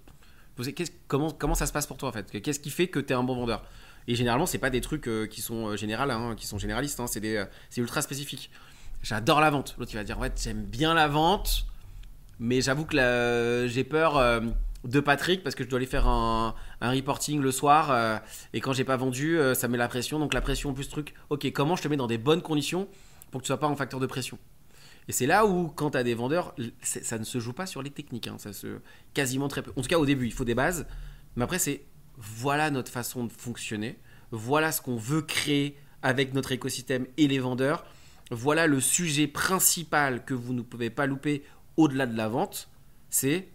Comment, 1.09 1.53
ça 1.53 1.65
se 1.65 1.73
passe 1.73 1.85
pour 1.85 1.97
toi 1.97 2.07
en 2.07 2.11
fait? 2.13 2.41
Qu'est-ce 2.41 2.61
qui 2.61 2.69
fait 2.69 2.87
que 2.87 2.97
tu 2.99 3.11
es 3.11 3.13
un 3.13 3.23
bon 3.23 3.35
vendeur? 3.35 3.61
Et 4.07 4.15
généralement, 4.15 4.45
c'est 4.45 4.57
pas 4.57 4.69
des 4.69 4.79
trucs 4.79 5.05
euh, 5.09 5.27
qui 5.27 5.41
sont 5.41 5.69
euh, 5.69 5.75
hein, 5.75 6.35
qui 6.37 6.47
sont 6.47 6.57
généralistes, 6.57 6.97
hein, 7.01 7.07
c'est 7.07 7.81
ultra 7.81 8.01
spécifique. 8.01 8.49
J'adore 9.03 9.41
la 9.41 9.49
vente. 9.49 9.75
L'autre 9.77 9.91
il 9.93 9.97
va 9.97 10.05
dire 10.05 10.17
j'aime 10.41 10.63
bien 10.63 10.93
la 10.93 11.09
vente, 11.09 11.65
mais 12.39 12.61
j'avoue 12.61 12.85
que 12.85 13.67
j'ai 13.69 13.83
peur 13.83 14.41
de 14.85 14.99
Patrick 15.01 15.43
parce 15.43 15.55
que 15.55 15.65
je 15.65 15.69
dois 15.69 15.75
aller 15.75 15.87
faire 15.87 16.07
un, 16.07 16.55
reporting 16.79 17.41
le 17.41 17.51
soir 17.51 18.21
et 18.53 18.61
quand 18.61 18.71
j'ai 18.71 18.85
pas 18.85 18.95
vendu, 18.95 19.37
ça 19.55 19.67
met 19.67 19.77
la 19.77 19.89
pression. 19.89 20.19
Donc 20.19 20.33
la 20.33 20.41
pression 20.41 20.73
plus 20.73 20.87
truc. 20.87 21.15
Ok, 21.29 21.51
comment 21.51 21.75
je 21.75 21.83
te 21.83 21.89
mets 21.89 21.97
dans 21.97 22.07
des 22.07 22.17
bonnes 22.17 22.41
conditions 22.41 22.87
pour 23.29 23.41
que 23.41 23.45
tu 23.45 23.47
sois 23.47 23.59
pas 23.59 23.67
un 23.67 23.75
facteur 23.75 23.99
de 23.99 24.07
pression? 24.07 24.37
Et 25.09 25.11
c'est 25.11 25.25
là 25.25 25.47
où, 25.47 25.69
quand 25.69 25.89
tu 25.91 25.97
as 25.97 26.03
des 26.03 26.13
vendeurs, 26.13 26.53
ça 26.83 27.17
ne 27.17 27.23
se 27.23 27.39
joue 27.39 27.51
pas 27.51 27.65
sur 27.65 27.81
les 27.81 27.89
techniques. 27.89 28.27
hein, 28.27 28.37
ça 28.37 28.53
se 28.53 28.79
quasiment 29.15 29.47
très 29.47 29.63
peu. 29.63 29.71
En 29.75 29.81
tout 29.81 29.87
cas, 29.87 29.97
au 29.97 30.05
début, 30.05 30.27
il 30.27 30.31
faut 30.31 30.45
des 30.45 30.53
bases. 30.53 30.85
Mais 31.35 31.43
après, 31.43 31.57
c'est 31.57 31.83
voilà 32.15 32.69
notre 32.69 32.91
façon 32.91 33.25
de 33.25 33.31
fonctionner. 33.31 33.97
Voilà 34.29 34.71
ce 34.71 34.81
qu'on 34.81 34.97
veut 34.97 35.23
créer 35.23 35.75
avec 36.03 36.35
notre 36.35 36.51
écosystème 36.51 37.07
et 37.17 37.27
les 37.27 37.39
vendeurs. 37.39 37.85
Voilà 38.29 38.67
le 38.67 38.79
sujet 38.79 39.25
principal 39.25 40.23
que 40.23 40.35
vous 40.35 40.53
ne 40.53 40.61
pouvez 40.61 40.91
pas 40.91 41.07
louper 41.07 41.43
au-delà 41.75 42.05
de 42.05 42.15
la 42.15 42.29
vente. 42.29 42.69
C'est 43.09 43.49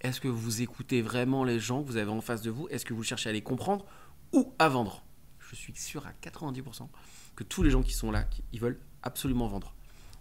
est-ce 0.00 0.20
que 0.20 0.28
vous 0.28 0.62
écoutez 0.62 1.02
vraiment 1.02 1.42
les 1.42 1.58
gens 1.58 1.82
que 1.82 1.88
vous 1.88 1.96
avez 1.96 2.10
en 2.10 2.20
face 2.20 2.40
de 2.42 2.50
vous? 2.50 2.68
Est-ce 2.68 2.84
que 2.84 2.94
vous 2.94 3.02
cherchez 3.02 3.28
à 3.28 3.32
les 3.32 3.42
comprendre 3.42 3.84
ou 4.32 4.54
à 4.60 4.68
vendre? 4.68 5.02
Je 5.40 5.56
suis 5.56 5.74
sûr 5.74 6.06
à 6.06 6.12
90% 6.22 6.86
que 7.34 7.42
tous 7.42 7.64
les 7.64 7.70
gens 7.70 7.82
qui 7.82 7.94
sont 7.94 8.12
là, 8.12 8.28
ils 8.52 8.60
veulent 8.60 8.78
absolument 9.02 9.48
vendre. 9.48 9.74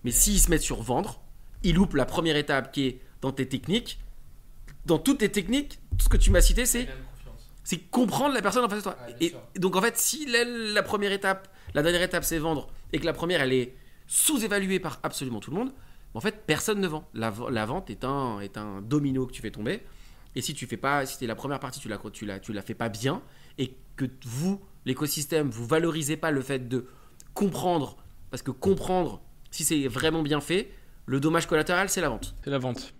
Mais 0.03 0.11
s'ils 0.11 0.39
se 0.39 0.49
mettent 0.49 0.61
sur 0.61 0.81
vendre, 0.81 1.21
ils 1.63 1.75
loupent 1.75 1.95
la 1.95 2.05
première 2.05 2.35
étape 2.35 2.71
qui 2.71 2.87
est 2.87 3.01
dans 3.21 3.31
tes 3.31 3.47
techniques. 3.47 3.99
Dans 4.85 4.97
toutes 4.97 5.19
tes 5.19 5.29
techniques, 5.29 5.79
tout 5.97 6.05
ce 6.05 6.09
que 6.09 6.17
tu 6.17 6.31
m'as 6.31 6.41
cité, 6.41 6.65
c'est 6.65 6.87
c'est 7.63 7.77
comprendre 7.77 8.33
la 8.33 8.41
personne 8.41 8.65
en 8.65 8.69
face 8.69 8.79
de 8.79 8.83
toi. 8.83 8.97
Et, 9.19 9.35
donc 9.55 9.75
en 9.75 9.81
fait, 9.81 9.95
si 9.97 10.25
la, 10.25 10.43
la 10.43 10.81
première 10.81 11.11
étape, 11.11 11.47
la 11.75 11.83
dernière 11.83 12.01
étape 12.01 12.23
c'est 12.23 12.39
vendre, 12.39 12.67
et 12.91 12.99
que 12.99 13.05
la 13.05 13.13
première 13.13 13.41
elle 13.41 13.53
est 13.53 13.75
sous-évaluée 14.07 14.79
par 14.79 14.99
absolument 15.03 15.39
tout 15.39 15.51
le 15.51 15.57
monde, 15.57 15.71
en 16.13 16.19
fait 16.19 16.43
personne 16.45 16.79
ne 16.79 16.87
vend. 16.87 17.07
La, 17.13 17.29
vente 17.29 17.89
est 17.89 18.03
un, 18.03 18.39
est 18.39 18.57
un 18.57 18.81
domino 18.81 19.27
que 19.27 19.31
tu 19.31 19.41
fais 19.41 19.51
tomber. 19.51 19.83
Et 20.35 20.41
si 20.41 20.53
tu 20.53 20.65
fais 20.65 20.77
pas, 20.77 21.05
si 21.05 21.17
t'es 21.17 21.27
la 21.27 21.35
première 21.35 21.59
partie, 21.59 21.79
tu 21.79 21.89
la, 21.89 21.97
tu 22.11 22.25
la, 22.25 22.39
tu 22.39 22.53
la 22.53 22.61
fais 22.61 22.73
pas 22.73 22.89
bien, 22.89 23.21
et 23.57 23.75
que 23.95 24.05
vous, 24.25 24.61
l'écosystème, 24.85 25.49
vous 25.49 25.65
valorisez 25.65 26.17
pas 26.17 26.31
le 26.31 26.41
fait 26.41 26.67
de 26.67 26.87
comprendre, 27.33 27.97
parce 28.29 28.41
que 28.41 28.51
comprendre, 28.51 29.21
si 29.51 29.63
c'est 29.63 29.87
vraiment 29.87 30.23
bien 30.23 30.41
fait, 30.41 30.69
le 31.05 31.19
dommage 31.19 31.45
collatéral 31.45 31.89
c'est 31.89 32.01
la 32.01 32.09
vente. 32.09 32.33
C'est 32.43 32.49
la 32.49 32.57
vente. 32.57 32.93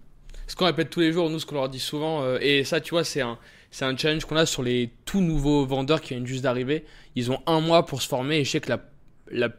Ce 0.48 0.56
qu'on 0.56 0.66
répète 0.66 0.90
tous 0.90 1.00
les 1.00 1.14
jours, 1.14 1.30
nous, 1.30 1.40
ce 1.40 1.46
qu'on 1.46 1.56
leur 1.56 1.70
dit 1.70 1.80
souvent, 1.80 2.24
euh, 2.24 2.38
et 2.42 2.66
ça, 2.66 2.82
tu 2.82 2.90
vois, 2.92 3.06
c'est 3.06 3.22
un, 3.22 3.40
c'est 3.72 3.86
un 3.86 3.96
challenge 3.96 4.26
qu'on 4.26 4.36
a 4.36 4.46
sur 4.46 4.64
les 4.64 4.92
tout 5.06 5.22
nouveaux 5.22 5.66
vendeurs 5.66 6.02
qui 6.02 6.10
viennent 6.10 6.28
juste 6.28 6.44
d'arriver. 6.44 6.84
Ils 7.16 7.32
ont 7.32 7.40
un 7.48 7.62
mois 7.62 7.86
pour 7.86 8.02
se 8.02 8.08
former 8.10 8.40
et 8.40 8.44
je 8.44 8.52
sais 8.52 8.60
que 8.60 8.70
la, 8.70 8.82
la 9.32 9.50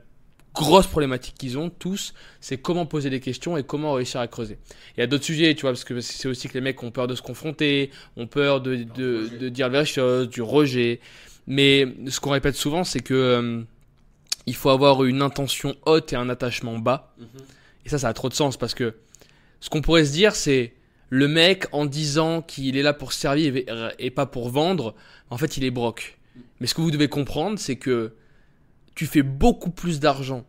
grosse 0.54 0.86
problématique 0.86 1.34
qu'ils 1.38 1.56
ont 1.56 1.70
tous, 1.70 2.12
c'est 2.40 2.58
comment 2.58 2.84
poser 2.84 3.08
des 3.08 3.20
questions 3.20 3.56
et 3.56 3.62
comment 3.62 3.94
réussir 3.94 4.20
à 4.20 4.28
creuser. 4.28 4.58
Il 4.96 5.00
y 5.00 5.02
a 5.02 5.06
d'autres 5.06 5.24
sujets, 5.24 5.54
tu 5.54 5.62
vois, 5.62 5.70
parce 5.70 5.84
que 5.84 5.98
c'est 6.00 6.28
aussi 6.28 6.48
que 6.48 6.54
les 6.54 6.60
mecs 6.60 6.82
ont 6.82 6.90
peur 6.90 7.06
de 7.06 7.14
se 7.14 7.22
confronter, 7.22 7.90
ont 8.18 8.26
peur 8.26 8.60
de, 8.60 8.76
de, 8.76 9.30
de 9.40 9.48
dire 9.48 9.70
la 9.70 9.86
chose, 9.86 10.28
du 10.28 10.42
rejet. 10.42 11.00
Mais 11.46 11.88
ce 12.06 12.20
qu'on 12.20 12.30
répète 12.32 12.54
souvent, 12.54 12.84
c'est 12.84 13.00
que 13.00 13.14
euh, 13.14 13.62
il 14.46 14.54
faut 14.54 14.70
avoir 14.70 15.04
une 15.04 15.22
intention 15.22 15.74
haute 15.86 16.12
et 16.12 16.16
un 16.16 16.28
attachement 16.28 16.78
bas. 16.78 17.14
Et 17.84 17.88
ça, 17.88 17.98
ça 17.98 18.08
a 18.08 18.12
trop 18.12 18.28
de 18.28 18.34
sens 18.34 18.56
parce 18.56 18.74
que 18.74 18.94
ce 19.60 19.70
qu'on 19.70 19.82
pourrait 19.82 20.04
se 20.04 20.12
dire, 20.12 20.34
c'est 20.34 20.74
le 21.10 21.28
mec 21.28 21.66
en 21.72 21.84
disant 21.86 22.42
qu'il 22.42 22.76
est 22.76 22.82
là 22.82 22.92
pour 22.94 23.12
servir 23.12 23.54
et- 23.98 24.10
pas 24.10 24.26
pour 24.26 24.48
vendre, 24.48 24.94
en 25.30 25.36
fait, 25.38 25.56
il 25.56 25.64
est 25.64 25.70
broc. 25.70 26.18
Mais 26.60 26.66
ce 26.66 26.74
que 26.74 26.80
vous 26.80 26.90
devez 26.90 27.08
comprendre, 27.08 27.58
c'est 27.58 27.76
que 27.76 28.14
tu 28.94 29.06
fais 29.06 29.22
beaucoup 29.22 29.70
plus 29.70 30.00
d'argent 30.00 30.44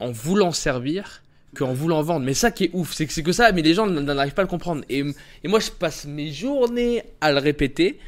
en 0.00 0.10
voulant 0.10 0.52
servir 0.52 1.22
qu'en 1.56 1.72
voulant 1.72 2.02
vendre. 2.02 2.24
Mais 2.24 2.34
ça 2.34 2.50
qui 2.50 2.64
est 2.64 2.70
ouf, 2.72 2.92
c'est 2.92 3.06
que 3.06 3.12
c'est 3.12 3.22
que 3.22 3.32
ça, 3.32 3.50
mais 3.52 3.62
les 3.62 3.74
gens 3.74 3.86
n'en 3.86 4.18
arrivent 4.18 4.34
pas 4.34 4.42
à 4.42 4.44
le 4.44 4.50
comprendre. 4.50 4.82
Et, 4.88 5.04
et 5.44 5.48
moi, 5.48 5.58
je 5.60 5.70
passe 5.70 6.04
mes 6.06 6.30
journées 6.32 7.02
à 7.20 7.32
le 7.32 7.38
répéter. 7.38 7.98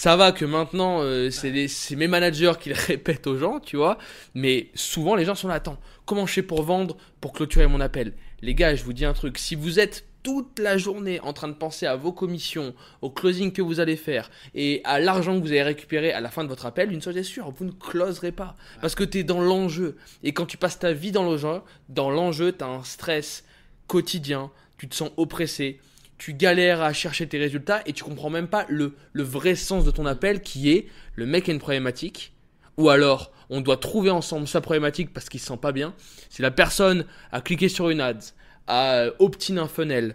Ça 0.00 0.16
va 0.16 0.32
que 0.32 0.46
maintenant, 0.46 1.02
euh, 1.02 1.28
c'est 1.28 1.94
mes 1.94 2.08
managers 2.08 2.54
qui 2.58 2.70
le 2.70 2.74
répètent 2.86 3.26
aux 3.26 3.36
gens, 3.36 3.60
tu 3.60 3.76
vois. 3.76 3.98
Mais 4.32 4.70
souvent, 4.74 5.14
les 5.14 5.26
gens 5.26 5.34
sont 5.34 5.46
là, 5.46 5.56
attends, 5.56 5.78
comment 6.06 6.24
je 6.24 6.32
fais 6.32 6.42
pour 6.42 6.62
vendre, 6.62 6.96
pour 7.20 7.34
clôturer 7.34 7.66
mon 7.66 7.80
appel? 7.80 8.14
Les 8.40 8.54
gars, 8.54 8.74
je 8.74 8.82
vous 8.82 8.94
dis 8.94 9.04
un 9.04 9.12
truc, 9.12 9.36
si 9.36 9.56
vous 9.56 9.78
êtes 9.78 10.06
toute 10.22 10.58
la 10.58 10.78
journée 10.78 11.20
en 11.20 11.34
train 11.34 11.48
de 11.48 11.52
penser 11.52 11.84
à 11.84 11.96
vos 11.96 12.12
commissions, 12.12 12.74
au 13.02 13.10
closing 13.10 13.52
que 13.52 13.60
vous 13.60 13.78
allez 13.78 13.96
faire 13.96 14.30
et 14.54 14.80
à 14.84 15.00
l'argent 15.00 15.38
que 15.38 15.42
vous 15.42 15.50
allez 15.50 15.64
récupérer 15.64 16.14
à 16.14 16.22
la 16.22 16.30
fin 16.30 16.44
de 16.44 16.48
votre 16.48 16.64
appel, 16.64 16.90
une 16.90 17.02
chose 17.02 17.18
est 17.18 17.22
sûre, 17.22 17.50
vous 17.50 17.66
ne 17.66 17.70
closerez 17.70 18.32
pas. 18.32 18.56
Parce 18.80 18.94
que 18.94 19.04
tu 19.04 19.18
es 19.18 19.22
dans 19.22 19.42
l'enjeu. 19.42 19.98
Et 20.22 20.32
quand 20.32 20.46
tu 20.46 20.56
passes 20.56 20.78
ta 20.78 20.94
vie 20.94 21.12
dans 21.12 21.24
l'enjeu, 21.24 21.60
dans 21.90 22.08
l'enjeu, 22.08 22.56
tu 22.56 22.64
as 22.64 22.68
un 22.68 22.84
stress 22.84 23.44
quotidien, 23.86 24.50
tu 24.78 24.88
te 24.88 24.94
sens 24.94 25.10
oppressé, 25.18 25.78
tu 26.20 26.34
galères 26.34 26.82
à 26.82 26.92
chercher 26.92 27.26
tes 27.26 27.38
résultats 27.38 27.80
et 27.86 27.94
tu 27.94 28.04
comprends 28.04 28.28
même 28.28 28.46
pas 28.46 28.66
le, 28.68 28.94
vrai 29.14 29.54
sens 29.54 29.86
de 29.86 29.90
ton 29.90 30.04
appel 30.04 30.42
qui 30.42 30.70
est 30.70 30.86
le 31.16 31.24
mec 31.24 31.48
a 31.48 31.52
une 31.52 31.58
problématique 31.58 32.34
ou 32.76 32.90
alors 32.90 33.32
on 33.48 33.62
doit 33.62 33.78
trouver 33.78 34.10
ensemble 34.10 34.46
sa 34.46 34.60
problématique 34.60 35.14
parce 35.14 35.30
qu'il 35.30 35.40
se 35.40 35.46
sent 35.46 35.56
pas 35.56 35.72
bien. 35.72 35.94
Si 36.28 36.42
la 36.42 36.50
personne 36.50 37.06
a 37.32 37.40
cliqué 37.40 37.70
sur 37.70 37.88
une 37.88 38.02
ads, 38.02 38.34
a 38.66 39.06
opt-in 39.18 39.56
un 39.56 39.66
funnel, 39.66 40.14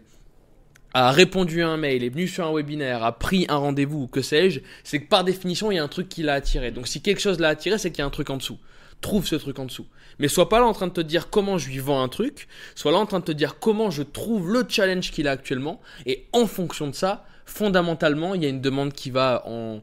a 0.94 1.12
répondu 1.12 1.64
à 1.64 1.70
un 1.70 1.78
mail, 1.78 2.04
est 2.04 2.10
venu 2.10 2.28
sur 2.28 2.46
un 2.46 2.54
webinaire, 2.54 3.04
a 3.04 3.18
pris 3.18 3.48
un 3.50 3.58
rendez-vous 3.58 4.04
ou 4.04 4.08
que 4.08 4.22
sais-je, 4.22 4.60
c'est 4.84 5.00
que 5.00 5.08
par 5.08 5.24
définition 5.24 5.72
il 5.72 5.76
y 5.76 5.80
a 5.80 5.84
un 5.84 5.88
truc 5.88 6.08
qui 6.08 6.22
l'a 6.22 6.36
attiré. 6.36 6.70
Donc 6.70 6.88
si 6.88 7.02
quelque 7.02 7.20
chose 7.20 7.40
l'a 7.40 7.50
attiré, 7.50 7.80
c'est 7.80 7.90
qu'il 7.90 8.00
y 8.00 8.04
a 8.04 8.06
un 8.06 8.12
truc 8.12 8.30
en 8.30 8.38
dessous. 8.38 8.60
Trouve 9.02 9.28
ce 9.28 9.36
truc 9.36 9.60
en 9.60 9.66
dessous. 9.66 9.86
Mais 10.20 10.28
sois 10.28 10.50
pas 10.50 10.60
là 10.60 10.66
en 10.66 10.74
train 10.74 10.88
de 10.88 10.94
te 10.94 11.02
dire 11.02 11.30
comment 11.30 11.58
je 11.58 11.70
lui 11.70 11.80
vends 11.80 12.02
un 12.02 12.08
truc, 12.10 12.48
sois 12.74 12.92
là 12.92 12.98
en 12.98 13.06
train 13.06 13.20
de 13.20 13.26
te 13.26 13.32
dire 13.32 13.60
comment 13.60 13.92
je 13.92 14.02
trouve 14.02 14.52
le 14.52 14.64
challenge 14.68 15.12
qu'il 15.12 15.28
a 15.28 15.32
actuellement, 15.32 15.82
et 16.06 16.26
en 16.32 16.48
fonction 16.48 16.88
de 16.88 16.96
ça, 16.96 17.26
fondamentalement, 17.46 18.34
il 18.34 18.42
y 18.42 18.46
a 18.46 18.50
une 18.50 18.62
demande 18.62 18.94
qui 18.94 19.12
va 19.12 19.44
en, 19.46 19.82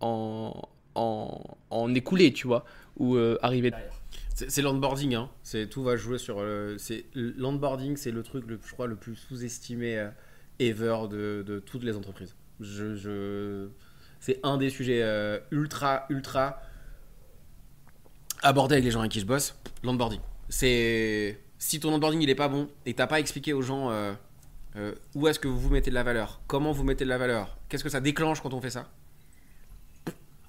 en, 0.00 0.68
en, 0.94 1.42
en 1.70 1.94
écouler, 1.94 2.32
tu 2.32 2.46
vois, 2.46 2.64
ou 2.98 3.16
euh, 3.16 3.38
arriver. 3.42 3.72
C'est 4.34 4.62
l'onboarding, 4.62 5.14
hein. 5.16 5.28
C'est 5.42 5.66
tout 5.68 5.82
va 5.82 5.96
jouer 5.96 6.16
sur. 6.18 6.36
euh, 6.38 6.76
c'est 6.78 7.04
l'onboarding, 7.14 7.96
c'est 7.96 8.10
le 8.12 8.22
truc, 8.22 8.44
le, 8.46 8.58
je 8.64 8.72
crois, 8.72 8.86
le 8.86 8.96
plus 8.96 9.16
sous-estimé 9.16 9.98
euh, 9.98 10.08
ever 10.58 11.08
de, 11.10 11.42
de 11.46 11.58
toutes 11.58 11.82
les 11.84 11.96
entreprises. 11.96 12.36
Je, 12.60 12.94
je- 12.94 13.68
c'est 14.20 14.38
un 14.42 14.56
des 14.58 14.70
sujets 14.70 15.02
ultra, 15.50 16.04
ultra 16.10 16.60
abordés 18.42 18.74
avec 18.74 18.84
les 18.84 18.90
gens 18.90 19.00
avec 19.00 19.12
qui 19.12 19.20
je 19.20 19.26
bosse. 19.26 19.54
L'onboarding. 19.82 20.20
C'est 20.48 21.38
si 21.58 21.78
ton 21.80 21.92
onboarding 21.94 22.20
il 22.22 22.30
est 22.30 22.34
pas 22.34 22.48
bon 22.48 22.68
et 22.86 22.94
t'as 22.94 23.06
pas 23.06 23.20
expliqué 23.20 23.52
aux 23.52 23.62
gens 23.62 23.90
euh, 23.90 24.14
Euh, 24.76 24.94
où 25.16 25.26
est-ce 25.26 25.40
que 25.40 25.48
vous 25.48 25.68
mettez 25.68 25.90
de 25.90 25.96
la 25.96 26.04
valeur 26.04 26.40
Comment 26.46 26.70
vous 26.70 26.84
mettez 26.84 27.04
de 27.04 27.10
la 27.10 27.18
valeur 27.18 27.58
Qu'est-ce 27.68 27.82
que 27.82 27.90
ça 27.90 28.00
déclenche 28.00 28.40
quand 28.40 28.54
on 28.54 28.60
fait 28.60 28.70
ça 28.70 28.88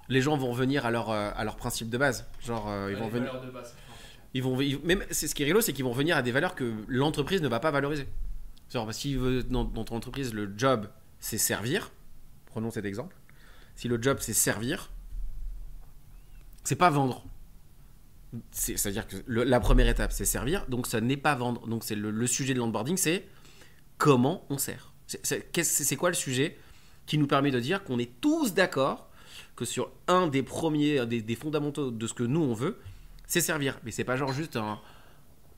Les 0.09 0.21
gens 0.21 0.37
vont 0.37 0.51
revenir 0.51 0.85
à 0.85 0.91
leur, 0.91 1.09
euh, 1.09 1.31
à 1.35 1.43
leur 1.43 1.55
principe 1.55 1.89
de 1.89 1.97
base. 1.97 2.27
Genre, 2.39 2.67
ils 2.91 2.95
vont 2.97 3.07
venir. 3.09 3.31
Ils 4.35 4.43
vont, 4.43 4.61
ils- 4.61 4.79
même, 4.85 5.03
c'est 5.09 5.27
ce 5.27 5.33
qui 5.33 5.41
est 5.41 5.45
rigolo, 5.45 5.61
c'est 5.61 5.73
qu'ils 5.73 5.85
vont 5.85 5.91
venir 5.91 6.15
à 6.17 6.21
des 6.21 6.31
valeurs 6.31 6.53
que 6.53 6.71
l'entreprise 6.87 7.41
ne 7.41 7.47
va 7.47 7.59
pas 7.59 7.71
valoriser. 7.71 8.07
Genre, 8.71 8.85
parce 8.85 8.97
si 8.99 9.17
dans, 9.49 9.63
dans 9.65 9.83
ton 9.83 9.95
entreprise, 9.95 10.33
le 10.35 10.53
job, 10.55 10.87
c'est 11.19 11.39
servir. 11.39 11.91
Prenons 12.45 12.69
cet 12.69 12.85
exemple. 12.85 13.15
Si 13.75 13.87
le 13.87 13.99
job, 13.99 14.17
c'est 14.21 14.33
servir, 14.33 14.91
c'est 16.63 16.75
pas 16.77 16.91
vendre. 16.91 17.25
C'est- 18.51 18.77
C'est-à-dire 18.77 19.07
que 19.07 19.17
la 19.27 19.59
première 19.59 19.87
étape, 19.87 20.11
c'est 20.11 20.25
servir. 20.25 20.65
Donc, 20.67 20.87
ça 20.87 21.01
n'est 21.01 21.17
pas 21.17 21.35
vendre. 21.35 21.67
Donc, 21.67 21.83
c'est 21.83 21.95
le, 21.95 22.27
sujet 22.27 22.53
de 22.53 22.59
l'onboarding, 22.59 22.97
c'est 22.97 23.27
comment 23.97 24.45
on 24.49 24.57
sert. 24.57 24.93
C'est- 25.07 25.95
quoi 25.97 26.09
le 26.09 26.15
sujet 26.15 26.57
qui 27.05 27.17
nous 27.17 27.27
permet 27.27 27.51
de 27.51 27.59
dire 27.59 27.83
qu'on 27.83 27.99
est 27.99 28.21
tous 28.21 28.53
d'accord 28.53 29.09
que 29.55 29.65
sur 29.65 29.91
un 30.07 30.27
des 30.27 30.43
premiers, 30.43 31.05
des, 31.05 31.35
fondamentaux 31.35 31.91
de 31.91 32.07
ce 32.07 32.13
que 32.13 32.23
nous 32.23 32.41
on 32.41 32.53
veut, 32.53 32.79
c'est 33.27 33.41
servir. 33.41 33.79
Mais 33.83 33.91
c'est 33.91 34.03
pas 34.03 34.15
genre 34.15 34.31
juste 34.31 34.55
un, 34.55 34.79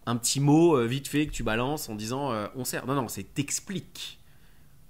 un 0.05 0.15
petit 0.15 0.39
mot 0.39 0.75
euh, 0.75 0.85
vite 0.85 1.07
fait 1.07 1.27
que 1.27 1.31
tu 1.31 1.43
balances 1.43 1.89
en 1.89 1.95
disant 1.95 2.31
euh, 2.31 2.47
on 2.55 2.65
sert. 2.65 2.87
Non, 2.87 2.95
non, 2.95 3.07
c'est 3.07 3.23
t'expliques 3.23 4.19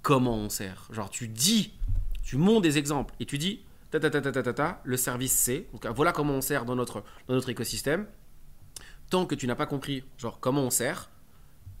comment 0.02 0.36
on 0.36 0.48
sert. 0.48 0.88
Genre 0.90 1.10
tu 1.10 1.28
dis, 1.28 1.74
tu 2.22 2.36
montes 2.36 2.62
des 2.62 2.78
exemples 2.78 3.14
et 3.20 3.26
tu 3.26 3.38
dis 3.38 3.63
ta 4.00 4.10
ta 4.10 4.20
ta 4.20 4.32
ta 4.32 4.32
ta 4.32 4.42
ta, 4.42 4.52
ta, 4.52 4.80
le 4.84 4.96
service 4.96 5.32
c'est. 5.32 5.68
Donc 5.72 5.86
voilà 5.86 6.12
comment 6.12 6.34
on 6.34 6.40
sert 6.40 6.64
dans 6.64 6.74
notre, 6.74 7.04
dans 7.28 7.34
notre 7.34 7.48
écosystème. 7.48 8.06
Tant 9.10 9.26
que 9.26 9.34
tu 9.34 9.46
n'as 9.46 9.54
pas 9.54 9.66
compris 9.66 10.04
genre 10.18 10.40
comment 10.40 10.62
on 10.62 10.70
sert, 10.70 11.10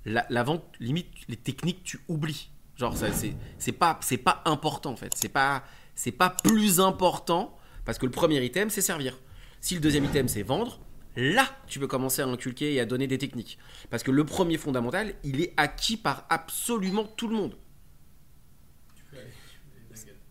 la, 0.04 0.26
la 0.30 0.42
vente, 0.42 0.64
limite 0.80 1.08
les 1.28 1.36
techniques, 1.36 1.82
tu 1.84 2.00
oublies. 2.08 2.50
Genre 2.76 2.96
ça, 2.96 3.12
c'est 3.12 3.34
c'est 3.58 3.72
pas 3.72 3.98
c'est 4.02 4.18
pas 4.18 4.42
important 4.44 4.92
en 4.92 4.96
fait. 4.96 5.12
C'est 5.14 5.28
pas 5.28 5.64
c'est 5.94 6.12
pas 6.12 6.30
plus 6.30 6.80
important 6.80 7.56
parce 7.84 7.98
que 7.98 8.06
le 8.06 8.12
premier 8.12 8.44
item 8.44 8.70
c'est 8.70 8.82
servir. 8.82 9.18
Si 9.60 9.74
le 9.74 9.80
deuxième 9.80 10.04
item 10.04 10.28
c'est 10.28 10.42
vendre, 10.42 10.80
là 11.16 11.46
tu 11.66 11.78
peux 11.78 11.86
commencer 11.86 12.22
à 12.22 12.26
inculquer 12.26 12.74
et 12.74 12.80
à 12.80 12.84
donner 12.84 13.06
des 13.06 13.18
techniques. 13.18 13.58
Parce 13.90 14.02
que 14.02 14.10
le 14.10 14.24
premier 14.24 14.58
fondamental, 14.58 15.14
il 15.22 15.40
est 15.40 15.54
acquis 15.56 15.96
par 15.96 16.26
absolument 16.30 17.04
tout 17.04 17.28
le 17.28 17.36
monde. 17.36 17.56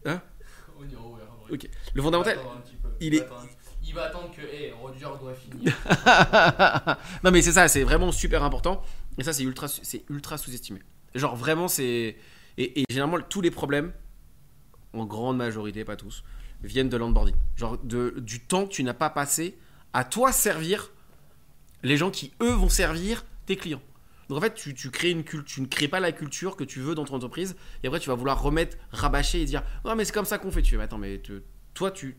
Hein? 0.06 0.22
Ok. 1.52 1.70
Le 1.94 2.02
fondamental. 2.02 2.38
il 3.00 3.16
est- 3.16 3.26
Il 3.86 3.94
va 3.94 4.04
attendre 4.06 4.32
que 4.36 4.42
hey, 4.42 4.72
Roger 4.72 5.08
doit 5.20 5.34
finir. 5.36 5.74
non 7.24 7.32
mais 7.32 7.42
c'est 7.42 7.52
ça, 7.52 7.68
c'est 7.68 7.84
vraiment 7.84 8.12
super 8.12 8.44
important. 8.44 8.82
Et 9.18 9.24
ça 9.24 9.34
c'est 9.34 9.44
ultra, 9.44 9.68
c'est 9.68 10.04
ultra 10.10 10.38
sous-estimé. 10.38 10.80
Genre 11.16 11.36
vraiment 11.36 11.68
c'est 11.68 12.16
et, 12.58 12.82
et 12.82 12.86
généralement 12.90 13.20
tous 13.28 13.42
les 13.42 13.52
problèmes, 13.52 13.92
en 14.94 15.06
grande 15.06 15.38
majorité, 15.38 15.84
pas 15.84 15.96
tous, 15.96 16.24
viennent 16.64 16.90
de 16.90 16.98
l'onboarding. 16.98 17.36
Genre 17.56 17.78
de, 17.84 18.16
du 18.20 18.40
temps 18.40 18.66
que 18.66 18.72
tu 18.72 18.84
n'as 18.84 18.94
pas 18.94 19.10
passé 19.10 19.58
à 19.92 20.04
toi 20.06 20.32
servir 20.32 20.92
les 21.84 21.98
gens 21.98 22.10
qui 22.10 22.32
eux 22.42 22.54
vont 22.54 22.70
servir 22.70 23.26
tes 23.46 23.58
clients. 23.58 23.82
Donc 24.34 24.42
en 24.42 24.46
fait 24.46 24.56
tu, 24.56 24.74
tu 24.74 24.90
crées 24.90 25.12
une 25.12 25.24
culture, 25.24 25.46
tu 25.54 25.62
ne 25.62 25.68
crées 25.68 25.88
pas 25.88 26.00
la 26.00 26.12
culture 26.12 26.56
que 26.56 26.64
tu 26.64 26.80
veux 26.80 26.96
dans 26.96 27.06
ton 27.06 27.16
entreprise 27.16 27.56
et 27.84 27.88
après 27.88 28.00
tu 28.00 28.10
vas 28.10 28.16
vouloir 28.16 28.42
remettre, 28.42 28.78
rabâcher 28.92 29.42
et 29.42 29.46
dire 29.46 29.62
non 29.86 29.96
mais 29.96 30.06
c'est 30.06 30.12
comme 30.14 30.26
ça 30.26 30.40
qu'on 30.40 30.50
fait. 30.52 30.62
Tu 30.64 30.72
fais 30.72 30.78
mais 30.78 30.84
attends 30.84 30.98
mais 30.98 31.20
te- 31.20 31.44
toi 31.76 31.92
tu 31.92 32.18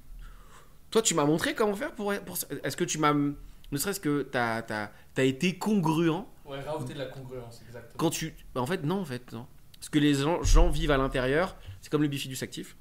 toi, 0.90 1.02
tu 1.02 1.14
m'as 1.14 1.24
montré 1.24 1.56
comment 1.56 1.74
faire 1.74 1.92
pour. 1.92 2.14
pour 2.24 2.38
Est-ce 2.62 2.76
que 2.76 2.84
tu 2.84 2.98
m'as. 2.98 3.12
Ne 3.14 3.76
serait-ce 3.78 3.98
que 3.98 4.22
tu 4.30 4.38
as, 4.38 4.90
été 5.24 5.58
congruent 5.58 6.22
Ouais, 6.44 6.60
rajouter 6.60 6.94
de 6.94 7.00
la 7.00 7.06
congruence, 7.06 7.62
exactement. 7.66 7.94
quand 7.96 8.10
tu. 8.10 8.32
bah, 8.54 8.60
en 8.60 8.66
fait, 8.66 8.84
non, 8.84 9.00
en 9.00 9.04
fait, 9.04 9.32
non. 9.32 9.48
Ce 9.80 9.90
que 9.90 9.98
les 9.98 10.14
gens, 10.14 10.40
gens 10.44 10.68
vivent 10.68 10.92
à 10.92 10.96
l'intérieur, 10.96 11.56
c'est 11.80 11.90
comme 11.90 12.02
le 12.02 12.06
bifidus 12.06 12.38
actif. 12.42 12.76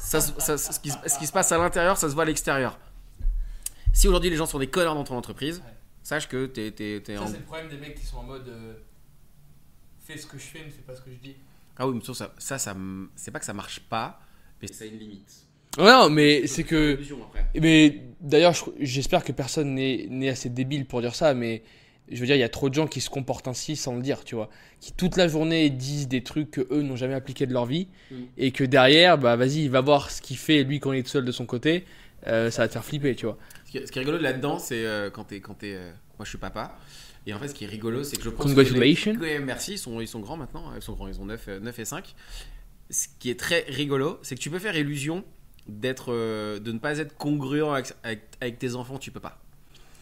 Ça, 0.00 0.22
ce, 0.22 0.80
qui, 0.80 0.90
se- 0.90 0.96
ce 1.08 1.18
qui 1.18 1.26
se 1.26 1.32
passe 1.32 1.52
à 1.52 1.58
l'intérieur, 1.58 1.98
ça 1.98 2.08
se 2.08 2.14
voit 2.14 2.22
à 2.22 2.26
l'extérieur. 2.26 2.78
Si 3.92 4.08
aujourd'hui 4.08 4.30
les 4.30 4.36
gens 4.36 4.46
sont 4.46 4.58
des 4.58 4.68
connards 4.70 4.94
dans 4.94 5.04
ton 5.04 5.16
entreprise, 5.16 5.58
Ouais. 5.58 5.74
Sache 6.02 6.28
que 6.28 6.46
t'es 6.46 6.70
t'es- 6.70 7.00
t'es 7.04 7.16
Ça, 7.16 7.22
en. 7.22 7.26
c'est 7.26 7.38
le 7.38 7.44
problème 7.44 7.68
des 7.68 7.76
mecs 7.76 7.94
qui 7.94 8.04
sont 8.04 8.18
en 8.18 8.22
mode 8.24 8.48
euh, 8.48 8.74
fais 10.06 10.16
ce 10.16 10.26
que 10.26 10.38
je 10.38 10.44
fais, 10.44 10.60
mais 10.64 10.70
fais 10.70 10.82
pas 10.82 10.94
ce 10.96 11.00
que 11.02 11.10
je 11.10 11.16
dis. 11.18 11.36
Ah 11.76 11.86
oui, 11.88 11.94
mais 11.96 12.14
ça, 12.14 12.32
ça, 12.58 12.74
c'est 13.16 13.30
pas 13.30 13.38
que 13.38 13.44
ça 13.44 13.52
marche 13.54 13.80
pas, 13.80 14.20
mais 14.60 14.68
ça 14.68 14.84
a 14.84 14.86
une 14.86 14.98
limite. 14.98 15.32
Ouais, 15.78 15.84
non, 15.90 16.10
mais 16.10 16.46
c'est 16.46 16.64
que. 16.64 16.94
Illusion, 16.94 17.18
après. 17.24 17.46
Mais 17.60 18.02
d'ailleurs, 18.20 18.52
je- 18.52 18.64
j'espère 18.80 19.24
que 19.24 19.32
personne 19.32 19.74
n'est 19.74 20.06
n'est 20.10 20.28
assez 20.28 20.48
débile 20.50 20.84
pour 20.84 21.00
dire 21.00 21.14
ça, 21.14 21.32
mais 21.32 21.62
je 22.10 22.18
veux 22.18 22.26
dire, 22.26 22.34
il 22.34 22.40
y 22.40 22.42
a 22.44 22.48
trop 22.48 22.68
de 22.68 22.74
gens 22.74 22.88
qui 22.88 23.00
se 23.00 23.08
comportent 23.08 23.46
ainsi 23.46 23.76
sans 23.76 23.94
le 23.94 24.02
dire, 24.02 24.24
tu 24.24 24.34
vois. 24.34 24.50
Qui 24.80 24.92
toute 24.92 25.16
la 25.16 25.28
journée 25.28 25.70
disent 25.70 26.08
des 26.08 26.24
trucs 26.24 26.50
que 26.50 26.66
eux 26.72 26.82
n'ont 26.82 26.96
jamais 26.96 27.14
appliqués 27.14 27.46
de 27.46 27.52
leur 27.52 27.66
vie, 27.66 27.86
Mm. 28.10 28.14
et 28.36 28.50
que 28.50 28.64
derrière, 28.64 29.16
bah 29.16 29.36
vas-y, 29.36 29.64
il 29.64 29.70
va 29.70 29.80
voir 29.80 30.10
ce 30.10 30.20
qu'il 30.20 30.36
fait, 30.36 30.64
lui, 30.64 30.80
quand 30.80 30.92
il 30.92 30.98
est 30.98 31.02
tout 31.04 31.08
seul 31.10 31.24
de 31.24 31.32
son 31.32 31.46
côté, 31.46 31.84
euh, 32.26 32.50
ça 32.50 32.62
va 32.62 32.68
te 32.68 32.72
faire 32.72 32.84
flipper, 32.84 33.14
tu 33.14 33.26
vois. 33.26 33.38
Ce 33.72 33.90
qui, 33.92 33.98
est- 33.98 34.00
rigolo 34.00 34.18
là-dedans, 34.18 34.58
c'est 34.58 34.84
euh, 34.84 35.10
quand 35.10 35.24
t'es. 35.24 35.40
Quand 35.40 35.54
t'es, 35.54 35.74
euh, 35.74 35.90
moi, 36.18 36.24
je 36.24 36.30
suis 36.30 36.38
papa. 36.38 36.76
Et 37.26 37.34
en 37.34 37.38
fait, 37.38 37.48
ce 37.48 37.54
qui 37.54 37.64
est 37.64 37.68
rigolo, 37.68 38.02
c'est 38.02 38.16
que 38.16 38.22
je 38.24 38.30
pense. 38.30 38.46
Congratulations. 38.46 39.14
Que 39.14 39.24
les- 39.24 39.38
merci, 39.38 39.72
ils 39.72 39.78
sont, 39.78 40.00
ils 40.00 40.08
sont 40.08 40.20
grands 40.20 40.36
maintenant. 40.36 40.72
Ils 40.74 40.82
sont 40.82 40.94
grands, 40.94 41.06
ils 41.08 41.20
ont 41.20 41.26
9, 41.26 41.44
euh, 41.48 41.60
9 41.60 41.78
et 41.78 41.84
5. 41.84 42.14
Ce 42.90 43.06
qui 43.20 43.30
est 43.30 43.38
très 43.38 43.64
rigolo, 43.68 44.18
c'est 44.22 44.34
que 44.34 44.40
tu 44.40 44.50
peux 44.50 44.58
faire 44.58 44.76
illusion 44.76 45.22
d'être, 45.68 46.12
euh, 46.12 46.58
de 46.58 46.72
ne 46.72 46.78
pas 46.78 46.98
être 46.98 47.16
congruent 47.16 47.62
avec, 47.72 47.92
avec, 48.02 48.22
avec 48.40 48.58
tes 48.58 48.74
enfants, 48.74 48.98
tu 48.98 49.10
peux 49.12 49.20
pas. 49.20 49.38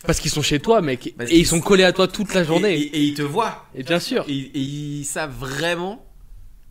Parce 0.06 0.20
qu'ils 0.20 0.30
sont 0.30 0.42
chez 0.42 0.60
toi, 0.60 0.80
mec, 0.80 1.12
Parce 1.18 1.30
et 1.30 1.36
ils 1.38 1.46
sont 1.46 1.60
collés 1.60 1.82
à 1.82 1.92
toi 1.92 2.06
toute 2.08 2.32
la 2.32 2.42
Et, 2.42 2.44
journée. 2.44 2.74
et- 2.78 2.96
et 2.96 3.02
ils 3.02 3.14
te 3.14 3.22
voient. 3.22 3.66
Et, 3.74 3.82
bien 3.82 3.98
sûr. 3.98 4.24
Et, 4.28 4.32
et 4.32 4.58
ils 4.60 5.04
savent 5.04 5.34
vraiment 5.36 6.06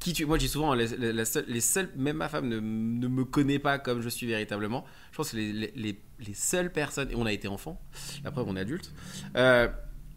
qui 0.08 0.14
tu 0.14 0.26
Moi, 0.26 0.38
dis 0.38 0.47
souvent, 0.47 0.74
la 0.74 1.26
seule- 1.26 1.45
les 1.47 1.62
seuls, 1.62 1.89
même 1.95 2.18
ma 2.18 2.30
femme 2.30 2.47
ne, 2.47 2.60
ne 2.60 3.08
me 3.08 3.24
connaît 3.26 3.60
pas 3.60 3.78
comme 3.80 4.01
je 4.01 4.10
suis 4.10 4.26
véritablement. 4.28 4.86
Je 5.12 5.18
pense 5.18 5.32
que 5.32 5.38
les, 5.38 5.51
les, 5.51 5.74
les- 5.76 5.99
les 6.26 6.34
seules 6.34 6.72
personnes, 6.72 7.12
et 7.12 7.16
on 7.16 7.26
a 7.26 7.32
été 7.34 7.47
enfant, 7.47 7.80
après 8.26 8.41
on 8.45 8.55
est 8.55 8.62
adulte, 8.62 8.91
euh, 9.36 9.68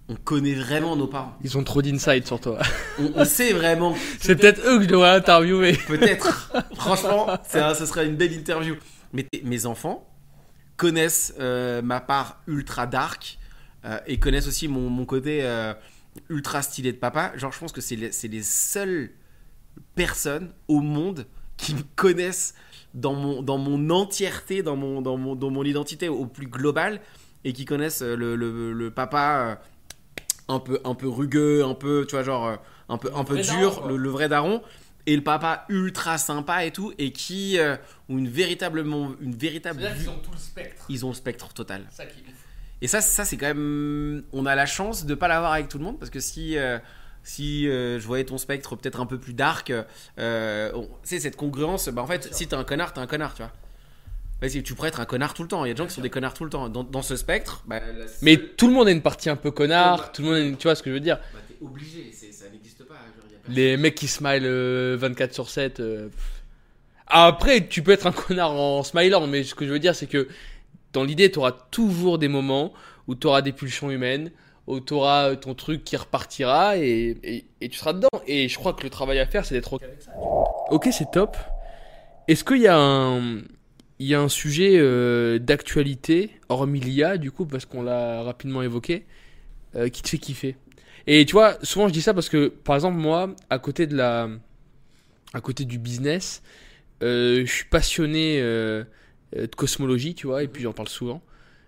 on 0.08 0.14
connaît 0.16 0.54
vraiment 0.54 0.96
nos 0.96 1.06
parents. 1.06 1.36
Ils 1.44 1.56
ont 1.58 1.62
trop 1.64 1.82
d'insight 1.82 2.26
sur 2.26 2.40
toi. 2.40 2.58
On, 2.98 3.12
on 3.16 3.24
sait 3.24 3.52
vraiment, 3.52 3.94
C'est 4.20 4.36
peut-être 4.36 4.60
eux 4.66 4.78
que 4.78 4.84
je 4.84 4.88
dois 4.88 5.10
interviewer. 5.12 5.74
peut-être, 5.86 6.52
franchement, 6.74 7.28
un- 7.30 7.74
ce 7.74 7.86
serait 7.86 8.06
une 8.06 8.16
belle 8.16 8.32
interview. 8.32 8.76
Mais 9.12 9.26
mes 9.44 9.66
enfants 9.66 10.06
connaissent 10.76 11.34
euh, 11.40 11.82
ma 11.82 12.00
part 12.00 12.40
ultra 12.46 12.86
dark 12.86 13.38
euh, 13.84 13.98
et 14.06 14.18
connaissent 14.18 14.46
aussi 14.48 14.68
mon, 14.68 14.88
mon 14.88 15.04
côté 15.04 15.42
ultra 16.28 16.62
stylé 16.62 16.92
de 16.92 16.96
papa. 16.98 17.32
Genre, 17.36 17.52
je 17.52 17.58
pense 17.58 17.72
que 17.72 17.80
c'est 17.80 17.96
les, 17.96 18.10
les 18.28 18.42
seules 18.42 19.10
personnes 19.94 20.52
au 20.68 20.80
monde 20.80 21.26
qui 21.56 21.74
me 21.74 21.82
connaissent 21.96 22.54
dans 22.94 23.14
mon, 23.14 23.42
dans 23.42 23.58
mon 23.58 23.90
entièreté, 23.90 24.62
dans 24.62 24.76
mon, 24.76 25.02
dans, 25.02 25.16
mon, 25.16 25.34
dans 25.36 25.50
mon 25.50 25.64
identité 25.64 26.08
au 26.08 26.26
plus 26.26 26.46
global 26.46 27.00
et 27.44 27.52
qui 27.52 27.64
connaissent 27.64 28.02
euh, 28.02 28.16
le, 28.16 28.36
le, 28.36 28.72
le 28.72 28.90
papa 28.90 29.58
euh, 30.50 30.54
un, 30.54 30.58
peu, 30.58 30.80
un 30.84 30.94
peu 30.94 31.08
rugueux, 31.08 31.64
un 31.64 31.74
peu, 31.74 32.04
tu 32.08 32.14
vois, 32.16 32.24
genre 32.24 32.46
euh, 32.46 32.56
un 32.88 32.98
peu, 32.98 33.10
un 33.14 33.24
peu 33.24 33.40
dur, 33.40 33.76
daron, 33.76 33.88
le, 33.88 33.96
le 33.96 34.08
vrai 34.10 34.28
daron 34.28 34.62
et 35.06 35.16
le 35.16 35.22
papa 35.22 35.64
ultra 35.68 36.18
sympa 36.18 36.64
et 36.64 36.72
tout 36.72 36.92
et 36.98 37.12
qui 37.12 37.58
euh, 37.58 37.76
ont 38.08 38.18
une 38.18 38.28
véritablement 38.28 39.12
une 39.20 39.34
véritable 39.34 39.80
vue. 39.80 40.08
ont 40.08 40.18
tout 40.18 40.32
le 40.32 40.38
spectre. 40.38 40.84
ils 40.88 41.06
ont 41.06 41.08
le 41.10 41.14
spectre 41.14 41.52
total 41.52 41.84
Ça 41.90 42.04
qui 42.06 42.22
et 42.82 42.88
ça, 42.88 43.00
ça 43.00 43.24
c'est 43.24 43.36
quand 43.36 43.46
même. 43.46 44.22
On 44.32 44.46
a 44.46 44.54
la 44.54 44.64
chance 44.66 45.04
de 45.04 45.14
pas 45.14 45.28
l'avoir 45.28 45.52
avec 45.52 45.68
tout 45.68 45.76
le 45.78 45.84
monde 45.84 45.98
parce 45.98 46.10
que 46.10 46.20
si, 46.20 46.56
euh, 46.56 46.78
si 47.22 47.68
euh, 47.68 47.98
je 48.00 48.06
voyais 48.06 48.24
ton 48.24 48.38
spectre 48.38 48.76
peut-être 48.76 49.00
un 49.00 49.06
peu 49.06 49.18
plus 49.18 49.34
dark, 49.34 49.72
euh, 50.18 50.70
on- 50.74 50.82
tu 50.84 50.88
sais, 51.04 51.20
cette 51.20 51.36
congruence, 51.36 51.88
bah 51.88 52.02
en 52.02 52.06
fait, 52.06 52.28
si 52.34 52.46
t'es 52.48 52.54
un 52.56 52.64
connard, 52.64 52.92
t'es 52.92 53.00
un 53.00 53.06
connard, 53.06 53.34
tu 53.34 53.42
vois. 53.42 53.52
Vas-y, 54.40 54.62
tu 54.62 54.74
pourrais 54.74 54.88
être 54.88 55.00
un 55.00 55.04
connard 55.04 55.34
tout 55.34 55.42
le 55.42 55.48
temps. 55.48 55.66
Il 55.66 55.68
y 55.68 55.70
a 55.70 55.74
des 55.74 55.78
gens 55.78 55.86
qui 55.86 55.92
sont 55.92 56.00
des 56.00 56.08
connards 56.08 56.32
tout 56.32 56.44
le 56.44 56.50
temps. 56.50 56.70
Dans, 56.70 56.82
dans 56.82 57.02
ce 57.02 57.14
spectre, 57.14 57.62
bah, 57.66 57.78
seule- 57.80 58.06
Mais 58.22 58.38
tout 58.38 58.68
le 58.68 58.72
monde 58.72 58.88
a 58.88 58.90
une 58.90 59.02
partie 59.02 59.28
un 59.28 59.36
peu 59.36 59.50
connard, 59.50 59.98
bah, 59.98 60.10
tout 60.14 60.22
le 60.22 60.28
monde, 60.28 60.36
a 60.36 60.40
une- 60.40 60.56
tu 60.56 60.62
vois 60.62 60.74
ce 60.74 60.82
que 60.82 60.88
je 60.88 60.94
veux 60.94 61.00
dire. 61.00 61.18
bah, 61.34 61.40
t'es 61.46 61.56
obligé, 61.62 62.10
c'est- 62.12 62.32
ça 62.32 62.48
n'existe 62.48 62.84
pas. 62.84 62.94
genre, 62.94 63.04
y 63.30 63.34
a 63.34 63.38
personne- 63.38 63.54
Les 63.54 63.76
mecs 63.76 63.94
qui 63.96 64.08
smile 64.08 64.44
euh, 64.46 64.96
24 64.98 65.34
sur 65.34 65.50
7. 65.50 65.80
euh. 65.80 66.08
Après, 67.06 67.66
tu 67.66 67.82
peux 67.82 67.90
être 67.92 68.06
un 68.06 68.12
connard 68.12 68.52
en 68.52 68.82
smilant, 68.82 69.26
mais 69.26 69.42
ce 69.44 69.54
que 69.54 69.66
je 69.66 69.72
veux 69.72 69.78
dire, 69.78 69.94
c'est 69.94 70.06
que 70.06 70.28
dans 70.92 71.04
l'idée, 71.04 71.30
tu 71.30 71.38
auras 71.38 71.52
toujours 71.52 72.18
des 72.18 72.28
moments 72.28 72.72
où 73.08 73.14
tu 73.14 73.26
auras 73.26 73.42
des 73.42 73.52
pulsions 73.52 73.90
humaines, 73.90 74.30
où 74.70 74.80
tu 74.80 74.94
auras 74.94 75.36
ton 75.36 75.54
truc 75.54 75.84
qui 75.84 75.96
repartira 75.96 76.76
et, 76.78 77.44
et- 77.60 77.68
tu 77.68 77.76
seras 77.78 77.92
dedans. 77.92 78.08
Et 78.26 78.48
je 78.48 78.56
crois 78.58 78.72
que 78.72 78.82
le 78.82 78.90
travail 78.90 79.18
à 79.18 79.26
faire, 79.26 79.44
c'est 79.44 79.54
d'être 79.54 79.72
ok 79.72 79.82
avec 79.82 80.00
ça. 80.00 80.12
Ok, 80.70 80.88
c'est 80.92 81.10
top. 81.10 81.36
Est-ce 82.28 82.44
qu'il 82.44 82.58
y 82.58 82.68
a 82.68 82.76
un. 82.78 83.42
Il 83.98 84.06
y 84.06 84.14
a 84.14 84.20
un 84.20 84.30
sujet 84.30 84.78
euh, 84.78 85.38
d'actualité, 85.38 86.30
hormis 86.48 86.80
l'IA, 86.80 87.18
du 87.18 87.30
coup, 87.30 87.44
parce 87.44 87.66
qu'on 87.66 87.82
l'a 87.82 88.22
rapidement 88.22 88.62
évoqué, 88.62 89.04
euh, 89.76 89.90
qui 89.90 90.00
te 90.00 90.08
fait 90.08 90.16
kiffer? 90.16 90.56
Et 91.06 91.26
tu 91.26 91.32
vois, 91.32 91.58
souvent 91.62 91.86
je 91.86 91.92
dis 91.92 92.00
ça 92.00 92.14
parce 92.14 92.30
que, 92.30 92.48
par 92.48 92.76
exemple, 92.76 92.96
moi, 92.96 93.34
à 93.50 93.58
côté 93.58 93.86
de 93.86 93.94
la, 93.94 94.30
à 95.34 95.40
côté 95.42 95.66
du 95.66 95.78
business, 95.78 96.42
euh, 97.02 97.44
je 97.44 97.52
suis 97.52 97.66
passionné 97.66 98.40
de 98.40 98.86
cosmologie, 99.54 100.14
tu 100.14 100.26
vois, 100.28 100.42
et 100.42 100.48
puis 100.48 100.62
j'en 100.62 100.72
parle 100.72 100.88
souvent. 100.88 101.20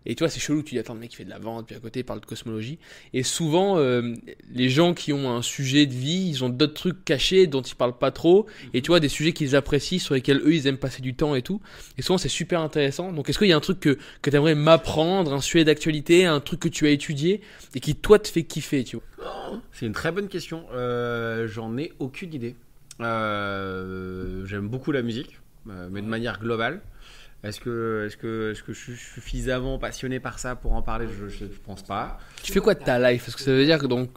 Et 0.07 0.15
tu 0.15 0.25
vois, 0.25 0.29
c'est 0.29 0.41
chelou, 0.41 0.63
tu 0.63 0.75
dis, 0.75 0.79
attends, 0.81 0.95
le 0.95 1.01
mec 1.01 1.13
il 1.13 1.17
fait 1.17 1.25
de 1.25 1.31
la 1.31 1.39
vente, 1.39 1.67
puis 1.67 1.77
à 1.77 1.81
côté 1.81 2.01
il 2.01 2.05
parle 2.05 2.21
de 2.21 2.27
cosmologie. 2.27 2.79
Et 3.13 3.23
souvent, 3.23 3.79
euh, 3.79 4.15
les 4.53 4.69
gens 4.69 4.95
qui 4.95 5.13
ont 5.13 5.31
un 5.31 5.43
sujet 5.43 5.87
de 5.87 5.93
vie, 5.95 6.29
ils 6.29 6.45
ont 6.45 6.49
d'autres 6.49 6.75
trucs 6.75 7.05
cachés 7.05 7.47
dont 7.47 7.63
ils 7.63 7.75
parlent 7.75 7.99
pas 7.99 8.11
trop. 8.11 8.47
Et 8.75 8.83
tu 8.83 8.89
vois, 8.89 9.01
des 9.01 9.09
sujets 9.09 9.33
qu'ils 9.33 9.55
apprécient, 9.57 9.99
sur 9.99 10.15
lesquels 10.15 10.39
eux 10.39 10.55
ils 10.55 10.67
aiment 10.67 10.79
passer 10.79 11.03
du 11.03 11.15
temps 11.15 11.35
et 11.35 11.43
tout. 11.43 11.61
Et 11.99 12.03
souvent, 12.03 12.19
c'est 12.19 12.29
super 12.29 12.61
intéressant. 12.61 13.13
Donc, 13.13 13.29
est-ce 13.29 13.39
qu'il 13.39 13.49
y 13.49 13.53
a 13.53 13.57
un 13.57 13.61
truc 13.61 13.81
que, 13.81 13.99
que 14.23 14.31
tu 14.31 14.37
aimerais 14.37 14.55
m'apprendre, 14.55 15.33
un 15.33 15.41
sujet 15.41 15.65
d'actualité, 15.65 16.27
un 16.27 16.41
truc 16.41 16.61
que 16.61 16.69
tu 16.69 16.87
as 16.87 16.91
étudié 16.91 17.41
et 17.75 17.81
qui 17.81 17.95
toi 17.95 18.19
te 18.19 18.29
fait 18.29 18.43
kiffer, 18.45 18.85
tu 18.85 18.97
vois? 18.97 19.63
C'est 19.73 19.87
une 19.87 19.93
très 19.93 20.11
bonne 20.13 20.29
question. 20.29 20.65
Euh, 20.75 21.47
J'en 21.47 21.77
ai 21.79 21.93
aucune 21.99 22.35
idée. 22.35 22.57
Euh, 23.01 24.45
J'aime 24.47 24.69
beaucoup 24.69 24.93
la 24.93 25.03
musique, 25.03 25.39
mais 25.67 26.03
de 26.03 26.07
manière 26.07 26.41
globale. 26.41 26.81
Est-ce 27.45 27.61
que, 27.61 28.09
est 28.09 28.17
que, 28.17 28.53
est 28.53 28.63
que 28.63 28.73
je 28.73 28.79
suis 28.79 28.97
suffisamment 28.97 29.79
passionné 29.79 30.21
par 30.21 30.39
ça 30.39 30.55
pour 30.55 30.73
en 30.75 30.83
parler? 30.83 31.07
Je 31.09 31.45
ne 31.45 31.49
pense 31.51 31.83
pas. 31.83 32.19
Tu 32.43 32.53
fais 32.53 32.61
quoi 32.61 32.75
de 32.75 32.85
ta 32.85 32.99
life? 32.99 33.25
Parce 33.25 33.37
que 33.37 33.43
ça 33.43 33.53
veut 33.53 33.65
dire 33.65 33.79
que 33.79 33.87
donc, 33.87 34.11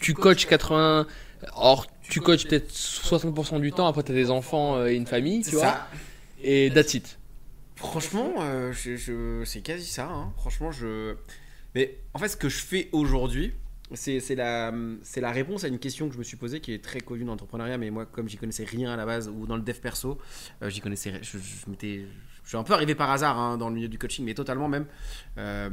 tu 0.00 0.12
coaches 0.14 0.46
80. 0.46 1.06
Or, 1.54 1.86
tu 2.02 2.20
coaches 2.20 2.46
peut-être 2.46 2.70
60% 2.70 3.60
du 3.60 3.72
temps, 3.72 3.86
après 3.86 4.02
tu 4.02 4.12
as 4.12 4.14
des 4.14 4.30
enfants 4.30 4.84
et 4.86 4.94
une 4.94 5.06
famille, 5.06 5.42
tu 5.42 5.56
vois. 5.56 5.86
Et 6.42 6.70
that's 6.74 6.94
it. 6.94 7.18
Franchement, 7.76 8.34
euh, 8.40 8.72
je, 8.72 9.42
c'est 9.44 9.60
quasi 9.60 9.86
ça. 9.86 10.06
Hein. 10.06 10.32
Franchement, 10.38 10.72
je. 10.72 11.14
Mais 11.74 11.98
en 12.14 12.18
fait, 12.18 12.28
ce 12.28 12.36
que 12.36 12.48
je 12.48 12.58
fais 12.58 12.88
aujourd'hui, 12.92 13.52
c'est 13.94 14.34
la, 14.34 14.72
la 15.16 15.30
réponse 15.30 15.64
à 15.64 15.68
une 15.68 15.78
question 15.78 16.08
que 16.08 16.14
je 16.14 16.18
me 16.18 16.24
suis 16.24 16.38
posée 16.38 16.60
qui 16.60 16.72
est 16.72 16.82
très 16.82 17.00
connue 17.00 17.24
dans 17.24 17.32
l'entrepreneuriat, 17.32 17.76
mais 17.78 17.90
moi, 17.90 18.06
comme 18.06 18.28
j'y 18.28 18.38
connaissais 18.38 18.64
rien 18.64 18.92
à 18.92 18.96
la 18.96 19.04
base, 19.04 19.28
ou 19.28 19.46
dans 19.46 19.56
le 19.56 19.62
dev 19.62 19.78
perso, 19.78 20.18
euh, 20.62 20.70
j'y 20.70 20.80
connaissais. 20.80 21.12
Je, 21.22 21.38
je, 21.38 21.66
je, 22.46 22.50
suis 22.50 22.56
un 22.56 22.62
peu 22.62 22.72
arrivé 22.72 22.94
par 22.94 23.10
hasard 23.10 23.38
hein, 23.38 23.58
dans 23.58 23.68
le 23.68 23.74
milieu 23.74 23.88
du 23.88 23.98
coaching, 23.98 24.24
mais 24.24 24.32
totalement 24.32 24.68
même. 24.68 24.86
Euh, 25.36 25.68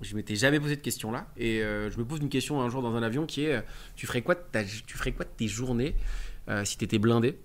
je 0.00 0.16
m'étais 0.16 0.34
jamais 0.34 0.58
posé 0.58 0.76
de 0.76 0.80
question 0.80 1.12
là. 1.12 1.26
Et 1.36 1.62
euh, 1.62 1.90
je 1.90 1.98
me 1.98 2.04
pose 2.04 2.20
une 2.20 2.30
question 2.30 2.62
un 2.62 2.70
jour 2.70 2.80
dans 2.80 2.96
un 2.96 3.02
avion 3.02 3.26
qui 3.26 3.44
est 3.44 3.62
tu, 3.94 4.06
ferais 4.06 4.22
quoi 4.22 4.34
de 4.34 4.40
tu 4.86 4.96
ferais 4.96 5.12
quoi 5.12 5.26
tes 5.26 5.46
journées 5.46 5.94
si 6.64 6.78
tu 6.78 6.84
étais 6.84 6.98
blindé? 6.98 7.38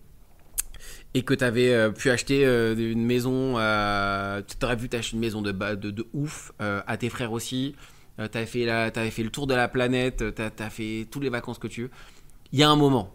Et 1.14 1.24
que 1.24 1.34
tu 1.34 1.44
avais 1.44 1.92
pu 1.92 2.10
acheter 2.10 2.44
une 2.46 3.06
maison, 3.06 3.54
tu 3.54 4.66
aurais 4.66 4.78
pu 4.78 4.90
t'acheter 4.90 5.16
une 5.16 5.22
maison 5.22 5.42
de, 5.42 6.08
ouf, 6.14 6.52
à 6.60 6.98
tes 6.98 7.10
frères 7.10 7.32
aussi, 7.32 7.76
euh, 8.20 8.28
tu 8.28 8.38
avais, 8.38 9.12
fait 9.12 9.24
le 9.24 9.30
tour 9.30 9.48
de 9.48 9.54
la 9.54 9.68
planète, 9.68 10.24
tu 10.36 10.42
as, 10.42 10.70
fait 10.70 11.08
toutes 11.12 11.24
les 11.24 11.30
vacances 11.30 11.60
que 11.60 11.68
tu 11.68 11.84
veux. 11.84 11.92
Il 12.52 12.60
y 12.60 12.64
a 12.64 12.70
un 12.70 12.76
moment, 12.76 13.14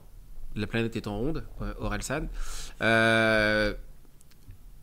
la 0.54 0.66
planète 0.66 0.94
est 0.96 1.06
en 1.06 1.18
ronde, 1.18 1.44
Orelsan, 1.78 2.28
euh, 2.82 3.74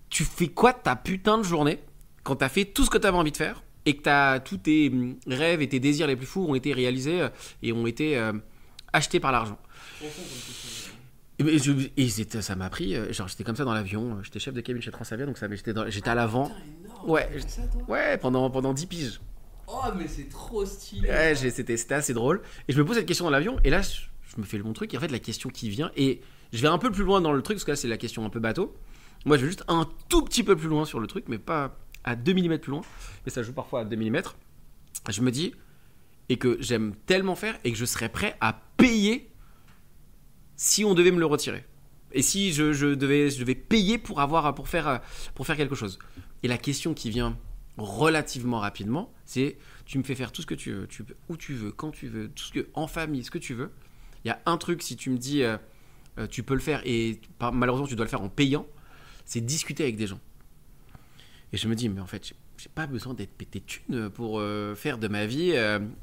tu 0.09 0.23
fais 0.23 0.47
quoi 0.47 0.73
de 0.73 0.79
ta 0.79 0.95
putain 0.95 1.37
de 1.37 1.43
journée 1.43 1.79
quand 2.23 2.37
tu 2.37 2.45
as 2.45 2.49
fait 2.49 2.65
tout 2.65 2.83
ce 2.83 2.89
que 2.89 2.97
tu 2.97 3.07
avais 3.07 3.17
envie 3.17 3.31
de 3.31 3.37
faire 3.37 3.63
et 3.85 3.95
que 3.95 4.09
as, 4.09 4.39
tous 4.39 4.57
tes 4.57 4.89
hum, 4.89 5.15
rêves 5.27 5.61
et 5.61 5.69
tes 5.69 5.79
désirs 5.79 6.07
les 6.07 6.15
plus 6.15 6.25
fous 6.25 6.45
ont 6.47 6.55
été 6.55 6.73
réalisés 6.73 7.21
euh, 7.21 7.29
et 7.63 7.71
ont 7.71 7.87
été 7.87 8.17
euh, 8.17 8.33
achetés 8.93 9.19
par 9.19 9.31
l'argent 9.31 9.57
et, 11.39 12.09
ça 12.41 12.55
m'a 12.57 12.69
pris, 12.69 12.95
genre 13.13 13.29
j'étais 13.29 13.45
comme 13.45 13.55
ça 13.55 13.63
dans 13.63 13.73
l'avion, 13.73 14.21
j'étais 14.23 14.39
chef 14.39 14.53
de 14.53 14.59
cabine 14.59 14.81
chez 14.81 14.91
Transavia, 14.91 15.25
donc 15.25 15.37
j'étais 15.87 16.09
à 16.09 16.15
l'avant. 16.15 16.51
Ouais, 17.05 17.29
ouais, 17.87 18.17
pendant, 18.17 18.49
pendant 18.49 18.73
10 18.73 18.85
piges. 18.87 19.21
Oh, 19.71 19.77
mais 19.95 20.07
c'est 20.07 20.29
trop 20.29 20.65
stylé. 20.65 21.07
Ouais, 21.07 21.35
c'était 21.35 21.93
assez 21.93 22.13
drôle. 22.13 22.41
Et 22.67 22.73
je 22.73 22.77
me 22.77 22.85
pose 22.85 22.97
cette 22.97 23.05
question 23.05 23.25
dans 23.25 23.31
l'avion, 23.31 23.57
et 23.63 23.69
là, 23.69 23.81
je 23.81 24.41
me 24.41 24.43
fais 24.43 24.57
le 24.57 24.63
bon 24.63 24.73
truc. 24.73 24.93
Et 24.93 24.97
en 24.97 24.99
fait, 24.99 25.11
la 25.11 25.19
question 25.19 25.49
qui 25.49 25.69
vient, 25.69 25.91
et 25.95 26.21
je 26.51 26.61
vais 26.61 26.67
un 26.67 26.77
peu 26.77 26.91
plus 26.91 27.03
loin 27.03 27.21
dans 27.21 27.31
le 27.31 27.41
truc, 27.41 27.57
parce 27.57 27.65
que 27.65 27.71
là, 27.71 27.75
c'est 27.75 27.87
la 27.87 27.97
question 27.97 28.25
un 28.25 28.29
peu 28.29 28.39
bateau. 28.39 28.75
Moi, 29.25 29.37
je 29.37 29.43
vais 29.43 29.49
juste 29.49 29.63
un 29.67 29.87
tout 30.07 30.23
petit 30.23 30.43
peu 30.43 30.55
plus 30.55 30.67
loin 30.67 30.85
sur 30.85 30.99
le 30.99 31.07
truc, 31.07 31.25
mais 31.27 31.37
pas 31.37 31.77
à 32.03 32.15
2 32.15 32.33
mm 32.33 32.57
plus 32.59 32.71
loin. 32.71 32.81
Mais 33.25 33.31
ça 33.31 33.43
joue 33.43 33.53
parfois 33.53 33.81
à 33.81 33.85
2 33.85 33.95
mm. 33.95 34.21
Je 35.09 35.21
me 35.21 35.31
dis, 35.31 35.53
et 36.29 36.37
que 36.37 36.57
j'aime 36.59 36.95
tellement 37.05 37.35
faire, 37.35 37.57
et 37.63 37.71
que 37.71 37.77
je 37.77 37.85
serais 37.85 38.09
prêt 38.09 38.37
à 38.41 38.53
payer 38.77 39.29
si 40.55 40.85
on 40.85 40.93
devait 40.93 41.11
me 41.11 41.19
le 41.19 41.25
retirer. 41.25 41.65
Et 42.11 42.21
si 42.21 42.53
je, 42.53 42.95
devais, 42.95 43.55
payer 43.55 43.97
pour, 43.97 44.19
avoir, 44.19 44.53
pour, 44.55 44.67
faire, 44.67 45.01
pour 45.35 45.45
faire 45.45 45.57
quelque 45.57 45.75
chose. 45.75 45.99
Et 46.43 46.47
la 46.47 46.57
question 46.57 46.93
qui 46.93 47.09
vient 47.09 47.37
relativement 47.77 48.59
rapidement, 48.59 49.13
c'est 49.25 49.57
tu 49.85 49.97
me 49.97 50.03
fais 50.03 50.15
faire 50.15 50.31
tout 50.31 50.41
ce 50.41 50.47
que 50.47 50.55
tu 50.55 50.71
veux, 50.71 50.87
où 51.29 51.37
tu 51.37 51.53
veux, 51.53 51.71
quand 51.71 51.91
tu 51.91 52.07
veux, 52.07 52.29
tout 52.29 52.43
ce 52.43 52.51
que 52.51 52.67
en 52.73 52.87
famille, 52.87 53.23
ce 53.23 53.31
que 53.31 53.37
tu 53.37 53.53
veux. 53.53 53.71
Il 54.25 54.27
y 54.27 54.31
a 54.31 54.41
un 54.45 54.57
truc 54.57 54.81
si 54.81 54.97
tu 54.97 55.09
me 55.09 55.17
dis 55.17 55.43
euh, 55.43 55.57
euh, 56.17 56.27
tu 56.27 56.43
peux 56.43 56.53
le 56.53 56.59
faire 56.59 56.81
et 56.85 57.21
malheureusement 57.53 57.87
tu 57.87 57.95
dois 57.95 58.05
le 58.05 58.09
faire 58.09 58.21
en 58.21 58.29
payant, 58.29 58.67
c'est 59.29 59.41
discuter 59.41 59.83
avec 59.83 59.95
des 59.95 60.07
gens. 60.07 60.19
Et 61.53 61.57
je 61.57 61.67
me 61.67 61.75
dis 61.75 61.87
mais 61.87 62.01
en 62.01 62.07
fait 62.07 62.33
j'ai 62.57 62.69
pas 62.75 62.87
besoin 62.87 63.13
d'être 63.13 63.31
pété 63.31 63.61
de 63.61 63.65
thunes 63.65 64.09
pour 64.09 64.39
euh, 64.39 64.75
faire 64.75 64.97
de 64.97 65.07
ma 65.07 65.25
vie. 65.25 65.53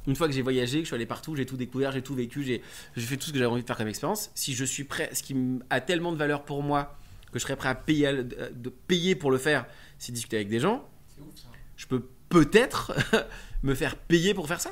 une 0.07 0.17
fois 0.17 0.27
que 0.27 0.33
j'ai 0.33 0.41
voyagé, 0.41 0.79
que 0.79 0.85
je 0.85 0.87
suis 0.87 0.95
allé 0.95 1.05
partout, 1.05 1.37
j'ai 1.37 1.45
tout 1.45 1.59
découvert, 1.59 1.93
j'ai 1.93 2.01
tout 2.01 2.15
vécu, 2.15 2.43
j'ai 2.43 2.63
fait 2.97 3.19
tout 3.19 3.27
ce 3.27 3.33
que 3.33 3.39
j'avais 3.39 3.51
envie 3.51 3.61
de 3.61 3.67
faire 3.67 3.77
comme 3.77 3.89
expérience. 3.89 4.31
Si 4.35 4.55
je 4.55 4.65
suis 4.65 4.85
prêt, 4.85 5.11
ce 5.13 5.23
qui 5.23 5.37
a 5.69 5.83
tellement 5.83 6.13
de 6.13 6.17
valeur 6.17 6.45
pour 6.45 6.63
moi 6.63 6.99
que 7.31 7.39
je 7.39 7.45
serais 7.45 7.57
prêt 7.57 7.69
à 7.69 7.75
payer, 7.75 8.25
de 8.25 8.71
payer 8.71 9.15
pour 9.15 9.31
le 9.31 9.37
faire, 9.37 9.67
c'est 9.99 10.13
discuter 10.13 10.37
avec 10.37 10.49
des 10.49 10.61
gens. 10.61 10.89
Ouf 11.21 11.27
ça 11.35 11.49
je 11.77 11.87
peux 11.87 12.09
peut-être 12.29 12.93
me 13.63 13.75
faire 13.75 13.97
payer 13.97 14.35
pour 14.35 14.49
faire 14.49 14.61
ça. 14.61 14.71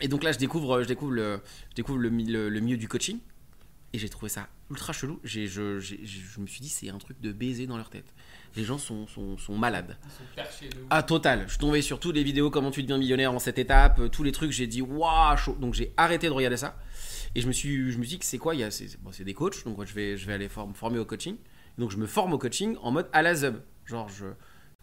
Et 0.00 0.08
donc 0.08 0.22
là, 0.24 0.32
je 0.32 0.38
découvre, 0.38 0.82
je 0.82 0.88
découvre, 0.88 1.12
le, 1.12 1.40
je 1.70 1.74
découvre 1.76 1.98
le, 1.98 2.08
le, 2.08 2.60
milieu 2.60 2.76
du 2.76 2.88
coaching. 2.88 3.18
Et 3.92 3.98
j'ai 3.98 4.08
trouvé 4.08 4.28
ça 4.28 4.48
ultra 4.70 4.92
chelou. 4.92 5.20
J'ai, 5.24 5.46
je, 5.46 5.78
je, 5.78 6.40
me 6.40 6.46
suis 6.46 6.60
dit, 6.60 6.68
c'est 6.68 6.88
un 6.90 6.98
truc 6.98 7.20
de 7.20 7.32
baiser 7.32 7.66
dans 7.66 7.76
leur 7.76 7.88
tête. 7.88 8.14
Les 8.56 8.64
gens 8.64 8.78
sont, 8.78 9.06
sont, 9.06 9.38
sont 9.38 9.56
malades. 9.56 9.96
Ils 10.04 10.10
sont 10.10 10.34
perchés 10.34 10.68
de 10.68 10.76
Ah, 10.90 11.02
total. 11.02 11.44
Je 11.46 11.50
suis 11.50 11.58
tombé 11.58 11.82
sur 11.82 12.00
toutes 12.00 12.14
les 12.14 12.24
vidéos, 12.24 12.50
comment 12.50 12.70
tu 12.70 12.82
deviens 12.82 12.98
millionnaire 12.98 13.32
en 13.32 13.38
cette 13.38 13.58
étape, 13.58 14.10
tous 14.10 14.22
les 14.22 14.32
trucs. 14.32 14.50
J'ai 14.50 14.66
dit, 14.66 14.82
waouh, 14.82 15.36
chaud. 15.36 15.56
Donc 15.60 15.74
j'ai 15.74 15.92
arrêté 15.96 16.26
de 16.26 16.32
regarder 16.32 16.56
ça. 16.56 16.78
Et 17.34 17.40
je 17.40 17.46
me 17.46 17.52
suis, 17.52 17.90
je 17.90 17.98
me 17.98 18.02
suis 18.02 18.12
dit 18.12 18.18
que 18.18 18.24
c'est 18.24 18.38
quoi? 18.38 18.54
Il 18.54 18.60
y 18.60 18.64
a, 18.64 18.70
c'est, 18.70 19.00
bon, 19.00 19.10
des 19.18 19.34
coachs. 19.34 19.64
Donc 19.64 19.84
je 19.84 19.94
vais, 19.94 20.16
je 20.16 20.26
vais 20.26 20.32
aller 20.34 20.48
me 20.48 20.74
former 20.74 20.98
au 20.98 21.04
coaching. 21.04 21.36
Donc 21.78 21.90
je 21.90 21.96
me 21.96 22.06
forme 22.06 22.32
au 22.32 22.38
coaching 22.38 22.76
en 22.80 22.90
mode 22.90 23.08
à 23.12 23.22
la 23.22 23.34
zub. 23.34 23.60
Genre, 23.84 24.08
je, 24.08 24.26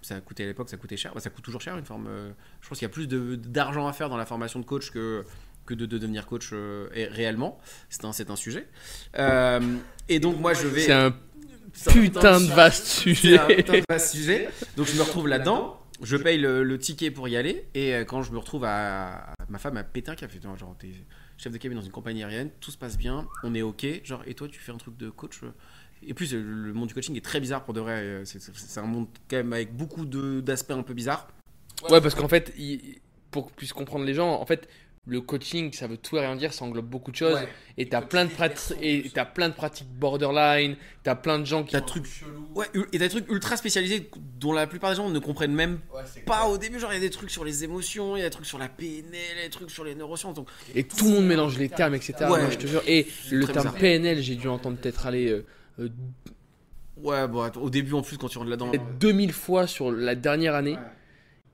ça 0.02 0.22
coûtait 0.22 0.44
à 0.44 0.48
l'époque, 0.48 0.70
ça 0.70 0.78
coûtait 0.78 0.98
cher. 0.98 1.14
Bah, 1.14 1.20
ça 1.20 1.30
coûte 1.30 1.44
toujours 1.44 1.62
cher 1.62 1.78
une 1.78 1.86
forme. 1.86 2.08
Euh, 2.08 2.32
je 2.62 2.70
pense 2.70 2.78
qu'il 2.78 2.86
y 2.86 2.92
a 2.92 2.94
plus 2.94 3.08
d'argent 3.08 3.88
à 3.88 3.94
faire 3.94 4.10
dans 4.10 4.18
la 4.18 4.26
formation 4.26 4.60
de 4.60 4.66
coach 4.66 4.92
que, 4.92 5.26
que 5.66 5.74
de, 5.74 5.86
devenir 5.86 6.26
coach 6.26 6.50
euh, 6.54 6.88
réellement. 6.94 7.60
C'est 7.90 8.06
un, 8.06 8.12
un 8.12 8.36
sujet. 8.36 8.68
Euh, 9.18 9.78
et 10.10 10.20
donc 10.20 10.40
moi 10.40 10.54
je 10.54 10.68
vais. 10.68 10.82
C'est 10.82 10.92
un 10.94 11.14
putain 11.92 12.40
de 12.40 12.48
vaste 12.48 12.86
sujet. 12.86 13.40
un 13.40 13.48
putain 13.48 13.74
de 13.74 13.84
vaste 13.90 14.14
sujet. 14.14 14.50
Donc 14.78 14.88
je 14.88 14.96
me 14.96 15.02
retrouve 15.02 15.28
là-dedans. 15.28 15.80
Je 16.02 16.18
paye 16.18 16.38
le, 16.38 16.78
ticket 16.78 17.12
pour 17.12 17.28
y 17.28 17.38
aller. 17.38 17.68
Et 17.74 17.92
quand 18.08 18.24
je 18.24 18.32
me 18.32 18.38
retrouve 18.38 18.66
à. 18.66 19.34
Ma 19.50 19.58
femme 19.58 19.78
a 19.78 19.84
pété 19.84 20.12
un 20.12 20.16
café. 20.16 20.40
Genre, 20.42 20.76
t'es 20.78 20.92
chef 21.38 21.52
de 21.52 21.58
cabine 21.58 21.78
dans 21.78 21.84
une 21.84 21.92
compagnie 21.92 22.24
aérienne, 22.24 22.52
tout 22.62 22.72
se 22.72 22.78
passe 22.78 22.98
bien, 22.98 23.28
on 23.44 23.56
est 23.56 23.64
ok. 23.64 23.86
Genre, 24.04 24.22
et 24.28 24.34
toi, 24.34 24.48
tu 24.48 24.60
fais 24.60 24.72
un 24.72 24.78
truc 24.78 24.96
de 24.98 25.10
coach 25.10 25.42
et 26.08 26.14
plus, 26.14 26.34
le 26.34 26.74
monde 26.74 26.88
du 26.88 26.94
coaching 26.94 27.16
est 27.16 27.24
très 27.24 27.40
bizarre 27.40 27.64
pour 27.64 27.74
de 27.74 27.80
vrai. 27.80 28.02
Euh, 28.02 28.26
c'est 28.26 28.80
un 28.80 28.86
monde 28.86 29.08
quand 29.30 29.38
même 29.38 29.54
avec 29.54 29.76
beaucoup 29.76 30.06
d'aspects 30.06 30.72
un 30.72 30.84
peu 30.84 30.94
bizarres. 30.94 31.28
Ouais, 31.90 32.02
parce 32.02 32.16
qu'en 32.16 32.28
fait, 32.28 32.54
pour 33.32 33.48
que 33.48 33.54
puisse 33.54 33.74
comprendre 33.74 34.06
les 34.06 34.14
gens, 34.14 34.34
en 34.34 34.46
fait, 34.46 34.68
le 35.06 35.20
coaching, 35.20 35.74
ça 35.74 35.88
veut 35.88 35.98
tout 35.98 36.16
et 36.16 36.22
rien 36.22 36.36
dire, 36.38 36.54
ça 36.54 36.64
englobe 36.64 36.86
beaucoup 36.86 37.12
de 37.12 37.18
choses. 37.18 37.38
Et 37.78 37.90
t'as 37.90 38.02
plein, 38.02 38.26
de 38.26 38.32
et 38.82 39.12
as 39.16 39.26
plein 39.26 39.50
de 39.50 39.54
pratiques 39.54 39.90
borderline, 39.90 40.78
t'as 41.04 41.16
plein 41.16 41.40
de 41.40 41.46
gens 41.46 41.64
qui. 41.64 41.76
As 41.76 41.82
trucs, 41.82 42.06
ouais, 42.56 42.68
et 42.74 42.98
t'as 42.98 43.06
des 43.06 43.10
trucs 43.10 43.30
ultra 43.30 43.58
spécialisés 43.58 44.10
dont 44.40 44.54
la 44.54 44.66
plupart 44.66 44.92
des 44.92 44.96
gens 44.96 45.10
ne 45.10 45.20
comprennent 45.20 45.54
même 45.54 45.80
pas 46.26 46.48
au 46.48 46.58
début. 46.58 46.80
Genre, 46.80 46.92
il 46.94 46.96
y 46.96 46.98
a 46.98 47.02
des 47.02 47.10
trucs 47.10 47.32
sur 47.32 47.44
les 47.44 47.66
émotions, 47.66 48.16
il 48.16 48.20
y 48.20 48.22
a 48.22 48.26
des 48.26 48.32
trucs 48.32 48.46
sur 48.46 48.58
la 48.58 48.70
PNL, 48.70 49.04
il 49.12 49.38
y 49.38 49.42
a 49.42 49.44
des 49.44 49.50
trucs 49.50 49.72
sur 49.72 49.84
les 49.84 49.94
neurosciences. 49.94 50.36
Donc... 50.36 50.48
Et 50.74 50.86
tout 50.86 51.06
le 51.06 51.12
monde 51.12 51.26
mélange 51.26 51.58
les 51.58 51.70
termes, 51.70 51.96
etc. 51.96 52.26
Moi, 52.28 52.50
je 52.50 52.58
te 52.58 52.68
jure. 52.68 52.84
Et 52.88 53.08
le 53.30 53.46
terme 53.46 53.74
PNL, 53.74 54.22
j'ai 54.22 54.36
dû 54.36 54.48
entendre 54.48 54.78
peut-être 54.78 55.06
aller. 55.06 55.30
Euh, 55.30 55.46
euh, 55.80 55.90
ouais, 56.98 57.28
bon, 57.28 57.52
au 57.58 57.70
début 57.70 57.94
en 57.94 58.04
plus, 58.04 58.18
quand 58.18 58.30
tu 58.30 58.38
rentres 58.38 58.50
là-dedans. 58.50 58.72
2000 59.00 59.34
fois 59.34 59.68
sur 59.68 59.92
la 59.92 60.16
dernière 60.16 60.56
année. 60.56 60.78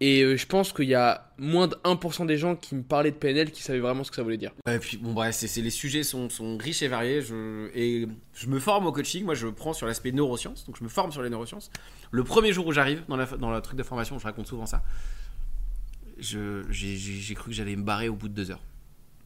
Et 0.02 0.22
euh, 0.22 0.38
je 0.38 0.46
pense 0.46 0.72
qu'il 0.72 0.88
y 0.88 0.96
a 0.96 1.30
moins 1.38 1.68
de 1.68 1.76
1% 1.84 2.26
des 2.26 2.38
gens 2.38 2.56
qui 2.56 2.76
me 2.76 2.84
parlaient 2.84 3.12
de 3.12 3.18
PNL 3.18 3.52
qui 3.52 3.62
savaient 3.62 3.80
vraiment 3.80 4.06
ce 4.06 4.10
que 4.10 4.16
ça 4.16 4.24
voulait 4.24 4.38
dire. 4.38 4.52
Et 4.70 4.80
puis, 4.80 4.98
bon, 4.98 5.12
bref, 5.14 5.36
c'est, 5.36 5.62
les 5.62 5.70
sujets 5.70 6.04
sont, 6.04 6.30
sont, 6.30 6.58
riches 6.58 6.82
et 6.82 6.88
variés. 6.88 7.22
Je, 7.22 7.70
et 7.76 8.08
je 8.34 8.48
me 8.48 8.60
forme 8.60 8.86
au 8.86 8.94
coaching. 8.94 9.26
Moi, 9.26 9.36
je 9.36 9.48
prends 9.48 9.74
sur 9.74 9.88
l'aspect 9.88 10.14
neurosciences. 10.14 10.66
Donc, 10.66 10.78
je 10.78 10.84
me 10.84 10.90
forme 10.90 11.12
sur 11.12 11.22
les 11.22 11.30
neurosciences. 11.30 11.70
Le 12.12 12.24
premier 12.24 12.54
jour 12.54 12.66
où 12.66 12.72
j'arrive 12.72 13.04
dans, 13.10 13.18
dans 13.18 13.52
le 13.52 13.62
truc 13.62 13.78
de 13.78 13.84
formation, 13.84 14.18
je 14.18 14.24
raconte 14.24 14.48
souvent 14.48 14.66
ça. 14.66 14.84
J'ai, 16.18 17.36
cru 17.36 17.50
que 17.50 17.56
j'allais 17.56 17.76
me 17.76 17.84
barrer 17.84 18.08
au 18.08 18.16
bout 18.16 18.30
de 18.30 18.34
deux 18.34 18.52
heures. 18.52 18.64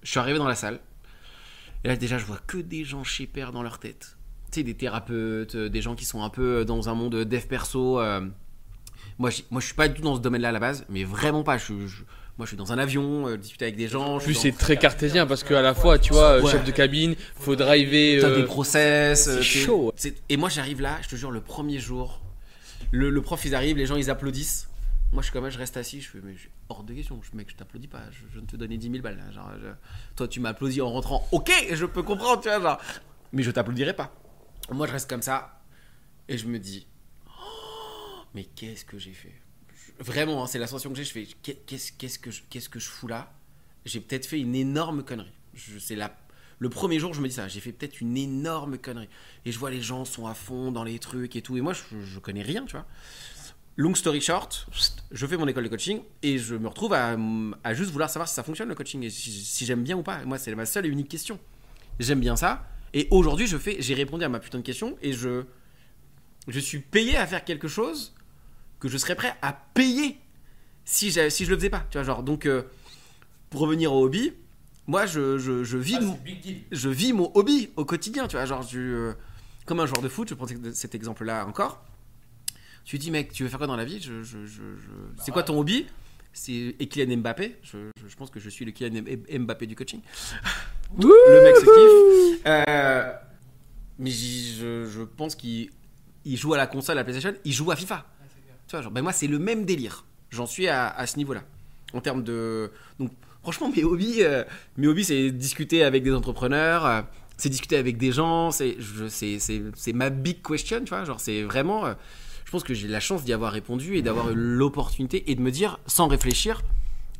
Je 0.01 0.09
suis 0.09 0.19
arrivé 0.19 0.39
dans 0.39 0.47
la 0.47 0.55
salle. 0.55 0.80
Et 1.84 1.88
là, 1.88 1.95
déjà, 1.95 2.17
je 2.17 2.26
vois 2.26 2.39
que 2.47 2.57
des 2.57 2.84
gens 2.84 3.03
chez 3.03 3.28
père 3.28 3.51
dans 3.51 3.61
leur 3.61 3.80
tête 3.80 4.17
des 4.61 4.76
thérapeutes, 4.76 5.55
euh, 5.55 5.69
des 5.69 5.82
gens 5.82 5.95
qui 5.95 6.05
sont 6.05 6.21
un 6.21 6.30
peu 6.30 6.59
euh, 6.59 6.65
dans 6.65 6.89
un 6.89 6.93
monde 6.93 7.15
dev 7.15 7.47
perso. 7.47 7.99
Moi, 9.24 9.30
je, 9.30 9.41
moi, 9.51 9.61
je 9.61 9.67
suis 9.67 9.76
pas 9.76 9.88
du 9.88 9.93
tout 9.95 10.01
dans 10.01 10.15
ce 10.17 10.19
domaine-là 10.19 10.49
à 10.49 10.51
la 10.51 10.59
base, 10.59 10.86
mais 10.89 11.05
vraiment 11.05 11.43
pas. 11.43 11.57
Je, 11.57 11.71
moi, 11.71 11.86
je 12.41 12.47
suis 12.47 12.57
dans 12.57 12.74
un 12.74 12.78
avion, 12.78 13.34
discuter 13.38 13.63
avec 13.63 13.78
des 13.78 13.88
gens. 13.88 14.15
En 14.15 14.19
plus, 14.19 14.34
c'est 14.34 14.51
très 14.51 14.76
cartésien 14.76 15.26
parce 15.26 15.45
qu'à 15.45 15.61
la 15.61 15.74
fois, 15.74 15.97
tu 15.97 16.11
vois, 16.11 16.41
chef 16.51 16.65
de 16.65 16.71
cabine, 16.71 17.15
faut 17.36 17.55
driver. 17.55 18.19
T'as 18.19 18.36
des 18.36 18.43
process. 18.43 19.24
C'est 19.36 19.41
chaud. 19.41 19.93
Et 20.28 20.36
moi, 20.36 20.49
j'arrive 20.49 20.82
là, 20.82 20.97
je 21.01 21.07
te 21.07 21.15
jure, 21.15 21.32
le 21.32 21.39
premier 21.39 21.80
jour, 21.80 22.19
le, 22.91 23.21
prof, 23.21 23.45
ils 23.45 23.55
arrivent, 23.55 23.78
les 23.78 23.86
gens, 23.86 23.95
ils 23.95 24.09
applaudissent. 24.09 24.67
Moi, 25.13 25.21
je 25.21 25.28
suis 25.30 25.34
comme, 25.34 25.47
je 25.49 25.57
reste 25.57 25.78
assis, 25.78 26.01
je 26.01 26.09
fais, 26.09 26.17
mais 26.21 26.34
j'ai 26.36 26.49
hors 26.67 26.84
de 26.84 26.93
question, 26.93 27.21
je, 27.24 27.38
mec, 27.38 27.47
je 27.49 27.55
t'applaudis 27.55 27.88
pas, 27.88 28.01
je, 28.11 28.17
je 28.28 28.34
viens 28.34 28.41
de 28.41 28.47
te 28.51 28.57
donner 28.57 28.78
10 28.78 28.89
000 28.91 29.01
balles. 29.03 29.15
là, 29.17 29.32
genre, 29.32 29.51
je- 29.61 29.67
toi, 30.17 30.28
tu 30.28 30.41
m'applaudis 30.41 30.82
en 30.82 30.89
rentrant, 30.91 31.26
ok, 31.32 31.49
je 31.71 31.86
peux 31.86 32.03
comprendre, 32.03 32.41
tu 32.41 32.49
vois, 32.49 32.59
genre, 32.59 32.78
mais 33.32 33.41
je 33.43 33.51
t'applaudirai 33.51 33.93
pas. 33.93 34.11
Moi, 34.71 34.86
je 34.88 34.91
reste 34.91 35.07
comme 35.07 35.21
ça, 35.21 35.61
et 36.28 36.38
je 36.38 36.47
me 36.47 36.57
dis, 36.57 36.88
mais 38.34 38.46
qu'est-ce 38.46 38.86
que 38.86 38.98
j'ai 38.98 39.14
fait? 39.14 39.34
Vraiment, 40.00 40.44
hein, 40.44 40.48
c'est 40.48 40.60
la 40.60 40.68
sensation 40.68 40.90
que 40.92 40.96
j'ai, 40.98 41.04
je 41.04 41.12
fais, 41.12 41.28
qu'est- 41.44 41.66
qu'est-ce 41.66 41.92
qu'est-ce 41.94 42.20
que, 42.20 42.32
je- 42.32 42.42
qu'est-ce 42.50 42.70
que 42.70 42.80
je 42.80 42.88
fous 42.88 43.08
là? 43.08 43.32
J'ai 43.86 44.00
peut-être 44.00 44.26
fait 44.26 44.40
une 44.40 44.56
énorme 44.56 45.04
connerie. 45.04 45.34
C'est 45.80 45.96
la 45.96 46.18
le 46.60 46.70
premier 46.70 46.98
jour, 46.98 47.14
je 47.14 47.20
me 47.20 47.28
dis 47.28 47.34
ça, 47.34 47.50
j'ai 47.50 47.60
fait 47.60 47.74
peut-être 47.74 48.00
une 48.00 48.16
énorme 48.16 48.78
connerie. 48.78 49.10
Et 49.44 49.52
je 49.52 49.60
vois 49.60 49.70
les 49.70 49.82
gens 49.82 50.06
sont 50.06 50.28
à 50.28 50.34
fond 50.34 50.72
dans 50.72 50.86
les 50.86 50.98
trucs 50.98 51.36
et 51.36 51.42
tout. 51.42 51.58
Et 51.58 51.62
moi, 51.62 51.74
je, 51.74 51.82
je 52.06 52.20
connais 52.20 52.42
rien, 52.42 52.64
tu 52.66 52.72
vois. 52.78 52.86
Long 53.76 53.94
story 53.96 54.22
short, 54.22 54.68
je 55.12 55.28
fais 55.28 55.36
mon 55.36 55.48
école 55.48 55.64
de 55.66 55.70
coaching 55.70 56.02
et 56.22 56.38
je 56.38 56.56
me 56.56 56.68
retrouve 56.68 56.94
à, 56.94 57.18
juste 57.74 57.92
vouloir 57.92 58.10
savoir 58.10 58.30
si 58.30 58.36
ça 58.36 58.44
fonctionne 58.44 58.70
le 58.70 58.76
coaching 58.76 59.04
et 59.04 59.10
si, 59.10 59.32
si 59.32 59.66
j'aime 59.66 59.84
bien 59.84 59.98
ou 59.98 60.04
pas. 60.04 60.24
Moi, 60.26 60.38
c'est 60.38 60.54
ma 60.56 60.66
seule 60.66 60.86
et 60.86 60.90
unique 60.90 61.10
question. 61.10 61.40
J'aime 62.00 62.20
bien 62.20 62.36
ça. 62.36 62.66
Et 62.94 63.08
aujourd'hui, 63.10 63.48
je 63.48 63.58
fais, 63.58 63.78
j'ai 63.82 63.96
répondu 63.96 64.24
à 64.24 64.30
ma 64.30 64.40
putain 64.40 64.60
de 64.60 64.64
question 64.64 64.96
et 65.02 65.12
je, 65.12 65.44
je 66.48 66.60
suis 66.60 66.80
payé 66.80 67.18
à 67.18 67.26
faire 67.26 67.44
quelque 67.44 67.68
chose 67.68 68.14
que 68.84 68.90
je 68.90 68.98
serais 68.98 69.16
prêt 69.16 69.34
à 69.42 69.54
payer 69.54 70.18
si, 70.84 71.10
si 71.32 71.46
je 71.46 71.50
le 71.50 71.56
faisais 71.56 71.70
pas. 71.70 71.86
Tu 71.90 71.98
vois, 71.98 72.04
genre, 72.04 72.22
donc, 72.22 72.46
euh, 72.46 72.64
pour 73.50 73.62
revenir 73.62 73.94
au 73.94 74.04
hobby, 74.04 74.34
moi, 74.88 75.06
je, 75.06 75.38
je, 75.38 75.64
je 75.64 75.78
vis 75.78 75.98
mon- 76.02 76.20
je 76.72 76.90
vis 76.90 77.14
mon 77.14 77.32
hobby 77.34 77.70
au 77.78 77.86
quotidien, 77.86 78.28
tu 78.28 78.36
vois, 78.36 78.46
genre 78.46 78.62
je, 78.64 78.80
euh, 78.80 79.14
comme 79.66 79.80
un 79.80 79.86
joueur 79.86 80.02
de 80.02 80.10
foot, 80.10 80.28
je 80.28 80.34
prends 80.34 80.48
cet 80.74 80.94
exemple-là 80.96 81.46
encore. 81.48 81.82
Tu 82.84 82.98
dis 82.98 83.10
mec, 83.10 83.32
tu 83.32 83.44
veux 83.44 83.50
faire 83.50 83.60
quoi 83.60 83.68
dans 83.68 83.78
la 83.78 83.86
vie? 83.86 84.02
Je, 84.02 84.22
je- 84.24 84.46
je- 84.46 84.76
je- 84.76 85.24
C'est 85.24 85.32
quoi 85.32 85.44
ton 85.44 85.58
hobby? 85.58 85.86
C'est 86.34 86.76
et 86.78 86.88
Kylian 86.90 87.18
Mbappé. 87.20 87.56
Je, 87.64 87.78
je- 88.02 88.08
je 88.10 88.16
pense 88.18 88.30
que 88.30 88.42
je 88.42 88.50
suis 88.50 88.66
le 88.66 88.72
Kylian 88.72 89.06
M- 89.06 89.44
Mbappé 89.46 89.66
du 89.68 89.76
coaching. 89.78 90.02
le 91.00 91.44
mec 91.44 91.56
se 91.56 91.62
kiffe. 92.36 92.42
Euh, 92.46 93.14
mais 94.00 94.10
je, 94.12 94.86
je 94.90 95.02
pense 95.04 95.36
qu'il 95.36 95.70
il 96.26 96.38
joue 96.38 96.54
à 96.54 96.58
la 96.58 96.68
console, 96.68 96.98
à 96.98 97.02
la 97.02 97.04
PlayStation, 97.06 97.38
il 97.46 97.54
joue 97.54 97.72
à 97.72 97.76
FIFA. 97.78 98.06
Genre, 98.82 98.91
ben 98.91 99.01
moi 99.01 99.13
c'est 99.13 99.28
le 99.28 99.39
même 99.39 99.65
délire. 99.65 100.05
J'en 100.34 100.47
suis 100.47 100.67
à, 100.67 101.05
ce 101.05 101.17
niveau-là. 101.17 101.43
En 101.93 102.01
termes 102.01 102.24
de. 102.24 102.71
Donc, 102.99 103.11
franchement, 103.43 103.71
mes 103.76 103.84
hobbies, 103.84 104.24
euh, 104.24 104.43
mes 104.78 104.88
hobbies 104.88 105.05
c'est 105.05 105.30
discuter 105.30 105.84
avec 105.84 106.01
des 106.01 106.11
entrepreneurs, 106.11 106.86
euh, 106.86 107.01
c'est 107.38 107.49
discuter 107.49 107.78
avec 107.78 107.97
des 107.97 108.11
gens, 108.11 108.49
c'est 108.51 108.78
ma 109.93 110.09
big 110.09 110.41
question, 110.41 110.80
tu 110.80 110.89
vois. 110.89 111.03
Genre, 111.05 111.19
c'est 111.19 111.43
vraiment. 111.43 111.86
euh, 111.86 111.93
je 112.45 112.51
pense 112.51 112.63
que 112.63 112.74
j'ai 112.74 112.88
la 112.88 112.99
chance 112.99 113.24
d'y 113.24 113.34
avoir 113.34 113.51
répondu 113.51 113.95
et 113.95 114.01
d'avoir 114.01 114.32
eu 114.32 114.36
l'opportunité 114.36 115.32
et 115.32 115.36
de 115.36 115.41
me 115.41 115.51
dire, 115.51 115.80
sans 115.88 116.07
réfléchir, 116.07 116.61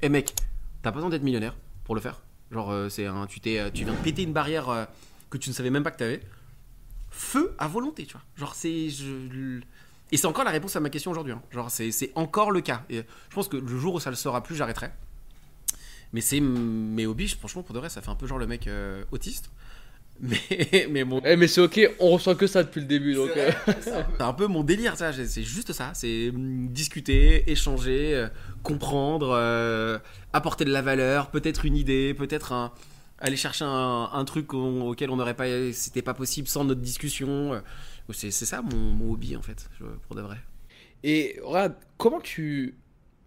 hé 0.01 0.09
mec, 0.09 0.33
t'as 0.81 0.91
pas 0.91 0.95
besoin 0.95 1.09
d'être 1.09 1.23
millionnaire 1.23 1.55
pour 1.85 1.95
le 1.95 2.01
faire. 2.01 2.21
Genre, 2.51 2.71
c'est 2.89 3.07
un, 3.07 3.25
tu, 3.25 3.39
tu 3.39 3.49
viens 3.49 3.93
de 3.93 4.03
péter 4.03 4.21
une 4.21 4.33
barrière 4.33 4.87
que 5.31 5.37
tu 5.39 5.49
ne 5.49 5.55
savais 5.55 5.71
même 5.71 5.81
pas 5.81 5.89
que 5.89 5.97
t'avais. 5.97 6.21
Feu 7.09 7.55
à 7.57 7.67
volonté, 7.67 8.05
tu 8.05 8.13
vois. 8.13 8.21
Genre, 8.37 8.53
c'est. 8.53 8.89
Et 10.14 10.18
c'est 10.18 10.28
encore 10.28 10.45
la 10.45 10.51
réponse 10.51 10.76
à 10.76 10.80
ma 10.80 10.89
question 10.89 11.11
aujourd'hui. 11.11 11.34
hein. 11.34 11.41
Genre, 11.51 11.70
c'est 11.72 11.91
c'est 11.91 12.11
encore 12.16 12.51
le 12.51 12.61
cas. 12.61 12.84
Et 12.89 12.97
je 13.30 13.36
pense 13.36 13.47
que 13.49 13.57
le 13.57 13.78
jour 13.80 13.95
où 13.95 13.99
ça 13.99 14.09
le 14.09 14.16
sera 14.16 14.41
plus, 14.43 14.55
j'arrêterai. 14.55 14.91
Mais 16.14 16.22
c'est 16.22 16.39
mes 16.39 17.05
hobbies, 17.07 17.30
franchement, 17.30 17.64
pour 17.64 17.74
de 17.74 17.80
vrai, 17.80 17.89
ça 17.89 18.01
fait 18.01 18.09
un 18.09 18.16
peu 18.16 18.28
genre 18.28 18.38
le 18.38 18.45
mec 18.47 18.68
euh, 18.68 19.03
autiste. 19.11 19.49
Mais, 20.22 20.88
mais 20.91 21.03
mon, 21.03 21.22
Eh, 21.26 21.36
mais 21.36 21.47
c'est 21.47 21.59
ok, 21.59 21.89
on 21.99 22.11
ressent 22.11 22.36
que 22.36 22.45
ça 22.45 22.61
depuis 22.64 22.80
le 22.82 22.86
début. 22.86 23.16
Donc, 23.16 23.32
euh, 23.36 23.51
c'est 23.82 24.22
un 24.22 24.32
peu 24.34 24.45
mon 24.45 24.64
délire, 24.64 24.95
ça. 24.95 25.11
C'est 25.11 25.41
juste 25.43 25.74
ça. 25.74 25.89
C'est 25.95 26.32
discuter, 26.34 27.49
échanger, 27.51 28.14
euh, 28.14 28.28
comprendre, 28.61 29.32
euh, 29.36 29.97
apporter 30.32 30.66
de 30.66 30.72
la 30.72 30.84
valeur, 30.84 31.32
peut-être 31.32 31.66
une 31.66 31.76
idée, 31.76 32.14
peut-être 32.14 32.51
un, 32.53 32.72
aller 33.18 33.36
chercher 33.36 33.66
un, 33.66 34.09
un 34.14 34.24
truc 34.24 34.53
au- 34.53 34.91
auquel 34.91 35.09
on 35.09 35.16
n'aurait 35.16 35.34
pas, 35.34 35.45
c'était 35.74 36.03
pas 36.03 36.14
possible 36.14 36.47
sans 36.47 36.64
notre 36.64 36.82
discussion. 36.82 37.59
C'est 38.11 38.31
c'est 38.31 38.45
ça 38.45 38.61
mon, 38.61 38.77
mon 38.77 39.11
hobby 39.11 39.35
en 39.35 39.41
fait, 39.41 39.69
pour 40.07 40.15
de 40.15 40.21
vrai. 40.21 40.37
Et 41.03 41.39
regarde, 41.43 41.75
comment 41.97 42.19
tu. 42.21 42.75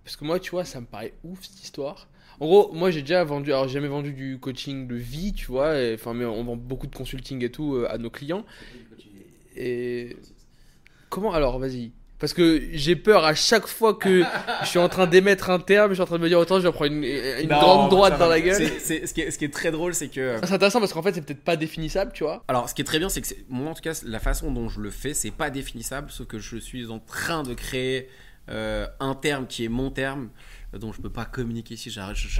Parce 0.04 0.16
que 0.16 0.24
moi, 0.24 0.38
tu 0.40 0.50
vois, 0.52 0.64
ça 0.64 0.80
me 0.80 0.86
paraît 0.86 1.14
ouf 1.24 1.42
cette 1.44 1.62
histoire. 1.62 2.08
En 2.40 2.46
gros, 2.46 2.72
moi 2.72 2.90
j'ai 2.90 3.00
déjà 3.00 3.24
vendu, 3.24 3.52
alors 3.52 3.66
j'ai 3.66 3.74
jamais 3.74 3.88
vendu 3.88 4.12
du 4.12 4.38
coaching 4.38 4.86
de 4.86 4.94
vie, 4.94 5.32
tu 5.32 5.46
vois, 5.46 5.78
et- 5.80 5.94
enfin, 5.94 6.12
mais 6.14 6.24
on 6.26 6.44
vend 6.44 6.56
beaucoup 6.56 6.86
de 6.86 6.94
consulting 6.94 7.42
et 7.44 7.50
tout 7.50 7.76
euh, 7.76 7.88
à 7.90 7.98
nos 7.98 8.10
clients. 8.10 8.44
Et. 9.56 10.16
Comment 11.08 11.32
alors, 11.32 11.58
vas-y 11.58 11.92
Parce 12.18 12.32
que 12.32 12.62
j'ai 12.72 12.96
peur 12.96 13.24
à 13.24 13.34
chaque 13.34 13.66
fois 13.66 13.94
que 13.94 14.22
je 14.62 14.66
suis 14.66 14.78
en 14.78 14.88
train 14.88 15.06
d'émettre 15.06 15.50
un 15.50 15.58
terme, 15.58 15.90
je 15.90 15.94
suis 15.94 16.02
en 16.02 16.06
train 16.06 16.16
de 16.16 16.22
me 16.22 16.28
dire, 16.28 16.38
autant 16.38 16.58
je 16.58 16.66
vais 16.66 16.72
prendre 16.72 16.92
une, 16.92 17.04
une 17.04 17.48
grande 17.48 17.90
droite 17.90 18.18
dans 18.18 18.28
la 18.28 18.40
gueule. 18.40 18.62
Ce, 18.80 19.12
qui 19.12 19.20
est, 19.20 19.30
ce 19.30 19.38
qui 19.38 19.44
est 19.44 19.52
très 19.52 19.70
drôle, 19.70 19.94
c'est 19.94 20.08
que. 20.08 20.38
C'est 20.42 20.52
intéressant 20.52 20.80
parce 20.80 20.92
qu'en 20.92 21.02
fait, 21.02 21.14
c'est 21.14 21.22
peut-être 21.22 21.44
pas 21.44 21.56
définissable, 21.56 22.12
tu 22.12 22.24
vois. 22.24 22.42
Alors, 22.48 22.68
ce 22.68 22.74
qui 22.74 22.82
est 22.82 22.86
très 22.86 22.98
bien, 22.98 23.08
c'est 23.08 23.20
que 23.20 23.28
moi, 23.48 23.70
en 23.70 23.74
tout 23.74 23.82
cas, 23.82 24.00
la 24.04 24.18
façon 24.20 24.50
dont 24.50 24.68
je 24.68 24.80
le 24.80 24.90
fais, 24.90 25.14
c'est 25.14 25.30
pas 25.30 25.50
définissable, 25.50 26.10
sauf 26.10 26.26
que 26.26 26.38
je 26.38 26.56
suis 26.56 26.90
en 26.90 26.98
train 26.98 27.42
de 27.42 27.54
créer 27.54 28.08
euh, 28.48 28.86
un 29.00 29.14
terme 29.14 29.46
qui 29.46 29.64
est 29.64 29.68
mon 29.68 29.90
terme, 29.90 30.28
euh, 30.28 30.28
dont 30.78 30.92
je 30.92 31.00
peux 31.00 31.10
pas 31.10 31.24
communiquer 31.24 31.74
ici. 31.74 31.90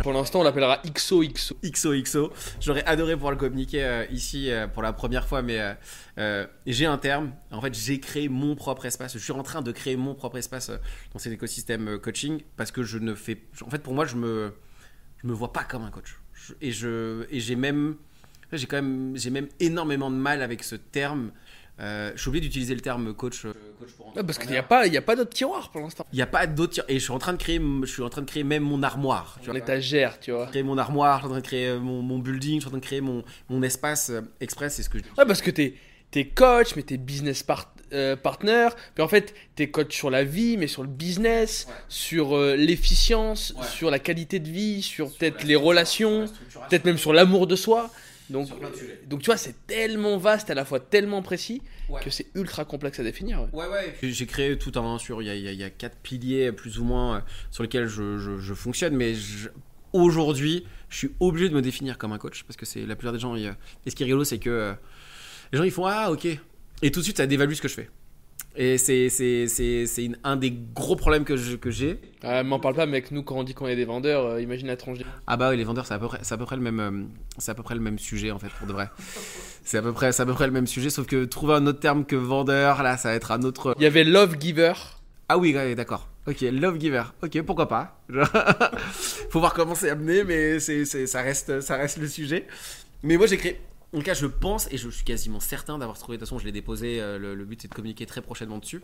Pour 0.03 0.13
l'instant, 0.13 0.41
on 0.41 0.43
l'appellera 0.43 0.81
XOXO. 0.87 1.57
XOXO. 1.65 2.33
J'aurais 2.61 2.85
adoré 2.85 3.15
pouvoir 3.15 3.33
le 3.33 3.39
communiquer 3.39 3.85
euh, 3.85 4.05
ici 4.11 4.51
euh, 4.51 4.67
pour 4.67 4.83
la 4.83 4.93
première 4.93 5.27
fois, 5.27 5.43
mais 5.43 5.59
euh, 5.61 5.75
euh, 6.19 6.47
j'ai 6.67 6.87
un 6.87 6.99
terme. 6.99 7.33
En 7.51 7.61
fait, 7.61 7.75
j'ai 7.75 8.01
créé 8.01 8.29
mon 8.29 8.55
propre 8.55 8.87
espace. 8.87 9.15
Je 9.15 9.19
suis 9.19 9.33
en 9.33 9.43
train 9.43 9.63
de 9.63 9.73
créer 9.73 9.97
mon 9.97 10.15
propre 10.15 10.37
espace 10.39 10.71
euh, 10.71 10.77
dans 11.13 11.19
cet 11.19 11.33
écosystème 11.33 11.89
euh, 11.89 11.99
coaching 11.99 12.43
parce 12.57 12.71
que 12.71 12.83
je 12.83 12.99
ne 12.99 13.15
fais. 13.15 13.43
En 13.65 13.71
fait, 13.71 13.79
pour 13.83 13.95
moi, 13.95 14.05
je 14.07 14.17
me, 14.17 14.53
je 15.23 15.27
me 15.27 15.33
vois 15.33 15.53
pas 15.53 15.65
comme 15.65 15.83
un 15.85 15.91
coach. 15.91 16.17
Je- 16.35 16.55
et 16.61 16.73
je, 16.73 17.25
et 17.31 17.41
j'ai 17.41 17.57
même, 17.57 17.97
j'ai 18.53 18.67
quand 18.67 18.77
même, 18.77 19.17
j'ai 19.17 19.31
même 19.31 19.49
énormément 19.61 20.11
de 20.11 20.17
mal 20.17 20.43
avec 20.43 20.63
ce 20.63 20.77
terme. 20.77 21.33
Euh, 21.79 22.13
je 22.15 22.21
suis 22.21 22.29
obligé 22.29 22.43
d'utiliser 22.47 22.75
le 22.75 22.81
terme 22.81 23.13
coach. 23.13 23.45
euh, 23.45 23.53
coach 23.79 23.91
pour 23.97 24.07
Ouais, 24.17 24.25
parce 24.25 24.39
qu'il 24.39 24.51
n'y 24.51 24.57
a 24.57 24.63
pas, 24.63 24.87
y 24.87 24.97
a 24.97 25.03
pas 25.03 25.15
d'autre 25.15 25.35
tiroir 25.35 25.71
pour 25.71 25.83
l'instant. 25.83 26.07
Il 26.13 26.17
n'y 26.17 26.23
a 26.23 26.27
pas 26.27 26.47
d'autres. 26.47 26.83
Et 26.89 26.95
je 26.99 27.05
suis 27.05 27.13
en 27.13 27.19
train 27.19 27.35
de 27.35 27.39
créer, 27.39 27.61
je 27.83 27.87
suis 27.87 28.03
en 28.03 28.09
train 28.09 28.23
de 28.23 28.27
créer 28.27 28.45
même 28.45 28.63
mon 28.63 28.83
armoire. 28.83 29.39
tu 29.43 29.51
En 29.51 29.53
vois 29.53 29.61
étagère, 29.61 30.19
tu 30.19 30.33
vois. 30.33 30.47
créer 30.47 30.63
mon 30.63 30.79
armoire, 30.79 31.19
je 31.19 31.21
suis 31.23 31.27
en 31.27 31.31
train 31.33 31.41
de 31.41 31.47
créer 31.47 31.67
euh, 31.69 31.79
mon, 31.79 32.01
mon 32.01 32.19
building, 32.19 32.55
je 32.57 32.61
suis 32.61 32.67
en 32.69 32.71
train 32.71 32.79
de 32.79 32.85
créer 32.85 33.01
mon, 33.03 33.23
mon 33.51 33.63
espace 33.63 34.11
express, 34.41 34.75
c'est 34.77 34.83
ce 34.83 34.89
que 34.89 34.99
je. 34.99 35.05
Ouais, 35.19 35.27
parce 35.27 35.43
que 35.43 35.51
t'es 35.51 35.75
es 36.15 36.29
coach, 36.29 36.77
mais 36.77 36.83
t'es 36.83 36.97
business 36.97 37.43
part- 37.43 37.75
euh, 37.93 38.17
partner. 38.17 38.69
Puis 38.95 39.05
en 39.05 39.09
fait, 39.09 39.35
t'es 39.55 39.69
coach 39.71 39.95
sur 39.95 40.09
la 40.09 40.25
vie, 40.25 40.57
mais 40.57 40.67
sur 40.69 40.83
le 40.83 40.89
business, 40.89 41.67
Ouais. 41.69 41.75
sur 41.91 42.35
euh, 42.35 42.57
l'efficience, 42.57 43.53
Ouais. 43.59 43.67
sur 43.67 43.91
la 43.91 43.99
qualité 43.99 44.39
de 44.39 44.49
vie, 44.49 44.81
sur 44.81 45.13
peut-être 45.13 45.45
les 45.45 45.57
relations, 45.57 46.25
peut-être 46.71 46.87
même 46.87 46.97
sur 46.97 47.13
l'amour 47.13 47.47
de 47.47 47.55
soi. 47.55 47.91
Donc, 48.31 48.47
Sur 48.49 48.59
plein 48.59 48.71
de 48.71 48.75
sujets. 48.77 49.01
donc 49.07 49.21
tu 49.23 49.27
vois, 49.27 49.37
c'est 49.37 49.67
tellement 49.67 50.17
vaste, 50.19 50.51
à 50.51 50.55
la 50.55 50.65
fois 50.65 50.81
tellement 50.81 51.23
précis, 51.23 51.63
Ouais. 51.89 52.01
que 52.03 52.11
c'est 52.11 52.27
ultra 52.35 52.65
complexe 52.65 52.99
à 52.99 53.05
définir. 53.05 53.43
ouais. 53.43 53.49
Ouais, 53.53 53.69
ouais. 53.69 53.95
J'ai- 54.03 54.27
créé 54.27 54.59
tout 54.59 54.73
un 54.77 54.83
sur. 54.99 55.23
Il 55.23 55.27
y 55.27 55.31
a, 55.31 55.35
il 55.35 55.61
y 55.61 55.71
quatre 55.71 55.97
piliers 55.99 56.51
plus 56.53 56.79
ou 56.81 56.85
moins 56.85 57.19
euh, 57.19 57.21
sur 57.53 57.63
lesquels 57.63 57.87
je, 57.87 58.19
je- 58.19 58.39
je 58.39 58.55
fonctionne, 58.55 58.97
mais 58.97 59.15
je- 59.15 59.49
aujourd'hui, 59.93 60.65
je 60.89 60.97
suis 60.99 61.11
obligé 61.21 61.49
de 61.49 61.55
me 61.55 61.63
définir 61.63 61.99
comme 61.99 62.13
un 62.13 62.19
coach 62.19 62.43
parce 62.45 62.57
que 62.57 62.67
c'est 62.67 62.85
la 62.85 62.97
plupart 62.97 63.13
des 63.13 63.19
gens. 63.21 63.37
ils, 63.37 63.47
euh, 63.47 63.53
et 63.85 63.91
ce 63.91 63.97
qui 63.97 64.03
est 64.03 64.07
rigolo, 64.07 64.25
c'est 64.25 64.39
que 64.39 64.51
euh, 64.51 64.73
les 65.53 65.59
gens 65.59 65.65
ils 65.65 65.71
font 65.71 65.87
ah 65.87 66.11
ok, 66.11 66.27
et 66.27 66.91
tout 66.91 67.01
de 67.01 67.05
suite 67.05 67.17
ça 67.19 67.27
dévalue 67.27 67.53
ce 67.55 67.63
que 67.63 67.69
je 67.69 67.75
fais. 67.75 67.89
Et 68.59 68.79
c'est 68.79 69.09
un 70.25 70.37
des 70.37 70.51
gros 70.75 70.97
problèmes 70.97 71.25
que 71.25 71.37
je- 71.37 71.57
que 71.57 71.71
j'ai. 71.71 72.01
Ah, 72.23 72.43
m'en 72.43 72.59
parle 72.59 72.75
pas, 72.75 72.87
mec. 72.87 73.11
Nous, 73.11 73.23
quand 73.23 73.37
on 73.37 73.45
dit 73.45 73.53
qu'on 73.55 73.67
est 73.69 73.77
des 73.77 73.85
vendeurs, 73.85 74.25
euh, 74.25 74.41
imagine 74.41 74.67
la 74.67 74.77
tronche. 74.77 74.99
Ah 75.27 75.37
bah 75.37 75.51
oui, 75.51 75.57
les 75.57 75.65
vendeurs, 75.65 75.85
c'est 75.87 75.95
à 75.95 75.99
peu 75.99 76.07
près, 76.09 76.19
à 76.29 76.37
peu 76.39 76.45
près 76.47 76.57
le 76.57 76.63
même, 76.63 76.81
euh, 76.81 77.03
c'est 77.39 77.51
à 77.51 77.55
peu 77.55 77.63
près 77.63 77.75
le 77.75 77.81
même 77.83 77.99
sujet 77.99 78.31
en 78.31 78.39
fait 78.39 78.49
pour 78.59 78.67
de 78.67 78.73
vrai. 78.73 78.89
C'est 79.65 79.79
à 79.79 79.83
peu 79.83 79.93
près, 79.93 80.13
c'est 80.13 80.23
à 80.23 80.27
peu 80.27 80.33
près 80.33 80.47
le 80.47 80.53
même 80.53 80.67
sujet, 80.67 80.89
sauf 80.91 81.07
que 81.07 81.25
trouver 81.27 81.55
un 81.55 81.67
autre 81.67 81.81
terme 81.81 82.05
que 82.07 82.17
vendeur, 82.17 82.83
là, 82.83 82.97
ça 82.97 83.11
va 83.11 83.15
être 83.15 83.31
un 83.33 83.43
autre. 83.43 83.75
Il 83.79 83.83
y 83.83 83.87
avait 83.87 84.05
Love 84.05 84.37
Giver. 84.41 84.73
Ah 85.29 85.37
oui, 85.39 85.55
ouais, 85.55 85.75
d'accord. 85.75 86.09
Ok, 86.29 86.41
love 86.41 86.81
giver. 86.81 87.03
Ok, 87.23 87.41
pourquoi 87.43 87.69
pas? 87.69 88.01
Faut 89.31 89.39
voir 89.41 89.55
comment 89.55 89.75
c'est 89.75 89.91
amené, 89.91 90.25
mais 90.25 90.59
c'est- 90.61 90.85
ça 91.07 91.21
reste, 91.23 91.61
ça 91.61 91.77
reste 91.77 91.99
le 91.99 92.09
sujet. 92.09 92.47
Mais 93.03 93.17
moi, 93.17 93.27
j'ai 93.27 93.37
créé. 93.37 93.61
En 93.93 93.99
tout 93.99 94.05
cas, 94.05 94.15
je 94.15 94.27
pense 94.27 94.71
et 94.73 94.77
je 94.77 94.89
suis 94.91 95.05
quasiment 95.05 95.41
certain 95.41 95.79
d'avoir 95.79 95.99
trouvé. 95.99 96.17
De 96.17 96.21
toute 96.21 96.29
façon, 96.29 96.39
je 96.39 96.45
l'ai 96.45 96.53
déposé. 96.53 97.01
euh, 97.01 97.19
Le, 97.19 97.35
le 97.35 97.45
but, 97.45 97.63
c'est 97.63 97.69
de 97.69 97.75
communiquer 97.75 98.05
très 98.07 98.21
prochainement 98.21 98.59
dessus. 98.59 98.83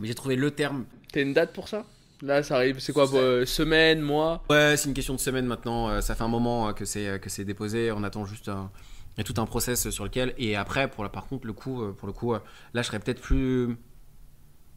Mais 0.00 0.08
j'ai 0.08 0.14
trouvé 0.14 0.36
le 0.36 0.50
terme. 0.50 0.84
T'as 1.12 1.22
une 1.22 1.32
date 1.32 1.52
pour 1.52 1.68
ça? 1.68 1.86
Là, 2.22 2.42
ça 2.42 2.56
arrive. 2.56 2.78
C'est 2.80 2.92
quoi 2.92 3.08
euh, 3.14 3.46
Semaine, 3.46 4.00
mois? 4.00 4.42
Ouais, 4.50 4.74
c'est 4.76 4.88
une 4.88 4.94
question 4.94 5.14
de 5.14 5.20
semaine 5.20 5.46
maintenant. 5.46 5.88
euh, 5.88 6.00
Ça 6.00 6.14
fait 6.14 6.24
un 6.24 6.28
moment 6.28 6.68
euh, 6.68 6.72
que 6.72 6.84
c'est 6.84 7.06
euh, 7.08 7.18
que 7.18 7.30
c'est 7.30 7.44
déposé. 7.44 7.92
On 7.92 8.02
attend 8.02 8.24
juste 8.26 8.48
un. 8.48 8.70
Il 9.16 9.18
y 9.18 9.20
a 9.20 9.24
tout 9.24 9.40
un 9.40 9.46
process 9.46 9.88
sur 9.90 10.04
lequel. 10.04 10.34
Et 10.38 10.56
après, 10.56 10.90
pour 10.90 11.02
la, 11.04 11.08
par 11.08 11.26
contre, 11.26 11.46
le 11.46 11.52
coup, 11.54 11.82
pour 11.94 12.06
le 12.06 12.12
coup, 12.12 12.34
là, 12.34 12.40
je 12.74 12.82
serais 12.82 12.98
peut-être 12.98 13.20
plus 13.22 13.76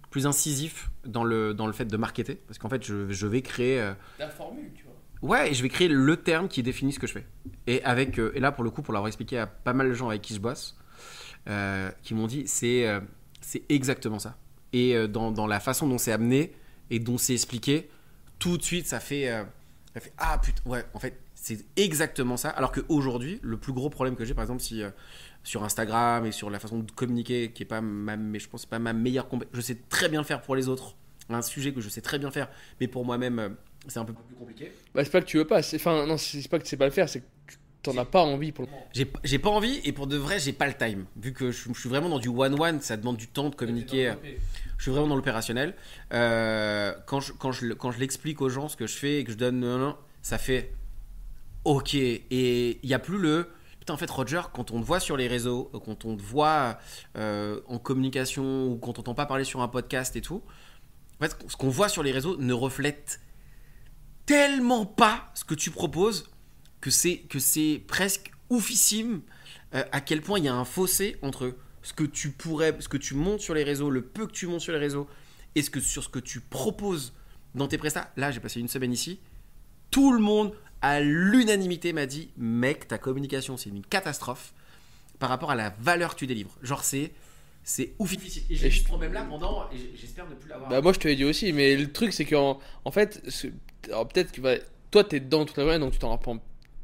plus 0.09 0.25
incisif 0.27 0.89
dans 1.05 1.23
le 1.23 1.53
dans 1.53 1.67
le 1.67 1.73
fait 1.73 1.85
de 1.85 1.97
marketer, 1.97 2.35
parce 2.47 2.57
qu'en 2.57 2.69
fait, 2.69 2.83
je, 2.85 3.09
je 3.11 3.27
vais 3.27 3.41
créer. 3.41 3.93
La 4.17 4.29
formule, 4.29 4.71
tu 4.73 4.83
vois. 4.83 4.88
Ouais, 5.22 5.51
et 5.51 5.53
je 5.53 5.61
vais 5.61 5.70
créer 5.70 5.89
le 5.89 6.17
terme 6.17 6.47
qui 6.47 6.63
définit 6.63 6.93
ce 6.93 6.99
que 6.99 7.07
je 7.07 7.13
fais. 7.13 7.26
Et 7.67 7.84
avec 7.84 8.20
euh, 8.20 8.32
et 8.36 8.39
là 8.39 8.51
pour 8.51 8.63
le 8.63 8.70
coup 8.70 8.82
pour 8.82 8.93
l'avoir 8.93 9.07
expliqué 9.07 9.38
à 9.38 9.47
pas 9.47 9.74
mal 9.74 9.89
de 9.89 9.93
gens 9.93 10.09
avec 10.09 10.22
qui 10.22 10.34
je 10.34 10.39
bosse, 10.39 10.78
euh, 11.47 11.91
qui 12.03 12.13
m'ont 12.13 12.28
dit 12.28 12.43
c'est 12.45 12.88
euh, 12.88 13.01
exactement 13.67 14.20
ça. 14.20 14.38
Et 14.72 15.07
dans, 15.07 15.32
dans 15.32 15.47
la 15.47 15.59
façon 15.59 15.88
dont 15.88 15.97
c'est 15.97 16.11
amené, 16.11 16.53
et 16.91 16.99
dont 16.99 17.17
c'est 17.17 17.34
expliqué, 17.34 17.89
tout 18.38 18.55
de 18.55 18.61
suite, 18.61 18.86
ça 18.86 18.99
fait, 18.99 19.28
ah 20.20 20.38
putain, 20.38 20.61
ouais, 20.70 20.86
en 20.93 20.99
fait, 20.99 21.20
c'est 21.34 21.65
exactement 21.76 22.38
ça. 22.38 22.49
Alors 22.49 22.72
qu'aujourd'hui, 22.72 23.39
le 23.41 23.57
plus 23.57 23.74
gros 23.74 23.89
problème 23.89 24.15
que 24.15 24.26
j'ai, 24.26 24.36
par 24.36 24.43
exemple, 24.43 24.61
si 24.61 24.84
sur 25.43 25.63
Instagram 25.63 26.24
et 26.28 26.32
sur 26.32 26.51
la 26.51 26.59
façon 26.59 26.78
de 26.78 26.91
communiquer, 26.91 27.51
qui 27.51 27.63
est 27.63 27.65
pas 27.65 27.82
je 27.82 28.47
pense 28.47 28.67
pas 28.67 28.78
ma 28.78 28.93
meilleure 28.93 29.28
je 29.53 29.61
sais 29.61 29.80
très 29.89 30.07
bien 30.07 30.20
le 30.20 30.26
faire 30.26 30.43
pour 30.43 30.55
les 30.55 30.67
autres, 30.67 30.95
un 31.30 31.41
sujet 31.41 31.74
que 31.74 31.82
je 31.82 31.89
sais 31.89 32.01
très 32.01 32.20
bien 32.20 32.30
faire, 32.30 32.47
mais 32.80 32.88
pour 32.88 33.05
moi-même, 33.05 33.55
c'est 33.89 33.99
un 33.99 34.05
peu 34.05 34.13
plus 34.13 34.35
compliqué. 34.35 34.71
Bah, 34.93 35.03
c'est 35.03 35.11
pas 35.11 35.21
que 35.21 35.25
tu 35.25 35.37
veux 35.37 35.47
pas, 35.47 35.61
c'est- 35.61 35.77
enfin, 35.77 36.05
non, 36.05 36.17
c'est 36.17 36.47
pas 36.47 36.57
que 36.59 36.63
tu 36.63 36.69
sais 36.69 36.77
pas 36.77 36.85
le 36.85 36.91
faire, 36.91 37.07
c'est 37.09 37.19
que 37.21 37.25
tu- 37.47 37.57
t'en 37.81 37.97
as 37.97 38.03
pas 38.05 38.21
envie 38.23 38.51
pour 38.51 38.65
le 38.65 38.71
moment. 38.71 38.85
J'ai 39.23 39.39
pas 39.39 39.49
envie 39.49 39.79
et 39.85 39.93
pour 39.93 40.05
de 40.07 40.17
vrai, 40.17 40.37
j'ai 40.39 40.51
pas 40.53 40.67
le 40.67 40.73
time. 40.73 41.05
Vu 41.15 41.31
que 41.33 41.51
je, 41.51 41.69
je 41.73 41.79
suis 41.79 41.87
vraiment 41.89 42.09
dans 42.09 42.19
du 42.19 42.27
one-one, 42.27 42.81
ça 42.81 42.97
demande 42.97 43.15
du 43.17 43.27
temps 43.27 43.49
de 43.49 43.55
communiquer. 43.55 44.13
Je 44.77 44.83
suis 44.83 44.91
vraiment 44.91 45.07
dans 45.07 45.15
l'opérationnel. 45.15 45.75
Euh, 46.13 46.93
quand 47.05 47.19
je, 47.21 47.31
quand 47.33 47.51
je, 47.53 47.73
quand 47.73 47.91
je 47.91 47.99
l'explique 47.99 48.41
aux 48.41 48.49
gens 48.49 48.67
ce 48.67 48.75
que 48.75 48.85
je 48.87 48.95
fais 48.97 49.19
et 49.19 49.23
que 49.23 49.31
je 49.31 49.37
donne 49.37 49.59
non, 49.61 49.77
non, 49.77 49.95
ça 50.21 50.37
fait 50.37 50.73
ok. 51.63 51.95
Et 51.95 52.79
il 52.83 52.87
n'y 52.87 52.93
a 52.93 52.99
plus 52.99 53.17
le. 53.17 53.47
Putain, 53.79 53.93
en 53.93 53.97
fait, 53.97 54.09
Roger, 54.09 54.41
quand 54.53 54.71
on 54.71 54.81
te 54.81 54.85
voit 54.85 54.99
sur 54.99 55.15
les 55.17 55.27
réseaux, 55.27 55.71
euh, 55.73 55.79
quand 55.79 56.03
on 56.05 56.15
te 56.17 56.21
voit 56.21 56.79
euh, 57.17 57.61
en 57.67 57.79
communication 57.79 58.67
ou 58.67 58.77
quand 58.77 58.89
on 58.89 58.93
t'entend 58.93 59.15
pas 59.15 59.25
parler 59.25 59.43
sur 59.45 59.61
un 59.61 59.67
podcast 59.67 60.15
et 60.15 60.21
tout, 60.21 60.43
en 61.21 61.25
fait, 61.25 61.35
ce 61.47 61.55
qu'on 61.55 61.69
voit 61.69 61.87
sur 61.89 62.03
les 62.03 62.11
réseaux 62.11 62.37
ne 62.37 62.53
reflète 62.53 63.19
tellement 64.30 64.86
pas 64.86 65.32
ce 65.34 65.43
que 65.43 65.55
tu 65.55 65.71
proposes 65.71 66.30
que 66.82 66.91
c'est 66.91 67.17
que 67.17 67.39
c'est 67.39 67.82
presque 67.88 68.32
oufissime 68.51 69.21
euh, 69.73 69.84
à 69.91 70.01
quel 70.01 70.21
point 70.21 70.38
il 70.38 70.45
y 70.45 70.47
a 70.47 70.53
un 70.53 70.65
fossé 70.65 71.17
entre 71.23 71.57
ce 71.82 71.93
que 71.93 72.03
tu 72.03 72.30
pourrais, 72.30 72.75
ce 72.80 72.88
que 72.88 72.97
tu 72.97 73.15
montes 73.15 73.39
sur 73.39 73.55
les 73.55 73.63
réseaux, 73.63 73.89
le 73.89 74.03
peu 74.03 74.27
que 74.27 74.32
tu 74.32 74.45
montes 74.45 74.61
sur 74.61 74.71
les 74.71 74.77
réseaux, 74.77 75.07
et 75.55 75.63
ce 75.63 75.71
que 75.71 75.80
sur 75.80 76.03
ce 76.03 76.09
que 76.09 76.19
tu 76.19 76.41
proposes 76.41 77.13
dans 77.55 77.67
tes 77.67 77.80
prestats. 77.80 78.11
Là, 78.17 78.30
j'ai 78.30 78.39
passé 78.39 78.59
une 78.59 78.67
semaine 78.67 78.93
ici. 78.93 79.19
Tout 79.89 80.13
le 80.13 80.19
monde, 80.19 80.53
à 80.84 81.01
l'unanimité, 81.01 81.91
m'a 81.91 82.05
dit 82.05 82.30
mec, 82.38 82.88
ta 82.88 82.99
communication, 82.99 83.57
c'est 83.57 83.71
une 83.71 83.84
catastrophe 83.84 84.53
par 85.17 85.30
rapport 85.30 85.49
à 85.49 85.55
la 85.55 85.71
valeur 85.80 86.13
que 86.13 86.19
tu 86.19 86.27
délivres. 86.27 86.55
Genre, 86.61 86.84
c'est 86.84 87.13
c'est 87.64 87.93
ouf. 87.99 88.14
Et 88.14 88.18
j'ai 88.55 88.66
Et 88.66 88.70
eu 88.70 88.72
ce 88.72 88.84
problème-là 88.84 89.26
pendant, 89.30 89.70
et 89.72 89.78
j'espère 89.95 90.28
ne 90.28 90.36
plus 90.36 90.49
l'avoir. 90.49 90.70
Bah, 90.70 90.82
moi, 90.82 90.93
je 90.93 90.99
te 90.99 91.07
l'ai 91.07 91.16
dit 91.16 91.26
aussi, 91.26 91.53
mais 91.53 91.76
le 91.76 91.91
truc, 91.91 92.14
c'est 92.14 92.26
qu'en 92.26 92.60
en 92.86 92.91
fait, 92.91 93.22
peut-être 93.84 94.32
que 94.32 94.41
bah, 94.41 94.55
toi, 94.91 95.03
t'es 95.03 95.20
dedans 95.20 95.45
toute 95.45 95.57
la 95.57 95.64
journée, 95.64 95.80
donc 95.80 95.93
tu 95.93 95.99
t'en 95.99 96.10
rends 96.10 96.18
pas- 96.18 96.34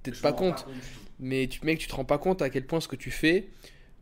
peut-être 0.03 0.21
pas 0.21 0.33
compte. 0.33 0.65
Mais 1.19 1.47
tu, 1.47 1.65
mec, 1.65 1.79
tu 1.79 1.87
te 1.87 1.95
rends 1.95 2.05
pas 2.05 2.17
compte 2.17 2.41
à 2.41 2.49
quel 2.49 2.65
point 2.65 2.81
ce 2.81 2.87
que 2.87 2.95
tu 2.97 3.11
fais 3.11 3.47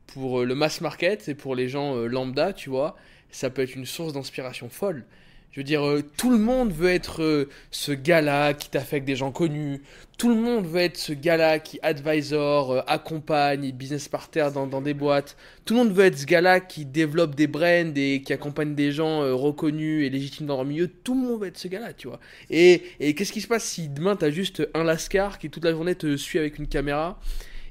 pour 0.07 0.41
euh, 0.41 0.45
le 0.45 0.55
mass 0.55 0.81
market 0.81 1.29
et 1.29 1.35
pour 1.35 1.55
les 1.55 1.69
gens 1.69 1.95
euh, 1.95 2.07
lambda, 2.07 2.53
tu 2.53 2.69
vois, 2.69 2.95
ça 3.31 3.49
peut 3.49 3.61
être 3.63 3.75
une 3.75 3.85
source 3.85 4.13
d'inspiration 4.13 4.69
folle. 4.69 5.05
Je 5.53 5.59
veux 5.59 5.63
dire, 5.63 5.87
euh, 5.87 6.01
tout 6.17 6.31
le 6.31 6.39
monde 6.39 6.71
veut 6.71 6.89
être 6.89 7.21
euh, 7.21 7.47
ce 7.69 7.91
gars-là 7.91 8.55
qui 8.55 8.71
t'affecte 8.71 9.05
des 9.05 9.15
gens 9.15 9.31
connus. 9.31 9.83
Tout 10.17 10.29
le 10.29 10.35
monde 10.35 10.65
veut 10.65 10.81
être 10.81 10.97
ce 10.97 11.13
gars-là 11.13 11.59
qui 11.59 11.77
advisor, 11.83 12.71
euh, 12.71 12.81
accompagne, 12.87 13.71
business 13.71 14.07
partner 14.07 14.49
dans, 14.51 14.65
dans 14.65 14.81
des 14.81 14.95
boîtes. 14.95 15.37
Tout 15.63 15.75
le 15.75 15.83
monde 15.83 15.93
veut 15.93 16.05
être 16.05 16.17
ce 16.17 16.25
gars-là 16.25 16.59
qui 16.59 16.85
développe 16.85 17.35
des 17.35 17.45
brands 17.45 17.93
et 17.95 18.23
qui 18.25 18.33
accompagne 18.33 18.73
des 18.73 18.91
gens 18.91 19.19
reconnus 19.37 20.03
et 20.03 20.09
légitimes 20.09 20.47
dans 20.47 20.55
leur 20.55 20.65
milieu. 20.65 20.87
Tout 20.87 21.13
le 21.13 21.21
monde 21.21 21.41
veut 21.41 21.47
être 21.49 21.59
ce 21.59 21.67
gars-là, 21.67 21.93
tu 21.93 22.07
vois. 22.07 22.19
Et, 22.49 22.81
et 22.99 23.13
qu'est-ce 23.13 23.31
qui 23.31 23.41
se 23.41 23.47
passe 23.47 23.63
si 23.63 23.89
demain 23.89 24.15
t'as 24.15 24.31
juste 24.31 24.67
un 24.73 24.83
lascar 24.83 25.37
qui 25.37 25.51
toute 25.51 25.65
la 25.65 25.71
journée 25.71 25.93
te 25.93 26.17
suit 26.17 26.39
avec 26.39 26.57
une 26.57 26.67
caméra 26.67 27.19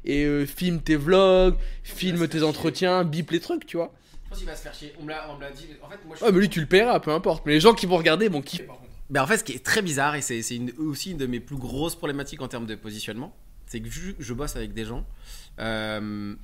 et 0.04 0.46
filme 0.46 0.80
tes 0.80 0.96
vlogs, 0.96 1.56
filme 1.82 2.28
tes 2.28 2.44
entretiens, 2.44 3.02
bip 3.02 3.32
les 3.32 3.40
trucs, 3.40 3.66
tu 3.66 3.76
vois. 3.76 3.92
Je 4.34 4.38
pense 4.38 4.38
qu'il 4.38 4.46
va 4.48 4.56
se 4.56 4.62
faire 4.62 4.74
chier. 4.74 4.92
On 4.98 5.02
me 5.04 5.10
l'a 5.10 5.30
on 5.30 5.36
me 5.36 5.40
l'a 5.42 5.50
dit. 5.50 5.66
En 5.82 5.88
fait, 5.90 5.98
moi, 6.06 6.16
je 6.18 6.24
Ouais, 6.24 6.32
mais 6.32 6.40
lui 6.40 6.48
tu 6.48 6.60
le 6.60 6.66
paieras, 6.66 7.00
peu 7.00 7.10
importe. 7.12 7.44
Mais 7.46 7.52
les 7.52 7.60
gens 7.60 7.74
qui 7.74 7.84
vont 7.86 7.96
regarder 7.98 8.28
vont 8.28 8.40
kiffer 8.42 8.62
par 8.64 8.76
contre. 8.78 8.88
Ben 9.10 9.22
en 9.22 9.26
fait, 9.26 9.38
ce 9.38 9.44
qui 9.44 9.52
est 9.52 9.64
très 9.64 9.82
bizarre, 9.82 10.14
et 10.14 10.22
c'est 10.22 10.40
c'est 10.42 10.56
une- 10.56 10.72
aussi 10.78 11.10
une 11.10 11.18
de 11.18 11.26
mes 11.26 11.38
plus 11.40 11.56
grosses 11.56 11.94
problématiques 11.96 12.40
en 12.40 12.48
termes 12.48 12.64
de 12.66 12.74
positionnement, 12.74 13.36
c'est 13.66 13.80
que 13.80 13.88
vu 13.88 14.14
que 14.14 14.22
je 14.22 14.32
bosse 14.32 14.56
avec 14.56 14.72
des 14.72 14.86
gens, 14.86 15.06
euh, 15.58 16.34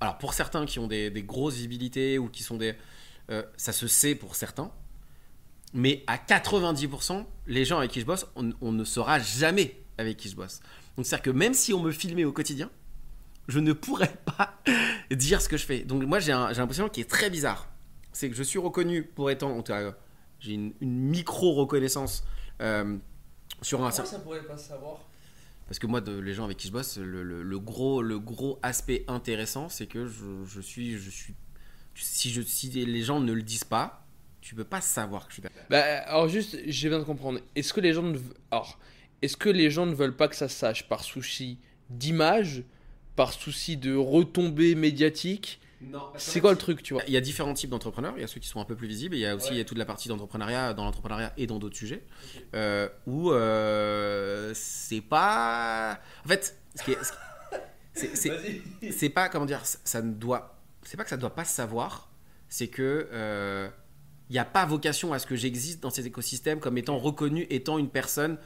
alors 0.00 0.16
pour 0.16 0.32
certains 0.32 0.64
qui 0.64 0.78
ont 0.78 0.86
des, 0.86 1.10
des 1.10 1.22
grosses 1.22 1.54
visibilités 1.56 2.18
ou 2.18 2.28
qui 2.30 2.42
sont 2.42 2.56
des. 2.56 2.74
euh, 3.30 3.42
ça 3.58 3.72
se 3.72 3.86
sait 3.86 4.14
pour 4.14 4.34
certains, 4.34 4.72
mais 5.74 6.04
à 6.06 6.16
90%, 6.16 7.26
les 7.48 7.64
gens 7.66 7.78
avec 7.78 7.90
qui 7.90 8.00
je 8.00 8.06
bosse, 8.06 8.26
on, 8.34 8.50
on 8.62 8.72
ne 8.72 8.84
saura 8.84 9.18
jamais 9.18 9.76
avec 9.98 10.16
qui 10.16 10.30
je 10.30 10.36
bosse. 10.36 10.60
Donc 10.96 11.04
c'est-à-dire 11.04 11.22
que 11.24 11.30
même 11.30 11.52
si 11.54 11.74
on 11.74 11.82
me 11.82 11.92
filmait 11.92 12.24
au 12.24 12.32
quotidien, 12.32 12.70
je 13.48 13.58
ne 13.58 13.72
pourrais 13.72 14.14
pas 14.24 14.60
dire 15.10 15.40
ce 15.40 15.48
que 15.48 15.56
je 15.56 15.64
fais. 15.66 15.80
Donc 15.80 16.02
moi 16.04 16.20
j'ai 16.20 16.32
un, 16.32 16.52
j'ai 16.52 16.60
un 16.60 16.66
positionnement 16.66 16.92
qui 16.92 17.00
est 17.00 17.10
très 17.10 17.30
bizarre. 17.30 17.68
C'est 18.12 18.28
que 18.28 18.36
je 18.36 18.42
suis 18.42 18.58
reconnu 18.58 19.02
pour 19.04 19.30
étant, 19.30 19.50
en 19.56 19.62
tout 19.62 19.72
cas, 19.72 19.94
j'ai 20.38 20.52
une, 20.52 20.74
une 20.80 20.98
micro-reconnaissance 21.08 22.24
euh, 22.60 22.98
sur 23.62 23.84
un 23.84 23.90
certain... 23.90 24.18
pourrait 24.20 24.42
pas 24.44 24.56
savoir? 24.58 25.00
Parce 25.66 25.78
que 25.78 25.86
moi, 25.86 26.00
de- 26.02 26.18
les 26.18 26.34
gens 26.34 26.44
avec 26.44 26.58
qui 26.58 26.68
je 26.68 26.72
bosse, 26.72 26.98
le, 26.98 27.22
le- 27.22 27.42
le 27.42 27.58
gros, 27.58 28.02
le 28.02 28.18
gros 28.18 28.58
aspect 28.62 29.04
intéressant, 29.08 29.68
c'est 29.68 29.86
que 29.86 30.06
je, 30.06 30.44
je 30.46 30.60
suis... 30.60 30.98
Je 30.98 31.10
suis 31.10 31.34
si, 31.94 32.30
je, 32.30 32.40
si 32.42 32.68
les 32.70 33.02
gens 33.02 33.20
ne 33.20 33.32
le 33.32 33.42
disent 33.42 33.64
pas, 33.64 34.06
tu 34.40 34.54
peux 34.54 34.64
pas 34.64 34.80
savoir 34.80 35.26
que 35.26 35.34
je 35.34 35.40
suis. 35.40 35.48
Bah, 35.70 35.82
alors 36.06 36.28
juste, 36.28 36.58
j'ai 36.66 36.88
bien 36.88 36.98
de 36.98 37.04
comprendre. 37.04 37.38
Est-ce 37.54 37.72
que 37.72 37.80
les 37.80 37.92
gens 37.92 38.02
ne... 38.02 38.18
Alors, 38.50 38.78
est-ce 39.22 39.36
que 39.36 39.48
les 39.50 39.70
gens 39.70 39.86
ne 39.86 39.94
veulent 39.94 40.16
pas 40.16 40.28
que 40.28 40.36
ça 40.36 40.48
se 40.48 40.56
sache 40.56 40.88
par 40.88 41.02
souci 41.04 41.58
d'image, 41.90 42.64
par 43.16 43.32
souci 43.32 43.76
de 43.76 43.94
retombées 43.94 44.74
médiatiques 44.74 45.60
C'est 46.16 46.40
quoi 46.40 46.52
le 46.52 46.58
truc, 46.58 46.82
tu 46.82 46.94
vois 46.94 47.02
Il 47.06 47.12
y 47.12 47.16
a 47.16 47.20
différents 47.20 47.54
types 47.54 47.70
d'entrepreneurs. 47.70 48.14
Il 48.16 48.20
y 48.20 48.24
a 48.24 48.28
ceux 48.28 48.40
qui 48.40 48.48
sont 48.48 48.60
un 48.60 48.64
peu 48.64 48.76
plus 48.76 48.86
visibles. 48.88 49.14
et 49.14 49.18
Il 49.18 49.22
y 49.22 49.26
a 49.26 49.34
aussi 49.36 49.48
Ouais. 49.48 49.54
il 49.54 49.58
y 49.58 49.60
a 49.60 49.64
toute 49.64 49.78
la 49.78 49.84
partie 49.84 50.08
d'entrepreneuriat 50.08 50.74
dans 50.74 50.84
l'entrepreneuriat 50.84 51.32
et 51.36 51.46
dans 51.46 51.58
d'autres 51.58 51.76
sujets 51.76 52.04
euh, 52.54 52.88
où 53.06 53.30
euh, 53.32 54.52
c'est 54.54 55.00
pas. 55.00 55.98
En 56.24 56.28
fait, 56.28 56.56
c'est- 57.94 59.08
pas 59.10 59.28
comment 59.28 59.46
dire. 59.46 59.60
ça- 59.64 60.02
ne 60.02 60.12
doit. 60.12 60.58
C'est 60.82 60.96
pas 60.96 61.04
que 61.04 61.10
ça 61.10 61.16
doit 61.16 61.34
pas 61.34 61.44
se 61.44 61.54
savoir. 61.54 62.08
C'est 62.48 62.68
que 62.68 63.08
euh, 63.12 63.68
il 64.28 64.32
n'y 64.34 64.38
a 64.38 64.44
pas 64.44 64.64
vocation 64.66 65.12
à 65.12 65.18
ce 65.18 65.26
que 65.26 65.36
j'existe 65.36 65.82
dans 65.82 65.90
ces 65.90 66.06
écosystèmes 66.06 66.60
comme 66.60 66.78
étant 66.78 66.98
reconnu, 66.98 67.46
étant 67.50 67.78
une 67.78 67.88
personne. 67.88 68.38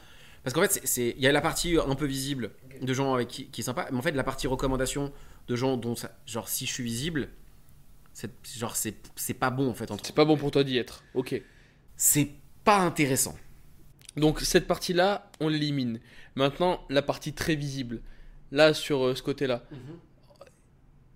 Parce 0.47 0.53
qu'en 0.53 0.61
fait, 0.61 1.11
il 1.17 1.21
y 1.21 1.27
a 1.27 1.33
la 1.33 1.41
partie 1.41 1.75
un 1.77 1.95
peu 1.95 2.05
visible 2.05 2.51
de 2.81 2.93
gens 2.93 3.13
avec 3.13 3.27
qui, 3.27 3.47
qui 3.47 3.59
est 3.59 3.63
sympa, 3.65 3.89
mais 3.91 3.97
en 3.97 4.01
fait, 4.01 4.13
la 4.13 4.23
partie 4.23 4.47
recommandation 4.47 5.11
de 5.49 5.55
gens 5.57 5.75
dont 5.75 5.97
ça, 5.97 6.17
genre 6.25 6.47
si 6.47 6.65
je 6.65 6.71
suis 6.71 6.85
visible, 6.85 7.27
c'est 8.13 8.31
genre 8.57 8.77
c'est 8.77 8.95
c'est 9.17 9.33
pas 9.33 9.49
bon 9.49 9.69
en 9.69 9.73
fait 9.73 9.91
C'est 10.03 10.15
pas 10.15 10.23
bon 10.23 10.37
pour 10.37 10.51
toi 10.51 10.63
d'y 10.63 10.77
être. 10.77 11.03
Ok. 11.15 11.41
c'est 11.97 12.29
pas 12.63 12.77
intéressant 12.79 13.35
Donc 14.15 14.39
cette 14.39 14.67
partie-là, 14.67 15.29
on 15.41 15.49
l'élimine. 15.49 15.99
Maintenant, 16.35 16.79
la 16.89 17.01
partie 17.01 17.33
très 17.33 17.55
visible. 17.55 17.99
Là, 18.53 18.73
sur 18.73 19.05
euh, 19.05 19.15
ce 19.15 19.23
côté-là. 19.23 19.65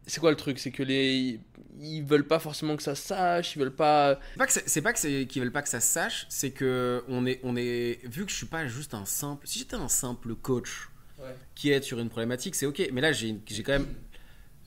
C'est 0.08 0.20
quoi 0.20 0.32
le 0.32 0.38
truc? 0.38 0.60
C'est 0.60 0.72
que 0.72 0.84
les... 0.84 1.39
Ils 1.80 2.04
veulent 2.04 2.28
pas 2.28 2.39
forcément 2.39 2.76
que 2.76 2.84
ça 2.84 2.95
se 2.95 3.08
sache, 3.08 3.56
ils 3.56 3.60
veulent 3.60 3.76
pas... 3.76 4.20
c'est 4.49 4.82
pas 4.82 4.93
que 4.93 4.99
c'est 4.99 5.26
qu'ils 5.26 5.41
veulent 5.41 5.52
pas 5.52 5.62
que 5.62 5.70
ça 5.70 5.80
se 5.80 5.88
sache 5.88 6.26
c'est 6.30 6.52
que 6.52 7.04
on 7.08 7.26
est 7.26 7.39
on 7.43 7.56
est 7.56 7.99
vu 8.08 8.26
que 8.26 8.32
je 8.32 8.36
suis 8.38 8.45
pas 8.45 8.68
juste 8.68 8.93
un 8.93 9.06
simple 9.06 9.47
si 9.47 9.60
j'étais 9.60 9.76
un 9.78 9.88
simple 9.88 10.36
coach 10.36 10.90
Ouais. 11.19 11.36
qui 11.56 11.69
aide 11.72 11.84
sur 11.84 11.99
une 11.99 12.10
problématique 12.10 12.56
c'est 12.56 12.65
ok 12.65 12.90
mais 12.91 12.99
là 12.99 13.11
j'ai 13.11 13.40
quand 13.64 13.72
même 13.73 13.88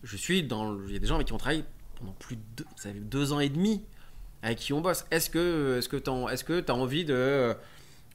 je 0.05 0.17
suis 0.17 0.43
dans 0.45 0.79
il 0.87 0.93
y 0.93 0.97
a 0.97 0.99
des 1.01 1.07
gens 1.07 1.17
avec 1.17 1.27
qui 1.27 1.33
on 1.33 1.37
travaille 1.39 1.65
pendant 1.99 2.13
plus 2.13 2.37
de 2.37 2.43
deux, 2.59 2.65
ça 2.77 2.91
fait 2.93 3.01
deux 3.01 3.33
ans 3.33 3.41
et 3.41 3.49
demi 3.49 3.83
avec 4.43 4.59
qui 4.59 4.73
on 4.73 4.81
bosse 4.81 5.05
est-ce 5.11 5.31
que 5.31 5.77
est-ce 5.79 5.89
que 5.89 5.97
t'as 5.97 6.29
est-ce 6.29 6.45
que 6.45 6.61
t'as 6.61 6.73
envie 6.75 7.05
de 7.05 7.55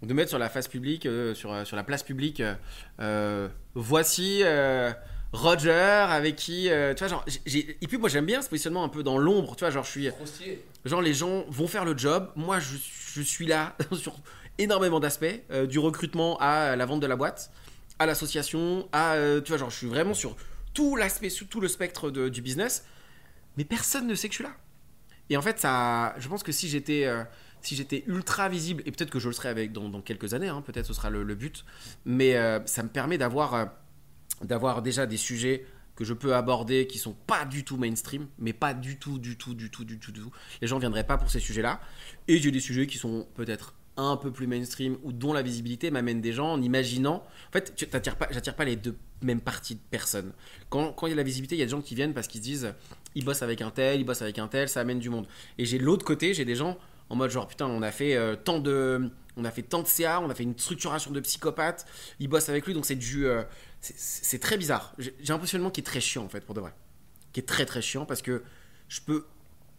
de 0.02 0.14
mettre 0.14 0.30
sur 0.30 0.40
la 0.40 0.48
face 0.50 0.70
publique 0.70 1.06
euh, 1.06 1.36
sur 1.36 1.66
sur 1.68 1.76
la 1.76 1.84
place 1.84 2.02
publique 2.04 2.40
euh, 2.40 2.56
euh, 3.02 3.50
voici 3.76 4.40
euh, 4.44 4.92
Roger 5.32 5.72
avec 6.10 6.36
qui 6.36 6.70
euh, 6.70 6.94
tu 6.96 7.00
vois 7.00 7.08
genre 7.08 7.26
j'ai- 7.46 7.78
et 7.82 7.88
puis 7.88 7.98
moi 7.98 8.10
j'aime 8.10 8.26
bien 8.26 8.42
ce 8.42 8.50
positionnement 8.50 8.84
un 8.84 8.90
peu 8.90 9.04
dans 9.04 9.18
l'ombre 9.20 9.56
tu 9.56 9.60
vois 9.60 9.70
genre 9.70 9.84
je 9.84 9.90
suis 9.92 10.08
Genre 10.86 11.02
les 11.02 11.14
gens 11.14 11.46
vont 11.50 11.68
faire 11.68 11.86
le 11.86 11.96
job, 11.98 12.32
moi 12.36 12.60
je, 12.60 12.76
je 13.14 13.22
suis 13.22 13.46
là 13.46 13.76
sur 13.94 14.16
énormément 14.58 15.00
d'aspects, 15.00 15.26
euh, 15.52 15.68
du 15.68 15.78
recrutement 15.78 16.38
à 16.40 16.76
la 16.76 16.86
vente 16.86 17.00
de 17.00 17.08
la 17.08 17.16
boîte, 17.16 17.52
à 18.00 18.06
l'association, 18.06 18.90
à 18.92 19.14
euh, 19.14 19.40
tu 19.42 19.50
vois 19.50 19.58
genre 19.58 19.70
je 19.70 19.76
suis 19.78 19.88
vraiment 19.88 20.14
sur 20.16 20.36
tout 20.74 20.96
l'aspect, 20.96 21.30
sur 21.30 21.48
tout 21.48 21.62
le 21.62 21.68
spectre 21.68 22.10
de- 22.10 22.28
du 22.30 22.42
business, 22.42 22.84
mais 23.58 23.66
personne 23.66 24.08
ne 24.08 24.16
sait 24.16 24.30
que 24.30 24.34
je 24.34 24.38
suis 24.38 24.44
là. 24.44 24.56
Et 25.30 25.38
en 25.38 25.42
fait 25.44 25.60
ça, 25.60 26.16
je 26.18 26.28
pense 26.28 26.42
que 26.42 26.52
si 26.52 26.68
j'étais 26.70 27.08
si 27.62 27.76
j'étais 27.76 28.04
ultra 28.08 28.48
visible 28.50 28.82
et 28.86 28.92
peut-être 28.92 29.10
que 29.12 29.20
je 29.20 29.28
le 29.28 29.34
serai 29.34 29.50
avec 29.50 29.74
dans, 29.74 29.90
dans 29.90 30.02
quelques 30.02 30.34
années, 30.34 30.48
hein, 30.48 30.64
peut-être 30.66 30.86
ce 30.88 30.94
sera 30.94 31.10
le, 31.10 31.24
le 31.24 31.36
but, 31.36 31.66
mais 32.06 32.36
euh, 32.38 32.60
ça 32.66 32.82
me 32.84 32.90
permet 32.90 33.18
d'avoir 33.18 33.54
d'avoir 34.44 34.82
déjà 34.82 35.06
des 35.06 35.18
sujets 35.18 35.66
que 35.96 36.06
je 36.06 36.14
peux 36.14 36.34
aborder 36.34 36.88
qui 36.88 36.98
sont 36.98 37.14
pas 37.14 37.44
du 37.44 37.66
tout 37.66 37.76
mainstream, 37.76 38.28
mais 38.38 38.54
pas 38.54 38.74
du 38.74 38.98
tout, 38.98 39.20
du 39.20 39.38
tout, 39.38 39.54
du 39.54 39.70
tout, 39.70 39.84
du 39.84 40.00
tout, 40.00 40.14
du 40.14 40.22
tout. 40.22 40.32
Les 40.62 40.68
gens 40.68 40.80
viendraient 40.80 41.06
pas 41.06 41.18
pour 41.18 41.30
ces 41.30 41.42
sujets-là. 41.42 41.82
Et 42.30 42.38
j'ai 42.38 42.52
des 42.52 42.62
sujets 42.62 42.88
qui 42.88 42.98
sont 42.98 43.28
peut-être 43.36 43.74
un 43.98 44.16
peu 44.16 44.32
plus 44.32 44.48
mainstream 44.48 44.98
ou 45.04 45.12
dont 45.12 45.34
la 45.34 45.42
visibilité 45.42 45.92
m'amène 45.92 46.22
des 46.22 46.32
gens 46.32 46.54
en 46.54 46.62
imaginant. 46.62 47.16
En 47.50 47.52
fait, 47.52 47.76
tu 47.76 47.86
t'attires 47.86 48.16
pas, 48.16 48.30
j'attire 48.32 48.56
pas 48.56 48.64
les 48.64 48.78
deux 48.78 48.96
mêmes 49.22 49.42
parties 49.42 49.76
de 49.76 49.82
personnes. 49.92 50.32
Quand, 50.70 50.94
quand 50.94 51.08
il 51.08 51.10
y 51.10 51.14
a 51.14 51.18
la 51.18 51.24
visibilité, 51.24 51.56
il 51.56 51.60
y 51.60 51.64
a 51.64 51.66
des 51.66 51.72
gens 51.72 51.82
qui 51.82 51.96
viennent 51.96 52.14
parce 52.14 52.28
qu'ils 52.28 52.40
se 52.40 52.46
disent 52.46 52.74
ils 53.16 53.26
bossent 53.26 53.42
avec 53.42 53.62
un 53.62 53.72
tel, 53.72 54.00
ils 54.00 54.06
bossent 54.06 54.22
avec 54.22 54.40
un 54.40 54.48
tel, 54.48 54.70
ça 54.70 54.80
amène 54.80 55.00
du 55.00 55.10
monde. 55.10 55.28
Et 55.58 55.66
j'ai 55.66 55.80
l'autre 55.80 56.06
côté, 56.06 56.34
j'ai 56.34 56.46
des 56.46 56.56
gens 56.56 56.78
en 57.10 57.16
mode 57.16 57.32
genre 57.32 57.48
putain, 57.48 57.66
on 57.68 57.82
a 57.82 57.92
fait 57.92 58.16
euh, 58.16 58.36
tant 58.36 58.60
de. 58.60 59.10
On 59.36 59.46
a 59.46 59.52
fait 59.52 59.64
tant 59.64 59.82
de 59.82 59.88
CA, 59.88 60.20
on 60.22 60.30
a 60.30 60.36
fait 60.36 60.44
une 60.44 60.58
structuration 60.58 61.12
de 61.12 61.20
psychopathe, 61.22 61.86
il 62.20 62.28
bosse 62.28 62.50
avec 62.50 62.66
lui, 62.66 62.74
donc 62.74 62.86
c'est 62.86 62.96
du. 62.96 63.26
euh, 63.26 63.44
c'est- 63.82 64.40
très 64.40 64.58
bizarre. 64.58 64.94
J'ai 64.98 65.34
un 65.34 65.38
positionnement 65.38 65.70
qui 65.72 65.82
est 65.82 65.84
très 65.84 66.02
chiant 66.02 66.24
en 66.24 66.30
fait, 66.30 66.42
pour 66.42 66.56
de 66.56 66.60
vrai. 66.62 66.74
Qui 67.34 67.40
est 67.40 67.44
très 67.48 67.66
très 67.66 67.82
chiant 67.82 68.06
parce 68.06 68.22
que 68.22 68.44
je 68.88 69.02
peux 69.02 69.26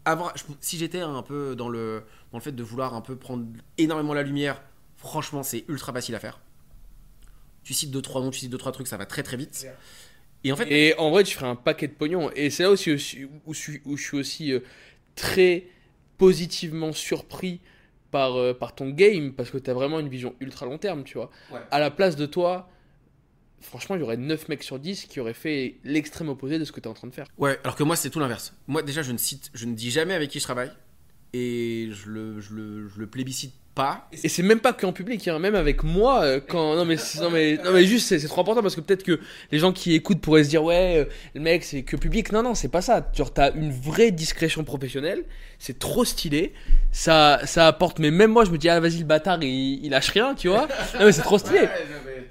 avoir. 0.05 0.35
je 0.37 0.43
si 0.59 0.77
j'étais 0.77 1.01
un 1.01 1.21
peu 1.23 1.55
dans 1.55 1.69
le, 1.69 2.03
dans 2.31 2.37
le 2.37 2.43
fait 2.43 2.51
de 2.51 2.63
vouloir 2.63 2.93
un 2.95 3.01
peu 3.01 3.15
prendre 3.15 3.45
énormément 3.77 4.13
la 4.13 4.23
lumière, 4.23 4.61
franchement, 4.97 5.43
c'est 5.43 5.65
ultra 5.67 5.93
facile 5.93 6.15
à 6.15 6.19
faire. 6.19 6.39
Tu 7.63 7.73
cites 7.73 7.91
2-3 7.91 8.21
noms, 8.21 8.31
tu 8.31 8.39
cites 8.39 8.51
2-3 8.51 8.71
trucs, 8.71 8.87
ça 8.87 8.97
va 8.97 9.05
très 9.05 9.21
très 9.23 9.37
vite. 9.37 9.67
Et 10.43 10.51
en 10.51 10.55
fait, 10.55 10.71
Et 10.71 10.97
en 10.97 11.11
vrai, 11.11 11.23
tu 11.23 11.35
ferais 11.35 11.47
un 11.47 11.55
paquet 11.55 11.87
de 11.87 11.93
pognon. 11.93 12.31
Et 12.35 12.49
c'est 12.49 12.63
là 12.63 12.71
aussi, 12.71 12.91
où, 12.91 12.97
je 12.97 13.59
suis- 13.59 13.81
où 13.85 13.95
je 13.97 14.01
suis 14.03 14.17
aussi 14.17 14.51
euh, 14.53 14.61
très 15.15 15.67
positivement 16.17 16.93
surpris 16.93 17.61
par, 18.09 18.35
euh, 18.37 18.53
par 18.53 18.73
ton 18.75 18.89
game, 18.89 19.33
parce 19.33 19.51
que 19.51 19.57
tu 19.57 19.69
as 19.69 19.73
vraiment 19.73 19.99
une 19.99 20.09
vision 20.09 20.35
ultra 20.39 20.65
long 20.65 20.77
terme, 20.77 21.03
tu 21.03 21.17
vois. 21.17 21.29
Ouais. 21.51 21.59
À 21.69 21.79
la 21.79 21.91
place 21.91 22.15
de 22.15 22.25
toi, 22.25 22.69
franchement, 23.61 23.95
il 23.95 23.99
y 23.99 24.03
aurait 24.03 24.17
9 24.17 24.49
mecs 24.49 24.63
sur 24.63 24.79
10 24.79 25.05
qui 25.05 25.19
auraient 25.19 25.33
fait 25.33 25.75
l'extrême 25.83 26.29
opposé 26.29 26.59
de 26.59 26.65
ce 26.65 26.71
que 26.71 26.79
tu 26.79 26.87
es 26.87 26.91
en 26.91 26.93
train 26.93 27.07
de 27.07 27.13
faire. 27.13 27.27
Ouais, 27.37 27.59
alors 27.63 27.75
que 27.75 27.83
moi, 27.83 27.95
c'est 27.95 28.09
tout 28.09 28.19
l'inverse. 28.19 28.53
Moi, 28.67 28.81
déjà, 28.81 29.01
je 29.01 29.11
ne 29.11 29.17
cite, 29.17 29.49
je 29.53 29.65
ne 29.65 29.73
dis 29.73 29.91
jamais 29.91 30.13
avec 30.13 30.29
qui 30.29 30.39
je 30.39 30.43
travaille. 30.43 30.71
Et 31.33 31.89
je 31.91 32.09
le, 32.09 32.41
je 32.41 32.53
le, 32.53 32.89
je 32.89 32.99
le 32.99 33.07
plébiscite 33.07 33.53
pas. 33.73 34.09
Et 34.23 34.27
c'est 34.27 34.43
même 34.43 34.59
pas 34.59 34.73
qu'en 34.73 34.91
public, 34.91 35.25
hein, 35.27 35.39
même 35.39 35.55
avec 35.55 35.83
moi, 35.83 36.23
euh, 36.23 36.39
quand. 36.45 36.75
Non 36.75 36.83
mais, 36.85 36.97
non 37.19 37.29
mais, 37.29 37.57
non 37.63 37.71
mais 37.71 37.85
juste, 37.85 38.07
c'est 38.07 38.19
c'est 38.19 38.27
trop 38.27 38.41
important 38.41 38.61
parce 38.61 38.75
que 38.75 38.81
peut-être 38.81 39.03
que 39.03 39.19
les 39.51 39.59
gens 39.59 39.71
qui 39.71 39.93
écoutent 39.93 40.19
pourraient 40.19 40.43
se 40.43 40.49
dire, 40.49 40.63
ouais, 40.63 40.97
euh, 40.97 41.05
le 41.33 41.41
mec, 41.41 41.63
c'est 41.63 41.83
que 41.83 41.95
public. 41.95 42.31
Non, 42.31 42.43
non, 42.43 42.53
c'est 42.53 42.67
pas 42.67 42.81
ça. 42.81 43.09
Genre, 43.13 43.33
t'as 43.33 43.53
une 43.53 43.71
vraie 43.71 44.11
discrétion 44.11 44.63
professionnelle, 44.63 45.23
c'est 45.57 45.79
trop 45.79 46.03
stylé, 46.03 46.53
ça, 46.91 47.39
ça 47.45 47.67
apporte. 47.67 47.99
Mais 47.99 48.11
même 48.11 48.31
moi, 48.31 48.43
je 48.43 48.51
me 48.51 48.57
dis, 48.57 48.67
ah, 48.67 48.79
vas-y, 48.79 48.99
le 48.99 49.05
bâtard, 49.05 49.41
il, 49.41 49.85
il 49.85 49.89
lâche 49.91 50.09
rien, 50.09 50.35
tu 50.35 50.49
vois. 50.49 50.67
Non 50.99 51.05
mais 51.05 51.11
c'est 51.13 51.21
trop 51.21 51.37
stylé. 51.37 51.69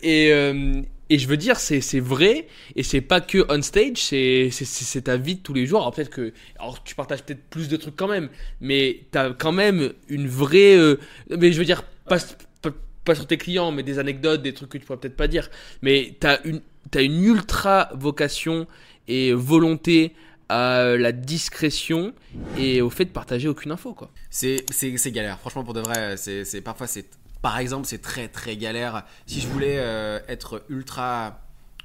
Et, 0.03 0.33
euh, 0.33 0.83
et 1.11 1.19
je 1.19 1.27
veux 1.29 1.37
dire, 1.37 1.59
c'est 1.59 1.81
c'est 1.81 2.01
vrai, 2.01 2.47
et 2.77 2.83
c'est 2.85 3.01
pas 3.01 3.21
que 3.21 3.45
on 3.51 3.61
stage, 3.63 3.99
c'est 3.99 5.03
ta 5.05 5.17
vie 5.17 5.35
de 5.35 5.41
tous 5.41 5.53
les 5.53 5.67
jours. 5.67 5.81
Alors 5.81 5.93
peut-être 5.93 6.11
que. 6.11 6.33
Alors 6.59 6.83
tu 6.85 6.95
partages 6.95 7.23
peut-être 7.25 7.43
plus 7.51 7.69
de 7.69 7.77
trucs 7.77 7.97
quand 7.97 8.09
même, 8.09 8.31
mais 8.61 9.01
t'as 9.11 9.33
quand 9.33 9.53
même 9.53 9.93
une 10.09 10.29
vraie. 10.29 10.77
euh, 10.77 10.97
mais 11.37 11.53
je 11.53 11.59
veux 11.59 11.65
dire, 11.65 11.83
pas, 12.09 12.19
pas, 12.63 12.71
pas 13.05 13.15
sur 13.17 13.27
tes 13.27 13.37
clients, 13.39 13.73
mais 13.73 13.83
des 13.83 13.99
anecdotes, 13.99 14.41
des 14.43 14.55
trucs 14.55 14.71
que 14.71 14.79
tu 14.79 14.85
pourrais 14.87 15.01
peut-être 15.01 15.17
pas 15.17 15.29
dire. 15.29 15.51
Mais 15.83 16.17
t'as 16.21 16.39
une, 16.45 16.63
t'as 16.93 17.03
une 17.03 17.23
ultra 17.25 17.91
vocation 17.95 18.67
et 19.09 19.33
volonté 19.33 20.15
à 20.49 20.97
la 20.97 21.13
discrétion 21.13 22.13
et 22.57 22.83
au 22.83 22.91
fait 22.91 23.05
de 23.05 23.11
partager 23.11 23.49
aucune 23.49 23.71
info, 23.73 23.95
quoi. 23.95 24.11
C'est, 24.31 24.65
c'est, 24.71 24.97
c'est 24.97 25.13
galère. 25.13 25.39
Franchement, 25.39 25.65
pour 25.65 25.75
de 25.75 25.81
vrai, 25.81 26.17
c'est, 26.17 26.45
c'est 26.45 26.61
parfois 26.61 26.87
c'est, 26.87 27.07
par 27.43 27.59
exemple, 27.59 27.87
c'est 27.87 28.03
très 28.03 28.29
très 28.29 28.57
galère. 28.57 29.05
Si 29.27 29.41
je 29.41 29.49
voulais 29.49 29.77
euh, 29.79 30.21
être 30.29 30.65
ultra, 30.69 31.41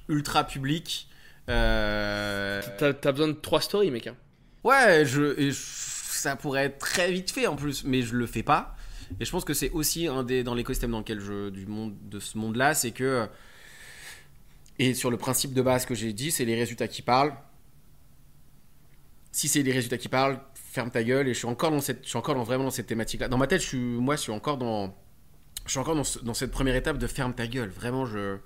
ultra 0.09 0.43
public, 0.45 1.07
euh, 1.49 2.61
T'as 2.79 3.11
besoin 3.11 3.27
de 3.27 3.33
trois 3.33 3.61
stories, 3.61 3.91
mec. 3.91 4.07
hein. 4.07 4.15
ouais, 4.63 5.05
je, 5.05 5.39
et 5.39 5.51
je- 5.51 5.57
ça 5.59 6.35
pourrait 6.35 6.65
être 6.65 6.79
très 6.79 7.11
vite 7.11 7.29
fait 7.31 7.45
en 7.47 7.55
plus, 7.55 7.83
mais 7.83 8.01
je 8.01 8.15
le 8.15 8.25
fais 8.25 8.43
pas. 8.43 8.75
Et 9.19 9.25
je 9.25 9.29
pense 9.31 9.45
que 9.45 9.53
c'est 9.53 9.69
aussi 9.71 10.07
un 10.07 10.23
des 10.23 10.43
dans 10.43 10.55
l'écosystème 10.55 10.89
dans 10.91 10.99
lequel 10.99 11.19
je 11.19 11.49
du 11.51 11.67
monde 11.67 11.93
de 12.09 12.19
ce 12.19 12.37
monde-là, 12.39 12.73
c'est 12.73 12.89
que 12.91 13.27
et 14.79 14.93
sur 14.95 15.11
le 15.11 15.17
principe 15.17 15.53
de 15.53 15.61
base 15.61 15.85
que 15.85 15.93
j'ai 15.95 16.11
dit, 16.11 16.31
c'est 16.31 16.45
les 16.45 16.55
résultats 16.55 16.87
qui 16.87 17.01
parlent. 17.03 17.33
Si 19.31 19.47
c'est 19.47 19.61
les 19.63 19.71
résultats 19.71 19.97
qui 19.97 20.09
parlent, 20.09 20.39
ferme 20.55 20.89
ta 20.89 21.03
gueule. 21.03 21.27
Et 21.27 21.33
je 21.33 21.37
suis 21.39 21.47
encore 21.47 21.71
dans 21.71 21.81
cette, 21.81 22.03
je 22.03 22.09
suis 22.09 22.17
encore 22.17 22.35
dans, 22.35 22.43
vraiment 22.43 22.63
dans 22.65 22.71
cette 22.71 22.87
thématique-là. 22.87 23.27
Dans 23.27 23.37
ma 23.37 23.47
tête, 23.47 23.61
je 23.61 23.67
suis, 23.67 23.77
moi, 23.77 24.15
je 24.15 24.21
suis 24.21 24.31
encore 24.31 24.57
dans, 24.57 24.95
je 25.65 25.71
suis 25.71 25.79
encore 25.79 25.95
dans, 25.95 26.03
ce- 26.03 26.19
dans 26.19 26.33
cette 26.33 26.51
première 26.51 26.75
étape 26.75 26.97
de 26.97 27.07
ferme 27.07 27.33
ta 27.33 27.47
gueule. 27.47 27.69
Vraiment, 27.69 28.05
je, 28.05 28.37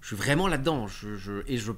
je 0.00 0.06
suis 0.08 0.16
vraiment 0.16 0.48
là-dedans. 0.48 0.86
Je, 0.88 1.16
je, 1.16 1.42
et 1.46 1.56
je, 1.58 1.72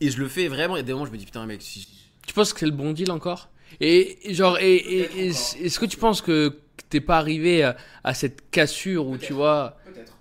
et 0.00 0.10
je 0.10 0.18
le 0.18 0.28
fais 0.28 0.48
vraiment. 0.48 0.76
Et 0.76 0.82
des 0.82 0.92
moments, 0.92 1.06
je 1.06 1.12
me 1.12 1.16
dis 1.16 1.24
putain, 1.24 1.44
mec, 1.46 1.62
si, 1.62 1.88
Tu 2.26 2.34
penses 2.34 2.52
que 2.52 2.60
c'est 2.60 2.66
le 2.66 2.72
bon 2.72 2.92
deal 2.92 3.10
encore? 3.10 3.50
Et, 3.80 4.18
genre, 4.34 4.58
et, 4.58 4.76
et- 4.76 5.02
Peut-être 5.04 5.16
et- 5.16 5.30
encore. 5.30 5.64
est-ce 5.66 5.78
que 5.80 5.86
tu 5.86 5.96
penses 5.98 6.22
que 6.22 6.58
t'es 6.88 7.00
pas 7.00 7.18
arrivé 7.18 7.62
à, 7.64 7.76
à 8.04 8.14
cette 8.14 8.50
cassure 8.50 9.06
où 9.06 9.18
tu 9.18 9.32
vois, 9.34 9.76
peut-être. 9.84 10.14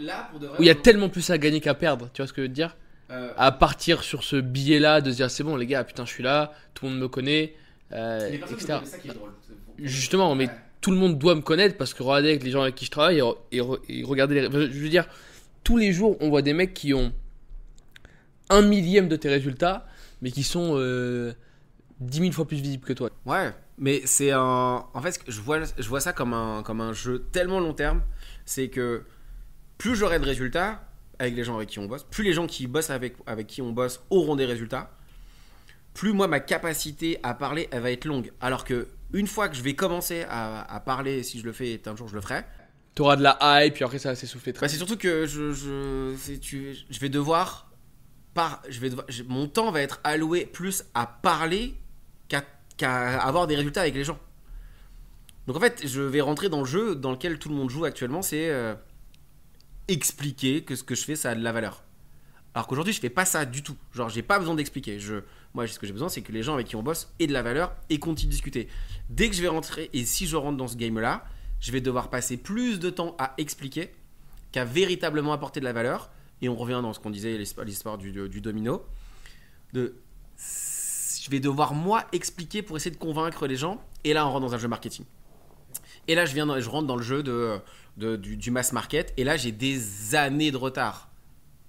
Là, 0.00 0.28
pour 0.30 0.38
de 0.40 0.46
vrai. 0.48 0.58
où 0.58 0.62
il 0.62 0.66
y 0.66 0.70
a 0.70 0.74
tellement 0.74 1.08
plus 1.08 1.30
à 1.30 1.38
gagner 1.38 1.60
qu'à 1.60 1.74
perdre, 1.74 2.10
tu 2.12 2.20
vois 2.20 2.26
ce 2.26 2.32
que 2.32 2.42
je 2.42 2.46
veux 2.46 2.48
te 2.50 2.54
dire? 2.54 2.76
Euh, 3.10 3.32
À 3.36 3.50
partir 3.52 4.02
sur 4.02 4.22
ce 4.24 4.36
billet-là, 4.36 5.00
de 5.00 5.10
se 5.10 5.16
dire 5.16 5.30
c'est 5.30 5.42
bon 5.44 5.56
les 5.56 5.66
gars, 5.66 5.84
putain 5.84 6.04
je 6.04 6.10
suis 6.10 6.22
là, 6.22 6.52
tout 6.74 6.84
le 6.86 6.92
monde 6.92 7.00
me 7.00 7.08
connaît, 7.08 7.54
euh, 7.92 8.28
les 8.30 8.38
personnes 8.38 8.58
etc. 8.58 8.78
ça 8.84 8.98
qui 8.98 9.08
est 9.08 9.14
drôle. 9.14 9.30
Justement, 9.78 10.34
mais 10.34 10.46
Ouais. 10.48 10.52
Tout 10.82 10.90
le 10.90 10.98
monde 10.98 11.18
doit 11.18 11.34
me 11.34 11.40
connaître 11.40 11.78
parce 11.78 11.94
que 11.94 12.02
regardez 12.02 12.28
avec 12.28 12.42
les 12.42 12.50
gens 12.50 12.60
avec 12.60 12.74
qui 12.74 12.84
je 12.84 12.90
travaille 12.90 13.22
et, 13.52 13.60
et 13.88 14.02
regardez 14.04 14.34
les. 14.34 14.42
Je 14.50 14.78
veux 14.78 14.88
dire, 14.90 15.06
tous 15.64 15.78
les 15.78 15.92
jours 15.92 16.18
on 16.20 16.28
voit 16.28 16.42
des 16.42 16.52
mecs 16.52 16.74
qui 16.74 16.92
ont 16.92 17.12
un 18.50 18.62
millième 18.62 19.08
de 19.08 19.16
tes 19.16 19.30
résultats, 19.30 19.86
mais 20.20 20.30
qui 20.30 20.42
sont 20.42 20.74
euh, 20.76 21.32
10 22.00 22.18
000 22.18 22.32
fois 22.32 22.46
plus 22.46 22.56
visibles 22.56 22.84
que 22.84 22.92
toi. 22.92 23.10
Ouais, 23.24 23.52
mais 23.78 24.02
c'est 24.04 24.32
un. 24.32 24.84
En 24.92 25.00
fait, 25.00 25.20
je 25.26 25.40
vois, 25.40 25.60
je 25.78 25.88
vois 25.88 26.00
ça 26.00 26.12
comme 26.12 26.34
un, 26.34 26.62
comme 26.62 26.80
un 26.80 26.92
jeu 26.92 27.26
tellement 27.32 27.60
long 27.60 27.72
terme. 27.72 28.02
C'est 28.44 28.68
que 28.68 29.04
plus 29.78 29.94
j'aurai 29.94 30.18
de 30.18 30.24
résultats 30.24 30.84
avec 31.18 31.36
les 31.36 31.44
gens 31.44 31.56
avec 31.56 31.68
qui 31.68 31.78
on 31.78 31.86
bosse, 31.86 32.04
plus 32.04 32.24
les 32.24 32.32
gens 32.32 32.48
qui 32.48 32.66
bossent 32.66 32.90
avec, 32.90 33.14
avec 33.26 33.46
qui 33.46 33.62
on 33.62 33.70
bosse 33.70 34.02
auront 34.10 34.34
des 34.34 34.44
résultats, 34.44 34.90
plus 35.94 36.12
moi, 36.12 36.26
ma 36.26 36.40
capacité 36.40 37.20
à 37.22 37.34
parler, 37.34 37.68
elle 37.70 37.82
va 37.82 37.92
être 37.92 38.04
longue. 38.04 38.32
Alors 38.40 38.64
que 38.64 38.88
une 39.12 39.26
fois 39.26 39.48
que 39.48 39.56
je 39.56 39.62
vais 39.62 39.74
commencer 39.74 40.24
à, 40.28 40.62
à 40.62 40.80
parler, 40.80 41.22
si 41.22 41.38
je 41.40 41.44
le 41.44 41.52
fais, 41.52 41.70
et 41.72 41.82
un 41.86 41.96
jour 41.96 42.08
je 42.08 42.14
le 42.14 42.20
ferai, 42.20 42.44
T'auras 42.94 43.16
de 43.16 43.22
la 43.22 43.38
hype, 43.40 43.72
puis 43.74 43.84
après 43.84 43.98
ça 43.98 44.10
va 44.10 44.14
s'essouffler 44.14 44.52
très 44.52 44.66
bah, 44.66 44.68
c'est 44.68 44.76
surtout 44.76 44.98
que 44.98 45.26
je, 45.26 45.52
je, 45.52 46.14
c'est- 46.18 46.38
tu- 46.38 46.76
je 46.90 47.00
vais 47.00 47.08
devoir. 47.08 47.70
Par, 48.34 48.62
je 48.68 48.80
vais 48.80 48.90
devoir- 48.90 49.06
je- 49.08 49.22
mon 49.22 49.46
temps 49.48 49.70
va 49.70 49.80
être 49.80 49.98
alloué 50.04 50.44
plus 50.46 50.84
à 50.94 51.06
parler 51.06 51.74
qu'à 52.28 52.44
qu'à 52.76 53.18
avoir 53.22 53.46
des 53.46 53.56
résultats 53.56 53.80
avec 53.82 53.94
les 53.94 54.04
gens. 54.04 54.18
Donc 55.46 55.56
en 55.56 55.60
fait, 55.60 55.86
je 55.86 56.00
vais 56.02 56.20
rentrer 56.20 56.48
dans 56.50 56.60
le 56.60 56.66
jeu 56.66 56.94
dans 56.94 57.12
lequel 57.12 57.38
tout 57.38 57.48
le 57.48 57.54
monde 57.54 57.70
joue 57.70 57.84
actuellement, 57.86 58.20
c'est 58.22 58.50
euh, 58.50 58.74
expliquer 59.88 60.62
que 60.62 60.76
ce 60.76 60.82
que 60.84 60.94
je 60.94 61.04
fais, 61.04 61.16
ça 61.16 61.30
a 61.30 61.34
de 61.34 61.42
la 61.42 61.52
valeur. 61.52 61.82
Alors 62.54 62.66
qu'aujourd'hui, 62.66 62.92
je 62.92 63.00
fais 63.00 63.10
pas 63.10 63.24
ça 63.24 63.44
du 63.44 63.62
tout. 63.62 63.76
Genre, 63.94 64.08
j'ai 64.10 64.22
pas 64.22 64.38
besoin 64.38 64.54
d'expliquer. 64.54 65.00
Je, 65.00 65.22
moi, 65.54 65.66
ce 65.66 65.78
que 65.78 65.86
j'ai 65.86 65.92
besoin, 65.92 66.08
c'est 66.08 66.22
que 66.22 66.32
les 66.32 66.42
gens 66.42 66.54
avec 66.54 66.66
qui 66.66 66.76
on 66.76 66.82
bosse 66.82 67.12
aient 67.20 67.26
de 67.26 67.32
la 67.32 67.42
valeur 67.42 67.74
et 67.90 67.98
continuent 67.98 68.28
de 68.28 68.32
discuter. 68.32 68.68
Dès 69.10 69.28
que 69.28 69.36
je 69.36 69.42
vais 69.42 69.48
rentrer, 69.48 69.90
et 69.92 70.04
si 70.04 70.26
je 70.26 70.36
rentre 70.36 70.56
dans 70.56 70.68
ce 70.68 70.76
game-là, 70.76 71.24
je 71.60 71.70
vais 71.72 71.80
devoir 71.80 72.10
passer 72.10 72.36
plus 72.36 72.80
de 72.80 72.90
temps 72.90 73.14
à 73.18 73.34
expliquer 73.38 73.90
qu'à 74.50 74.64
véritablement 74.64 75.32
apporter 75.32 75.60
de 75.60 75.64
la 75.64 75.72
valeur. 75.72 76.10
Et 76.40 76.48
on 76.48 76.56
revient 76.56 76.80
dans 76.82 76.92
ce 76.92 76.98
qu'on 77.00 77.10
disait, 77.10 77.36
l'histoire- 77.38 77.98
du, 77.98 78.28
du 78.28 78.40
domino. 78.40 78.84
De, 79.72 79.94
je 80.36 81.30
vais 81.30 81.38
devoir 81.38 81.74
moi 81.74 82.06
expliquer 82.12 82.62
pour 82.62 82.76
essayer 82.76 82.90
de 82.90 82.96
convaincre 82.96 83.46
les 83.46 83.56
gens. 83.56 83.80
Et 84.04 84.12
là, 84.12 84.26
on 84.26 84.32
rentre 84.32 84.46
dans 84.46 84.54
un 84.54 84.58
jeu 84.58 84.68
marketing. 84.68 85.04
Et 86.08 86.14
là, 86.14 86.26
je, 86.26 86.34
viens 86.34 86.58
je 86.58 86.68
rentre 86.68 86.86
dans 86.86 86.96
le 86.96 87.02
jeu 87.02 87.22
de, 87.22 88.16
du 88.16 88.50
mass 88.50 88.72
market. 88.72 89.14
Et 89.16 89.24
là, 89.24 89.36
j'ai 89.36 89.52
des 89.52 90.14
années 90.14 90.50
de 90.50 90.56
retard. 90.56 91.10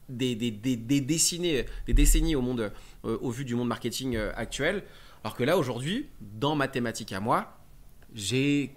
Des, 0.10 0.35
des, 0.35 0.51
des, 0.51 0.76
des 0.76 1.01
décennies, 1.01 1.61
des 1.85 1.93
décennies 1.93 2.35
au, 2.35 2.41
monde, 2.41 2.73
euh, 3.05 3.17
au 3.21 3.30
vu 3.31 3.45
du 3.45 3.55
monde 3.55 3.67
marketing 3.67 4.15
euh, 4.15 4.31
actuel. 4.35 4.84
Alors 5.23 5.35
que 5.35 5.43
là, 5.43 5.57
aujourd'hui, 5.57 6.07
dans 6.21 6.55
ma 6.55 6.67
thématique 6.67 7.11
à 7.13 7.19
moi, 7.19 7.57
j'ai 8.13 8.75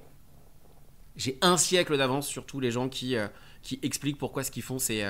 j'ai 1.17 1.39
un 1.41 1.57
siècle 1.57 1.97
d'avance 1.97 2.29
sur 2.29 2.45
tous 2.45 2.61
les 2.61 2.71
gens 2.71 2.89
qui, 2.89 3.17
euh, 3.17 3.27
qui 3.63 3.79
expliquent 3.83 4.19
pourquoi 4.19 4.45
ce 4.45 4.51
qu'ils 4.51 4.63
font 4.63 4.79
c'est 4.79 5.03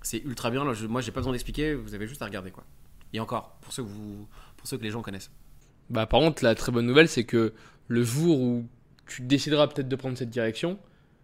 c'est 0.00 0.18
ultra 0.24 0.50
bien. 0.50 0.64
Là, 0.64 0.72
je- 0.74 0.86
moi, 0.86 1.00
j'ai 1.00 1.12
pas 1.12 1.20
besoin 1.20 1.32
d'expliquer, 1.32 1.74
vous 1.74 1.94
avez 1.94 2.06
juste 2.08 2.22
à 2.22 2.24
regarder 2.24 2.50
quoi. 2.50 2.64
Et 3.12 3.20
encore, 3.20 3.56
pour 3.60 3.72
ceux 3.72 3.82
que, 3.84 3.88
vous, 3.88 4.26
pour 4.56 4.66
ceux 4.66 4.78
que 4.78 4.82
les 4.82 4.90
gens 4.90 5.02
connaissent. 5.02 5.30
Bah, 5.90 6.06
par 6.06 6.20
contre, 6.20 6.42
la 6.42 6.54
très 6.54 6.72
bonne 6.72 6.86
nouvelle, 6.86 7.08
c'est 7.08 7.24
que 7.24 7.52
le 7.88 8.02
jour 8.02 8.40
où 8.40 8.66
tu 9.06 9.22
décideras 9.22 9.66
peut-être 9.68 9.88
de 9.88 9.96
prendre 9.96 10.16
cette 10.16 10.30
direction, 10.30 10.78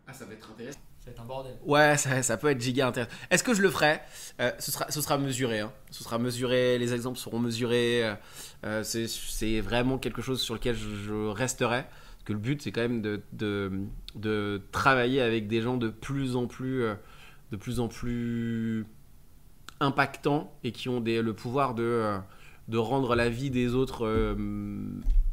Ah, 0.07 0.13
ça 0.13 0.27
va 0.27 0.35
être 0.35 0.51
intéressant. 0.51 0.79
Un 1.19 1.25
bordel. 1.25 1.57
Ouais, 1.65 1.97
ça, 1.97 2.37
peut 2.37 2.49
être 2.49 2.61
giga 2.61 2.89
intéressant. 2.89 3.15
Est-ce 3.31 3.43
que 3.45 3.55
je 3.55 3.63
le 3.63 3.71
ferai 3.71 4.01
Euh, 4.41 4.51
ce, 4.59 4.71
sera, 5.01 5.19
mesuré. 5.19 5.61
hein. 5.61 5.73
Ce 5.91 6.05
sera 6.05 6.19
mesuré, 6.19 6.79
les 6.79 6.95
exemples 6.95 7.19
seront 7.19 7.39
mesurés. 7.39 8.05
euh, 8.05 8.15
euh, 8.65 8.83
c'est- 8.83 9.61
vraiment 9.61 9.99
quelque 9.99 10.23
chose 10.23 10.41
sur 10.41 10.55
lequel 10.55 10.77
je, 10.77 11.29
resterai. 11.29 11.83
Parce 11.83 12.25
que 12.25 12.33
le 12.33 12.39
but, 12.39 12.63
c'est 12.63 12.73
quand 12.73 12.83
même 12.83 13.03
de, 13.03 13.23
de, 13.33 14.63
travailler 14.73 15.21
avec 15.21 15.49
des 15.49 15.61
gens 15.63 15.77
de 15.77 15.89
plus 15.89 16.37
en 16.37 16.47
plus, 16.47 16.85
de 17.53 17.57
plus, 17.57 17.81
en 17.81 17.89
plus 17.89 18.87
impactants 19.81 20.53
et 20.65 20.73
qui 20.73 20.89
ont 20.89 21.01
le 21.01 21.33
pouvoir 21.33 21.75
de, 21.75 22.19
rendre 22.73 23.15
la 23.15 23.29
vie 23.29 23.51
des 23.51 23.75
autres 23.75 24.37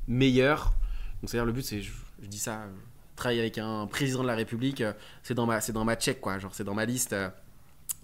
meilleure. 0.07 0.73
Donc, 1.21 1.29
c'est-à-dire, 1.29 1.45
le 1.45 1.51
but, 1.53 1.63
c'est, 1.63 1.81
je, 1.81 1.91
dis 2.21 2.37
ça, 2.39 2.67
travailler 3.15 3.39
avec 3.41 3.57
un 3.57 3.87
président 3.87 4.21
de 4.23 4.27
la 4.27 4.35
République, 4.35 4.81
euh, 4.81 4.93
c'est 5.23 5.33
dans 5.33 5.45
ma 5.45 5.61
c'est 5.61 5.71
dans 5.73 5.85
ma 5.85 5.95
check 5.95 6.19
quoi 6.21 6.37
genre 6.39 6.53
c'est 6.53 6.63
dans 6.65 6.73
ma 6.75 6.85
liste 6.85 7.13
euh, 7.13 7.29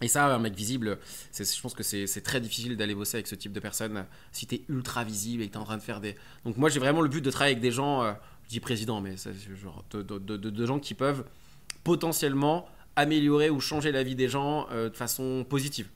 Et 0.01 0.07
ça, 0.07 0.25
un 0.33 0.39
mec 0.39 0.55
visible, 0.55 0.97
je 1.37 1.61
pense 1.61 1.73
que 1.73 1.83
c'est 1.83 2.21
très 2.23 2.39
difficile 2.41 2.75
d'aller 2.77 2.95
bosser 2.95 3.17
avec 3.17 3.27
ce 3.27 3.35
type 3.35 3.53
de 3.53 3.59
personne 3.59 4.05
si 4.31 4.45
t'es 4.47 4.61
ultra 4.69 5.03
visible 5.03 5.43
et 5.43 5.47
que 5.47 5.53
t'es 5.53 5.57
en 5.57 5.63
train 5.63 5.77
de 5.77 5.83
faire 5.83 5.99
des. 6.01 6.15
Donc 6.45 6.57
moi, 6.57 6.69
j'ai 6.69 6.79
vraiment 6.79 7.01
le 7.01 7.09
but 7.09 7.21
de 7.21 7.29
travailler 7.31 7.53
avec 7.55 7.61
des 7.61 7.71
gens, 7.71 8.03
euh, 8.03 8.13
je 8.45 8.49
dis 8.49 8.59
président, 8.59 8.99
mais 9.01 9.15
genre 9.61 9.83
de, 9.91 10.01
de- 10.03 10.37
de- 10.37 10.65
gens 10.65 10.79
qui 10.79 10.93
peuvent 10.95 11.23
potentiellement 11.83 12.67
améliorer 12.95 13.49
ou 13.49 13.59
changer 13.59 13.91
la 13.91 14.03
vie 14.03 14.15
des 14.15 14.27
gens 14.29 14.67
euh, 14.71 14.89
de 14.89 14.95
façon 14.95 15.45
positive. 15.47 15.87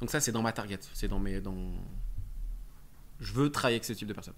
Donc 0.00 0.10
ça, 0.10 0.18
c'est 0.20 0.32
dans 0.32 0.42
ma 0.42 0.52
target. 0.52 0.80
C'est 0.94 1.08
dans 1.08 1.18
mes. 1.20 1.40
Dans... 1.40 1.56
Je 3.20 3.32
veux 3.32 3.50
travailler 3.50 3.76
avec 3.76 3.84
ce 3.84 3.92
type 3.92 4.08
de 4.08 4.12
personne. 4.14 4.34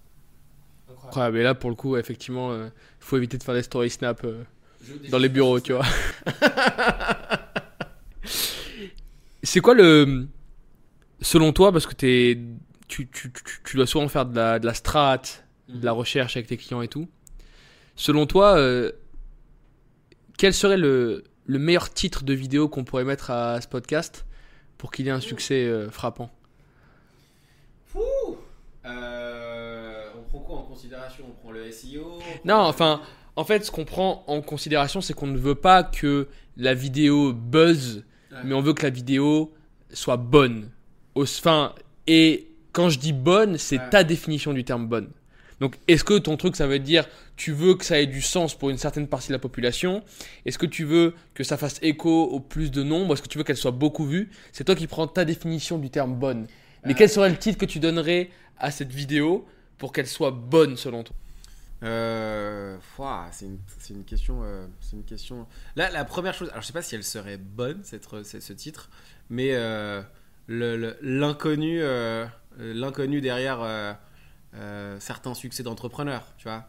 Incroyable. 0.89 1.37
Et 1.37 1.43
là, 1.43 1.55
pour 1.55 1.69
le 1.69 1.75
coup, 1.75 1.97
effectivement, 1.97 2.55
il 2.55 2.71
faut 2.99 3.17
éviter 3.17 3.37
de 3.37 3.43
faire 3.43 3.55
des 3.55 3.63
story 3.63 3.89
snap 3.89 4.23
euh, 4.23 4.43
dans 5.09 5.17
les 5.17 5.29
bureaux, 5.29 5.59
tu 5.59 5.73
vois. 5.73 5.85
C'est 9.43 9.61
quoi 9.61 9.73
le. 9.73 10.27
Selon 11.21 11.53
toi, 11.53 11.71
parce 11.71 11.87
que 11.87 11.93
t'es, 11.93 12.39
tu, 12.87 13.07
tu, 13.07 13.31
tu, 13.31 13.43
tu 13.63 13.77
dois 13.77 13.87
souvent 13.87 14.07
faire 14.07 14.25
de 14.25 14.35
la, 14.35 14.59
de 14.59 14.65
la 14.65 14.73
strat, 14.73 15.21
de 15.69 15.85
la 15.85 15.91
recherche 15.91 16.35
avec 16.35 16.47
tes 16.47 16.57
clients 16.57 16.81
et 16.81 16.87
tout. 16.87 17.07
Selon 17.95 18.25
toi, 18.25 18.57
euh, 18.57 18.91
quel 20.37 20.53
serait 20.53 20.77
le, 20.77 21.23
le 21.45 21.59
meilleur 21.59 21.91
titre 21.91 22.23
de 22.23 22.33
vidéo 22.33 22.67
qu'on 22.67 22.83
pourrait 22.83 23.05
mettre 23.05 23.31
à 23.31 23.61
ce 23.61 23.67
podcast 23.67 24.25
pour 24.77 24.91
qu'il 24.91 25.07
ait 25.07 25.11
un 25.11 25.21
succès 25.21 25.65
euh, 25.65 25.89
frappant? 25.89 26.31
Euh, 28.85 29.34
considération 30.75 31.23
On 31.29 31.33
prend 31.41 31.51
le 31.51 31.71
SEO 31.71 32.19
Non, 32.43 32.55
enfin, 32.57 33.01
en 33.35 33.43
fait, 33.45 33.65
ce 33.65 33.71
qu'on 33.71 33.85
prend 33.85 34.23
en 34.27 34.41
considération, 34.41 35.01
c'est 35.01 35.13
qu'on 35.13 35.27
ne 35.27 35.37
veut 35.37 35.55
pas 35.55 35.83
que 35.83 36.27
la 36.57 36.73
vidéo 36.73 37.33
buzz, 37.33 38.03
Ouais. 38.31 38.37
mais 38.43 38.53
on 38.53 38.61
veut 38.61 38.73
que 38.73 38.83
la 38.83 38.89
vidéo 38.89 39.53
soit 39.93 40.17
bonne. 40.17 40.69
Enfin, 41.15 41.73
et 42.07 42.47
quand 42.73 42.89
je 42.89 42.99
dis 42.99 43.13
bonne, 43.13 43.57
c'est 43.57 43.79
Ouais. 43.79 43.89
ta 43.89 44.03
définition 44.03 44.51
du 44.53 44.63
terme 44.65 44.87
bonne. 44.87 45.09
Donc, 45.61 45.77
est-ce 45.87 46.03
que 46.03 46.17
ton 46.17 46.35
truc, 46.35 46.57
ça 46.57 46.67
veut 46.67 46.79
dire, 46.79 47.07
tu 47.37 47.53
veux 47.53 47.75
que 47.75 47.85
ça 47.85 47.97
ait 48.01 48.07
du 48.07 48.21
sens 48.21 48.55
pour 48.55 48.69
une 48.69 48.77
certaine 48.77 49.07
partie 49.07 49.29
de 49.29 49.33
la 49.33 49.39
population? 49.39 50.03
Est-ce 50.45 50.57
que 50.57 50.65
tu 50.65 50.83
veux 50.83 51.13
que 51.33 51.45
ça 51.45 51.55
fasse 51.55 51.79
écho 51.81 52.23
au 52.25 52.41
plus 52.41 52.71
de 52.71 52.83
nombre 52.83 53.13
Est-ce 53.13 53.21
que 53.21 53.29
tu 53.29 53.37
veux 53.37 53.45
qu'elle 53.45 53.55
soit 53.55 53.71
beaucoup 53.71 54.05
vue? 54.05 54.29
C'est 54.51 54.65
toi 54.65 54.75
qui 54.75 54.87
prends 54.87 55.07
ta 55.07 55.23
définition 55.23 55.77
du 55.77 55.89
terme 55.89 56.15
bonne. 56.15 56.47
Mais 56.85 56.93
quel 56.93 57.09
serait 57.09 57.29
le 57.29 57.37
titre 57.37 57.57
que 57.57 57.65
tu 57.65 57.79
donnerais 57.79 58.29
à 58.57 58.69
cette 58.69 58.91
vidéo 58.91 59.45
pour 59.77 59.91
qu'elle 59.93 60.07
soit 60.07 60.31
bonne 60.31 60.77
selon 60.77 61.03
toi 61.03 61.15
Euh, 61.83 62.77
c'est 63.31 63.45
une, 63.93 64.03
question. 64.05 64.41
euh, 64.43 64.65
c'est 64.81 64.95
une 64.95 65.03
question. 65.03 65.45
Là, 65.75 65.89
la 65.91 66.05
première 66.05 66.33
chose. 66.33 66.49
Alors, 66.49 66.61
je 66.61 66.67
sais 66.67 66.73
pas 66.73 66.81
si 66.81 66.95
elle 66.95 67.03
serait 67.03 67.37
bonne 67.37 67.81
cette, 67.83 68.07
ce 68.23 68.53
titre, 68.53 68.89
mais 69.29 69.49
euh, 69.53 70.01
l'inconnu, 70.47 71.81
euh, 71.81 72.25
l'inconnu 72.57 73.21
derrière 73.21 73.97
certains 74.99 75.33
succès 75.33 75.63
d'entrepreneurs, 75.63 76.25
tu 76.37 76.47
vois. 76.47 76.67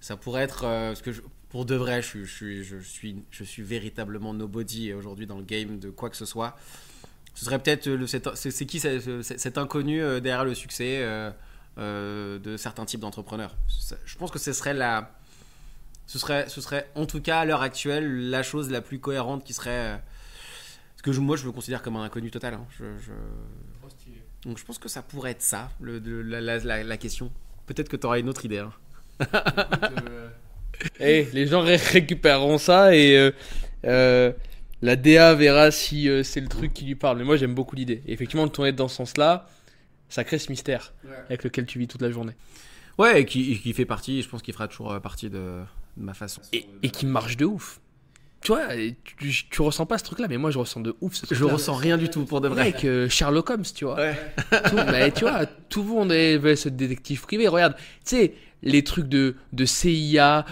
Ça 0.00 0.16
pourrait 0.16 0.42
être 0.42 0.60
parce 0.62 1.02
que 1.02 1.10
pour 1.48 1.64
de 1.64 1.74
vrai, 1.74 2.02
je, 2.02 2.24
suis- 2.24 2.64
je 2.64 2.78
suis, 2.80 3.22
véritablement 3.62 4.34
nobody 4.34 4.92
aujourd'hui 4.92 5.26
dans 5.26 5.38
le 5.38 5.44
game 5.44 5.78
de 5.78 5.90
quoi 5.90 6.10
que 6.10 6.16
ce 6.16 6.24
soit. 6.26 6.56
Ce 7.34 7.44
serait 7.46 7.58
peut-être 7.58 7.88
c'est 8.34 8.66
qui 8.66 8.80
ce- 8.80 9.22
ce- 9.22 9.38
cet 9.38 9.56
inconnu 9.58 9.98
derrière 10.20 10.44
le 10.44 10.54
succès 10.54 11.02
euh, 11.78 12.36
euh, 12.36 12.38
de 12.38 12.56
certains 12.56 12.84
types 12.84 13.00
d'entrepreneurs. 13.00 13.56
Je 14.04 14.16
pense 14.16 14.30
que 14.30 14.38
ce 14.38 14.52
serait 14.52 14.74
la, 14.74 15.10
ce 16.06 16.18
serait, 16.18 16.48
ce 16.48 16.60
serait 16.60 16.88
en 16.94 17.06
tout 17.06 17.20
cas 17.20 17.40
à 17.40 17.44
l'heure 17.44 17.62
actuelle 17.62 18.30
la 18.30 18.42
chose 18.42 18.70
la 18.70 18.80
plus 18.80 18.98
cohérente 18.98 19.44
qui 19.44 19.52
serait, 19.52 19.70
euh, 19.70 19.96
ce 20.96 21.02
que 21.02 21.12
je- 21.12 21.20
moi 21.20 21.36
je 21.36 21.46
me 21.46 21.52
considère 21.52 21.82
comme 21.82 21.96
un 21.96 22.02
inconnu 22.04 22.30
total. 22.30 22.54
hein. 22.54 22.66
Je- 22.78 22.84
je- 23.04 23.12
Donc 24.48 24.58
je 24.58 24.64
pense 24.64 24.78
que 24.78 24.88
ça 24.88 25.02
pourrait 25.02 25.30
être 25.30 25.42
ça, 25.42 25.70
le, 25.80 25.98
la, 26.22 26.40
la- 26.40 26.58
la- 26.58 26.82
la 26.82 26.96
question. 26.96 27.30
Peut-être 27.66 27.88
que 27.88 27.96
tu 27.96 28.06
auras 28.06 28.18
une 28.18 28.28
autre 28.28 28.44
idée. 28.44 28.58
hein. 28.58 28.72
Eh, 30.98 31.28
les 31.32 31.46
gens 31.46 31.60
ré- 31.62 31.76
récupéreront 31.76 32.58
ça 32.58 32.94
et 32.94 33.16
euh, 33.16 33.30
euh, 33.84 34.32
la 34.80 34.96
DA 34.96 35.32
verra 35.34 35.70
si 35.70 36.08
euh, 36.08 36.22
c'est 36.24 36.40
le 36.40 36.48
truc 36.48 36.72
qui 36.74 36.84
lui 36.84 36.96
parle. 36.96 37.18
Mais 37.18 37.24
moi, 37.24 37.36
j'aime 37.36 37.54
beaucoup 37.54 37.76
l'idée. 37.76 38.02
Et 38.06 38.12
effectivement, 38.12 38.42
le 38.44 38.50
tourner 38.50 38.72
dans 38.72 38.88
ce 38.88 38.96
sens-là, 38.96 39.48
ça 40.12 40.24
crée 40.24 40.38
ce 40.38 40.50
mystère 40.50 40.92
avec 41.28 41.42
lequel 41.44 41.66
tu 41.66 41.78
vis 41.78 41.88
toute 41.88 42.02
la 42.02 42.10
journée. 42.10 42.34
Ouais, 42.98 43.22
et 43.22 43.24
qui, 43.24 43.52
et 43.52 43.58
qui 43.58 43.72
fait 43.72 43.86
partie, 43.86 44.22
je 44.22 44.28
pense 44.28 44.42
qu'il 44.42 44.52
fera 44.52 44.68
toujours 44.68 44.92
euh, 44.92 45.00
partie 45.00 45.30
de, 45.30 45.38
de 45.96 46.02
ma 46.04 46.12
façon. 46.14 46.42
Et, 46.52 46.66
et 46.82 46.90
qui 46.90 47.06
marche 47.06 47.36
de 47.38 47.46
ouf. 47.46 47.80
Tu 48.42 48.48
vois, 48.52 48.66
tu, 49.04 49.32
tu 49.48 49.62
ressens 49.62 49.86
pas 49.86 49.96
ce 49.98 50.04
truc-là, 50.04 50.26
mais 50.28 50.36
moi, 50.36 50.50
je 50.50 50.58
ressens 50.58 50.80
de 50.80 50.94
ouf 51.00 51.14
ce 51.14 51.20
Je 51.30 51.34
truc-là. 51.36 51.52
ressens 51.54 51.74
rien 51.74 51.96
du 51.96 52.10
tout 52.10 52.24
pour 52.26 52.40
de 52.40 52.48
vrai. 52.48 52.64
Mec, 52.64 52.84
euh, 52.84 53.08
Sherlock 53.08 53.48
Holmes, 53.50 53.62
tu 53.74 53.84
vois. 53.84 53.94
Ouais. 53.96 54.14
Tout- 54.68 54.76
mais 54.90 55.10
tu 55.12 55.20
vois, 55.20 55.46
tout 55.46 55.82
le 55.82 55.88
monde 55.88 56.12
est 56.12 56.56
ce 56.56 56.68
détective 56.68 57.22
privé. 57.22 57.46
Regarde, 57.48 57.74
tu 57.76 57.82
sais, 58.04 58.34
les 58.62 58.82
trucs 58.84 59.08
de, 59.08 59.36
de 59.52 59.64
CIA. 59.64 60.44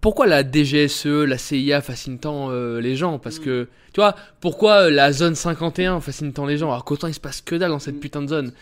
Pourquoi 0.00 0.26
la 0.26 0.42
DGSE, 0.42 1.06
la 1.06 1.36
CIA 1.36 1.82
fascine 1.82 2.18
tant 2.18 2.50
euh, 2.50 2.80
les 2.80 2.96
gens? 2.96 3.18
Parce 3.18 3.38
que, 3.38 3.68
tu 3.92 4.00
vois, 4.00 4.16
pourquoi 4.40 4.84
euh, 4.86 4.90
la 4.90 5.12
zone 5.12 5.34
51 5.34 6.00
fascine 6.00 6.32
tant 6.32 6.46
les 6.46 6.56
gens? 6.56 6.70
Alors 6.70 6.84
qu'autant 6.84 7.06
il 7.06 7.14
se 7.14 7.20
passe 7.20 7.40
que 7.42 7.54
dalle 7.54 7.70
dans 7.70 7.78
cette 7.78 8.00
putain 8.00 8.22
de 8.22 8.28
zone. 8.28 8.52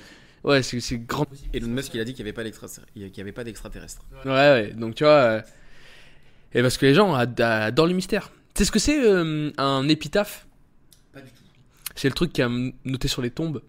Ouais, 0.44 0.62
c'est 0.62 0.80
c'est 0.80 0.98
grand. 0.98 1.26
Elon 1.52 1.68
Musk, 1.68 1.94
il 1.94 2.00
a 2.00 2.04
dit 2.04 2.12
qu'il 2.14 2.24
n'y 2.24 2.28
avait 2.30 3.32
pas 3.32 3.44
d'extraterrestres. 3.44 4.02
Ouais, 4.24 4.30
ouais. 4.32 4.72
Donc, 4.76 4.94
tu 4.96 5.04
vois. 5.04 5.12
euh, 5.12 5.40
Et 6.54 6.62
parce 6.62 6.76
que 6.78 6.86
les 6.86 6.94
gens 6.94 7.14
ad- 7.14 7.40
adorent 7.40 7.86
le 7.88 7.94
mystère. 7.94 8.30
Tu 8.54 8.60
sais 8.60 8.64
ce 8.64 8.72
que 8.72 8.78
c'est 8.78 8.98
euh, 9.04 9.50
un 9.58 9.88
épitaphe? 9.88 10.46
Pas 11.12 11.20
du 11.20 11.28
tout. 11.30 11.42
C'est 11.94 12.08
le 12.08 12.14
truc 12.14 12.32
qui 12.32 12.42
a 12.42 12.48
noté 12.84 13.06
sur 13.08 13.22
les 13.22 13.30
tombes. 13.30 13.60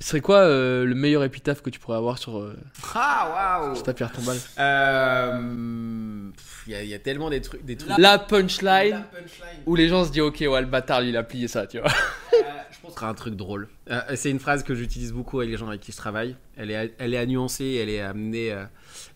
Ce 0.00 0.08
serait 0.10 0.20
quoi 0.20 0.38
euh, 0.38 0.84
le 0.84 0.94
meilleur 0.94 1.24
épitaphe 1.24 1.60
que 1.62 1.70
tu 1.70 1.78
pourrais 1.80 1.96
avoir 1.96 2.18
sur, 2.18 2.38
euh, 2.38 2.56
Ah 2.94 3.60
waouh 3.64 3.74
sur 3.74 3.82
ta 3.84 3.92
pierre 3.94 4.12
tombale? 4.12 4.38
Euh, 4.58 6.30
Il 6.66 6.72
y, 6.72 6.76
a- 6.76 6.82
il 6.82 6.88
y 6.88 6.94
a 6.94 6.98
tellement 6.98 7.30
des 7.30 7.40
trucs. 7.40 7.64
Des 7.64 7.76
trucs 7.76 7.96
La 7.98 8.18
punchline 8.18 8.90
La 8.90 9.00
punchline. 9.00 9.62
où 9.66 9.74
les 9.74 9.88
gens 9.88 10.04
se 10.04 10.10
disent 10.10 10.20
ok 10.22 10.38
ouais 10.48 10.60
le 10.60 10.66
bâtard 10.66 11.00
lui 11.00 11.08
il 11.10 11.16
a 11.16 11.22
plié 11.22 11.48
ça 11.48 11.66
tu 11.66 11.78
vois. 11.80 11.88
Euh, 11.90 12.38
je 12.70 12.78
pense 12.82 12.94
que 12.94 13.04
un 13.04 13.14
truc 13.14 13.34
drôle. 13.34 13.68
Euh, 13.90 14.00
c'est 14.14 14.30
une 14.30 14.38
phrase 14.38 14.62
que 14.62 14.74
j'utilise 14.74 15.12
beaucoup 15.12 15.38
avec 15.40 15.50
les 15.50 15.56
gens 15.56 15.68
avec 15.68 15.80
qui 15.80 15.92
je 15.92 15.96
travaille. 15.96 16.36
Elle 16.56 16.70
est, 16.70 16.76
à, 16.76 16.84
elle 16.98 17.14
est 17.14 17.18
à 17.18 17.26
nuancer, 17.26 17.64
elle 17.82 17.88
est 17.88 18.02
euh, 18.02 18.64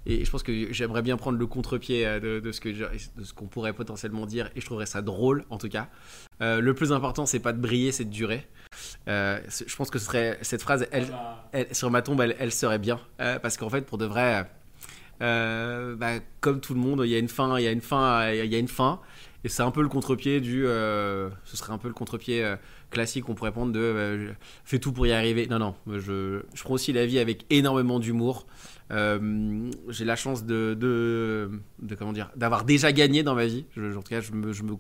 et 0.07 0.25
je 0.25 0.31
pense 0.31 0.43
que 0.43 0.73
j'aimerais 0.73 1.03
bien 1.03 1.17
prendre 1.17 1.39
le 1.39 1.47
contre-pied 1.47 2.07
euh, 2.07 2.21
de, 2.21 2.41
de 2.41 2.53
ce 2.53 2.61
que 2.61 2.73
je- 2.73 2.85
de 3.17 3.25
ce 3.25 3.33
qu'on 3.35 3.47
pourrait 3.47 3.73
potentiellement 3.73 4.27
dire. 4.27 4.49
Et 4.57 4.61
je 4.61 4.67
trouverais 4.67 4.87
ça 4.87 5.03
drôle, 5.03 5.45
en 5.51 5.59
tout 5.59 5.69
cas. 5.69 5.89
Euh, 6.41 6.61
le 6.61 6.75
plus 6.75 6.93
important, 6.93 7.27
c'est 7.27 7.39
pas 7.41 7.53
de 7.53 7.59
briller, 7.61 7.93
c'est 7.93 8.05
de 8.05 8.11
durer. 8.11 8.47
Euh, 9.09 9.41
je 9.49 9.75
pense 9.77 9.91
que 9.91 9.99
ce 9.99 10.07
serait 10.07 10.39
cette 10.43 10.63
phrase, 10.63 10.87
elle, 10.93 11.07
elle- 11.53 11.75
sur 11.75 11.91
ma 11.91 12.03
tombe, 12.03 12.21
elle, 12.21 12.37
elle 12.39 12.53
serait 12.53 12.79
bien. 12.79 13.01
Euh, 13.21 13.39
parce 13.39 13.57
qu'en 13.57 13.69
fait, 13.71 13.83
pour 13.85 13.99
de 13.99 14.07
vrai, 14.07 14.49
euh, 15.23 15.95
bah, 15.97 16.15
comme 16.41 16.61
tout 16.61 16.75
le 16.75 16.81
monde, 16.81 17.03
il 17.05 17.11
y 17.11 17.15
a 17.15 17.19
une 17.19 17.29
fin, 17.29 17.59
il 17.59 17.65
y 17.65 17.67
a 17.69 17.73
une 17.73 17.81
fin, 17.81 18.31
il 18.31 18.47
y 18.51 18.55
a 18.55 18.59
une 18.59 18.69
fin. 18.69 19.01
Et 19.45 19.49
c'est 19.49 19.63
un 19.65 19.73
peu 19.73 19.83
le 19.83 19.89
contre-pied 19.89 20.41
du. 20.41 20.63
ce 20.63 21.31
serait 21.57 21.73
un 21.73 21.79
peu 21.79 21.89
le 21.89 21.95
contre-pied 21.95 22.55
classique 22.91 23.25
qu'on 23.25 23.35
pourrait 23.35 23.51
prendre 23.53 23.73
de. 23.73 24.29
fais 24.65 24.79
tout 24.79 24.93
pour 24.93 25.05
y 25.07 25.13
arriver. 25.13 25.49
Non, 25.49 25.59
non. 25.59 25.75
Je, 25.89 26.43
je 26.55 26.63
prends 26.63 26.75
aussi 26.75 26.93
la 26.93 27.07
vie 27.07 27.19
avec 27.19 27.45
énormément 27.51 27.99
d'humour. 27.99 28.47
Euh, 28.93 29.69
J'ai 29.89 30.05
la 30.05 30.15
chance 30.17 30.45
de, 30.45 30.75
de, 30.79 31.51
de 31.81 31.95
comment 31.97 32.13
dire, 32.13 32.31
d'avoir 32.37 32.65
déjà 32.65 32.93
gagné 32.93 33.23
dans 33.25 33.35
ma 33.35 33.47
vie. 33.47 33.65
Je, 33.77 33.97
en 33.97 34.03
tout 34.03 34.11
cas, 34.11 34.21
je 34.21 34.31
me, 34.33 34.53
je 34.53 34.63
me, 34.63 34.75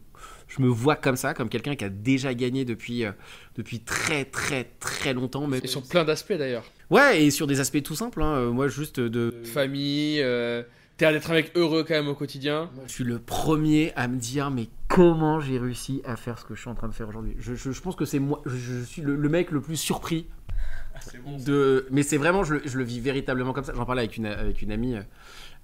je 0.57 0.63
me 0.63 0.69
vois 0.69 0.97
comme 0.97 1.17
ça, 1.17 1.35
comme 1.35 1.49
quelqu'un 1.49 1.75
qui 1.77 1.85
a 1.85 1.89
déjà 1.89 2.35
gagné 2.35 2.65
depuis, 2.65 3.05
euh, 3.05 3.13
depuis 3.57 3.81
très, 3.81 4.25
très, 4.25 4.65
très 4.81 5.15
longtemps. 5.15 5.51
Et 5.53 5.67
sur 5.67 5.83
plein 5.83 6.05
d'aspects 6.05 6.33
d'ailleurs. 6.35 6.65
Ouais, 6.91 7.23
et 7.25 7.31
sur 7.31 7.47
des 7.47 7.61
aspects 7.61 7.83
tout 7.83 7.95
simples. 7.95 8.23
hein. 8.23 8.51
Moi, 8.51 8.69
juste 8.69 9.01
de. 9.01 9.35
Famille, 9.45 10.21
euh, 10.21 10.63
t'as 10.99 11.07
l'air 11.11 11.21
d'être 11.21 11.31
un 11.31 11.35
mec 11.35 11.53
heureux 11.55 11.85
quand 11.85 11.95
même 11.95 12.09
au 12.09 12.15
quotidien. 12.15 12.71
Je 12.87 12.93
suis 12.93 13.05
le 13.05 13.19
premier 13.19 13.93
à 13.97 14.09
me 14.09 14.19
dire, 14.19 14.51
mais 14.51 14.69
comment 14.89 15.41
j'ai 15.41 15.59
réussi 15.59 16.03
à 16.05 16.17
faire 16.17 16.39
ce 16.39 16.45
que 16.45 16.55
je 16.55 16.61
suis 16.61 16.71
en 16.71 16.75
train 16.75 16.89
de 16.89 16.95
faire 16.95 17.09
aujourd'hui? 17.09 17.35
Je, 17.39 17.55
je- 17.55 17.71
je 17.73 17.81
pense 17.81 17.97
que 17.97 18.05
c'est 18.05 18.19
moi, 18.19 18.43
je, 18.45 18.57
je 18.57 18.85
suis 18.85 19.01
le, 19.03 19.17
le 19.17 19.29
mec 19.31 19.51
le 19.53 19.61
plus 19.63 19.77
surpris 19.77 20.27
de. 21.47 21.87
Mais 21.91 22.03
c'est 22.03 22.17
vraiment, 22.19 22.45
je, 22.45 22.55
le- 22.55 22.63
je 22.65 22.79
le 22.79 22.85
vis 22.85 23.01
véritablement 23.01 23.53
comme 23.53 23.65
ça. 23.65 23.73
J'en 23.75 23.85
parlais 23.85 24.03
avec 24.03 24.17
une, 24.17 24.27
avec 24.27 24.63
une 24.63 24.73
amie. 24.73 24.97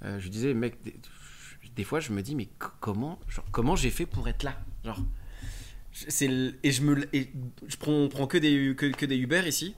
euh, 0.05 0.19
je 0.19 0.23
lui 0.25 0.31
disais, 0.31 0.55
mec, 0.55 0.77
des, 1.79 1.85
fois, 1.85 2.01
je 2.01 2.13
me 2.13 2.21
dis, 2.23 2.35
mais 2.35 2.47
co- 2.59 2.69
comment, 2.81 3.19
genre, 3.29 3.45
comment 3.53 3.75
j'ai 3.77 3.91
fait 3.91 4.05
pour 4.07 4.29
être 4.29 4.43
là 4.43 4.55
Genre, 4.85 5.01
le- 6.21 6.55
et 6.63 6.71
je 6.73 6.83
me, 6.83 7.09
et 7.17 7.31
je 7.67 7.77
prends, 7.77 7.93
on 7.93 8.09
prend 8.09 8.27
que 8.27 8.37
des, 8.37 8.75
que, 8.77 8.87
que 8.87 9.07
des 9.07 9.17
Uber 9.17 9.43
ici. 9.47 9.75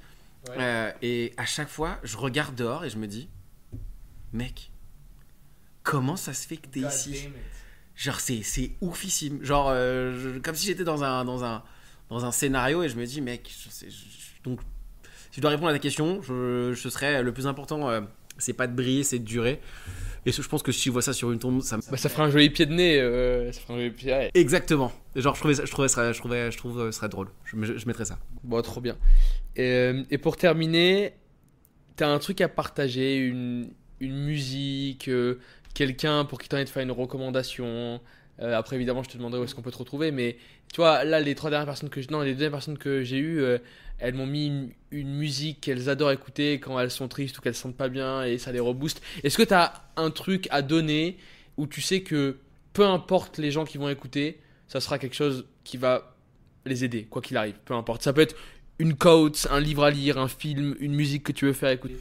Ouais. 0.48 0.54
Euh, 0.58 0.92
et 1.02 1.32
à 1.36 1.44
chaque 1.46 1.68
fois, 1.68 1.98
je 2.02 2.16
regarde 2.16 2.54
dehors 2.54 2.84
et 2.84 2.90
je 2.90 2.96
me 2.96 3.06
dis, 3.06 3.28
mec, 4.32 4.70
comment 5.82 6.16
ça 6.16 6.34
se 6.34 6.46
fait 6.46 6.56
que 6.56 6.66
t'es 6.68 6.80
ici? 6.80 7.28
Genre, 7.96 8.18
c'est, 8.20 8.42
c'est 8.42 8.72
oufissime. 8.80 9.42
Genre, 9.44 9.68
euh, 9.70 10.18
je- 10.34 10.38
comme 10.38 10.54
si 10.54 10.66
j'étais 10.66 10.84
dans 10.84 11.04
un, 11.04 11.24
dans, 11.24 11.44
un, 11.44 11.62
dans 12.08 12.24
un 12.24 12.32
scénario 12.32 12.82
et 12.82 12.88
je 12.88 12.96
me 12.96 13.04
dis, 13.04 13.20
mec, 13.20 13.50
je- 13.50 13.86
donc, 14.42 14.60
si 15.30 15.36
je 15.36 15.40
dois 15.42 15.50
répondre 15.50 15.68
à 15.68 15.72
ta 15.72 15.78
question, 15.78 16.22
je, 16.22 16.74
ce 16.74 16.88
serait 16.90 17.22
le 17.22 17.32
plus 17.32 17.46
important, 17.46 17.88
euh, 17.90 18.00
c'est 18.38 18.54
pas 18.54 18.66
de 18.66 18.74
briller, 18.74 19.04
c'est 19.04 19.18
de 19.18 19.24
durer. 19.24 19.60
Et 20.26 20.32
je 20.32 20.46
pense 20.48 20.62
que 20.62 20.70
si 20.72 20.84
je 20.84 20.90
vois 20.90 21.02
ça 21.02 21.12
sur 21.12 21.32
une 21.32 21.38
tombe, 21.38 21.62
ça 21.62 21.76
me. 21.76 21.82
Bah, 21.90 21.96
ça 21.96 22.08
ferait 22.08 22.24
un 22.24 22.30
joli 22.30 22.50
pied 22.50 22.66
de 22.66 22.74
nez. 22.74 23.00
euh, 23.00 23.50
ça 23.52 23.60
ferait 23.60 23.74
un 23.74 23.76
joli 23.78 23.90
pied- 23.90 24.12
ouais. 24.12 24.30
Exactement. 24.34 24.92
Genre, 25.16 25.34
je 25.34 25.40
trouvais, 25.40 25.54
ça- 25.54 25.64
je 25.64 25.70
trouvais, 25.70 25.88
ça- 25.88 26.12
je 26.12 26.18
trouvais, 26.18 26.50
je 26.50 26.58
trouve, 26.58 26.78
euh, 26.80 26.92
ce 26.92 26.98
serait 26.98 27.08
drôle. 27.08 27.28
Je, 27.44 27.56
je 27.78 27.86
mettrais 27.86 28.04
ça. 28.04 28.18
Bon, 28.44 28.60
trop 28.62 28.80
bien. 28.80 28.96
Et, 29.56 29.62
euh, 29.62 30.02
et 30.10 30.18
pour 30.18 30.36
terminer, 30.36 31.14
t'as 31.96 32.08
un 32.08 32.18
truc 32.18 32.40
à 32.42 32.48
partager, 32.48 33.16
une, 33.16 33.70
une 34.00 34.16
musique, 34.24 35.08
euh, 35.08 35.38
quelqu'un 35.74 36.24
pour 36.24 36.38
qui 36.38 36.54
envie 36.54 36.64
de 36.64 36.68
faire 36.68 36.82
une 36.82 36.90
recommandation. 36.92 38.00
Euh, 38.40 38.56
après, 38.56 38.76
évidemment, 38.76 39.02
je 39.02 39.10
te 39.10 39.16
demanderai 39.16 39.40
où 39.40 39.44
est-ce 39.44 39.54
qu'on 39.54 39.62
peut 39.62 39.70
te 39.70 39.78
retrouver, 39.78 40.12
mais 40.12 40.36
tu 40.72 40.76
vois, 40.76 41.04
là, 41.04 41.20
les 41.20 41.34
trois 41.34 41.50
dernières 41.50 41.66
personnes 41.66 41.90
que 41.90 42.00
non, 42.10 42.22
les 42.22 42.32
deux 42.32 42.38
dernières 42.38 42.52
personnes 42.52 42.78
que 42.78 43.02
j'ai 43.02 43.18
eues, 43.18 43.40
euh, 43.40 43.58
elles 43.98 44.14
m'ont 44.14 44.26
mis 44.26 44.72
une, 44.90 45.08
musique 45.08 45.60
qu'elles 45.60 45.90
adorent 45.90 46.12
écouter 46.12 46.58
quand 46.58 46.78
elles 46.80 46.90
sont 46.90 47.08
tristes 47.08 47.36
ou 47.38 47.42
qu'elles 47.42 47.54
se 47.54 47.62
sentent 47.62 47.76
pas 47.76 47.88
bien 47.88 48.24
et 48.24 48.38
ça 48.38 48.50
les 48.50 48.60
rebooste. 48.60 49.02
Est-ce 49.22 49.36
que 49.36 49.42
t'as 49.42 49.72
un 49.96 50.10
truc 50.10 50.48
à 50.50 50.62
donner 50.62 51.18
où 51.58 51.66
tu 51.66 51.82
sais 51.82 52.00
que 52.00 52.38
peu 52.72 52.86
importe 52.86 53.38
les 53.38 53.50
gens 53.50 53.64
qui 53.64 53.76
vont 53.76 53.90
écouter, 53.90 54.40
ça 54.68 54.80
sera 54.80 54.98
quelque 54.98 55.16
chose 55.16 55.46
qui 55.64 55.76
va 55.76 56.16
les 56.64 56.84
aider, 56.84 57.04
quoi 57.04 57.20
qu'il 57.20 57.36
arrive, 57.36 57.56
peu 57.64 57.74
importe. 57.74 58.02
Ça 58.02 58.12
peut 58.12 58.22
être 58.22 58.36
une 58.78 58.94
quote, 58.94 59.46
un 59.50 59.60
livre 59.60 59.84
à 59.84 59.90
lire, 59.90 60.16
un 60.16 60.28
film, 60.28 60.76
une 60.80 60.94
musique 60.94 61.24
que 61.24 61.32
tu 61.32 61.44
veux 61.44 61.52
faire 61.52 61.70
écouter. 61.70 61.96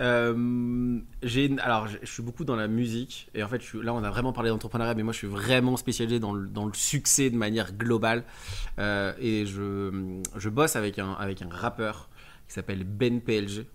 Euh, 0.00 0.98
j'ai, 1.22 1.54
alors, 1.60 1.86
je 1.88 2.10
suis 2.10 2.22
beaucoup 2.22 2.44
dans 2.44 2.56
la 2.56 2.68
musique. 2.68 3.28
Et 3.34 3.42
en 3.42 3.48
fait, 3.48 3.60
là, 3.74 3.92
on 3.94 4.02
a 4.02 4.10
vraiment 4.10 4.32
parlé 4.32 4.50
d'entrepreneuriat, 4.50 4.94
mais 4.94 5.02
moi, 5.02 5.12
je 5.12 5.18
suis 5.18 5.26
vraiment 5.26 5.76
spécialisé 5.76 6.18
dans 6.18 6.32
le, 6.32 6.46
dans 6.48 6.66
le 6.66 6.74
succès 6.74 7.30
de 7.30 7.36
manière 7.36 7.72
globale. 7.72 8.24
Euh, 8.78 9.12
et 9.20 9.46
je, 9.46 10.20
je 10.36 10.48
bosse 10.48 10.76
avec 10.76 10.98
un, 10.98 11.12
avec 11.12 11.42
un 11.42 11.48
rappeur 11.48 12.08
qui 12.48 12.54
s'appelle 12.54 12.84
Ben 12.84 13.20
PLG. 13.20 13.66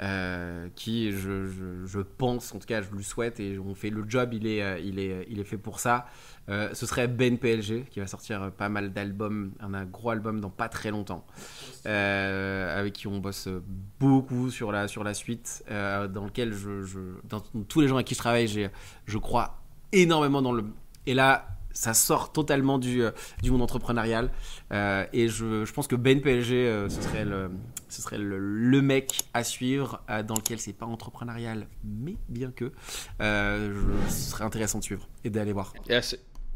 Euh, 0.00 0.68
qui 0.74 1.12
je, 1.12 2.00
pense, 2.00 2.54
en 2.54 2.58
tout 2.58 2.66
cas 2.66 2.82
je 2.82 2.90
le 2.90 3.02
souhaite 3.02 3.40
et 3.40 3.58
on 3.58 3.74
fait 3.74 3.90
le 3.90 4.04
job, 4.06 4.32
il 4.32 4.46
est, 4.46 4.62
euh, 4.62 4.78
il 4.78 4.98
est, 4.98 5.26
il 5.28 5.40
est 5.40 5.44
fait 5.44 5.58
pour 5.58 5.80
ça. 5.80 6.06
Euh, 6.48 6.70
ce 6.72 6.86
serait 6.86 7.08
Ben 7.08 7.36
PLG 7.36 7.84
qui 7.90 8.00
va 8.00 8.06
sortir 8.06 8.42
euh, 8.42 8.50
pas 8.50 8.68
mal 8.68 8.92
d'albums, 8.92 9.52
un, 9.60 9.84
gros 9.84 10.10
album 10.10 10.40
dans 10.40 10.50
pas 10.50 10.68
très 10.68 10.90
longtemps, 10.90 11.26
euh, 11.86 12.78
avec 12.78 12.94
qui 12.94 13.06
on 13.06 13.18
bosse 13.18 13.48
beaucoup 13.98 14.50
sur 14.50 14.72
la, 14.72 14.88
sur 14.88 15.04
la 15.04 15.12
suite, 15.12 15.62
euh, 15.70 16.08
dans 16.08 16.24
lequel 16.24 16.54
je, 16.54 16.86
dans 17.28 17.40
tous 17.40 17.80
les 17.80 17.88
gens 17.88 17.96
avec 17.96 18.06
qui 18.06 18.14
je 18.14 18.18
travaille, 18.18 18.70
je 19.06 19.18
crois 19.18 19.62
énormément 19.92 20.40
dans 20.40 20.52
le. 20.52 20.64
Et 21.06 21.14
là, 21.14 21.57
ça 21.78 21.94
sort 21.94 22.32
totalement 22.32 22.78
du, 22.78 23.02
euh, 23.04 23.12
du 23.42 23.52
monde 23.52 23.62
entrepreneurial. 23.62 24.30
Euh, 24.72 25.04
et 25.12 25.28
je, 25.28 25.64
je 25.64 25.72
pense 25.72 25.86
que 25.86 25.94
Ben 25.94 26.20
PLG, 26.20 26.52
euh, 26.52 26.88
ce 26.88 27.00
serait 27.00 27.24
le, 27.24 27.50
ce 27.88 28.02
serait 28.02 28.18
le, 28.18 28.38
le 28.38 28.82
mec 28.82 29.22
à 29.32 29.44
suivre, 29.44 30.02
euh, 30.10 30.24
dans 30.24 30.34
lequel 30.34 30.58
c'est 30.58 30.72
pas 30.72 30.86
entrepreneurial, 30.86 31.68
mais 31.84 32.16
bien 32.28 32.50
que 32.50 32.72
euh, 33.20 33.72
je- 34.08 34.10
ce 34.10 34.30
serait 34.30 34.44
intéressant 34.44 34.78
de 34.80 34.84
suivre 34.84 35.06
et 35.22 35.30
d'aller 35.30 35.52
voir. 35.52 35.72
Et 35.88 35.94
à, 35.94 36.00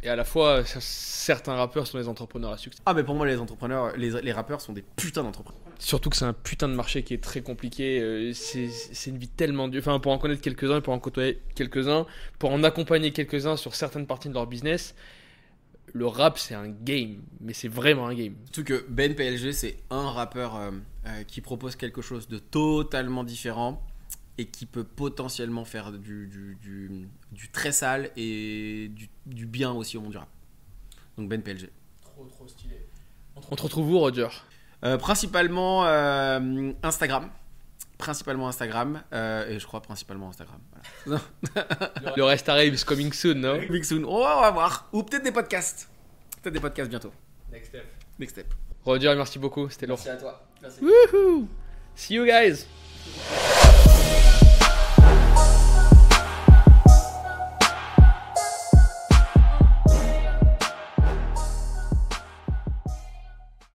et 0.03 0.09
à 0.09 0.17
la 0.17 0.25
fois, 0.25 0.65
certains 0.65 1.55
rappeurs 1.55 1.87
sont 1.87 1.99
des 1.99 2.09
entrepreneurs 2.09 2.51
à 2.51 2.59
succès. 2.59 2.81
Ah, 2.85 2.93
mais 2.93 3.05
pour 3.05 3.15
moi, 3.15 3.25
les 3.25 3.39
entrepreneurs, 3.39 3.97
les, 3.97 4.21
les 4.21 4.33
rappeurs 4.33 4.61
sont 4.61 4.73
des 4.73 4.83
putains 4.83 5.23
d'entrepreneurs. 5.23 5.62
Surtout 5.85 6.11
que 6.11 6.17
c'est 6.17 6.25
un 6.25 6.33
putain 6.33 6.69
de 6.69 6.75
marché 6.75 7.03
qui 7.03 7.13
est 7.13 7.23
très 7.23 7.43
compliqué. 7.43 8.01
euh, 8.01 8.33
C'est 8.35 9.11
une 9.11 9.19
vie 9.19 9.27
tellement 9.29 9.67
dure. 9.67 9.81
Enfin, 9.81 9.99
pour 9.99 10.13
en 10.13 10.19
connaître 10.19 10.41
quelques-uns 10.41 10.79
et 10.79 10.81
pour 10.81 10.93
en 10.93 11.01
côtoyer 11.01 11.43
quelques-uns, 11.57 12.07
pour 12.39 12.53
en 12.53 12.63
accompagner 12.63 13.11
quelques-uns 13.13 13.57
sur 13.57 13.75
certaines 13.75 14.07
parties 14.07 14.29
de 14.29 14.35
leur 14.35 14.47
business, 14.47 14.95
le 15.93 16.07
rap 16.07 16.39
c'est 16.39 16.55
un 16.55 16.69
game. 16.69 17.17
Mais 17.41 17.53
c'est 17.53 17.67
vraiment 17.69 18.07
un 18.07 18.15
game. 18.15 18.35
Surtout 18.53 18.65
que 18.65 18.87
Ben 18.89 19.15
PLG, 19.17 19.53
c'est 19.53 19.77
un 19.91 20.09
rappeur 20.11 20.55
euh, 20.55 20.71
euh, 21.07 21.25
qui 21.25 21.41
propose 21.41 21.75
quelque 21.75 22.01
chose 22.01 22.29
de 22.29 22.39
totalement 22.39 23.25
différent 23.25 23.85
et 24.39 24.47
qui 24.47 24.67
peut 24.67 24.85
potentiellement 24.85 25.65
faire 25.65 25.91
du, 25.91 26.29
du, 26.29 26.57
du- 26.63 27.09
du 27.33 27.49
très 27.51 27.73
sale 27.73 28.11
et 28.17 28.89
du, 28.95 29.09
du 29.27 29.47
bien 29.47 29.73
aussi 29.73 29.97
au 29.99 30.01
monde 30.01 30.13
du 30.13 30.19
rap. 30.19 30.29
Donc 31.19 31.29
Ben 31.29 31.43
PLG. 31.43 31.71
Trop, 32.03 32.25
trop 32.27 32.47
stylé. 32.47 32.87
On 33.51 33.57
te 33.57 33.63
retrouve 33.63 33.91
où, 33.91 33.99
Roger? 33.99 34.29
Principalement 34.99 35.85
euh, 35.87 36.73
Instagram. 36.83 37.31
Principalement 37.99 38.49
Instagram. 38.49 39.01
euh, 39.13 39.49
et 39.49 39.59
je 39.61 39.67
crois 39.67 39.81
principalement 39.81 40.29
Instagram. 40.31 40.59
Voilà. 41.07 41.21
Le 42.17 42.25
reste 42.25 42.49
arrive, 42.49 42.75
is 42.75 42.85
coming 42.85 43.13
soon, 43.13 43.35
non 43.35 43.59
Big 43.71 43.85
soon. 43.85 44.03
Oh, 44.05 44.25
on 44.27 44.41
va 44.41 44.51
voir. 44.51 44.89
Ou 44.93 45.03
peut-être 45.05 45.23
des 45.23 45.31
podcasts. 45.33 45.89
Peut-être 46.43 46.55
des 46.55 46.61
podcasts 46.61 46.91
bientôt. 46.91 47.13
Next 47.53 47.69
step. 47.69 47.85
Next 48.19 48.33
step. 48.33 48.53
Roger, 48.85 49.15
merci 49.15 49.39
beaucoup, 49.39 49.69
c'était 49.69 49.87
lourd. 49.87 50.01
à 50.05 50.17
toi. 50.17 50.43
Merci. 50.61 50.81
Woohoo! 50.81 51.47
See 51.95 52.15
you 52.15 52.25
guys! 52.27 52.67